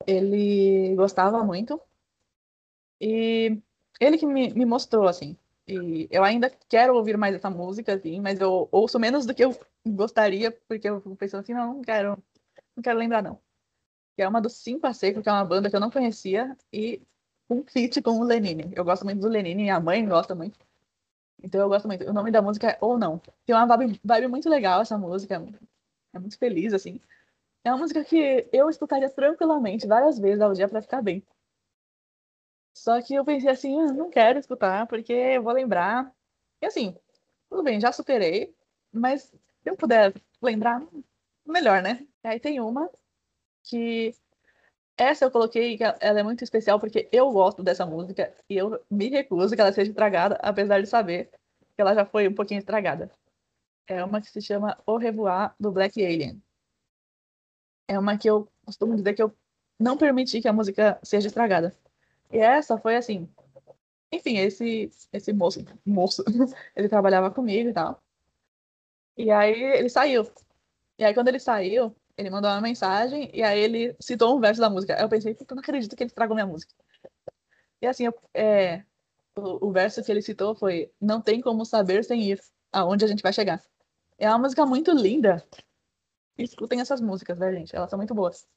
ele 0.07 0.95
gostava 0.97 1.45
muito. 1.45 1.81
E 3.01 3.61
ele 4.01 4.19
que 4.19 4.27
me, 4.27 4.53
me 4.55 4.65
mostrou, 4.65 5.07
assim. 5.07 5.37
E 5.67 6.09
eu 6.11 6.25
ainda 6.25 6.51
quero 6.69 6.95
ouvir 6.97 7.17
mais 7.19 7.35
essa 7.35 7.51
música, 7.51 7.95
assim, 7.95 8.21
mas 8.21 8.41
eu 8.41 8.69
ouço 8.73 8.99
menos 8.99 9.27
do 9.27 9.35
que 9.35 9.45
eu 9.45 9.55
gostaria, 9.87 10.51
porque 10.67 10.89
eu 10.89 11.01
fico 11.01 11.17
pensando 11.17 11.41
assim, 11.41 11.53
não, 11.53 11.75
não 11.75 11.83
quero, 11.83 12.17
não 12.77 12.83
quero 12.83 12.99
lembrar, 12.99 13.23
não. 13.23 13.39
Que 14.19 14.23
é 14.23 14.29
uma 14.29 14.41
dos 14.41 14.55
Cinco 14.55 14.85
a 14.85 14.93
Seco, 14.93 15.23
que 15.23 15.29
é 15.29 15.33
uma 15.33 15.45
banda 15.45 15.71
que 15.71 15.77
eu 15.77 15.79
não 15.79 15.93
conhecia, 15.93 16.57
e 16.73 17.01
um 17.49 17.63
feat 17.63 18.03
com 18.03 18.19
o 18.19 18.25
Lenine. 18.25 18.69
Eu 18.75 18.85
gosto 18.85 19.05
muito 19.05 19.21
do 19.21 19.29
Lenine, 19.29 19.63
minha 19.63 19.79
mãe 19.79 20.05
gosta 20.05 20.35
muito. 20.35 20.59
Então 21.41 21.61
eu 21.61 21.69
gosto 21.69 21.87
muito. 21.87 22.05
O 22.05 22.13
nome 22.13 22.33
da 22.33 22.43
música 22.43 22.67
é 22.67 22.79
Ou 22.81 22.99
Não. 22.99 23.23
Tem 23.47 23.55
uma 23.55 23.65
vibe, 23.65 24.01
vibe 24.03 24.27
muito 24.27 24.51
legal 24.51 24.83
essa 24.83 24.99
música. 24.99 25.41
É 26.13 26.19
muito 26.19 26.37
feliz, 26.37 26.73
assim. 26.75 27.01
É 27.63 27.71
uma 27.71 27.79
música 27.79 28.03
que 28.03 28.49
eu 28.53 28.69
escutaria 28.69 29.09
tranquilamente 29.09 29.87
várias 29.87 30.19
vezes 30.19 30.41
ao 30.41 30.53
dia 30.53 30.69
para 30.69 30.83
ficar 30.83 31.01
bem. 31.01 31.23
Só 32.75 33.01
que 33.01 33.15
eu 33.15 33.25
pensei 33.25 33.51
assim, 33.51 33.81
ah, 33.81 33.93
não 33.93 34.11
quero 34.11 34.41
escutar, 34.41 34.89
porque 34.89 35.13
eu 35.13 35.45
vou 35.45 35.53
lembrar. 35.53 36.13
E 36.61 36.67
assim, 36.67 36.93
tudo 37.49 37.63
bem, 37.63 37.81
já 37.81 37.93
superei, 37.93 38.53
mas 38.93 39.23
se 39.63 39.71
eu 39.71 39.77
puder 39.77 40.13
lembrar, 40.43 40.85
melhor, 41.47 41.81
né? 41.83 42.05
Aí 42.25 42.41
tem 42.41 42.59
uma 42.61 42.91
que 43.65 44.15
essa 44.97 45.25
eu 45.25 45.31
coloquei 45.31 45.79
que 45.79 45.85
ela 45.85 46.21
é 46.21 46.23
muito 46.23 46.43
especial 46.43 46.81
porque 46.81 47.09
eu 47.13 47.31
gosto 47.31 47.63
dessa 47.63 47.87
música 47.87 48.35
e 48.51 48.57
eu 48.57 48.85
me 48.91 49.09
recuso 49.09 49.55
que 49.55 49.61
ela 49.61 49.73
seja 49.73 49.91
estragada, 49.91 50.37
apesar 50.43 50.81
de 50.81 50.89
saber 50.89 51.31
que 51.77 51.81
ela 51.81 51.95
já 51.95 52.05
foi 52.05 52.27
um 52.29 52.35
pouquinho 52.35 52.59
estragada. 52.59 53.11
É 53.87 54.05
uma 54.05 54.21
que 54.21 54.29
se 54.29 54.43
chama 54.43 54.77
O 54.85 54.97
Revoar 54.97 55.55
do 55.59 55.71
Black 55.71 56.05
Alien. 56.05 56.43
É 57.87 57.99
uma 57.99 58.19
que 58.19 58.29
eu 58.29 58.49
costumo 58.65 58.97
dizer 58.97 59.15
que 59.15 59.23
eu 59.23 59.33
não 59.79 59.97
permiti 59.97 60.43
que 60.43 60.49
a 60.49 60.53
música 60.53 60.99
seja 61.03 61.29
estragada. 61.29 61.75
E 62.31 62.39
essa 62.39 62.77
foi 62.77 62.97
assim. 62.97 63.29
Enfim, 64.13 64.39
esse 64.39 64.91
esse 65.13 65.33
moço, 65.33 65.65
moço, 65.87 66.25
ele 66.75 66.89
trabalhava 66.89 67.31
comigo 67.31 67.71
e 67.71 67.73
tal. 67.73 68.03
E 69.17 69.31
aí 69.31 69.63
ele 69.63 69.89
saiu. 69.89 70.31
E 70.99 71.05
aí 71.05 71.15
quando 71.15 71.29
ele 71.29 71.39
saiu, 71.41 71.95
ele 72.19 72.31
mandou 72.31 72.51
uma 72.51 72.61
mensagem 72.61 73.31
e 73.33 73.45
aí 73.45 73.61
ele 73.61 73.97
citou 74.01 74.37
um 74.37 74.41
verso 74.41 74.61
da 74.61 74.69
música. 74.69 74.97
Aí 74.97 75.03
eu 75.03 75.09
pensei, 75.09 75.37
eu 75.39 75.55
não 75.55 75.61
acredito 75.61 75.95
que 75.95 76.03
ele 76.03 76.09
estragou 76.09 76.35
minha 76.35 76.47
música. 76.47 76.75
E 77.81 77.87
assim, 77.87 78.07
eu, 78.07 78.15
é, 78.35 78.83
o, 79.37 79.69
o, 79.69 79.73
verso 79.73 80.03
que 80.03 80.11
ele 80.11 80.21
citou 80.21 80.55
foi: 80.57 80.93
Não 81.01 81.23
tem 81.23 81.41
como 81.41 81.65
saber 81.65 82.05
sem 82.05 82.21
ir 82.23 82.41
aonde 82.73 83.05
a 83.05 83.09
gente 83.09 83.23
vai 83.23 83.33
chegar. 83.33 83.63
É 84.19 84.29
uma 84.29 84.39
música 84.39 84.67
muito 84.67 84.91
linda. 84.91 85.47
Escutem 86.37 86.81
essas 86.81 87.01
músicas, 87.01 87.39
né, 87.39 87.53
gente? 87.53 87.75
Elas 87.75 87.89
são 87.89 87.97
muito 87.97 88.15
boas. 88.15 88.49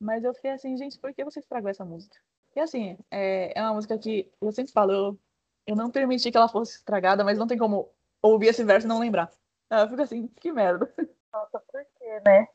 Mas 0.00 0.24
eu 0.24 0.34
fiquei 0.34 0.50
assim, 0.50 0.76
gente, 0.76 0.98
por 0.98 1.14
que 1.14 1.24
você 1.24 1.38
estragou 1.38 1.70
essa 1.70 1.84
música? 1.84 2.16
E 2.56 2.60
assim, 2.60 2.98
é, 3.10 3.56
é 3.56 3.62
uma 3.62 3.74
música 3.74 3.96
que 3.98 4.32
eu 4.40 4.50
sempre 4.50 4.72
falo, 4.72 4.92
eu, 4.92 5.20
eu 5.66 5.76
não 5.76 5.90
permiti 5.90 6.30
que 6.30 6.36
ela 6.36 6.48
fosse 6.48 6.78
estragada, 6.78 7.22
mas 7.22 7.38
não 7.38 7.46
tem 7.46 7.58
como 7.58 7.92
ouvir 8.22 8.48
esse 8.48 8.64
verso 8.64 8.86
e 8.86 8.88
não 8.88 8.98
lembrar. 8.98 9.30
Eu 9.70 9.88
fico 9.88 10.02
assim, 10.02 10.26
que 10.40 10.50
merda. 10.50 10.92
Nossa, 11.32 11.60
por 11.60 11.84
quê, 11.98 12.20
né? 12.24 12.48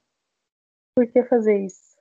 Por 1.01 1.11
que 1.11 1.23
fazer 1.23 1.65
isso? 1.65 1.97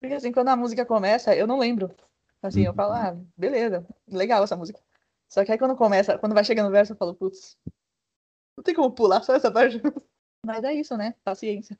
Porque 0.00 0.14
assim, 0.14 0.30
quando 0.30 0.46
a 0.46 0.56
música 0.56 0.86
começa, 0.86 1.34
eu 1.34 1.44
não 1.44 1.58
lembro. 1.58 1.92
Assim, 2.40 2.62
eu 2.62 2.72
falo, 2.72 2.92
ah, 2.92 3.16
beleza, 3.36 3.84
legal 4.06 4.44
essa 4.44 4.54
música. 4.54 4.80
Só 5.28 5.44
que 5.44 5.50
aí 5.50 5.58
quando 5.58 5.74
começa, 5.74 6.16
quando 6.18 6.34
vai 6.34 6.44
chegando 6.44 6.68
o 6.68 6.70
verso, 6.70 6.92
eu 6.92 6.96
falo, 6.96 7.16
putz, 7.16 7.56
não 8.56 8.62
tem 8.62 8.76
como 8.76 8.92
pular 8.92 9.24
só 9.24 9.34
essa 9.34 9.50
parte. 9.50 9.80
Mas 10.46 10.62
é 10.62 10.72
isso, 10.72 10.96
né? 10.96 11.16
Paciência. 11.24 11.76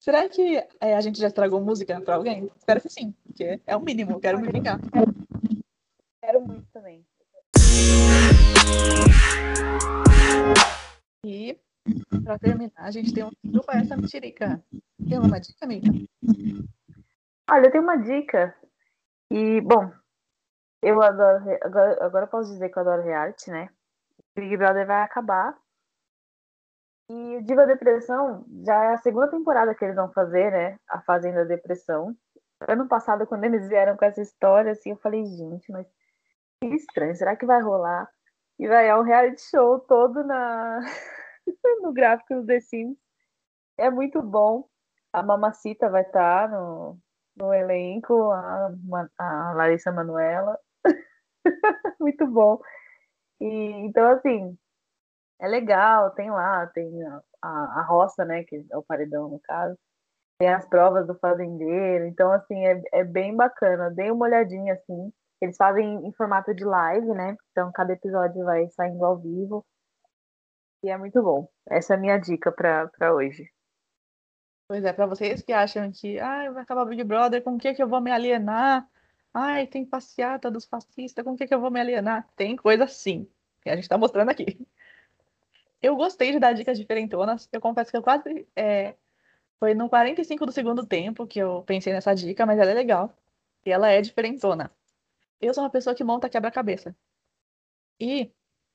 Será 0.00 0.26
que 0.30 0.56
é, 0.80 0.96
a 0.96 1.00
gente 1.02 1.18
já 1.18 1.26
estragou 1.26 1.60
música 1.60 2.00
pra 2.00 2.14
alguém? 2.14 2.50
Espero 2.56 2.80
que 2.80 2.88
sim, 2.88 3.14
porque 3.26 3.60
é 3.66 3.76
o 3.76 3.80
mínimo, 3.80 4.12
eu 4.12 4.20
quero 4.20 4.40
me 4.40 4.46
brincar. 4.46 4.80
Quero 6.22 6.40
muito 6.40 6.66
também. 6.72 7.04
E 11.22 11.58
para 12.24 12.38
terminar, 12.38 12.72
a 12.76 12.90
gente 12.90 13.12
tem 13.12 13.24
um 13.24 13.30
chupa 13.52 13.72
essa 13.72 13.96
mexerica. 13.96 14.62
Tem 15.08 15.18
uma 15.18 15.38
dica, 15.38 15.64
amiga? 15.64 15.90
Olha, 17.50 17.66
eu 17.66 17.70
tenho 17.70 17.84
uma 17.84 17.96
dica. 17.96 18.54
E, 19.30 19.60
bom, 19.60 19.92
eu 20.82 21.02
adoro. 21.02 21.44
Agora, 21.62 22.04
agora 22.04 22.26
posso 22.26 22.52
dizer 22.52 22.70
que 22.70 22.78
eu 22.78 22.82
adoro 22.82 23.02
reality, 23.02 23.50
né? 23.50 23.68
Big 24.36 24.56
Brother 24.56 24.86
vai 24.86 25.02
acabar. 25.02 25.56
E 27.10 27.42
Diva 27.42 27.66
Depressão 27.66 28.46
já 28.64 28.84
é 28.84 28.94
a 28.94 28.98
segunda 28.98 29.28
temporada 29.28 29.74
que 29.74 29.84
eles 29.84 29.96
vão 29.96 30.10
fazer, 30.12 30.50
né? 30.50 30.78
A 30.88 31.02
Fazenda 31.02 31.44
Depressão. 31.44 32.16
Ano 32.66 32.88
passado, 32.88 33.26
quando 33.26 33.44
eles 33.44 33.68
vieram 33.68 33.96
com 33.96 34.04
essa 34.04 34.22
história, 34.22 34.72
assim, 34.72 34.90
eu 34.90 34.96
falei, 34.96 35.24
gente, 35.26 35.70
mas 35.70 35.86
que 36.62 36.68
estranho, 36.74 37.14
será 37.14 37.36
que 37.36 37.44
vai 37.44 37.60
rolar? 37.60 38.08
E 38.58 38.66
vai 38.66 38.88
é 38.88 38.96
um 38.96 39.02
reality 39.02 39.42
show 39.42 39.80
todo 39.80 40.24
na 40.24 40.80
no 41.82 41.92
gráfico 41.92 42.34
do 42.34 42.46
The 42.46 42.60
Sims. 42.60 42.96
É 43.78 43.90
muito 43.90 44.22
bom. 44.22 44.68
A 45.12 45.22
Mamacita 45.22 45.88
vai 45.90 46.02
estar 46.02 46.48
no, 46.50 46.98
no 47.36 47.52
elenco, 47.52 48.30
a, 48.30 48.70
a 49.18 49.52
Larissa 49.54 49.92
Manuela. 49.92 50.58
muito 52.00 52.26
bom. 52.26 52.60
E, 53.40 53.46
então, 53.86 54.10
assim, 54.12 54.56
é 55.40 55.48
legal, 55.48 56.10
tem 56.12 56.30
lá, 56.30 56.66
tem 56.68 57.02
a, 57.04 57.20
a, 57.42 57.80
a, 57.80 57.82
roça, 57.82 58.24
né, 58.24 58.44
que 58.44 58.64
é 58.70 58.76
o 58.76 58.82
paredão 58.82 59.28
no 59.28 59.40
caso, 59.40 59.76
tem 60.38 60.48
as 60.48 60.66
provas 60.68 61.06
do 61.06 61.14
fazendeiro, 61.18 62.06
então, 62.06 62.32
assim, 62.32 62.66
é, 62.66 62.82
é 62.92 63.04
bem 63.04 63.36
bacana. 63.36 63.90
Dei 63.90 64.10
uma 64.10 64.26
olhadinha, 64.26 64.74
assim, 64.74 65.12
eles 65.40 65.56
fazem 65.56 66.06
em 66.06 66.12
formato 66.14 66.54
de 66.54 66.64
live, 66.64 67.08
né, 67.08 67.36
então 67.52 67.70
cada 67.72 67.92
episódio 67.92 68.44
vai 68.44 68.68
saindo 68.70 69.04
ao 69.04 69.18
vivo, 69.18 69.64
e 70.84 70.90
é 70.90 70.98
muito 70.98 71.22
bom. 71.22 71.48
Essa 71.66 71.94
é 71.94 71.96
a 71.96 72.00
minha 72.00 72.18
dica 72.18 72.52
para 72.52 73.14
hoje. 73.14 73.50
Pois 74.68 74.84
é, 74.84 74.92
para 74.92 75.06
vocês 75.06 75.40
que 75.40 75.52
acham 75.52 75.90
que 75.90 76.18
ah, 76.20 76.50
vai 76.50 76.62
acabar 76.62 76.84
Big 76.84 77.02
Brother, 77.02 77.42
com 77.42 77.54
o 77.54 77.58
que, 77.58 77.72
que 77.72 77.82
eu 77.82 77.88
vou 77.88 78.02
me 78.02 78.10
alienar? 78.10 78.86
Ai, 79.32 79.66
tem 79.66 79.84
passeata 79.86 80.50
dos 80.50 80.66
fascistas, 80.66 81.24
com 81.24 81.32
o 81.32 81.36
que, 81.36 81.46
que 81.46 81.54
eu 81.54 81.60
vou 81.60 81.70
me 81.70 81.80
alienar? 81.80 82.28
Tem 82.36 82.54
coisa 82.54 82.86
sim, 82.86 83.26
que 83.62 83.70
a 83.70 83.74
gente 83.74 83.84
está 83.84 83.96
mostrando 83.96 84.28
aqui. 84.30 84.58
Eu 85.80 85.96
gostei 85.96 86.32
de 86.32 86.38
dar 86.38 86.52
dicas 86.52 86.78
diferentonas. 86.78 87.48
Eu 87.52 87.60
confesso 87.60 87.90
que 87.90 87.96
eu 87.96 88.02
quase. 88.02 88.46
É, 88.54 88.94
foi 89.58 89.74
no 89.74 89.88
45 89.88 90.46
do 90.46 90.52
segundo 90.52 90.86
tempo 90.86 91.26
que 91.26 91.38
eu 91.38 91.62
pensei 91.62 91.92
nessa 91.94 92.14
dica, 92.14 92.44
mas 92.46 92.58
ela 92.58 92.70
é 92.70 92.74
legal. 92.74 93.14
E 93.64 93.70
ela 93.70 93.88
é 93.90 94.02
diferentona. 94.02 94.70
Eu 95.40 95.54
sou 95.54 95.64
uma 95.64 95.70
pessoa 95.70 95.94
que 95.94 96.04
monta 96.04 96.28
quebra-cabeça. 96.28 96.94
E 97.98 98.30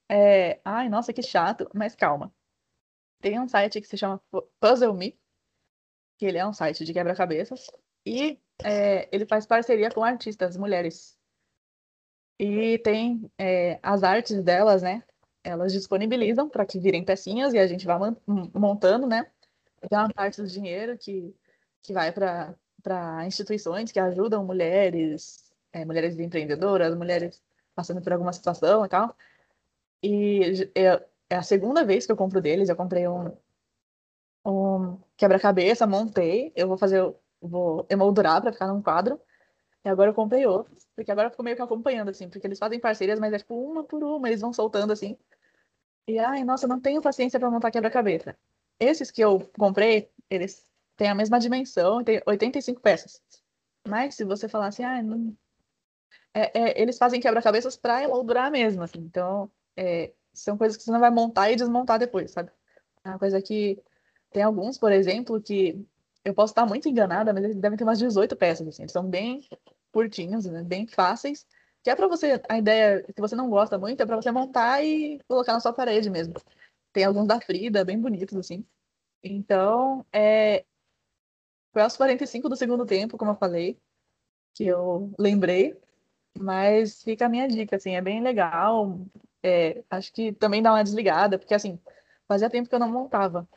é, 0.10 0.60
ai, 0.65 0.90
nossa, 0.90 1.14
que 1.14 1.22
chato, 1.22 1.69
mas 1.73 1.95
calma. 1.95 2.34
Tem 3.22 3.40
um 3.40 3.48
site 3.48 3.80
que 3.80 3.88
se 3.88 3.98
chama 3.98 4.22
Puzzle 4.60 4.94
Me, 4.94 5.19
que 6.18 6.26
ele 6.26 6.38
é 6.38 6.45
um 6.45 6.53
site 6.53 6.84
de 6.84 6.94
quebra-cabeças, 6.94 7.68
e 8.06 8.40
é, 8.64 9.07
ele 9.11 9.26
faz 9.26 9.45
parceria 9.45 9.91
com 9.91 10.03
artistas 10.03 10.57
mulheres. 10.57 11.18
E 12.40 12.80
tem 12.80 13.30
é, 13.38 13.80
as 13.84 14.03
artes 14.03 14.41
delas, 14.41 14.81
né? 14.81 15.03
Elas 15.44 15.73
disponibilizam 15.73 16.49
para 16.49 16.65
que 16.65 16.80
virem 16.80 17.03
pecinhas 17.03 17.53
e 17.53 17.60
a 17.60 17.68
gente 17.68 17.86
vai 17.86 17.98
montando, 18.53 19.06
né? 19.06 19.30
Tem 19.90 19.98
uma 19.98 20.10
parte 20.10 20.41
do 20.41 20.48
dinheiro 20.48 20.98
que, 20.98 21.36
que 21.81 21.94
vai 21.94 22.11
para 22.11 23.26
instituições 23.26 23.91
que 23.91 23.99
ajudam 23.99 24.45
mulheres, 24.45 25.53
é, 25.72 25.86
mulheres 25.86 26.18
empreendedoras, 26.18 26.95
mulheres 26.95 27.41
passando 27.76 28.02
por 28.02 28.14
alguma 28.14 28.34
situação 28.34 28.86
e 28.86 28.90
tal. 28.90 29.15
E 30.03 30.71
é, 30.76 31.05
é 31.30 31.35
a 31.35 31.43
segunda 31.43 31.84
vez 31.84 32.05
que 32.05 32.11
eu 32.11 32.17
compro 32.17 32.41
deles. 32.41 32.69
Eu 32.69 32.76
comprei 32.76 33.07
um, 33.07 33.31
um 34.45 34.99
quebra-cabeça, 35.17 35.88
montei. 35.88 36.51
Eu 36.55 36.67
vou 36.67 36.77
fazer, 36.77 37.01
vou 37.41 37.85
emoldurar 37.89 38.41
para 38.41 38.53
ficar 38.53 38.67
num 38.67 38.81
quadro. 38.81 39.19
E 39.84 39.89
agora 39.89 40.09
eu 40.09 40.13
comprei 40.13 40.45
outro, 40.45 40.76
porque 40.95 41.11
agora 41.11 41.27
eu 41.27 41.31
fico 41.31 41.43
meio 41.43 41.55
que 41.55 41.61
acompanhando, 41.61 42.09
assim, 42.09 42.30
porque 42.30 42.45
eles 42.45 42.59
fazem 42.59 42.80
parcerias, 42.80 43.19
mas 43.19 43.34
é 43.34 43.38
tipo 43.38 43.55
uma 43.55 43.84
por 43.84 44.03
uma, 44.03 44.27
eles 44.27 44.41
vão 44.41 44.51
soltando 44.51 44.91
assim. 44.91 45.17
E 46.07 46.19
ai, 46.19 46.43
nossa, 46.43 46.67
não 46.67 46.81
tenho 46.81 47.01
paciência 47.01 47.39
para 47.39 47.49
montar 47.51 47.71
quebra-cabeça. 47.71 48.38
Esses 48.80 49.11
que 49.11 49.21
eu 49.23 49.39
comprei, 49.57 50.11
eles 50.30 50.65
têm 50.97 51.09
a 51.09 51.15
mesma 51.15 51.39
dimensão, 51.39 52.03
tem 52.03 52.21
85 52.26 52.81
peças. 52.81 53.21
Mas 53.88 54.15
se 54.15 54.26
você 54.26 54.49
falar 54.49 54.67
assim, 54.67 54.84
ah, 54.84 55.01
não... 55.01 55.35
é, 56.34 56.59
é, 56.59 56.81
eles 56.81 56.97
fazem 56.97 57.21
quebra-cabeças 57.21 57.77
para 57.77 58.03
emoldurar 58.03 58.51
mesmo, 58.51 58.84
assim. 58.84 58.99
Então, 58.99 59.51
é, 59.80 60.11
são 60.34 60.57
coisas 60.57 60.77
que 60.77 60.84
você 60.84 60.91
não 60.91 60.99
vai 60.99 61.10
montar 61.10 61.49
e 61.49 61.56
desmontar 61.56 61.97
depois, 61.97 62.31
sabe? 62.31 62.51
É 63.03 63.10
uma 63.10 63.19
coisa 63.19 63.41
que 63.41 63.81
tem 64.30 64.43
alguns, 64.43 64.77
por 64.77 64.91
exemplo, 64.91 65.41
que 65.41 65.85
eu 66.26 66.34
posso 66.34 66.51
estar 66.51 66.65
muito 66.65 66.89
enganada, 66.89 67.34
mas 67.34 67.45
eles 67.45 67.56
devem 67.56 67.77
ter 67.77 67.85
umas 67.85 67.97
18 67.97 68.35
peças, 68.35 68.68
assim. 68.68 68.84
Eles 68.84 68.91
são 68.91 69.10
bem 69.10 69.47
curtinhos, 69.91 70.45
né? 70.45 70.64
bem 70.64 70.85
fáceis. 70.85 71.47
Que 71.81 71.89
é 71.89 71.95
para 71.95 72.10
você, 72.10 72.41
a 72.49 72.57
ideia, 72.57 73.06
se 73.06 73.22
você 73.22 73.35
não 73.38 73.49
gosta 73.49 73.77
muito, 73.77 74.01
é 74.01 74.06
para 74.06 74.18
você 74.18 74.30
montar 74.31 74.84
e 74.84 75.19
colocar 75.27 75.53
na 75.53 75.61
sua 75.61 75.72
parede 75.72 76.10
mesmo. 76.10 76.34
Tem 76.91 77.06
alguns 77.06 77.27
da 77.27 77.39
Frida, 77.39 77.85
bem 77.85 77.99
bonitos, 77.99 78.35
assim. 78.35 78.65
Então, 79.23 80.06
é... 80.11 80.65
foi 81.72 81.81
aos 81.84 81.95
45 81.95 82.49
do 82.49 82.56
segundo 82.57 82.85
tempo, 82.85 83.18
como 83.18 83.31
eu 83.31 83.35
falei, 83.35 83.80
que 84.53 84.65
eu 84.65 85.14
lembrei. 85.18 85.77
Mas 86.38 87.01
fica 87.03 87.26
a 87.26 87.30
minha 87.30 87.47
dica, 87.47 87.77
assim, 87.77 87.95
é 87.95 88.01
bem 88.01 88.22
legal 88.22 88.99
É, 89.44 89.84
acho 89.90 90.11
que 90.14 90.34
também 90.34 90.61
dá 90.61 90.72
uma 90.74 90.84
desligada, 90.84 91.38
porque 91.40 91.53
assim, 91.53 91.80
fazia 92.28 92.49
tempo 92.49 92.70
que 92.70 92.76
eu 92.76 92.80
não 92.80 92.91
montava. 92.91 93.48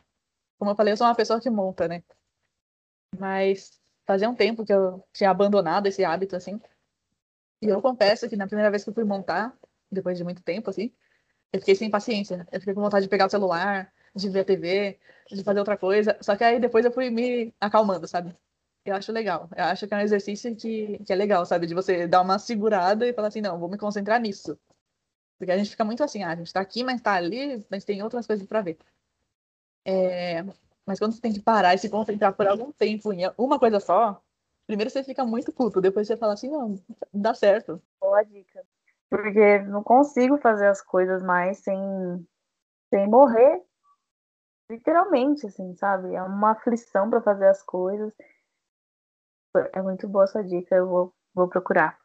Como 0.57 0.71
eu 0.71 0.75
falei, 0.75 0.93
eu 0.93 0.97
sou 0.97 1.07
uma 1.07 1.15
pessoa 1.15 1.41
que 1.41 1.49
monta, 1.49 1.87
né? 1.87 2.03
Mas 3.17 3.79
fazia 4.05 4.29
um 4.29 4.35
tempo 4.35 4.65
que 4.65 4.73
eu 4.73 5.03
tinha 5.13 5.29
abandonado 5.29 5.87
esse 5.87 6.03
hábito, 6.03 6.35
assim. 6.35 6.59
E 7.61 7.67
eu 7.67 7.81
confesso 7.81 8.27
que 8.29 8.35
na 8.35 8.47
primeira 8.47 8.69
vez 8.71 8.83
que 8.83 8.89
eu 8.89 8.93
fui 8.93 9.03
montar, 9.03 9.57
depois 9.91 10.17
de 10.17 10.23
muito 10.23 10.43
tempo, 10.43 10.69
assim, 10.69 10.93
eu 11.53 11.59
fiquei 11.59 11.75
sem 11.75 11.89
paciência. 11.89 12.47
Eu 12.51 12.59
fiquei 12.59 12.73
com 12.73 12.81
vontade 12.81 13.05
de 13.05 13.09
pegar 13.09 13.27
o 13.27 13.29
celular, 13.29 13.93
de 14.15 14.29
ver 14.29 14.41
a 14.41 14.45
TV, 14.45 14.99
de 15.31 15.43
fazer 15.43 15.59
outra 15.59 15.77
coisa. 15.77 16.17
Só 16.21 16.35
que 16.35 16.43
aí 16.43 16.59
depois 16.59 16.85
eu 16.85 16.91
fui 16.91 17.09
me 17.09 17.53
acalmando, 17.61 18.07
sabe? 18.07 18.35
Eu 18.85 18.95
acho 18.95 19.11
legal. 19.11 19.49
Eu 19.55 19.65
acho 19.65 19.87
que 19.87 19.93
é 19.93 19.97
um 19.97 20.01
exercício 20.01 20.55
que, 20.55 20.99
que 21.05 21.13
é 21.13 21.15
legal, 21.15 21.45
sabe? 21.45 21.67
De 21.67 21.73
você 21.73 22.07
dar 22.07 22.21
uma 22.21 22.39
segurada 22.39 23.07
e 23.07 23.13
falar 23.13 23.29
assim, 23.29 23.41
não, 23.41 23.59
vou 23.59 23.69
me 23.69 23.77
concentrar 23.77 24.19
nisso. 24.19 24.59
Porque 25.37 25.51
a 25.51 25.57
gente 25.57 25.71
fica 25.71 25.83
muito 25.83 26.03
assim, 26.03 26.23
ah, 26.23 26.31
a 26.31 26.35
gente 26.35 26.53
tá 26.53 26.61
aqui, 26.61 26.83
mas 26.83 27.01
tá 27.01 27.13
ali, 27.13 27.65
mas 27.69 27.83
tem 27.83 28.01
outras 28.01 28.25
coisas 28.25 28.45
para 28.45 28.61
ver. 28.61 28.77
É... 29.85 30.43
Mas 30.85 30.99
quando 30.99 31.13
você 31.13 31.21
tem 31.21 31.33
que 31.33 31.41
parar 31.41 31.73
e 31.73 31.77
se 31.77 31.89
concentrar 31.89 32.33
por 32.33 32.47
algum 32.47 32.71
tempo 32.71 33.13
em 33.13 33.21
uma 33.37 33.57
coisa 33.57 33.79
só, 33.79 34.21
primeiro 34.67 34.89
você 34.89 35.03
fica 35.03 35.25
muito 35.25 35.51
puto, 35.51 35.81
depois 35.81 36.07
você 36.07 36.17
fala 36.17 36.33
assim, 36.33 36.49
não, 36.49 36.75
dá 37.13 37.33
certo. 37.33 37.81
Boa 37.99 38.23
dica. 38.23 38.65
Porque 39.09 39.59
não 39.59 39.83
consigo 39.83 40.37
fazer 40.37 40.67
as 40.67 40.81
coisas 40.81 41.21
mais 41.21 41.59
sem, 41.59 42.27
sem 42.89 43.07
morrer. 43.07 43.61
Literalmente, 44.69 45.45
assim, 45.45 45.75
sabe? 45.75 46.15
É 46.15 46.23
uma 46.23 46.51
aflição 46.51 47.09
para 47.09 47.21
fazer 47.21 47.47
as 47.47 47.61
coisas. 47.61 48.13
É 49.73 49.81
muito 49.81 50.07
boa 50.07 50.23
essa 50.23 50.43
dica, 50.43 50.75
eu 50.75 50.87
vou, 50.87 51.13
vou 51.33 51.47
procurar. 51.47 52.02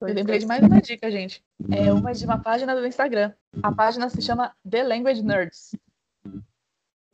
Eu 0.00 0.08
lembrei 0.08 0.38
de 0.38 0.46
mais 0.46 0.62
uma 0.62 0.80
dica, 0.80 1.10
gente. 1.10 1.42
É 1.70 1.92
uma 1.92 2.12
de 2.12 2.24
uma 2.24 2.38
página 2.38 2.74
do 2.74 2.86
Instagram. 2.86 3.32
A 3.62 3.72
página 3.72 4.08
se 4.10 4.20
chama 4.20 4.54
The 4.68 4.82
Language 4.82 5.22
Nerds. 5.22 5.74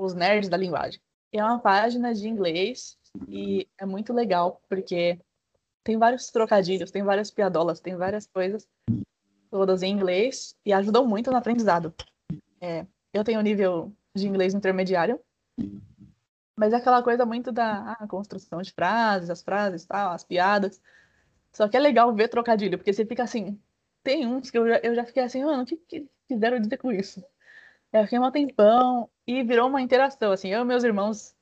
Os 0.01 0.15
nerds 0.15 0.49
da 0.49 0.57
linguagem. 0.57 1.01
É 1.33 1.43
uma 1.43 1.61
página 1.61 2.13
de 2.13 2.29
inglês 2.29 2.99
e 3.29 3.69
é 3.79 3.87
muito 3.87 4.13
legal 4.13 4.61
porque 4.69 5.19
tem 5.85 5.97
vários 5.97 6.29
trocadilhos, 6.31 6.91
tem 6.91 7.03
várias 7.03 7.31
piadolas, 7.31 7.81
tem 7.81 7.97
várias 7.97 8.27
coisas 8.27 8.69
todas 9.51 9.83
em 9.83 9.93
inglês 9.93 10.57
e 10.65 10.73
ajudam 10.73 11.07
muito 11.07 11.31
no 11.31 11.37
aprendizado. 11.37 11.95
É, 12.61 12.87
eu 13.13 13.23
tenho 13.23 13.41
nível 13.43 13.93
de 14.15 14.27
inglês 14.27 14.55
intermediário, 14.55 15.21
mas 16.57 16.73
é 16.73 16.77
aquela 16.77 17.03
coisa 17.03 17.27
muito 17.27 17.53
da 17.53 17.93
ah, 17.93 18.07
construção 18.09 18.63
de 18.63 18.73
frases, 18.73 19.31
as 19.31 19.43
frases, 19.43 19.85
tal, 19.85 20.13
as 20.13 20.25
piadas. 20.25 20.81
Só 21.53 21.69
que 21.69 21.77
é 21.77 21.81
legal 21.81 22.15
ver 22.15 22.29
trocadilho, 22.29 22.79
porque 22.79 22.93
você 22.93 23.05
fica 23.05 23.23
assim. 23.23 23.61
Tem 24.03 24.27
uns 24.27 24.51
que 24.51 24.59
eu 24.59 24.69
já, 24.69 24.81
eu 24.83 24.95
já 24.95 25.05
fiquei 25.05 25.23
assim, 25.23 25.45
mano, 25.45 25.63
o 25.63 25.67
que, 25.67 25.77
que 25.77 26.09
quiseram 26.27 26.59
dizer 26.61 26.79
com 26.79 26.91
isso? 26.91 27.25
Eu 27.93 28.05
fiquei 28.05 28.19
um 28.19 28.31
tempão 28.31 29.11
e 29.27 29.43
virou 29.43 29.69
uma 29.69 29.83
interação, 29.83 30.33
assim, 30.33 30.49
eu 30.49 30.63
e 30.63 30.65
meus 30.65 30.83
irmãos, 30.83 31.37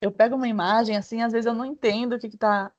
eu 0.00 0.12
pego 0.12 0.36
uma 0.36 0.48
imagem, 0.48 0.96
assim, 0.96 1.22
às 1.22 1.32
vezes 1.32 1.46
eu 1.46 1.54
não 1.54 1.64
entendo 1.64 2.14
o 2.14 2.18
que, 2.18 2.28
que 2.28 2.36
tá 2.36 2.70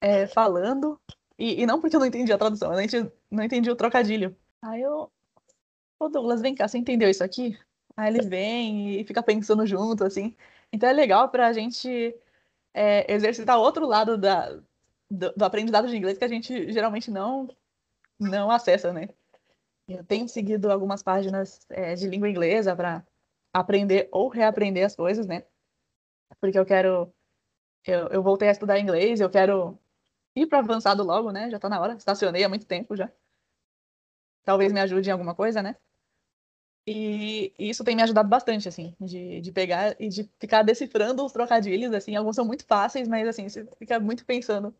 é, 0.00 0.26
falando, 0.26 0.98
e, 1.38 1.62
e, 1.62 1.66
não 1.66 1.80
porque 1.80 1.96
eu 1.96 2.00
não 2.00 2.06
entendi 2.06 2.32
a 2.32 2.38
tradução, 2.38 2.70
eu 2.70 2.76
não 2.76 2.82
entendi, 2.82 3.12
não 3.30 3.44
entendi 3.44 3.70
o 3.70 3.76
trocadilho. 3.76 4.36
Aí 4.62 4.80
eu, 4.80 5.10
ô 5.98 6.08
Douglas, 6.08 6.40
vem 6.40 6.54
cá, 6.54 6.66
você 6.68 6.78
entendeu 6.78 7.10
isso 7.10 7.24
aqui? 7.24 7.58
Aí 7.96 8.14
ele 8.14 8.22
vem 8.26 9.00
e 9.00 9.04
fica 9.04 9.22
pensando 9.22 9.66
junto, 9.66 10.04
assim. 10.04 10.34
Então 10.72 10.88
é 10.88 10.92
legal 10.92 11.28
pra 11.28 11.52
gente 11.52 12.14
é, 12.74 13.12
exercitar 13.12 13.58
outro 13.58 13.86
lado 13.86 14.16
da, 14.16 14.60
do, 15.10 15.32
do, 15.32 15.44
aprendizado 15.44 15.88
de 15.88 15.96
inglês 15.96 16.16
que 16.16 16.24
a 16.24 16.28
gente 16.28 16.72
geralmente 16.72 17.10
não, 17.10 17.48
não 18.18 18.50
acessa, 18.50 18.92
né? 18.92 19.08
Eu 19.88 20.04
tenho 20.04 20.28
seguido 20.28 20.70
algumas 20.70 21.02
páginas 21.02 21.66
é, 21.68 21.94
de 21.94 22.08
língua 22.08 22.28
inglesa 22.28 22.76
para 22.76 23.04
aprender 23.52 24.08
ou 24.12 24.28
reaprender 24.28 24.86
as 24.86 24.94
coisas, 24.94 25.26
né? 25.26 25.44
Porque 26.40 26.58
eu 26.58 26.64
quero. 26.64 27.12
Eu, 27.84 28.08
eu 28.08 28.22
voltei 28.22 28.48
a 28.48 28.52
estudar 28.52 28.78
inglês, 28.78 29.20
eu 29.20 29.30
quero 29.30 29.78
ir 30.36 30.46
para 30.46 30.58
avançado 30.60 31.02
logo, 31.02 31.32
né? 31.32 31.50
Já 31.50 31.58
tá 31.58 31.68
na 31.68 31.80
hora. 31.80 31.94
Estacionei 31.94 32.44
há 32.44 32.48
muito 32.48 32.66
tempo 32.66 32.94
já. 32.96 33.10
Talvez 34.44 34.72
me 34.72 34.80
ajude 34.80 35.08
em 35.08 35.12
alguma 35.12 35.34
coisa, 35.34 35.62
né? 35.62 35.76
E 36.86 37.52
isso 37.58 37.84
tem 37.84 37.94
me 37.94 38.02
ajudado 38.02 38.28
bastante, 38.28 38.68
assim, 38.68 38.96
de, 39.00 39.40
de 39.40 39.52
pegar 39.52 39.94
e 40.00 40.08
de 40.08 40.28
ficar 40.38 40.62
decifrando 40.62 41.24
os 41.24 41.32
trocadilhos, 41.32 41.92
assim. 41.92 42.16
Alguns 42.16 42.36
são 42.36 42.44
muito 42.44 42.64
fáceis, 42.64 43.06
mas, 43.06 43.28
assim, 43.28 43.48
você 43.48 43.66
fica 43.78 44.00
muito 44.00 44.24
pensando 44.24 44.74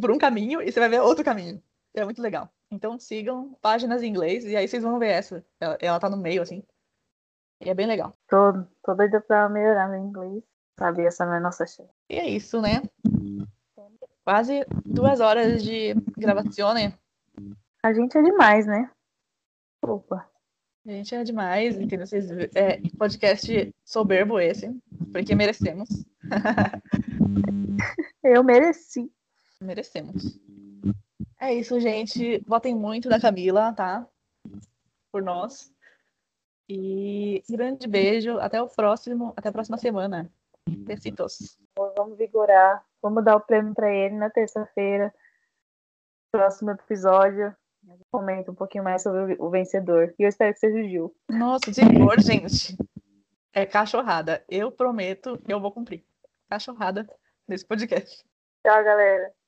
por 0.00 0.10
um 0.10 0.18
caminho 0.18 0.60
e 0.60 0.70
você 0.70 0.80
vai 0.80 0.88
ver 0.88 1.00
outro 1.00 1.24
caminho. 1.24 1.62
É 1.94 2.04
muito 2.04 2.22
legal. 2.22 2.48
Então 2.70 2.98
sigam 2.98 3.56
páginas 3.60 4.02
em 4.02 4.08
inglês 4.08 4.44
e 4.44 4.56
aí 4.56 4.68
vocês 4.68 4.82
vão 4.82 4.98
ver 4.98 5.08
essa. 5.08 5.44
Ela, 5.58 5.78
ela 5.80 6.00
tá 6.00 6.08
no 6.08 6.16
meio, 6.16 6.42
assim. 6.42 6.62
E 7.60 7.68
é 7.68 7.74
bem 7.74 7.86
legal. 7.86 8.16
Tô, 8.28 8.64
tô 8.82 8.94
doida 8.94 9.20
pra 9.20 9.48
melhorar 9.48 9.88
meu 9.88 10.00
inglês. 10.00 10.42
Sabe, 10.78 11.04
essa 11.04 11.26
não 11.26 11.34
é 11.34 11.40
nossa 11.40 11.66
chance. 11.66 11.90
E 12.08 12.18
é 12.18 12.26
isso, 12.26 12.60
né? 12.60 12.82
Quase 14.24 14.64
duas 14.84 15.20
horas 15.20 15.62
de 15.62 15.94
gravação, 16.16 16.72
né? 16.72 16.94
A 17.82 17.92
gente 17.92 18.16
é 18.16 18.22
demais, 18.22 18.66
né? 18.66 18.90
Opa. 19.82 20.26
A 20.86 20.90
gente 20.90 21.14
é 21.14 21.22
demais, 21.22 21.78
entendeu? 21.78 22.06
Vocês, 22.06 22.30
é, 22.54 22.80
podcast 22.96 23.74
soberbo 23.84 24.40
esse, 24.40 24.74
porque 25.12 25.34
merecemos. 25.34 25.88
Eu 28.24 28.42
mereci. 28.42 29.10
Merecemos. 29.62 30.40
É 31.38 31.54
isso, 31.54 31.78
gente. 31.80 32.42
Votem 32.46 32.74
muito 32.74 33.08
na 33.08 33.20
Camila, 33.20 33.72
tá? 33.72 34.06
Por 35.12 35.22
nós. 35.22 35.72
E 36.68 37.42
grande 37.48 37.86
beijo. 37.88 38.38
Até 38.38 38.60
o 38.62 38.68
próximo, 38.68 39.32
até 39.36 39.48
a 39.48 39.52
próxima 39.52 39.76
semana. 39.76 40.30
Besitos. 40.68 41.58
Vamos 41.96 42.16
vigorar. 42.16 42.84
Vamos 43.02 43.24
dar 43.24 43.36
o 43.36 43.40
prêmio 43.40 43.74
para 43.74 43.92
ele 43.92 44.14
na 44.16 44.30
terça-feira. 44.30 45.12
Próximo 46.32 46.70
episódio. 46.70 47.54
Comenta 48.10 48.50
um 48.50 48.54
pouquinho 48.54 48.84
mais 48.84 49.02
sobre 49.02 49.36
o 49.38 49.50
vencedor. 49.50 50.14
E 50.18 50.22
eu 50.22 50.28
espero 50.28 50.52
que 50.52 50.60
seja 50.60 50.78
o 50.78 50.88
Gil. 50.88 51.14
Nossa, 51.28 51.72
se 51.72 51.80
for, 51.80 52.20
gente. 52.20 52.76
É 53.52 53.66
cachorrada. 53.66 54.44
Eu 54.48 54.70
prometo 54.70 55.38
que 55.38 55.52
eu 55.52 55.60
vou 55.60 55.72
cumprir. 55.72 56.04
Cachorrada 56.48 57.08
nesse 57.48 57.66
podcast. 57.66 58.24
Tchau, 58.64 58.84
galera. 58.84 59.39